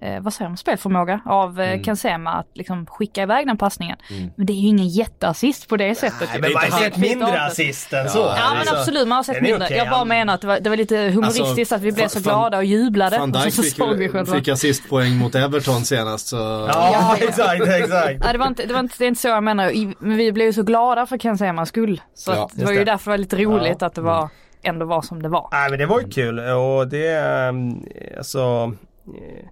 eh, 0.00 0.14
eh, 0.14 0.20
vad 0.22 0.32
säger 0.32 0.48
man, 0.48 0.56
spelförmåga 0.56 1.20
av 1.26 1.60
eh, 1.60 1.82
Kensema 1.82 2.30
att 2.32 2.46
liksom 2.54 2.86
skicka 2.86 3.22
iväg 3.22 3.46
den 3.46 3.56
passningen. 3.58 3.96
Men 4.36 4.46
det 4.46 4.52
är 4.52 4.60
ju 4.60 4.68
ingen 4.68 4.88
jätteassist 4.88 5.68
på 5.68 5.76
det 5.76 5.94
sättet. 5.94 6.28
Nej, 6.32 6.40
men 6.40 6.52
man 6.52 6.62
har 6.72 6.78
sett 6.80 6.96
mindre 6.96 7.42
assist 7.44 7.92
än 7.92 8.08
så. 8.10 8.18
Ja, 8.18 8.36
Ja 8.38 8.54
men 8.54 8.66
så- 8.66 8.76
absolut, 8.76 9.08
man 9.08 9.16
har 9.16 9.22
sett 9.22 9.42
mindre. 9.42 9.64
okej, 9.64 9.76
Jag 9.76 9.90
bara 9.90 10.04
menar 10.04 10.34
att 10.34 10.40
det 10.40 10.46
var, 10.46 10.60
det 10.60 10.70
var 10.70 10.76
lite 10.76 10.96
humoristiskt 10.98 11.72
att 11.72 11.82
vi 11.82 11.92
blev 11.92 12.08
så 12.08 12.18
Alltså, 12.18 12.20
glada 12.30 12.56
och 12.58 12.64
jublade. 12.64 13.18
Van 13.18 13.34
och 13.34 13.42
Dijk 13.42 13.54
så 13.54 13.62
fick, 13.62 13.74
såg 13.76 13.96
vi 13.96 14.08
själva. 14.08 14.34
fick 14.34 14.48
assistpoäng 14.48 15.16
mot 15.16 15.34
Everton 15.34 15.84
senast 15.84 16.26
så... 16.26 16.36
Ja, 16.36 16.68
Ja, 16.68 17.16
ja. 17.20 17.26
exakt, 17.28 17.62
exakt. 17.66 18.20
Nej 18.20 18.32
det 18.32 18.38
var 18.38 18.46
inte, 18.46 18.66
det 18.66 18.72
var 18.72 18.80
inte, 18.80 18.94
det 18.98 19.04
är 19.04 19.08
inte 19.08 19.20
så 19.20 19.28
jag 19.28 19.42
menar. 19.44 19.72
Men 20.04 20.16
vi 20.16 20.32
blev 20.32 20.46
ju 20.46 20.52
så 20.52 20.62
glada 20.62 21.06
för 21.06 21.18
Ken 21.18 21.38
Semas 21.38 21.68
skull. 21.68 22.00
Så 22.14 22.32
Ja, 22.32 22.44
att 22.44 22.52
det 22.56 22.64
var 22.64 22.72
ju 22.72 22.78
det. 22.78 22.84
därför 22.84 23.04
det 23.04 23.10
var 23.12 23.18
lite 23.18 23.36
roligt 23.36 23.82
att 23.82 23.94
det 23.94 24.00
var, 24.00 24.28
ändå 24.62 24.86
var 24.86 25.02
som 25.02 25.22
det 25.22 25.28
var. 25.28 25.48
Nej 25.52 25.70
men 25.70 25.78
det 25.78 25.86
var 25.86 26.00
ju 26.00 26.08
kul 26.08 26.38
och 26.38 26.88
det, 26.88 27.08
ehm, 27.16 27.84
alltså 28.18 28.72
eh, 29.06 29.46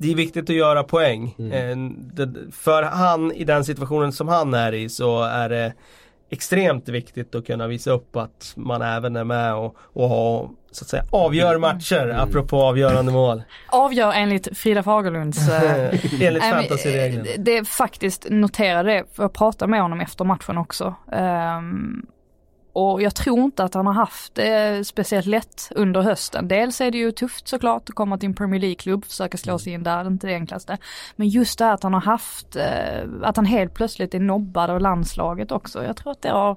det 0.00 0.10
är 0.12 0.14
viktigt 0.14 0.50
att 0.50 0.56
göra 0.56 0.82
poäng. 0.82 1.34
Eh, 1.52 1.76
det, 2.14 2.34
för 2.52 2.82
han 2.82 3.32
i 3.32 3.44
den 3.44 3.64
situationen 3.64 4.12
som 4.12 4.28
han 4.28 4.54
är 4.54 4.72
i 4.72 4.88
så 4.88 5.22
är 5.22 5.48
det 5.48 5.72
extremt 6.30 6.88
viktigt 6.88 7.34
att 7.34 7.46
kunna 7.46 7.66
visa 7.66 7.90
upp 7.90 8.16
att 8.16 8.52
man 8.56 8.82
även 8.82 9.16
är 9.16 9.24
med 9.24 9.54
och, 9.54 9.76
och 9.82 10.08
ha, 10.08 10.50
så 10.70 10.84
att 10.84 10.88
säga, 10.88 11.02
avgör 11.10 11.58
matcher 11.58 12.08
apropå 12.18 12.62
avgörande 12.62 13.12
mål. 13.12 13.42
Avgör 13.68 14.12
enligt 14.12 14.58
Frida 14.58 14.82
Fagerlunds 14.82 15.48
eh, 15.48 16.00
Enligt 16.20 16.44
fantasyreglerna. 16.44 17.24
eh, 17.28 17.34
Det 17.40 17.56
är 17.56 17.64
faktiskt, 17.64 18.26
noterade 18.30 18.92
det, 18.92 19.04
för 19.14 19.22
jag 19.22 19.32
pratade 19.32 19.70
med 19.70 19.82
honom 19.82 20.00
efter 20.00 20.24
matchen 20.24 20.58
också. 20.58 20.94
Ehm, 21.12 22.06
och 22.72 23.02
jag 23.02 23.14
tror 23.14 23.40
inte 23.40 23.64
att 23.64 23.74
han 23.74 23.86
har 23.86 23.92
haft 23.92 24.34
det 24.34 24.86
speciellt 24.86 25.26
lätt 25.26 25.72
under 25.74 26.00
hösten. 26.00 26.48
Dels 26.48 26.80
är 26.80 26.90
det 26.90 26.98
ju 26.98 27.12
tufft 27.12 27.48
såklart 27.48 27.88
att 27.88 27.94
komma 27.94 28.18
till 28.18 28.28
en 28.28 28.34
Premier 28.34 28.60
League-klubb, 28.60 29.04
försöka 29.04 29.38
slå 29.38 29.58
sig 29.58 29.72
in 29.72 29.82
där, 29.82 30.04
det 30.04 30.08
är 30.08 30.10
inte 30.10 30.26
det 30.26 30.34
enklaste. 30.34 30.78
Men 31.16 31.28
just 31.28 31.58
det 31.58 31.64
här 31.64 31.74
att 31.74 31.82
han 31.82 31.94
har 31.94 32.00
haft, 32.00 32.56
eh, 32.56 33.08
att 33.22 33.36
han 33.36 33.46
helt 33.46 33.74
plötsligt 33.74 34.14
är 34.14 34.20
nobbad 34.20 34.70
av 34.70 34.80
landslaget 34.80 35.52
också. 35.52 35.84
Jag 35.84 35.96
tror 35.96 36.12
att 36.12 36.22
det 36.22 36.30
har, 36.30 36.56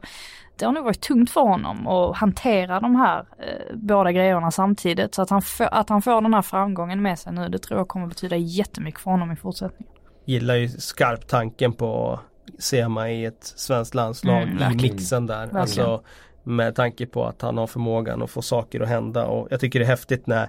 det 0.55 0.65
har 0.65 0.73
nog 0.73 0.83
varit 0.83 1.01
tungt 1.01 1.31
för 1.31 1.41
honom 1.41 1.87
att 1.87 2.17
hantera 2.17 2.79
de 2.79 2.95
här 2.95 3.19
eh, 3.19 3.75
båda 3.75 4.11
grejerna 4.11 4.51
samtidigt. 4.51 5.15
Så 5.15 5.21
att 5.21 5.29
han, 5.29 5.41
för, 5.41 5.73
att 5.73 5.89
han 5.89 6.01
får 6.01 6.21
den 6.21 6.33
här 6.33 6.41
framgången 6.41 7.01
med 7.01 7.19
sig 7.19 7.33
nu, 7.33 7.49
det 7.49 7.59
tror 7.59 7.79
jag 7.79 7.87
kommer 7.87 8.07
betyda 8.07 8.35
jättemycket 8.35 9.01
för 9.01 9.11
honom 9.11 9.31
i 9.31 9.35
fortsättningen. 9.35 9.93
Gillar 10.25 10.55
ju 10.55 10.69
skarpt 10.69 11.29
tanken 11.29 11.73
på 11.73 12.19
Sema 12.59 13.09
i 13.11 13.25
ett 13.25 13.53
svenskt 13.55 13.95
landslag 13.95 14.41
Mm, 14.43 14.55
i 14.55 14.59
verkligen. 14.59 14.95
mixen 14.95 15.25
där. 15.27 15.37
Verkligen. 15.39 15.61
Alltså 15.61 16.01
med 16.43 16.75
tanke 16.75 17.05
på 17.05 17.25
att 17.25 17.41
han 17.41 17.57
har 17.57 17.67
förmågan 17.67 18.21
att 18.21 18.29
få 18.29 18.41
saker 18.41 18.81
att 18.81 18.89
hända 18.89 19.25
och 19.25 19.47
jag 19.51 19.59
tycker 19.59 19.79
det 19.79 19.85
är 19.85 19.89
häftigt 19.89 20.27
när 20.27 20.47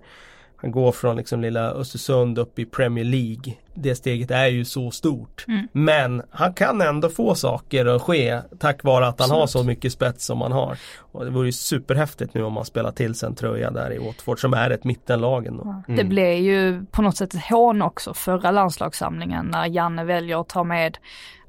han 0.57 0.70
går 0.70 0.92
från 0.92 1.16
liksom 1.16 1.40
lilla 1.40 1.70
Östersund 1.70 2.38
upp 2.38 2.59
i 2.59 2.64
Premier 2.64 3.05
League. 3.05 3.55
Det 3.74 3.95
steget 3.95 4.30
är 4.30 4.47
ju 4.47 4.64
så 4.64 4.90
stort. 4.90 5.45
Mm. 5.49 5.68
Men 5.72 6.22
han 6.30 6.55
kan 6.55 6.80
ändå 6.80 7.09
få 7.09 7.34
saker 7.34 7.86
att 7.86 8.03
ske 8.03 8.40
tack 8.59 8.84
vare 8.84 9.07
att 9.07 9.20
han 9.20 9.30
har 9.30 9.47
så 9.47 9.62
mycket 9.62 9.92
spets 9.92 10.24
som 10.26 10.40
han 10.40 10.53
har. 10.53 10.78
Och 10.99 11.24
det 11.24 11.30
vore 11.30 11.47
ju 11.47 11.53
superhäftigt 11.53 12.34
nu 12.34 12.42
om 12.42 12.53
man 12.53 12.64
spelar 12.64 12.90
till 12.90 13.14
sig 13.14 13.26
en 13.26 13.34
tröja 13.34 13.70
där 13.70 13.92
i 13.92 13.99
Watford 13.99 14.40
som 14.40 14.55
är 14.55 14.70
ett 14.70 14.84
mittenlag 14.84 15.47
ändå. 15.47 15.82
Det 15.86 16.05
blev 16.05 16.32
ju 16.34 16.84
på 16.90 17.03
något 17.03 17.16
sätt 17.16 17.34
ett 17.34 17.45
hån 17.45 17.82
också 17.82 18.14
förra 18.14 18.51
landslagssamlingen 18.51 19.47
när 19.47 19.66
Janne 19.66 20.05
väljer 20.05 20.40
att 20.40 20.49
ta 20.49 20.64
med, 20.64 20.99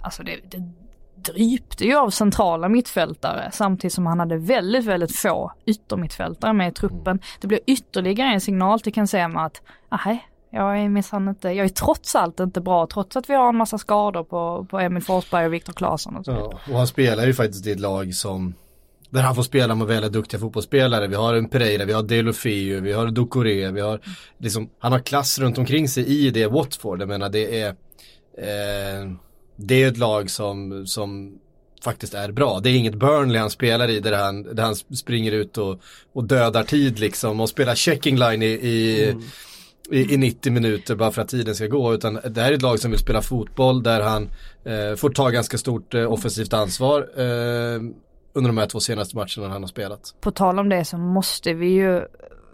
alltså 0.05 0.23
det, 0.23 0.39
det 0.51 0.63
drypte 1.33 1.85
ju 1.85 1.95
av 1.95 2.09
centrala 2.09 2.69
mittfältare 2.69 3.49
samtidigt 3.53 3.93
som 3.93 4.05
han 4.05 4.19
hade 4.19 4.37
väldigt, 4.37 4.85
väldigt 4.85 5.15
få 5.15 5.51
yttermittfältare 5.65 6.53
med 6.53 6.67
i 6.67 6.71
truppen. 6.71 7.19
Det 7.41 7.47
blev 7.47 7.59
ytterligare 7.67 8.33
en 8.33 8.41
signal 8.41 8.79
till 8.79 8.93
Kensema 8.93 9.45
att, 9.45 9.61
nej, 10.05 10.27
jag 10.51 10.79
är 10.79 10.89
minsann 10.89 11.27
inte, 11.27 11.49
jag 11.49 11.65
är 11.65 11.69
trots 11.69 12.15
allt 12.15 12.39
inte 12.39 12.61
bra 12.61 12.87
trots 12.87 13.15
att 13.15 13.29
vi 13.29 13.33
har 13.33 13.49
en 13.49 13.57
massa 13.57 13.77
skador 13.77 14.23
på, 14.23 14.67
på 14.69 14.79
Emil 14.79 15.03
Forsberg 15.03 15.45
och 15.45 15.53
Viktor 15.53 15.73
Claesson 15.73 16.15
och 16.15 16.25
så 16.25 16.31
vidare. 16.31 16.49
Ja, 16.51 16.71
och 16.71 16.77
han 16.77 16.87
spelar 16.87 17.25
ju 17.25 17.33
faktiskt 17.33 17.67
i 17.67 17.71
ett 17.71 17.79
lag 17.79 18.13
som 18.13 18.53
där 19.09 19.21
han 19.21 19.35
får 19.35 19.43
spela 19.43 19.75
med 19.75 19.87
väldigt 19.87 20.13
duktiga 20.13 20.39
fotbollsspelare. 20.39 21.07
Vi 21.07 21.15
har 21.15 21.33
en 21.33 21.49
Pereira, 21.49 21.85
vi 21.85 21.93
har 21.93 22.03
Delofeu, 22.03 22.81
vi 22.81 22.93
har 22.93 23.07
Ducoré, 23.07 23.71
vi 23.71 23.81
har 23.81 23.99
liksom, 24.37 24.69
han 24.79 24.91
har 24.91 24.99
klass 24.99 25.39
runt 25.39 25.57
omkring 25.57 25.87
sig 25.87 26.07
i 26.07 26.29
det 26.29 26.47
Watford. 26.47 27.01
Jag 27.01 27.07
menar 27.07 27.29
det 27.29 27.61
är 27.61 27.67
eh, 28.37 29.11
det 29.55 29.83
är 29.83 29.87
ett 29.87 29.97
lag 29.97 30.29
som, 30.29 30.87
som 30.87 31.39
faktiskt 31.83 32.13
är 32.13 32.31
bra. 32.31 32.59
Det 32.59 32.69
är 32.69 32.77
inget 32.77 32.95
Burnley 32.95 33.41
han 33.41 33.49
spelar 33.49 33.89
i 33.89 33.99
där 33.99 34.23
han, 34.23 34.43
där 34.55 34.63
han 34.63 34.75
springer 34.75 35.31
ut 35.31 35.57
och, 35.57 35.79
och 36.13 36.23
dödar 36.23 36.63
tid 36.63 36.99
liksom 36.99 37.39
och 37.39 37.49
spelar 37.49 37.75
checking 37.75 38.17
line 38.17 38.41
i, 38.41 38.45
i, 38.45 39.15
i, 39.91 40.13
i 40.13 40.17
90 40.17 40.51
minuter 40.51 40.95
bara 40.95 41.11
för 41.11 41.21
att 41.21 41.27
tiden 41.27 41.55
ska 41.55 41.67
gå. 41.67 41.93
Utan 41.93 42.19
det 42.29 42.41
här 42.41 42.51
är 42.51 42.55
ett 42.55 42.61
lag 42.61 42.79
som 42.79 42.91
vill 42.91 42.99
spela 42.99 43.21
fotboll 43.21 43.83
där 43.83 44.01
han 44.01 44.29
eh, 44.63 44.95
får 44.95 45.09
ta 45.09 45.29
ganska 45.29 45.57
stort 45.57 45.93
eh, 45.93 46.11
offensivt 46.11 46.53
ansvar 46.53 46.99
eh, 47.17 47.81
under 48.33 48.47
de 48.47 48.57
här 48.57 48.67
två 48.67 48.79
senaste 48.79 49.15
matcherna 49.15 49.53
han 49.53 49.63
har 49.63 49.67
spelat. 49.67 50.15
På 50.21 50.31
tal 50.31 50.59
om 50.59 50.69
det 50.69 50.85
så 50.85 50.97
måste 50.97 51.53
vi 51.53 51.67
ju 51.67 52.01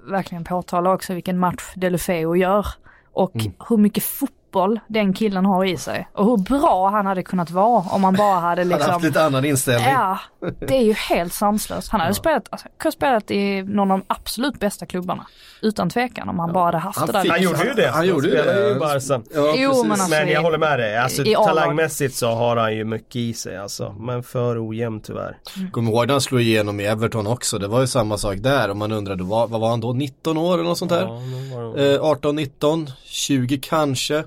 verkligen 0.09 0.43
påtala 0.43 0.93
också 0.93 1.13
vilken 1.13 1.39
match 1.39 1.73
Delufeu 1.75 2.35
gör. 2.35 2.65
Och 3.13 3.33
hur 3.69 3.77
mycket 3.77 4.03
fotboll 4.03 4.40
fotboll 4.51 4.79
den 4.87 5.13
killen 5.13 5.45
har 5.45 5.65
i 5.65 5.77
sig. 5.77 6.07
Och 6.13 6.25
hur 6.25 6.37
bra 6.37 6.89
han 6.89 7.05
hade 7.05 7.23
kunnat 7.23 7.51
vara 7.51 7.83
om 7.91 8.03
han 8.03 8.13
bara 8.13 8.39
hade 8.39 8.63
liksom. 8.63 8.81
Han 8.81 8.81
hade 8.81 8.93
haft 8.93 9.05
lite 9.05 9.23
annan 9.23 9.45
inställning. 9.45 9.89
Ja, 9.89 10.19
det 10.59 10.77
är 10.77 10.83
ju 10.83 10.93
helt 10.93 11.33
sanslöst. 11.33 11.91
Han 11.91 11.99
hade 11.99 12.09
ja. 12.09 12.15
spelat, 12.15 12.47
alltså, 12.49 12.67
kunnat 12.77 12.93
spelat 12.93 13.31
i 13.31 13.63
någon 13.63 13.91
av 13.91 13.99
de 13.99 14.05
absolut 14.07 14.59
bästa 14.59 14.85
klubbarna. 14.85 15.25
Utan 15.61 15.89
tvekan 15.89 16.29
om 16.29 16.39
han 16.39 16.49
ja. 16.49 16.53
bara 16.53 16.65
hade 16.65 16.77
haft 16.77 16.99
han 16.99 17.07
det 17.07 17.13
där. 17.13 17.29
Han 17.29 17.41
gjorde 17.41 17.63
ju 17.63 17.73
det. 17.73 17.89
Han, 17.89 18.07
gjorde 18.07 18.27
ju 18.27 18.33
det. 18.33 18.69
ju 18.69 18.79
Barca. 18.79 19.21
Ja, 19.33 19.53
jo, 19.57 19.83
men, 19.83 19.91
alltså, 19.91 20.09
men 20.09 20.27
jag 20.27 20.41
håller 20.41 20.57
med 20.57 20.79
dig. 20.79 20.97
Alltså, 20.97 21.23
talangmässigt 21.23 22.15
så 22.15 22.31
har 22.31 22.57
han 22.57 22.75
ju 22.75 22.83
mycket 22.83 23.15
i 23.15 23.33
sig 23.33 23.57
alltså. 23.57 23.95
Men 23.99 24.23
för 24.23 24.69
ojämn 24.69 25.01
tyvärr. 25.01 25.37
Mm. 25.57 25.71
Kommer 25.71 25.91
ihåg 25.91 26.07
när 26.07 26.13
han 26.13 26.21
slog 26.21 26.41
igenom 26.41 26.79
i 26.79 26.85
Everton 26.85 27.27
också. 27.27 27.57
Det 27.57 27.67
var 27.67 27.81
ju 27.81 27.87
samma 27.87 28.17
sak 28.17 28.37
där. 28.37 28.69
Om 28.69 28.77
man 28.77 28.91
undrade 28.91 29.23
vad, 29.23 29.49
vad 29.49 29.61
var 29.61 29.69
han 29.69 29.81
då? 29.81 29.93
19 29.93 30.37
år 30.37 30.53
eller 30.53 30.63
något 30.63 30.77
sånt 30.77 30.91
där? 30.91 31.21
Ja, 31.77 31.83
eh, 31.83 32.01
18, 32.01 32.35
19, 32.35 32.89
20 33.03 33.57
kanske. 33.57 34.23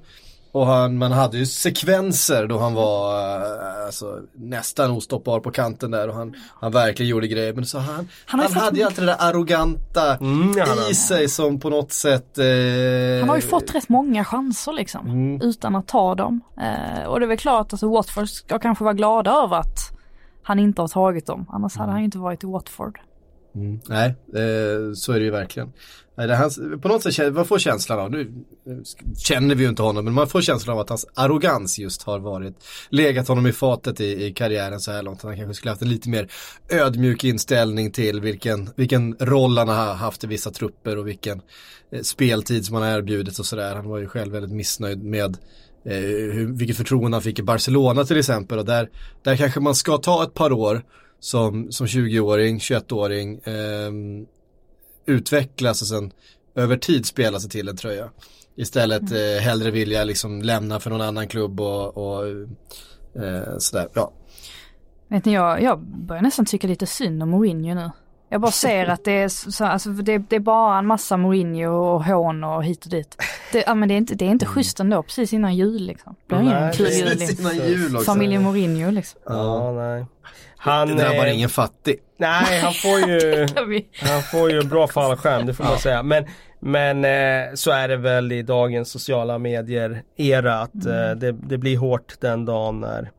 Och 0.54 0.66
han, 0.66 0.98
man 0.98 1.12
hade 1.12 1.38
ju 1.38 1.46
sekvenser 1.46 2.46
då 2.46 2.58
han 2.58 2.74
var 2.74 3.16
äh, 3.16 3.86
alltså, 3.86 4.20
nästan 4.34 4.90
ostoppbar 4.90 5.40
på 5.40 5.50
kanten 5.50 5.90
där 5.90 6.08
och 6.08 6.14
han, 6.14 6.34
han 6.60 6.72
verkligen 6.72 7.10
gjorde 7.10 7.28
grejer. 7.28 7.52
Men 7.52 7.66
så 7.66 7.78
han, 7.78 8.08
han, 8.26 8.40
han 8.40 8.52
hade 8.52 8.78
ju 8.78 8.84
alltid 8.84 9.04
det 9.04 9.10
där 9.10 9.28
arroganta 9.28 10.16
mm, 10.16 10.54
ja, 10.56 10.90
i 10.90 10.94
sig 10.94 11.28
som 11.28 11.60
på 11.60 11.70
något 11.70 11.92
sätt 11.92 12.38
eh, 12.38 12.44
Han 13.20 13.28
har 13.28 13.36
ju 13.36 13.42
fått 13.42 13.74
rätt 13.74 13.88
många 13.88 14.24
chanser 14.24 14.72
liksom 14.72 15.06
mm. 15.06 15.40
utan 15.40 15.76
att 15.76 15.88
ta 15.88 16.14
dem. 16.14 16.40
Eh, 16.56 17.04
och 17.04 17.20
det 17.20 17.26
är 17.26 17.28
väl 17.28 17.38
klart 17.38 17.66
att 17.66 17.72
alltså, 17.72 17.88
Watford 17.88 18.28
ska 18.28 18.58
kanske 18.58 18.84
vara 18.84 18.94
glada 18.94 19.30
över 19.30 19.56
att 19.56 19.78
han 20.42 20.58
inte 20.58 20.80
har 20.80 20.88
tagit 20.88 21.26
dem. 21.26 21.46
Annars 21.52 21.76
mm. 21.76 21.80
hade 21.80 21.92
han 21.92 22.00
ju 22.00 22.04
inte 22.04 22.18
varit 22.18 22.44
i 22.44 22.46
Watford. 22.46 22.98
Mm. 23.54 23.80
Nej, 23.88 24.14
eh, 24.34 24.92
så 24.94 25.12
är 25.12 25.18
det 25.18 25.24
ju 25.24 25.30
verkligen. 25.30 25.72
Det 26.16 26.36
hans, 26.36 26.60
på 26.82 26.88
något 26.88 27.02
sätt, 27.02 27.34
man 27.34 27.44
får 27.44 27.58
känslan 27.58 27.98
av, 27.98 28.10
nu 28.10 28.32
känner 29.18 29.54
vi 29.54 29.62
ju 29.62 29.68
inte 29.68 29.82
honom, 29.82 30.04
men 30.04 30.14
man 30.14 30.28
får 30.28 30.40
känslan 30.40 30.74
av 30.74 30.80
att 30.80 30.88
hans 30.88 31.06
arrogans 31.14 31.78
just 31.78 32.02
har 32.02 32.18
varit, 32.18 32.54
legat 32.88 33.28
honom 33.28 33.46
i 33.46 33.52
fatet 33.52 34.00
i, 34.00 34.24
i 34.24 34.32
karriären 34.32 34.80
så 34.80 34.92
här 34.92 35.02
långt. 35.02 35.22
Han 35.22 35.36
kanske 35.36 35.54
skulle 35.54 35.70
haft 35.70 35.82
en 35.82 35.88
lite 35.88 36.08
mer 36.08 36.28
ödmjuk 36.68 37.24
inställning 37.24 37.90
till 37.90 38.20
vilken, 38.20 38.70
vilken 38.76 39.16
roll 39.20 39.58
han 39.58 39.68
har 39.68 39.94
haft 39.94 40.24
i 40.24 40.26
vissa 40.26 40.50
trupper 40.50 40.98
och 40.98 41.08
vilken 41.08 41.40
eh, 41.92 42.02
speltid 42.02 42.66
som 42.66 42.74
han 42.74 42.84
har 42.84 42.98
erbjudit 42.98 43.38
och 43.38 43.46
sådär. 43.46 43.74
Han 43.74 43.88
var 43.88 43.98
ju 43.98 44.06
själv 44.06 44.32
väldigt 44.32 44.52
missnöjd 44.52 45.02
med 45.02 45.36
eh, 45.84 45.98
hur, 46.32 46.46
vilket 46.52 46.76
förtroende 46.76 47.14
han 47.14 47.22
fick 47.22 47.38
i 47.38 47.42
Barcelona 47.42 48.04
till 48.04 48.18
exempel 48.18 48.58
och 48.58 48.64
där, 48.64 48.90
där 49.22 49.36
kanske 49.36 49.60
man 49.60 49.74
ska 49.74 49.98
ta 49.98 50.22
ett 50.22 50.34
par 50.34 50.52
år 50.52 50.82
som, 51.24 51.72
som 51.72 51.86
20-åring, 51.86 52.58
21-åring 52.58 53.38
eh, 53.38 53.92
utvecklas 55.06 55.82
och 55.82 55.88
sen 55.88 56.12
över 56.54 56.76
tid 56.76 57.06
spela 57.06 57.40
sig 57.40 57.50
till 57.50 57.68
en 57.68 57.76
tröja. 57.76 58.10
Istället 58.56 59.10
mm. 59.10 59.36
eh, 59.36 59.42
hellre 59.42 59.70
vilja 59.70 60.04
liksom 60.04 60.42
lämna 60.42 60.80
för 60.80 60.90
någon 60.90 61.00
annan 61.00 61.28
klubb 61.28 61.60
och, 61.60 61.96
och 61.96 62.26
eh, 63.22 63.58
sådär. 63.58 63.88
Ja. 63.94 64.12
Vet 65.08 65.24
ni, 65.24 65.32
jag, 65.34 65.62
jag 65.62 65.80
börjar 65.80 66.22
nästan 66.22 66.44
tycka 66.44 66.66
lite 66.66 66.86
synd 66.86 67.22
om 67.22 67.30
Mourinho 67.30 67.74
nu. 67.74 67.90
Jag 68.28 68.40
bara 68.40 68.52
ser 68.52 68.86
att 68.86 69.04
det 69.04 69.12
är, 69.12 69.28
så, 69.28 69.64
alltså, 69.64 69.90
det, 69.90 70.18
det, 70.18 70.36
är 70.36 70.40
bara 70.40 70.78
en 70.78 70.86
massa 70.86 71.16
Mourinho 71.16 71.70
och 71.70 72.04
hån 72.04 72.44
och 72.44 72.64
hit 72.64 72.84
och 72.84 72.90
dit. 72.90 73.22
Det, 73.52 73.64
ja, 73.66 73.74
men 73.74 73.88
det 73.88 73.94
är 73.94 73.98
inte, 73.98 74.14
det 74.14 74.24
är 74.24 74.30
inte 74.30 74.44
mm. 74.44 74.54
schysst 74.54 74.80
ändå, 74.80 75.02
precis 75.02 75.32
innan 75.32 75.56
jul 75.56 75.82
liksom. 75.82 76.14
Det 76.26 76.34
är 76.34 76.40
ingen 76.40 76.72
kul 76.72 76.88
jul. 76.88 77.18
Liksom. 77.18 78.04
Familjen 78.04 78.42
Mourinho 78.42 78.90
liksom. 78.90 79.20
Ja, 79.26 79.72
nej. 79.72 80.06
Han 80.64 80.88
det 80.88 80.94
drabbar 80.94 81.26
eh, 81.26 81.34
ingen 81.34 81.48
fattig. 81.48 81.96
Nej, 82.16 82.60
han 82.60 82.74
får 82.74 82.98
ju, 82.98 83.46
han 84.00 84.22
får 84.22 84.50
ju 84.50 84.60
en 84.60 84.68
bra 84.68 84.88
fallskärm, 84.88 85.46
det 85.46 85.54
får 85.54 85.64
man 85.64 85.78
säga. 85.78 86.02
Men, 86.02 86.24
men 86.60 87.04
eh, 87.04 87.54
så 87.54 87.70
är 87.70 87.88
det 87.88 87.96
väl 87.96 88.32
i 88.32 88.42
dagens 88.42 88.90
sociala 88.90 89.38
medier 89.38 90.02
era 90.16 90.60
att 90.60 90.84
mm. 90.84 91.10
eh, 91.10 91.16
det, 91.16 91.32
det, 91.32 91.58
blir 91.58 91.78
hårt 91.78 92.14
den 92.20 92.44
dagen 92.44 92.80
när 92.80 93.10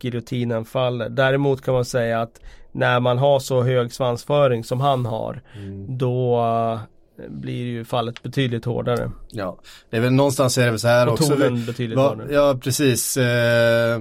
giljotinen 0.00 0.64
faller. 0.64 1.08
Däremot 1.08 1.62
kan 1.62 1.74
man 1.74 1.84
säga 1.84 2.20
att 2.20 2.40
när 2.72 3.00
man 3.00 3.18
har 3.18 3.40
så 3.40 3.62
hög 3.62 3.92
svansföring 3.92 4.64
som 4.64 4.80
han 4.80 5.06
har 5.06 5.42
mm. 5.56 5.98
då 5.98 6.38
eh, 7.18 7.28
blir 7.28 7.64
ju 7.64 7.84
fallet 7.84 8.22
betydligt 8.22 8.64
hårdare. 8.64 9.10
Ja, 9.30 9.58
det 9.90 9.96
är 9.96 10.00
väl 10.00 10.12
någonstans 10.12 10.58
är 10.58 10.64
det 10.64 10.70
väl 10.70 10.80
så 10.80 10.88
här 10.88 11.06
och 11.06 11.12
också. 11.12 11.36
betydligt 11.66 11.98
va, 11.98 12.08
hårdare. 12.08 12.34
Ja, 12.34 12.58
precis. 12.62 13.16
Eh, 13.16 14.00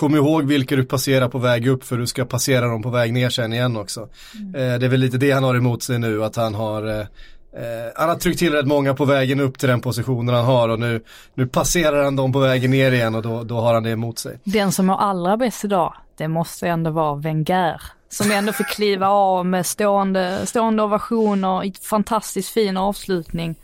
Kom 0.00 0.16
ihåg 0.16 0.44
vilka 0.44 0.76
du 0.76 0.84
passerar 0.84 1.28
på 1.28 1.38
väg 1.38 1.66
upp 1.66 1.84
för 1.84 1.96
du 1.96 2.06
ska 2.06 2.24
passera 2.24 2.66
dem 2.66 2.82
på 2.82 2.90
väg 2.90 3.12
ner 3.12 3.30
sen 3.30 3.52
igen 3.52 3.76
också. 3.76 4.08
Mm. 4.34 4.54
Eh, 4.54 4.78
det 4.78 4.86
är 4.86 4.88
väl 4.88 5.00
lite 5.00 5.18
det 5.18 5.30
han 5.30 5.44
har 5.44 5.54
emot 5.54 5.82
sig 5.82 5.98
nu 5.98 6.24
att 6.24 6.36
han 6.36 6.54
har 6.54 6.86
eh, 6.86 6.98
eh, 6.98 7.92
han 7.96 8.08
har 8.08 8.16
tryckt 8.16 8.38
till 8.38 8.52
rätt 8.52 8.66
många 8.66 8.94
på 8.94 9.04
vägen 9.04 9.40
upp 9.40 9.58
till 9.58 9.68
den 9.68 9.80
positionen 9.80 10.34
han 10.34 10.44
har 10.44 10.68
och 10.68 10.80
nu, 10.80 11.04
nu 11.34 11.46
passerar 11.46 12.04
han 12.04 12.16
dem 12.16 12.32
på 12.32 12.38
vägen 12.38 12.70
ner 12.70 12.92
igen 12.92 13.14
och 13.14 13.22
då, 13.22 13.42
då 13.42 13.60
har 13.60 13.74
han 13.74 13.82
det 13.82 13.90
emot 13.90 14.18
sig. 14.18 14.38
Den 14.44 14.72
som 14.72 14.86
mår 14.86 14.96
allra 14.96 15.36
bäst 15.36 15.64
idag, 15.64 15.94
det 16.16 16.28
måste 16.28 16.68
ändå 16.68 16.90
vara 16.90 17.14
Wenger. 17.14 17.82
Som 18.08 18.30
ändå 18.30 18.52
fick 18.52 18.68
kliva 18.68 19.08
av 19.08 19.46
med 19.46 19.66
stående, 19.66 20.46
stående 20.46 20.82
ovationer, 20.82 21.84
fantastiskt 21.88 22.48
fin 22.48 22.76
avslutning. 22.76 23.54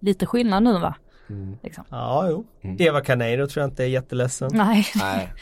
Lite 0.00 0.26
skillnad 0.26 0.62
nu 0.62 0.78
va? 0.78 0.94
Mm. 1.30 1.56
Liksom. 1.62 1.84
Ja, 1.88 2.26
jo. 2.30 2.44
Mm. 2.62 2.76
Eva 2.80 3.00
Caneiro 3.00 3.46
tror 3.46 3.62
jag 3.62 3.70
inte 3.70 3.84
är 3.84 3.88
jätteledsen. 3.88 4.50
Nej. 4.54 4.86
Nej. 4.94 5.32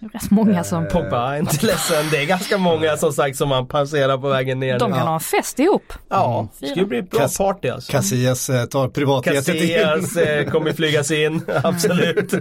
Det 0.00 0.06
är 0.06 0.10
rätt 0.10 0.30
många 0.30 0.64
som... 0.64 0.84
Eh, 0.84 0.90
Pogba 0.90 1.34
är 1.34 1.38
inte 1.38 1.66
ledsen. 1.66 2.04
Det 2.10 2.16
är 2.16 2.26
ganska 2.26 2.58
många 2.58 2.96
som 2.96 3.12
sagt 3.12 3.36
som 3.36 3.48
man 3.48 3.66
passerar 3.66 4.18
på 4.18 4.28
vägen 4.28 4.60
ner. 4.60 4.78
De 4.78 4.90
kan 4.90 4.98
ja. 4.98 5.06
ha 5.06 5.14
en 5.14 5.20
fest 5.20 5.58
ihop. 5.58 5.92
Ja, 6.08 6.38
mm. 6.38 6.48
det 6.60 6.66
skulle 6.66 6.86
bli 6.86 6.98
ett 6.98 7.10
bra 7.10 7.20
Cas 7.20 7.38
party 7.38 7.68
alltså. 7.68 7.92
Casillas 7.92 8.50
eh, 8.50 8.64
tar 8.64 8.88
privatjetet 8.88 9.54
in. 9.54 9.60
Casillas 9.60 10.16
eh, 10.16 10.50
kommer 10.50 10.72
flygas 10.72 11.10
in, 11.10 11.42
absolut. 11.64 12.34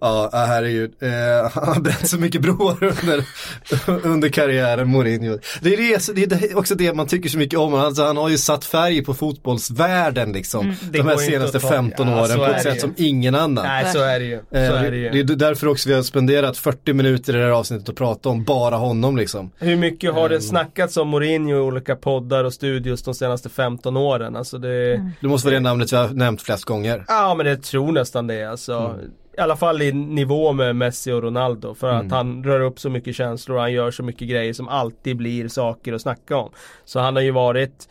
ja, 0.00 0.30
herregud. 0.32 0.94
Eh, 1.00 1.50
han 1.52 1.68
har 1.68 1.80
bränt 1.80 2.08
så 2.08 2.18
mycket 2.18 2.40
broar 2.40 2.84
under, 2.84 3.24
under 4.06 4.28
karriären, 4.28 4.88
Mourinho. 4.88 5.38
Det 5.60 5.74
är, 5.74 6.14
det, 6.14 6.26
det 6.26 6.50
är 6.50 6.58
också 6.58 6.74
det 6.74 6.94
man 6.94 7.06
tycker 7.06 7.28
så 7.28 7.38
mycket 7.38 7.58
om. 7.58 7.74
Alltså, 7.74 8.04
han 8.04 8.16
har 8.16 8.28
ju 8.28 8.38
satt 8.38 8.64
färg 8.64 9.04
på 9.04 9.14
fotbollsvärlden 9.14 10.32
liksom. 10.32 10.60
Mm. 10.60 10.76
De 10.92 11.02
här 11.02 11.16
senaste 11.16 11.60
15 11.60 12.08
åren 12.08 12.30
ja, 12.30 12.36
på 12.36 12.52
ett 12.52 12.62
sätt 12.62 12.76
ju. 12.76 12.80
som 12.80 12.94
ingen 12.96 13.34
annan. 13.34 13.66
Nej, 13.66 13.92
så 13.92 14.02
är 14.02 14.18
det 14.18 14.26
ju. 14.26 14.40
Så 14.50 14.56
eh, 14.56 14.82
är 14.82 14.90
det, 14.90 14.96
ju. 14.96 15.22
det 15.22 15.32
är 15.32 15.36
därför 15.36 15.66
också 15.66 15.88
vi 15.88 15.94
har 15.94 16.02
spenderat 16.02 16.47
40 16.56 16.92
minuter 16.92 17.36
i 17.36 17.38
det 17.38 17.44
här 17.44 17.50
avsnittet 17.50 17.88
och 17.88 17.96
pratat 17.96 18.26
om 18.26 18.44
bara 18.44 18.76
honom 18.76 19.16
liksom. 19.16 19.50
Hur 19.58 19.76
mycket 19.76 20.14
har 20.14 20.28
det 20.28 20.34
mm. 20.34 20.42
snackats 20.42 20.96
om 20.96 21.08
Mourinho 21.08 21.56
i 21.56 21.60
olika 21.60 21.96
poddar 21.96 22.44
och 22.44 22.52
studios 22.52 23.02
de 23.02 23.14
senaste 23.14 23.48
15 23.48 23.96
åren? 23.96 24.36
Alltså 24.36 24.58
det... 24.58 24.94
Mm. 24.94 25.10
det 25.20 25.28
måste 25.28 25.46
vara 25.48 25.54
det 25.54 25.60
namnet 25.60 25.92
vi 25.92 25.96
har 25.96 26.08
nämnt 26.08 26.42
flest 26.42 26.64
gånger. 26.64 27.04
Ja, 27.08 27.34
men 27.34 27.46
det 27.46 27.56
tror 27.56 27.92
nästan 27.92 28.26
det 28.26 28.44
alltså. 28.44 28.72
Mm 28.72 29.10
i 29.38 29.40
alla 29.40 29.56
fall 29.56 29.82
i 29.82 29.92
nivå 29.92 30.52
med 30.52 30.76
Messi 30.76 31.12
och 31.12 31.22
Ronaldo. 31.22 31.74
För 31.74 31.90
mm. 31.90 32.06
att 32.06 32.12
han 32.12 32.44
rör 32.44 32.60
upp 32.60 32.80
så 32.80 32.90
mycket 32.90 33.16
känslor 33.16 33.56
och 33.56 33.62
han 33.62 33.72
gör 33.72 33.90
så 33.90 34.02
mycket 34.02 34.28
grejer 34.28 34.52
som 34.52 34.68
alltid 34.68 35.16
blir 35.16 35.48
saker 35.48 35.92
att 35.92 36.02
snacka 36.02 36.36
om. 36.36 36.50
Så 36.84 37.00
han 37.00 37.16
har 37.16 37.22
ju 37.22 37.30
varit 37.30 37.88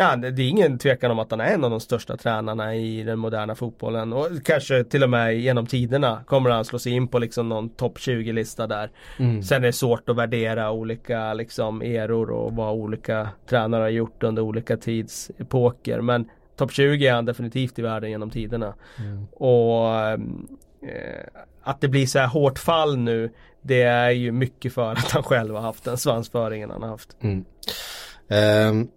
Ja, 0.00 0.16
det 0.16 0.42
är 0.42 0.48
ingen 0.48 0.78
tvekan 0.78 1.10
om 1.10 1.18
att 1.18 1.30
han 1.30 1.40
är 1.40 1.54
en 1.54 1.64
av 1.64 1.70
de 1.70 1.80
största 1.80 2.16
tränarna 2.16 2.74
i 2.74 3.02
den 3.02 3.18
moderna 3.18 3.54
fotbollen 3.54 4.12
och 4.12 4.26
kanske 4.44 4.84
till 4.84 5.02
och 5.02 5.10
med 5.10 5.38
genom 5.38 5.66
tiderna 5.66 6.24
kommer 6.26 6.50
han 6.50 6.64
slå 6.64 6.78
sig 6.78 6.92
in 6.92 7.08
på 7.08 7.18
liksom 7.18 7.48
någon 7.48 7.68
topp 7.68 7.98
20-lista 7.98 8.66
där. 8.66 8.90
Mm. 9.18 9.42
Sen 9.42 9.62
är 9.62 9.66
det 9.66 9.72
svårt 9.72 10.08
att 10.08 10.16
värdera 10.16 10.70
olika 10.70 11.34
liksom 11.34 11.82
eror 11.82 12.30
och 12.30 12.52
vad 12.52 12.74
olika 12.74 13.28
tränare 13.48 13.82
har 13.82 13.88
gjort 13.88 14.22
under 14.22 14.42
olika 14.42 14.76
tidsepoker 14.76 16.00
men 16.00 16.30
topp 16.56 16.72
20 16.72 17.06
är 17.06 17.12
han 17.12 17.24
definitivt 17.24 17.78
i 17.78 17.82
världen 17.82 18.10
genom 18.10 18.30
tiderna. 18.30 18.74
Mm. 18.98 19.26
Och 19.32 19.96
eh, 19.98 20.18
att 21.62 21.80
det 21.80 21.88
blir 21.88 22.06
så 22.06 22.18
här 22.18 22.26
hårt 22.26 22.58
fall 22.58 22.96
nu 22.96 23.30
det 23.62 23.82
är 23.82 24.10
ju 24.10 24.32
mycket 24.32 24.72
för 24.72 24.92
att 24.92 25.10
han 25.10 25.22
själv 25.22 25.54
har 25.54 25.62
haft 25.62 25.84
den 25.84 25.98
svansföringen 25.98 26.70
han 26.70 26.82
har 26.82 26.88
haft. 26.88 27.16
Mm. 27.20 27.44
Um, 28.70 28.88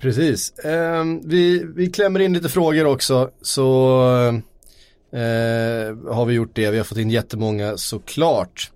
precis. 0.00 0.58
Ehm, 0.58 1.28
vi, 1.28 1.64
vi 1.74 1.90
klämmer 1.90 2.20
in 2.20 2.32
lite 2.32 2.48
frågor 2.48 2.86
också 2.86 3.30
så 3.42 3.98
eh, 5.12 6.14
har 6.14 6.24
vi 6.24 6.34
gjort 6.34 6.54
det. 6.54 6.70
Vi 6.70 6.76
har 6.76 6.84
fått 6.84 6.98
in 6.98 7.10
jättemånga 7.10 7.76
såklart. 7.76 8.70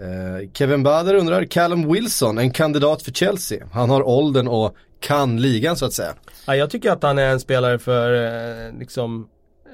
Eh, 0.00 0.50
Kevin 0.52 0.82
Bader 0.82 1.14
undrar, 1.14 1.44
Callum 1.44 1.92
Wilson, 1.92 2.38
en 2.38 2.50
kandidat 2.50 3.02
för 3.02 3.12
Chelsea. 3.12 3.66
Han 3.72 3.90
har 3.90 4.08
åldern 4.08 4.48
och 4.48 4.76
kan 5.00 5.40
ligan 5.42 5.76
så 5.76 5.86
att 5.86 5.92
säga. 5.92 6.14
Ja, 6.46 6.56
jag 6.56 6.70
tycker 6.70 6.90
att 6.90 7.02
han 7.02 7.18
är 7.18 7.28
en 7.28 7.40
spelare 7.40 7.78
för 7.78 8.12
eh, 8.14 8.78
liksom 8.78 9.28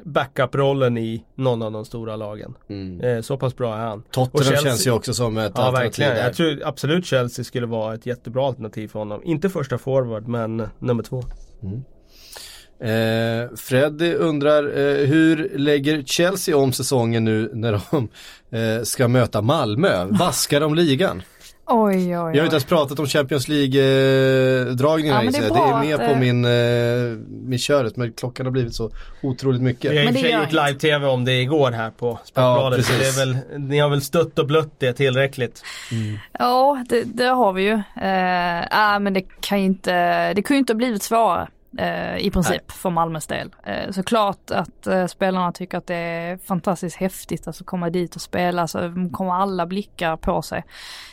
backup-rollen 0.04 0.98
i 0.98 1.24
någon 1.34 1.62
av 1.62 1.72
de 1.72 1.84
stora 1.84 2.16
lagen. 2.16 2.54
Mm. 2.68 3.00
Eh, 3.00 3.20
så 3.20 3.36
pass 3.36 3.56
bra 3.56 3.74
är 3.74 3.78
han. 3.78 4.02
Tottenham 4.10 4.44
Chelsea, 4.44 4.70
känns 4.70 4.86
ju 4.86 4.90
också 4.90 5.14
som 5.14 5.38
ett 5.38 5.52
ja, 5.56 5.62
alternativ. 5.62 6.04
Verkligen. 6.04 6.16
Jag 6.16 6.34
tror 6.34 6.60
absolut 6.64 7.06
Chelsea 7.06 7.44
skulle 7.44 7.66
vara 7.66 7.94
ett 7.94 8.06
jättebra 8.06 8.46
alternativ 8.46 8.88
för 8.88 8.98
honom. 8.98 9.20
Inte 9.24 9.50
första 9.50 9.78
forward 9.78 10.28
men 10.28 10.68
nummer 10.78 11.02
två. 11.02 11.22
Mm. 11.62 11.84
Eh, 12.80 13.48
Freddy 13.56 14.14
undrar 14.14 14.64
eh, 14.64 15.06
hur 15.06 15.58
lägger 15.58 16.02
Chelsea 16.02 16.56
om 16.56 16.72
säsongen 16.72 17.24
nu 17.24 17.50
när 17.52 17.80
de 17.90 18.08
eh, 18.58 18.82
ska 18.82 19.08
möta 19.08 19.42
Malmö? 19.42 20.04
Vaskar 20.04 20.60
de 20.60 20.74
ligan? 20.74 21.22
Oj, 21.66 21.96
oj, 21.96 22.02
oj. 22.02 22.10
Jag 22.10 22.20
har 22.20 22.44
inte 22.44 22.54
ens 22.54 22.64
pratat 22.64 22.98
om 22.98 23.06
Champions 23.06 23.48
League-dragningarna 23.48 25.24
Ja, 25.24 25.30
det, 25.30 25.38
det 25.38 25.46
är 25.46 25.50
det 25.50 25.60
är 25.60 25.80
med 25.80 25.94
att, 25.94 26.12
på 26.12 26.18
min, 26.18 26.44
eh, 26.44 27.18
min 27.48 27.58
köret 27.58 27.96
men 27.96 28.12
klockan 28.12 28.46
har 28.46 28.50
blivit 28.50 28.74
så 28.74 28.90
otroligt 29.22 29.62
mycket. 29.62 29.92
Vi 29.92 29.98
har 29.98 30.12
gör 30.12 30.40
gjort 30.40 30.52
live-tv 30.52 31.06
om 31.06 31.24
det 31.24 31.32
igår 31.32 31.70
här 31.70 31.90
på 31.90 32.18
Sportbladet. 32.24 32.78
Ja, 32.78 32.84
så 32.84 32.92
det 32.92 33.08
är 33.08 33.26
väl, 33.26 33.38
ni 33.68 33.78
har 33.78 33.88
väl 33.88 34.02
stött 34.02 34.38
och 34.38 34.46
blött 34.46 34.72
det 34.78 34.92
tillräckligt. 34.92 35.62
Ja, 36.38 36.84
det, 36.88 37.02
det 37.04 37.26
har 37.26 37.52
vi 37.52 37.62
ju. 37.62 37.72
Eh, 38.02 38.64
ah, 38.70 38.98
men 38.98 39.14
det 39.14 39.22
kan 39.40 39.58
ju 39.60 39.64
inte, 39.64 40.34
det 40.34 40.42
kunde 40.42 40.56
ju 40.56 40.58
inte 40.58 40.72
ha 40.72 40.78
blivit 40.78 41.02
svårare. 41.02 41.48
Eh, 41.78 42.16
I 42.16 42.30
princip 42.30 42.72
för 42.72 42.90
Malmös 42.90 43.26
del. 43.26 43.54
Eh, 43.62 43.90
såklart 43.90 44.50
att 44.50 44.86
eh, 44.86 45.06
spelarna 45.06 45.52
tycker 45.52 45.78
att 45.78 45.86
det 45.86 45.94
är 45.94 46.36
fantastiskt 46.36 46.96
häftigt 46.96 47.48
att 47.48 47.56
få 47.56 47.64
komma 47.64 47.90
dit 47.90 48.14
och 48.14 48.20
spela 48.20 48.66
så 48.66 49.08
kommer 49.12 49.32
alla 49.32 49.66
blickar 49.66 50.16
på 50.16 50.42
sig. 50.42 50.64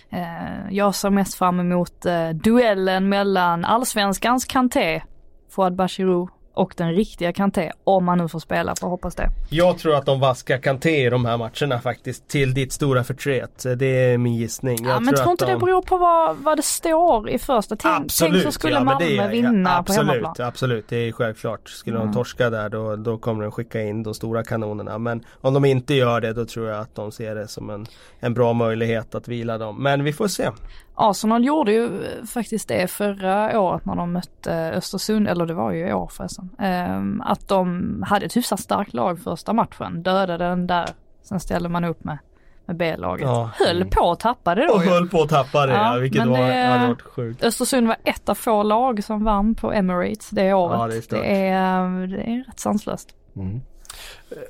Eh, 0.10 0.70
jag 0.72 0.96
ser 0.96 1.10
mest 1.10 1.36
fram 1.36 1.60
emot 1.60 2.06
duellen 2.34 3.10
mellan 3.10 3.66
allsvenskans 3.66 4.46
Kanté, 4.46 5.02
Fouad 5.50 5.76
Bachirou 5.76 6.30
och 6.54 6.74
den 6.78 6.94
riktiga 6.94 7.34
Kanté, 7.34 7.72
om 7.84 8.06
man 8.06 8.18
nu 8.18 8.28
får 8.28 8.40
spela, 8.40 8.76
för 8.76 8.88
hoppas 8.88 9.16
det. 9.16 9.30
Jag 9.50 9.78
tror 9.78 9.96
att 9.96 10.06
de 10.06 10.20
vaskar 10.20 10.58
Kanté 10.58 11.06
i 11.06 11.10
de 11.10 11.26
här 11.26 11.38
matcherna 11.38 11.82
faktiskt. 11.82 12.28
Till 12.28 12.54
ditt 12.54 12.74
stora 12.74 13.04
förtret. 13.04 13.64
Det 13.78 13.86
är 13.86 14.18
min 14.18 14.36
gissning. 14.36 14.78
Jag 14.84 14.96
Ja, 14.96 15.00
men 15.00 15.16
tror 15.16 15.32
inte 15.32 15.46
de... 15.46 15.52
det 15.52 15.58
beror 15.60 15.82
på 15.82 15.98
vad, 15.98 16.38
vad 16.38 16.58
det 16.58 16.62
står 16.64 17.30
i 17.30 17.40
första? 17.40 17.76
Tänk, 17.76 18.12
tänk 18.20 18.44
så 18.44 18.52
skulle 18.52 18.74
ja, 18.74 18.84
Malmö 18.84 19.06
är- 19.24 19.30
vinna 19.30 19.70
ja, 19.70 19.76
på 19.76 19.80
absolut, 19.80 20.12
hemmaplan. 20.14 20.48
Absolut, 20.48 20.86
det 20.90 20.96
är 20.98 21.12
självklart. 21.12 21.70
Skulle 21.70 21.96
Mm. 21.98 22.08
de 22.08 22.14
torska 22.14 22.50
där 22.50 22.70
då, 22.70 22.96
då 22.96 23.18
kommer 23.18 23.44
de 23.44 23.52
skicka 23.52 23.82
in 23.82 24.04
de 24.04 24.14
stora 24.14 24.44
kanonerna. 24.44 24.98
Men 24.98 25.24
om 25.42 25.54
de 25.54 25.66
inte 25.66 25.94
gör 25.94 26.22
det 26.22 26.34
då 26.34 26.46
tror 26.46 26.68
jag 26.70 26.80
att 26.80 26.96
de 26.96 27.12
ser 27.12 27.36
det 27.36 27.48
som 27.48 27.70
en, 27.70 27.86
en 28.20 28.34
bra 28.34 28.54
möjlighet 28.54 29.16
att 29.16 29.28
vila 29.28 29.58
dem. 29.58 29.84
Men 29.84 30.04
vi 30.04 30.14
får 30.14 30.28
se. 30.28 30.50
Arsenal 30.96 31.46
gjorde 31.46 31.72
ju 31.72 31.86
eh, 31.86 32.26
faktiskt 32.26 32.68
det 32.68 32.92
förra 32.92 33.60
året 33.62 33.86
när 33.86 33.96
de 33.96 34.14
mötte 34.14 34.72
Östersund, 34.76 35.28
eller 35.28 35.46
det 35.46 35.54
var 35.54 35.72
ju 35.72 35.88
i 35.88 35.94
år 35.94 36.08
förresten. 36.08 36.50
Ehm, 36.60 37.22
att 37.26 37.48
de 37.48 38.04
hade 38.08 38.26
ett 38.26 38.38
hyfsat 38.38 38.60
starkt 38.60 38.94
lag 38.94 39.20
första 39.20 39.54
matchen, 39.54 40.04
dödade 40.04 40.38
den 40.38 40.68
där, 40.68 40.86
sen 41.24 41.40
ställde 41.40 41.70
man 41.70 41.84
upp 41.84 42.04
med, 42.04 42.18
med 42.66 42.76
B-laget. 42.78 43.26
Ja. 43.28 43.50
Höll 43.68 43.86
på 43.86 44.12
att 44.12 44.20
tappa 44.20 44.56
det 44.56 44.68
då 44.68 44.74
Och 44.74 44.82
höll 44.82 45.10
på 45.10 45.22
att 45.22 45.30
tappa 45.30 45.66
det, 45.66 45.74
Ja, 45.74 45.94
ja, 45.96 46.00
vilket 46.02 46.26
var, 46.28 46.38
det- 46.38 46.64
hade 46.66 46.88
varit 46.88 47.02
sjukt. 47.02 47.44
Östersund 47.44 47.88
var 47.88 47.98
ett 48.04 48.30
av 48.30 48.36
få 48.36 48.64
lag 48.64 49.04
som 49.04 49.24
vann 49.24 49.56
på 49.56 49.72
Emirates 49.74 50.30
det 50.30 50.54
året. 50.54 50.80
Ja, 50.80 50.88
det 50.88 51.14
är 51.14 51.22
det, 51.22 51.48
är, 51.48 52.08
det 52.08 52.24
är 52.32 52.44
rätt 52.48 52.60
sanslöst. 52.60 53.10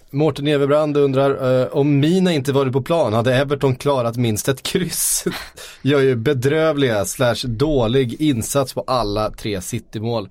Mårten 0.09 0.47
Everbrand 0.47 0.97
undrar, 0.97 1.61
eh, 1.61 1.67
om 1.67 1.99
Mina 1.99 2.33
inte 2.33 2.51
varit 2.51 2.73
på 2.73 2.81
plan 2.81 3.13
hade 3.13 3.35
Everton 3.35 3.75
klarat 3.75 4.17
minst 4.17 4.47
ett 4.47 4.63
kryss. 4.63 5.25
Gör 5.81 5.99
ju 5.99 6.15
bedrövliga 6.15 7.05
slash 7.05 7.47
dålig 7.47 8.21
insats 8.21 8.73
på 8.73 8.83
alla 8.87 9.31
tre 9.31 9.61
City-mål. 9.61 10.29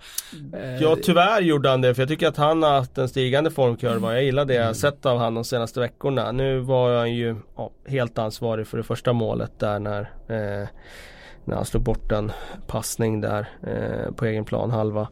Eh, 0.55 0.83
Ja 0.83 0.97
tyvärr 1.03 1.41
gjorde 1.41 1.69
han 1.69 1.81
det 1.81 1.95
för 1.95 2.03
jag 2.03 2.09
tycker 2.09 2.29
att 2.29 2.37
han 2.37 2.63
har 2.63 2.71
haft 2.71 2.99
en 2.99 3.09
stigande 3.09 3.51
formkurva. 3.51 4.15
Jag 4.15 4.25
gillar 4.25 4.45
det 4.45 4.55
jag 4.55 4.67
har 4.67 4.75
sett 4.75 5.07
av 5.07 5.19
han 5.19 5.35
de 5.35 5.45
senaste 5.45 5.81
veckorna. 5.81 6.33
Nu 6.33 6.59
var 6.59 6.99
han 6.99 7.15
ju 7.15 7.37
ja, 7.57 7.71
helt 7.87 8.19
ansvarig 8.19 8.67
för 8.67 8.77
det 8.77 8.85
första 8.85 9.13
målet 9.13 9.59
där 9.59 9.79
när, 9.79 10.01
eh, 10.29 10.69
när 11.45 11.55
han 11.57 11.65
slog 11.65 11.83
bort 11.83 12.13
en 12.13 12.33
passning 12.67 13.21
där 13.21 13.49
eh, 13.67 14.13
på 14.15 14.27
egen 14.27 14.45
plan 14.45 14.71
halva. 14.71 15.09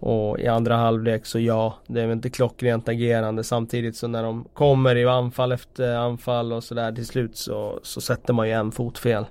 Och 0.00 0.40
i 0.40 0.46
andra 0.46 0.76
halvlek 0.76 1.26
så 1.26 1.38
ja, 1.38 1.74
det 1.86 2.00
är 2.00 2.06
väl 2.06 2.16
inte 2.16 2.30
klockrent 2.30 2.88
agerande 2.88 3.44
samtidigt 3.44 3.96
så 3.96 4.08
när 4.08 4.22
de 4.22 4.44
kommer 4.54 4.96
i 4.96 5.06
anfall 5.06 5.52
efter 5.52 5.96
anfall 5.96 6.52
och 6.52 6.64
sådär 6.64 6.92
till 6.92 7.06
slut 7.06 7.36
så, 7.36 7.80
så 7.82 8.00
sätter 8.00 8.32
man 8.32 8.48
ju 8.48 8.54
en 8.54 8.72
fot 8.72 8.98
fel. 8.98 9.24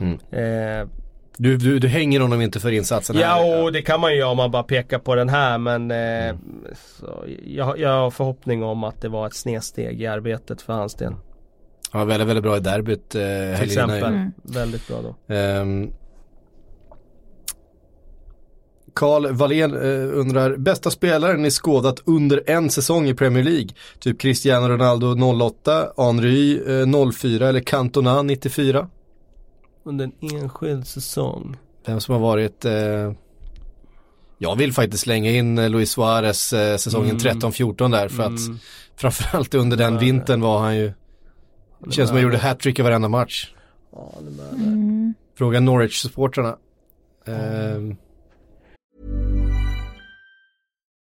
Mm. 0.00 0.18
Eh, 0.30 0.88
Du, 1.36 1.56
du, 1.56 1.78
du 1.78 1.88
hänger 1.88 2.20
honom 2.20 2.40
inte 2.40 2.60
för 2.60 2.70
insatsen 2.70 3.16
här. 3.16 3.22
Ja, 3.22 3.62
och 3.62 3.72
det 3.72 3.82
kan 3.82 4.00
man 4.00 4.12
ju 4.12 4.18
göra 4.18 4.30
om 4.30 4.36
man 4.36 4.50
bara 4.50 4.62
pekar 4.62 4.98
på 4.98 5.14
den 5.14 5.28
här 5.28 5.58
men 5.58 5.90
eh, 5.90 6.36
så 6.98 7.24
jag, 7.46 7.78
jag 7.78 7.88
har 7.88 8.10
förhoppning 8.10 8.62
om 8.62 8.84
att 8.84 9.00
det 9.00 9.08
var 9.08 9.26
ett 9.26 9.34
snedsteg 9.34 10.02
i 10.02 10.06
arbetet 10.06 10.62
för 10.62 10.72
hans 10.72 10.94
del. 10.94 11.12
Ja, 11.92 12.04
väldigt, 12.04 12.28
väldigt 12.28 12.42
bra 12.42 12.56
i 12.56 12.60
derbyt 12.60 13.14
eh, 13.14 13.20
Till 13.58 13.66
exempel. 13.66 14.04
Mm. 14.04 14.32
Väldigt 14.42 14.88
bra 14.88 14.96
då. 15.02 15.34
Ehm, 15.34 15.92
Karl 18.94 19.26
Wallén 19.32 19.74
eh, 19.76 20.18
undrar, 20.18 20.56
bästa 20.56 20.90
spelaren 20.90 21.42
ni 21.42 21.50
skådat 21.50 22.00
under 22.04 22.42
en 22.50 22.70
säsong 22.70 23.08
i 23.08 23.14
Premier 23.14 23.44
League? 23.44 23.68
Typ 23.98 24.20
Cristiano 24.20 24.68
Ronaldo 24.68 25.06
08, 25.46 25.92
Henry 25.96 26.62
eh, 26.80 27.10
04 27.12 27.48
eller 27.48 27.60
Cantona 27.60 28.22
94? 28.22 28.88
Under 29.84 30.04
en 30.04 30.12
enskild 30.34 30.86
säsong. 30.86 31.56
Vem 31.86 32.00
som 32.00 32.12
har 32.14 32.20
varit 32.22 32.64
eh, 32.64 33.12
Jag 34.38 34.56
vill 34.56 34.72
faktiskt 34.72 35.02
slänga 35.02 35.30
in 35.30 35.58
eh, 35.58 35.70
Luis 35.70 35.90
Suarez 35.90 36.52
eh, 36.52 36.76
säsongen 36.76 37.18
Mm. 37.20 37.38
13-14 37.40 37.90
där 37.90 38.08
för 38.08 38.22
att 38.22 38.46
Mm. 38.46 38.58
framförallt 38.96 39.54
under 39.54 39.76
den 39.76 39.92
Ja, 39.94 40.00
vintern 40.00 40.40
var 40.40 40.58
han 40.58 40.76
ju 40.76 40.92
Det 41.84 41.92
känns 41.92 42.08
som 42.08 42.16
han 42.16 42.22
gjorde 42.24 42.38
hattrick 42.38 42.78
i 42.78 42.82
varenda 42.82 43.08
match. 43.08 43.54
Ja, 43.92 44.12
det 44.20 44.42
är 44.42 44.56
det. 44.58 44.64
Mm. 44.64 45.14
Fråga 45.38 45.60
Norwich-supportrarna. 45.60 46.56
Ehm, 47.26 47.96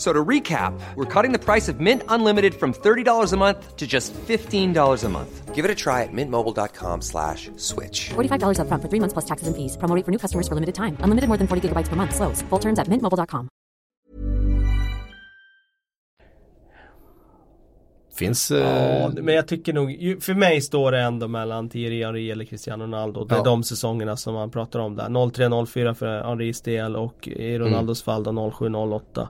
So 0.00 0.14
to 0.14 0.24
recap, 0.28 0.72
we're 0.96 1.04
cutting 1.22 1.30
the 1.38 1.38
price 1.38 1.68
of 1.68 1.78
Mint 1.78 2.02
Unlimited 2.08 2.54
from 2.54 2.72
$30 2.72 3.32
a 3.32 3.36
month 3.36 3.76
to 3.76 3.86
just 3.86 4.14
$15 4.14 5.04
a 5.04 5.08
month. 5.10 5.54
Give 5.54 5.62
it 5.66 5.70
a 5.70 5.74
try 5.74 6.04
at 6.04 6.08
mintmobile.com 6.12 7.02
slash 7.02 7.50
switch. 7.58 8.08
$45 8.16 8.56
upfront 8.64 8.80
for 8.82 8.88
three 8.88 9.00
months 9.00 9.12
plus 9.12 9.26
taxes 9.26 9.46
and 9.48 9.54
fees. 9.56 9.76
Promo 9.76 9.94
rate 9.94 10.04
for 10.06 10.10
new 10.10 10.18
customers 10.18 10.48
for 10.48 10.54
limited 10.54 10.74
time. 10.74 10.96
Unlimited 11.04 11.28
more 11.28 11.36
than 11.38 11.46
40 11.46 11.68
gigabytes 11.68 11.88
per 11.90 11.96
month. 11.96 12.14
Slows. 12.14 12.42
Full 12.48 12.60
terms 12.60 12.78
at 12.78 12.88
mintmobile.com. 12.88 13.48
finns... 18.14 18.50
Eh, 18.50 19.00
Ja, 19.02 19.08
men 19.22 19.34
jag 19.34 19.48
tycker 19.48 19.72
nog, 19.72 20.16
för 20.20 20.34
mig 20.34 20.60
står 20.60 20.92
det 20.92 21.00
ändå 21.00 21.28
mellan 21.28 21.68
Thierry 21.68 22.04
Henry 22.04 22.30
eller 22.30 22.44
Cristiano 22.44 22.84
Ronaldo. 22.84 23.24
Det 23.24 23.34
är 23.34 23.38
Ja. 23.38 23.44
de 23.44 23.62
säsongerna 23.62 24.16
som 24.16 24.34
man 24.34 24.50
pratar 24.50 24.78
om 24.80 24.96
där. 24.96 25.08
03-04 25.08 25.94
för 25.94 26.22
Henrys 26.24 26.60
del 26.62 26.96
och 26.96 27.28
i 27.28 27.58
Ronaldos 27.58 28.02
fall 28.02 28.22
då 28.24 28.30
07-08. 28.30 29.28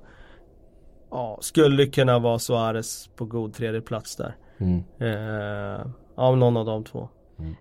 Ja, 1.10 1.38
skulle 1.40 1.86
kunna 1.86 2.18
vara 2.18 2.38
Suarez 2.38 3.08
på 3.16 3.24
god 3.24 3.54
tredje 3.54 3.80
plats 3.80 4.16
där. 4.16 4.36
Mm. 4.58 4.84
Eh, 5.00 5.86
ja, 6.16 6.34
någon 6.34 6.56
av 6.56 6.66
de 6.66 6.84
två. 6.84 7.08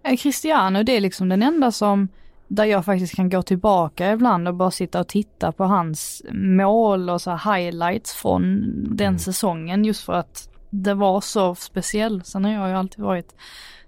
Eh, 0.04 0.16
Cristiano, 0.18 0.84
det 0.84 0.92
är 0.98 1.02
liksom 1.02 1.30
den 1.30 1.44
enda 1.44 1.72
som 1.72 2.08
där 2.48 2.66
jag 2.66 2.86
faktiskt 2.86 3.16
kan 3.16 3.30
gå 3.30 3.42
tillbaka 3.42 4.12
ibland 4.12 4.48
och 4.48 4.56
bara 4.56 4.72
sitta 4.72 5.00
och 5.00 5.08
titta 5.08 5.52
på 5.52 5.64
hans 5.64 6.24
mål 6.34 7.10
och 7.10 7.22
så 7.22 7.32
highlights 7.32 8.14
från 8.14 8.64
den 8.96 9.20
säsongen 9.20 9.86
just 9.86 10.04
för 10.04 10.14
att 10.14 10.50
det 10.70 10.94
var 10.94 11.22
så 11.22 11.56
speciell. 11.56 12.24
Sen 12.24 12.46
har 12.46 12.52
jag 12.52 12.70
ju 12.70 12.76
alltid 12.76 13.04
varit 13.04 13.36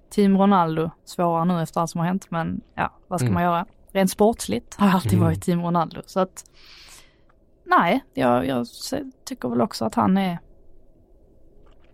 Team 0.10 0.38
Ronaldo, 0.38 0.90
svårare 1.06 1.46
nu 1.46 1.62
efter 1.62 1.82
allt 1.82 1.90
som 1.90 2.00
har 2.00 2.06
hänt 2.08 2.26
men 2.30 2.62
ja, 2.76 2.94
vad 3.08 3.20
ska 3.20 3.26
Mm. 3.28 3.34
man 3.34 3.44
göra? 3.44 3.66
Rent 3.94 4.12
sportsligt 4.12 4.76
har 4.76 4.88
jag 4.88 4.96
alltid 4.96 5.20
varit 5.20 5.42
Team 5.42 5.62
Ronaldo 5.62 6.02
så 6.06 6.20
att 6.20 6.44
nej, 7.78 8.04
jag, 8.14 8.46
jag 8.48 8.68
tycker 9.24 9.50
väl 9.50 9.62
också 9.62 9.86
att 9.86 9.96
han 9.96 10.18
är 10.18 10.40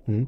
mm. 0.06 0.28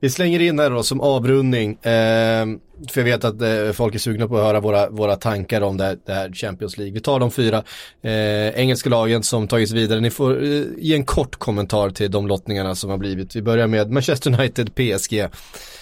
Vi 0.00 0.10
slänger 0.10 0.40
in 0.40 0.58
här 0.58 0.70
då 0.70 0.82
som 0.82 1.00
avrundning. 1.00 1.72
Eh, 1.72 2.46
för 2.88 3.00
jag 3.00 3.04
vet 3.04 3.24
att 3.24 3.42
eh, 3.42 3.72
folk 3.72 3.94
är 3.94 3.98
sugna 3.98 4.28
på 4.28 4.36
att 4.36 4.44
höra 4.44 4.60
våra, 4.60 4.90
våra 4.90 5.16
tankar 5.16 5.60
om 5.60 5.76
det 5.76 5.84
här, 5.84 5.98
det 6.06 6.12
här 6.12 6.32
Champions 6.32 6.76
League. 6.76 6.94
Vi 6.94 7.00
tar 7.00 7.20
de 7.20 7.30
fyra 7.30 7.62
eh, 8.02 8.48
engelska 8.48 8.90
lagen 8.90 9.22
som 9.22 9.48
tagits 9.48 9.72
vidare. 9.72 10.00
Ni 10.00 10.10
får 10.10 10.44
eh, 10.44 10.62
ge 10.78 10.94
en 10.94 11.04
kort 11.04 11.36
kommentar 11.36 11.90
till 11.90 12.10
de 12.10 12.26
lottningarna 12.26 12.74
som 12.74 12.90
har 12.90 12.98
blivit. 12.98 13.36
Vi 13.36 13.42
börjar 13.42 13.66
med 13.66 13.90
Manchester 13.90 14.40
United 14.40 14.74
PSG. 14.74 15.28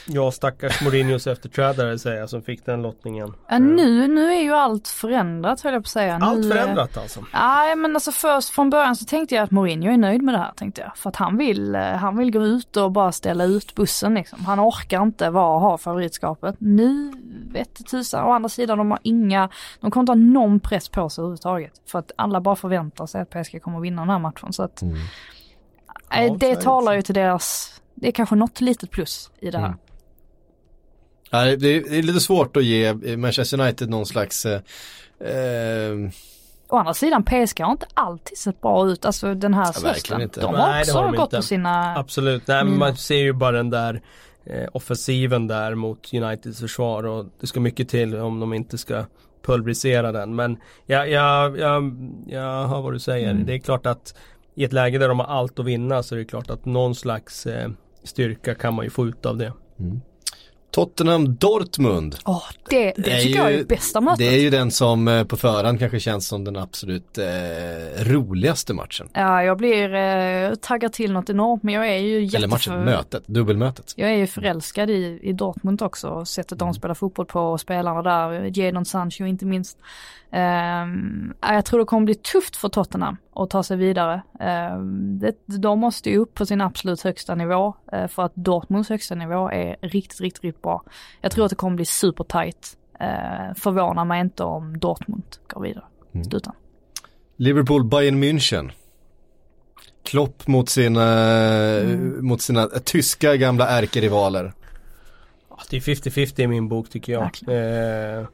Ja, 0.06 0.30
stackars 0.30 0.82
Mourinhos 0.82 1.26
efterträdare 1.26 1.98
säger 1.98 2.20
jag 2.20 2.30
som 2.30 2.42
fick 2.42 2.66
den 2.66 2.82
lottningen. 2.82 3.34
Ja, 3.48 3.58
nu, 3.58 4.08
nu 4.08 4.32
är 4.32 4.42
ju 4.42 4.52
allt 4.52 4.88
förändrat 4.88 5.60
höll 5.60 5.72
jag 5.72 5.82
på 5.82 5.86
att 5.86 5.90
säga. 5.90 6.18
Allt 6.22 6.40
nu, 6.40 6.48
eh, 6.48 6.52
förändrat 6.52 6.96
alltså. 6.96 7.24
Nej 7.32 7.76
men 7.76 7.96
alltså 7.96 8.12
först 8.12 8.50
från 8.50 8.70
början 8.70 8.96
så 8.96 9.04
tänkte 9.04 9.34
jag 9.34 9.44
att 9.44 9.50
Mourinho 9.50 9.92
är 9.92 9.96
nöjd 9.96 10.22
med 10.22 10.34
det 10.34 10.38
här 10.38 10.52
tänkte 10.56 10.80
jag. 10.80 10.96
För 10.96 11.10
att 11.10 11.16
han 11.16 11.36
vill, 11.36 11.74
eh, 11.74 11.80
han 11.80 12.16
vill 12.16 12.32
gå 12.32 12.46
ut 12.46 12.76
och 12.76 12.92
bara 12.92 13.12
ställa 13.12 13.44
ut 13.44 13.71
bussen 13.74 14.14
liksom. 14.14 14.44
Han 14.44 14.60
orkar 14.60 15.02
inte 15.02 15.30
vara 15.30 15.58
ha 15.58 15.78
favoritskapet. 15.78 16.54
Nu 16.58 17.12
vet 17.52 17.86
tusan, 17.86 18.24
å 18.24 18.32
andra 18.32 18.48
sidan 18.48 18.78
de 18.78 18.90
har 18.90 19.00
inga, 19.02 19.48
de 19.80 19.90
kommer 19.90 20.02
inte 20.02 20.10
ha 20.10 20.16
någon 20.16 20.60
press 20.60 20.88
på 20.88 21.08
sig 21.08 21.22
överhuvudtaget. 21.22 21.72
För 21.86 21.98
att 21.98 22.12
alla 22.16 22.40
bara 22.40 22.56
förväntar 22.56 23.06
sig 23.06 23.20
att 23.20 23.30
PSG 23.30 23.62
kommer 23.62 23.80
vinna 23.80 24.02
den 24.02 24.10
här 24.10 24.18
matchen. 24.18 24.52
Så 24.52 24.62
att 24.62 24.82
Ja, 24.82 26.18
så 26.18 26.22
är 26.24 26.30
det 26.30 26.54
det 26.54 26.60
talar 26.60 26.92
ju 26.92 27.02
till 27.02 27.14
deras, 27.14 27.74
det 27.94 28.08
är 28.08 28.12
kanske 28.12 28.34
något 28.34 28.60
litet 28.60 28.90
plus 28.90 29.30
i 29.40 29.50
det 29.50 29.58
här. 29.58 29.66
Mm. 29.66 29.78
Ja, 31.30 31.44
det, 31.44 31.68
är, 31.68 31.80
det 31.90 31.98
är 31.98 32.02
lite 32.02 32.20
svårt 32.20 32.56
att 32.56 32.64
ge 32.64 32.94
Manchester 33.16 33.60
United 33.60 33.90
någon 33.90 34.06
slags 34.06 34.46
eh, 34.46 34.60
eh, 35.20 36.10
Å 36.72 36.76
andra 36.76 36.94
sidan 36.94 37.24
PSG 37.24 37.60
har 37.64 37.72
inte 37.72 37.86
alltid 37.94 38.38
sett 38.38 38.60
bra 38.60 38.86
ut, 38.88 39.04
alltså 39.04 39.34
den 39.34 39.54
här 39.54 39.84
hösten. 39.84 40.20
inte. 40.20 40.40
De 40.40 40.52
Nej, 40.52 40.60
har 40.62 40.72
det 40.74 40.80
också 40.80 40.92
har 40.98 41.04
de 41.04 41.16
gått 41.16 41.24
inte. 41.26 41.36
på 41.36 41.42
sina... 41.42 41.96
Absolut, 41.98 42.46
nej 42.46 42.56
men 42.56 42.66
Mm. 42.66 42.78
man 42.78 42.96
ser 42.96 43.16
ju 43.16 43.32
bara 43.32 43.56
den 43.56 43.70
där 43.70 44.02
eh, 44.44 44.68
offensiven 44.72 45.46
där 45.46 45.74
mot 45.74 46.14
Uniteds 46.14 46.60
försvar 46.60 47.06
och 47.06 47.26
det 47.40 47.46
ska 47.46 47.60
mycket 47.60 47.88
till 47.88 48.16
om 48.16 48.40
de 48.40 48.52
inte 48.54 48.78
ska 48.78 49.04
pulverisera 49.46 50.12
den. 50.12 50.34
Men 50.34 50.56
jag, 50.86 51.10
jag, 51.10 51.58
jag, 51.58 51.96
jag 52.26 52.68
hör 52.68 52.80
vad 52.82 52.92
du 52.92 52.98
säger. 52.98 53.30
Mm. 53.30 53.46
Det 53.46 53.54
är 53.54 53.58
klart 53.58 53.86
att 53.86 54.14
i 54.54 54.64
ett 54.64 54.72
läge 54.72 54.98
där 54.98 55.08
de 55.08 55.18
har 55.18 55.26
allt 55.26 55.58
att 55.58 55.64
vinna 55.66 56.02
så 56.02 56.14
är 56.14 56.18
det 56.18 56.24
klart 56.24 56.50
att 56.50 56.64
någon 56.64 56.94
slags 56.94 57.46
eh, 57.46 57.70
styrka 58.04 58.54
kan 58.54 58.74
man 58.74 58.84
ju 58.84 58.90
få 58.90 59.06
ut 59.06 59.26
av 59.26 59.36
det. 59.36 59.52
Tottenham 59.76 60.00
Dortmund. 61.38 62.16
Åh, 62.24 62.42
det, 62.70 62.92
det 62.96 63.20
tycker 63.20 63.38
jag 63.38 63.52
är 63.52 63.58
det 63.58 63.64
bästa 63.64 64.00
mötet. 64.00 64.18
Det 64.18 64.28
är 64.28 64.38
ju 64.40 64.50
den 64.50 64.70
som 64.70 65.08
eh, 65.08 65.24
på 65.24 65.36
förhand 65.36 65.78
kanske 65.78 66.00
känns 66.00 66.28
som 66.28 66.44
den 66.44 66.56
absolut 66.56 67.18
eh, 67.18 67.24
roligaste 68.04 68.74
matchen. 68.74 69.08
Ja, 69.12 69.44
jag 69.44 69.58
blir 69.58 69.94
eh, 69.94 70.54
taggad 70.54 70.92
till 70.92 71.12
något 71.12 71.30
enormt, 71.30 71.62
men 71.62 71.74
jag 71.74 71.88
är 71.88 71.98
ju 71.98 72.16
Eller 72.16 72.48
matchen, 72.48 72.72
jätteför... 72.72 72.84
mötet, 72.84 73.26
dubbelmötet. 73.26 73.92
Jag 73.96 74.10
är 74.10 74.16
ju 74.16 74.26
förälskad 74.26 74.90
i, 74.90 75.20
i 75.22 75.32
Dortmund 75.32 75.82
också, 75.82 76.24
sättet 76.24 76.52
Mm. 76.62 76.72
de 76.72 76.78
spelar 76.78 76.94
fotboll 76.94 77.26
på 77.26 77.40
och 77.40 77.60
spelarna 77.60 78.02
där, 78.02 78.58
Jadon 78.58 78.84
Sancho 78.84 79.24
inte 79.24 79.46
minst. 79.46 79.78
Ja, 80.30 81.54
jag 81.54 81.64
tror 81.64 81.78
det 81.78 81.84
kommer 81.84 82.04
bli 82.04 82.14
tufft 82.14 82.56
för 82.56 82.68
Tottenham 82.68 83.16
att 83.34 83.50
ta 83.50 83.62
sig 83.62 83.76
vidare. 83.76 84.22
Ehm, 84.40 85.18
det, 85.18 85.36
de 85.46 85.78
måste 85.78 86.10
ju 86.10 86.18
upp 86.18 86.34
på 86.34 86.46
sin 86.46 86.60
absolut 86.60 87.02
högsta 87.02 87.34
nivå 87.34 87.74
eh, 87.92 88.06
för 88.06 88.22
att 88.22 88.32
Dortmunds 88.34 88.88
högsta 88.88 89.14
nivå 89.14 89.50
är 89.50 89.76
riktigt, 89.80 90.20
riktigt, 90.20 90.44
riktigt 90.44 90.61
bra. 90.62 90.82
Jag 91.20 91.32
tror 91.32 91.44
att 91.44 91.50
det 91.50 91.56
kommer 91.56 91.76
bli 91.76 91.84
super 91.84 92.24
tight. 92.24 92.76
Uh, 93.00 93.54
förvånar 93.54 94.04
mig 94.04 94.20
inte 94.20 94.44
om 94.44 94.78
Dortmund 94.78 95.22
går 95.48 95.62
vidare. 95.62 95.84
Mm. 96.14 96.24
Slutan. 96.24 96.54
Liverpool 97.36 97.84
Bayern 97.84 98.24
München. 98.24 98.70
Klopp 100.04 100.46
mot 100.46 100.68
sina, 100.68 101.02
Mm. 101.02 102.26
mot 102.26 102.42
sina 102.42 102.66
tyska 102.66 103.36
gamla 103.36 103.68
ärkerivaler. 103.68 104.52
Det 105.70 105.76
är 105.76 105.80
50-50 105.80 106.40
i 106.40 106.46
min 106.46 106.68
bok 106.68 106.90
tycker 106.90 107.12
jag. 107.12 107.20
Verkligen. 107.20 108.18
Eh, 108.18 108.26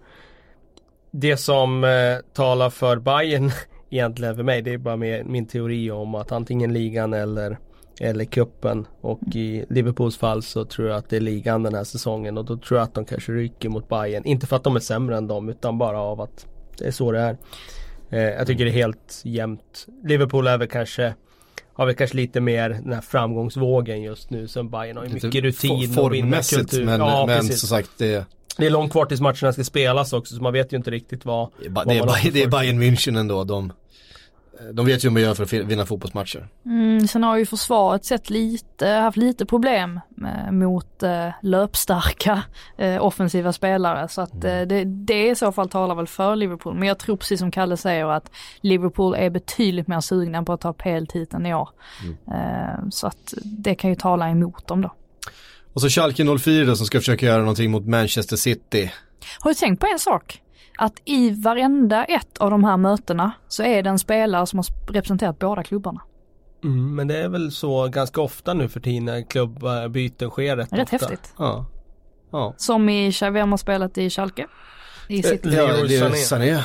det 1.10 1.36
som 1.36 1.84
eh, 1.84 2.16
talar 2.32 2.70
för 2.70 2.96
Bayern 2.96 3.50
egentligen 3.90 4.36
för 4.36 4.42
mig 4.42 4.62
det 4.62 4.72
är 4.72 4.78
bara 4.78 4.96
med, 4.96 5.26
min 5.26 5.46
teori 5.46 5.90
om 5.90 6.14
att 6.14 6.32
antingen 6.32 6.72
ligan 6.72 7.12
eller 7.12 7.58
eller 8.00 8.24
kuppen 8.24 8.86
och 9.00 9.20
i 9.34 9.64
Liverpools 9.70 10.16
fall 10.16 10.42
så 10.42 10.64
tror 10.64 10.88
jag 10.88 10.96
att 10.96 11.08
det 11.10 11.16
är 11.16 11.20
ligan 11.20 11.62
den 11.62 11.74
här 11.74 11.84
säsongen 11.84 12.38
och 12.38 12.44
då 12.44 12.56
tror 12.56 12.78
jag 12.78 12.84
att 12.84 12.94
de 12.94 13.04
kanske 13.04 13.32
rycker 13.32 13.68
mot 13.68 13.88
Bayern. 13.88 14.24
Inte 14.24 14.46
för 14.46 14.56
att 14.56 14.64
de 14.64 14.76
är 14.76 14.80
sämre 14.80 15.16
än 15.16 15.26
dem 15.26 15.48
utan 15.48 15.78
bara 15.78 16.00
av 16.00 16.20
att 16.20 16.46
det 16.78 16.86
är 16.86 16.90
så 16.90 17.12
det 17.12 17.20
är. 17.20 17.36
Eh, 18.10 18.18
jag 18.22 18.46
tycker 18.46 18.64
det 18.64 18.70
är 18.70 18.72
helt 18.74 19.20
jämnt. 19.24 19.86
Liverpool 20.04 20.46
är 20.46 20.58
väl 20.58 20.68
kanske 20.68 21.14
har 21.72 21.86
väl 21.86 21.94
kanske 21.94 22.16
lite 22.16 22.40
mer 22.40 22.70
den 22.70 22.92
här 22.92 23.00
framgångsvågen 23.00 24.02
just 24.02 24.30
nu 24.30 24.48
sen 24.48 24.70
Bayern 24.70 24.96
har 24.96 25.04
ju 25.04 25.10
Lite 25.14 25.26
mycket 25.26 25.42
rutin 25.42 25.92
for- 25.92 26.02
och 26.04 26.14
vinnarkultur. 26.14 26.84
men, 26.84 27.00
Ja, 27.00 27.24
men 27.26 27.40
precis. 27.40 27.60
som 27.60 27.68
sagt 27.68 27.90
det, 27.98 28.24
Det 28.58 28.66
är 28.66 28.70
långt 28.70 28.92
kvar 28.92 29.06
tills 29.06 29.20
matcherna 29.20 29.52
ska 29.52 29.64
spelas 29.64 30.12
också 30.12 30.34
så 30.36 30.42
man 30.42 30.52
vet 30.52 30.72
ju 30.72 30.76
inte 30.76 30.90
riktigt 30.90 31.24
vad 31.24 31.48
det 31.60 31.66
är, 31.66 31.70
vad 31.70 31.86
det 31.88 31.94
är, 32.28 32.32
det 32.32 32.42
är 32.42 32.48
Bayern 32.48 32.82
München 32.82 33.18
ändå. 33.18 33.44
De, 33.44 33.72
de 34.72 34.86
vet 34.86 35.04
ju 35.04 35.08
hur 35.08 35.12
man 35.12 35.22
gör 35.22 35.34
för 35.34 35.42
att 35.42 35.52
vinna 35.52 35.86
fotbollsmatcher. 35.86 36.48
Mm, 36.66 37.08
sen 37.08 37.22
har 37.22 37.36
ju 37.36 37.46
försvaret 37.46 38.04
sett 38.04 38.30
lite, 38.30 38.88
haft 38.88 39.16
lite 39.16 39.46
problem 39.46 40.00
eh, 40.26 40.52
mot 40.52 41.02
eh, 41.02 41.28
löpstarka 41.42 42.42
eh, 42.78 43.04
offensiva 43.04 43.52
spelare. 43.52 44.08
Så 44.08 44.20
att 44.20 44.44
eh, 44.44 44.60
det, 44.60 44.84
det 44.84 45.28
i 45.28 45.34
så 45.34 45.52
fall 45.52 45.68
talar 45.68 45.94
väl 45.94 46.06
för 46.06 46.36
Liverpool. 46.36 46.74
Men 46.74 46.88
jag 46.88 46.98
tror 46.98 47.16
precis 47.16 47.40
som 47.40 47.50
Kalle 47.50 47.76
säger 47.76 48.06
att 48.06 48.30
Liverpool 48.60 49.14
är 49.14 49.30
betydligt 49.30 49.88
mer 49.88 50.00
sugna 50.00 50.42
på 50.42 50.52
att 50.52 50.60
ta 50.60 50.72
PL-titeln 50.72 51.46
i 51.46 51.54
år. 51.54 51.68
Eh, 52.26 52.88
så 52.90 53.06
att 53.06 53.34
det 53.42 53.74
kan 53.74 53.90
ju 53.90 53.96
tala 53.96 54.30
emot 54.30 54.66
dem 54.66 54.82
då. 54.82 54.92
Och 55.72 55.80
så 55.80 55.88
Schalke 55.88 56.38
04 56.38 56.64
då, 56.64 56.76
som 56.76 56.86
ska 56.86 56.98
försöka 56.98 57.26
göra 57.26 57.38
någonting 57.38 57.70
mot 57.70 57.86
Manchester 57.86 58.36
City. 58.36 58.92
Har 59.38 59.50
du 59.50 59.54
tänkt 59.54 59.80
på 59.80 59.86
en 59.86 59.98
sak? 59.98 60.42
Att 60.80 61.02
i 61.04 61.30
varenda 61.30 62.04
ett 62.04 62.38
av 62.38 62.50
de 62.50 62.64
här 62.64 62.76
mötena 62.76 63.32
så 63.48 63.62
är 63.62 63.82
det 63.82 63.90
en 63.90 63.98
spelare 63.98 64.46
som 64.46 64.58
har 64.58 64.92
representerat 64.92 65.38
båda 65.38 65.62
klubbarna. 65.62 66.00
Mm, 66.64 66.94
men 66.94 67.08
det 67.08 67.16
är 67.18 67.28
väl 67.28 67.52
så 67.52 67.88
ganska 67.88 68.20
ofta 68.20 68.54
nu 68.54 68.68
för 68.68 68.80
tiden 68.80 69.04
när 69.04 69.22
klubbbyten 69.22 70.30
sker 70.30 70.56
rätt, 70.56 70.72
Rätt 70.72 70.92
ofta. 70.94 71.06
häftigt. 71.08 71.34
Ja. 71.38 71.66
Ja. 72.32 72.54
Som 72.56 72.88
i, 72.88 73.12
vem 73.20 73.50
har 73.50 73.58
spelat 73.58 73.98
i 73.98 74.10
Schalke? 74.10 74.46
I 75.08 75.22
City. 75.22 75.48
Leroy 75.48 75.78
Ja, 75.80 75.84
det 75.88 75.96
är 75.96 76.00
Sané. 76.00 76.16
Sané. 76.16 76.64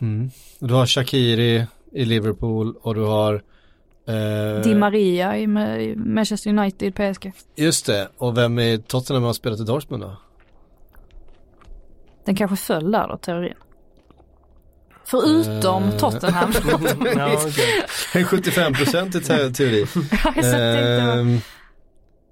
Mm. 0.00 0.30
Du 0.58 0.74
har 0.74 0.86
Shakiri 0.86 1.66
i 1.92 2.04
Liverpool 2.04 2.74
och 2.82 2.94
du 2.94 3.00
har 3.02 3.34
eh, 4.08 4.62
Di 4.64 4.74
Maria 4.74 5.38
i 5.38 5.46
Ma- 5.46 5.78
i 5.78 5.96
Manchester 5.96 6.50
United, 6.50 6.94
PSG. 6.94 7.32
Just 7.56 7.86
det, 7.86 8.08
och 8.18 8.38
vem 8.38 8.58
i 8.58 8.82
Tottenham 8.86 9.22
har 9.24 9.32
spelat 9.32 9.60
i 9.60 9.64
Dortmund 9.64 10.02
då? 10.02 10.16
Den 12.24 12.34
kanske 12.36 12.56
föll 12.56 12.90
där 12.92 13.08
då, 13.08 13.16
teorin. 13.16 13.54
Förutom 15.04 15.82
Eh. 15.84 15.96
Tottenham. 15.96 16.52
Ja. 17.16 17.28
En 18.14 18.24
75% 18.24 19.16
i 19.16 19.20
te- 19.20 19.50
teori. 19.50 19.86
Ehm, 20.42 21.40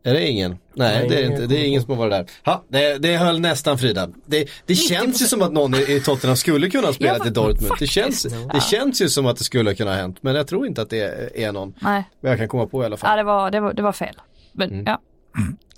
är 0.04 0.14
det 0.14 0.28
ingen? 0.28 0.50
Nej, 0.50 0.58
Nej, 0.98 1.08
det 1.08 1.14
är 1.14 1.18
ingen 1.20 1.32
inte. 1.32 1.46
Det 1.46 1.56
är 1.60 1.64
ingen 1.64 1.82
som 1.82 1.90
har 1.90 2.08
varit 2.08 2.12
där. 2.44 2.52
Ha, 2.52 2.64
det, 2.68 2.98
det 2.98 3.16
höll 3.16 3.40
nästan 3.40 3.78
Frida. 3.78 4.08
Det, 4.26 4.48
det 4.66 4.74
känns 4.74 5.22
ju 5.22 5.26
som 5.26 5.42
att 5.42 5.52
någon 5.52 5.74
i, 5.74 5.92
i 5.92 6.00
Tottenham 6.00 6.36
skulle 6.36 6.70
kunna 6.70 6.86
ha 6.86 6.92
spelat 6.94 7.18
Ja, 7.18 7.26
i 7.26 7.30
Dortmund. 7.30 7.72
Det 7.78 7.86
känns, 7.86 8.22
det 8.52 8.62
känns 8.62 9.02
ju 9.02 9.08
som 9.08 9.26
att 9.26 9.36
det 9.36 9.44
skulle 9.44 9.74
kunna 9.74 9.90
ha 9.90 9.96
hänt. 9.98 10.18
Men 10.20 10.34
jag 10.34 10.46
tror 10.46 10.66
inte 10.66 10.82
att 10.82 10.90
det 10.90 11.00
är, 11.44 11.52
någon. 11.52 11.74
nej, 11.80 12.04
Vad 12.20 12.32
jag 12.32 12.38
kan 12.38 12.48
komma 12.48 12.66
på 12.66 12.82
i 12.82 12.86
alla 12.86 12.96
fall. 12.96 13.10
ja, 13.10 13.16
det, 13.16 13.22
var, 13.22 13.50
det, 13.50 13.60
var, 13.60 13.72
det 13.72 13.82
var 13.82 13.92
fel. 13.92 14.14
Men 14.52 14.70
Mm. 14.70 14.84
ja, 14.86 15.00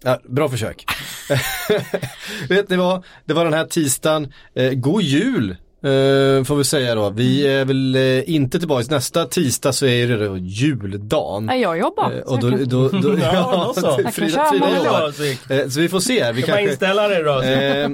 Ja, 0.04 0.20
bra 0.28 0.48
försök. 0.48 0.84
Vet 2.48 2.68
ni 2.68 2.76
vad? 2.76 3.04
Det 3.24 3.34
var 3.34 3.44
den 3.44 3.54
här 3.54 3.64
tisdagen. 3.64 4.32
Eh, 4.54 4.70
god 4.72 5.02
jul! 5.02 5.50
Eh, 5.50 6.44
får 6.44 6.56
vi 6.56 6.64
säga 6.64 6.94
då. 6.94 7.10
Vi 7.10 7.46
är 7.46 7.64
väl 7.64 7.96
eh, 7.96 8.30
inte 8.34 8.58
tillbaka. 8.58 8.86
Nästa 8.90 9.24
tisdag 9.24 9.72
så 9.72 9.86
är 9.86 10.08
det 10.08 10.26
då 10.28 10.36
juldagen. 10.38 11.46
Nej, 11.46 11.60
jag 11.60 11.78
jobbar. 11.78 12.12
Eh, 12.12 12.24
så 12.24 12.32
och 12.32 12.38
då, 12.40 12.50
då, 12.50 12.88
då, 12.88 13.18
Ja, 13.22 13.72
då 13.76 13.82
kan 14.02 14.12
Frida, 14.12 14.44
Frida 14.50 14.76
jobbar. 14.76 15.00
Ja, 15.00 15.12
så. 15.12 15.54
Eh, 15.54 15.66
vi 15.82 15.88
får 15.88 16.00
se. 16.00 16.32
Vi 16.32 16.42
Kan 16.42 16.58
inställa 16.58 17.08
det 17.08 17.22
då? 17.22 17.42
eh, 17.42 17.88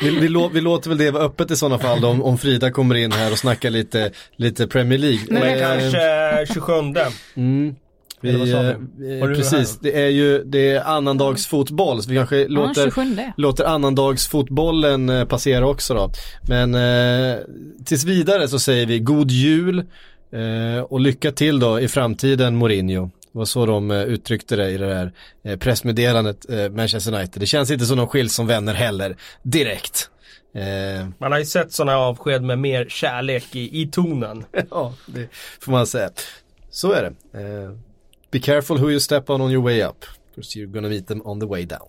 vi, 0.00 0.10
vi, 0.20 0.28
lå, 0.28 0.48
vi 0.48 0.60
låter 0.60 0.88
väl 0.88 0.98
det 0.98 1.10
vara 1.10 1.22
öppet 1.24 1.50
i 1.50 1.56
sådana 1.56 1.78
fall 1.78 2.00
då, 2.00 2.08
om, 2.08 2.22
om 2.22 2.38
Frida 2.38 2.70
kommer 2.70 2.94
in 2.94 3.12
här 3.12 3.32
och 3.32 3.38
snackar 3.38 3.70
lite, 3.70 4.10
lite 4.36 4.66
Premier 4.66 4.98
League. 4.98 5.20
Men 5.30 5.42
Eh, 5.42 5.60
kanske 5.60 6.54
27 6.54 6.72
Mm. 7.36 7.74
Vi, 8.32 8.52
eh, 8.52 8.76
vi? 8.98 9.20
eh, 9.20 9.26
precis, 9.26 9.78
det 9.78 10.02
är 10.02 10.08
ju 10.08 10.44
det 10.44 10.70
är 10.70 10.80
annandagsfotboll 10.84 12.02
så 12.02 12.10
vi 12.10 12.16
kanske 12.16 12.36
Ja, 12.36 12.46
låter, 12.48 12.84
27. 12.84 13.16
låter 13.36 13.64
annandagsfotbollen 13.64 15.08
eh, 15.08 15.24
passera 15.24 15.66
också 15.68 15.94
då. 15.94 16.10
Men 16.48 16.74
eh, 16.74 17.38
tills 17.84 18.04
vidare 18.04 18.48
så 18.48 18.58
säger 18.58 18.86
vi 18.86 18.98
god 18.98 19.30
jul 19.30 19.78
eh, 20.32 20.82
och 20.82 21.00
lycka 21.00 21.32
till 21.32 21.60
då 21.60 21.80
i 21.80 21.88
framtiden 21.88 22.56
Mourinho. 22.56 23.10
Det 23.32 23.38
var 23.38 23.44
så 23.44 23.66
de 23.66 23.90
eh, 23.90 24.02
uttryckte 24.02 24.56
det 24.56 24.70
i 24.70 24.76
det 24.78 25.12
eh, 25.44 25.58
pressmeddelandet 25.58 26.50
eh, 26.50 26.68
Manchester 26.70 27.14
United. 27.14 27.42
Det 27.42 27.46
känns 27.46 27.70
inte 27.70 27.84
som 27.86 27.96
de 27.98 28.06
skiljs 28.08 28.34
som 28.34 28.46
vänner 28.46 28.74
heller, 28.74 29.16
direkt. 29.42 30.10
Eh, 30.54 31.08
Man 31.18 31.32
har 31.32 31.38
ju 31.38 31.44
sett 31.44 31.72
sådana 31.72 31.98
avsked 31.98 32.42
med 32.42 32.58
mer 32.58 32.86
kärlek 32.88 33.56
i, 33.56 33.82
i 33.82 33.86
tonen. 33.86 34.44
ja, 34.70 34.94
det 35.06 35.28
får 35.60 35.72
man 35.72 35.86
säga. 35.86 36.10
Så 36.70 36.92
är 36.92 37.02
det. 37.02 37.38
Be 38.30 38.40
careful 38.40 38.78
who 38.78 38.88
you 38.88 38.98
step 38.98 39.30
on 39.30 39.40
on 39.40 39.50
your 39.50 39.60
way 39.60 39.82
up. 39.82 40.04
Because 40.30 40.54
you're 40.56 40.66
gonna 40.66 40.88
meet 40.88 41.06
them 41.06 41.22
on 41.24 41.38
the 41.38 41.46
way 41.46 41.64
down. 41.64 41.88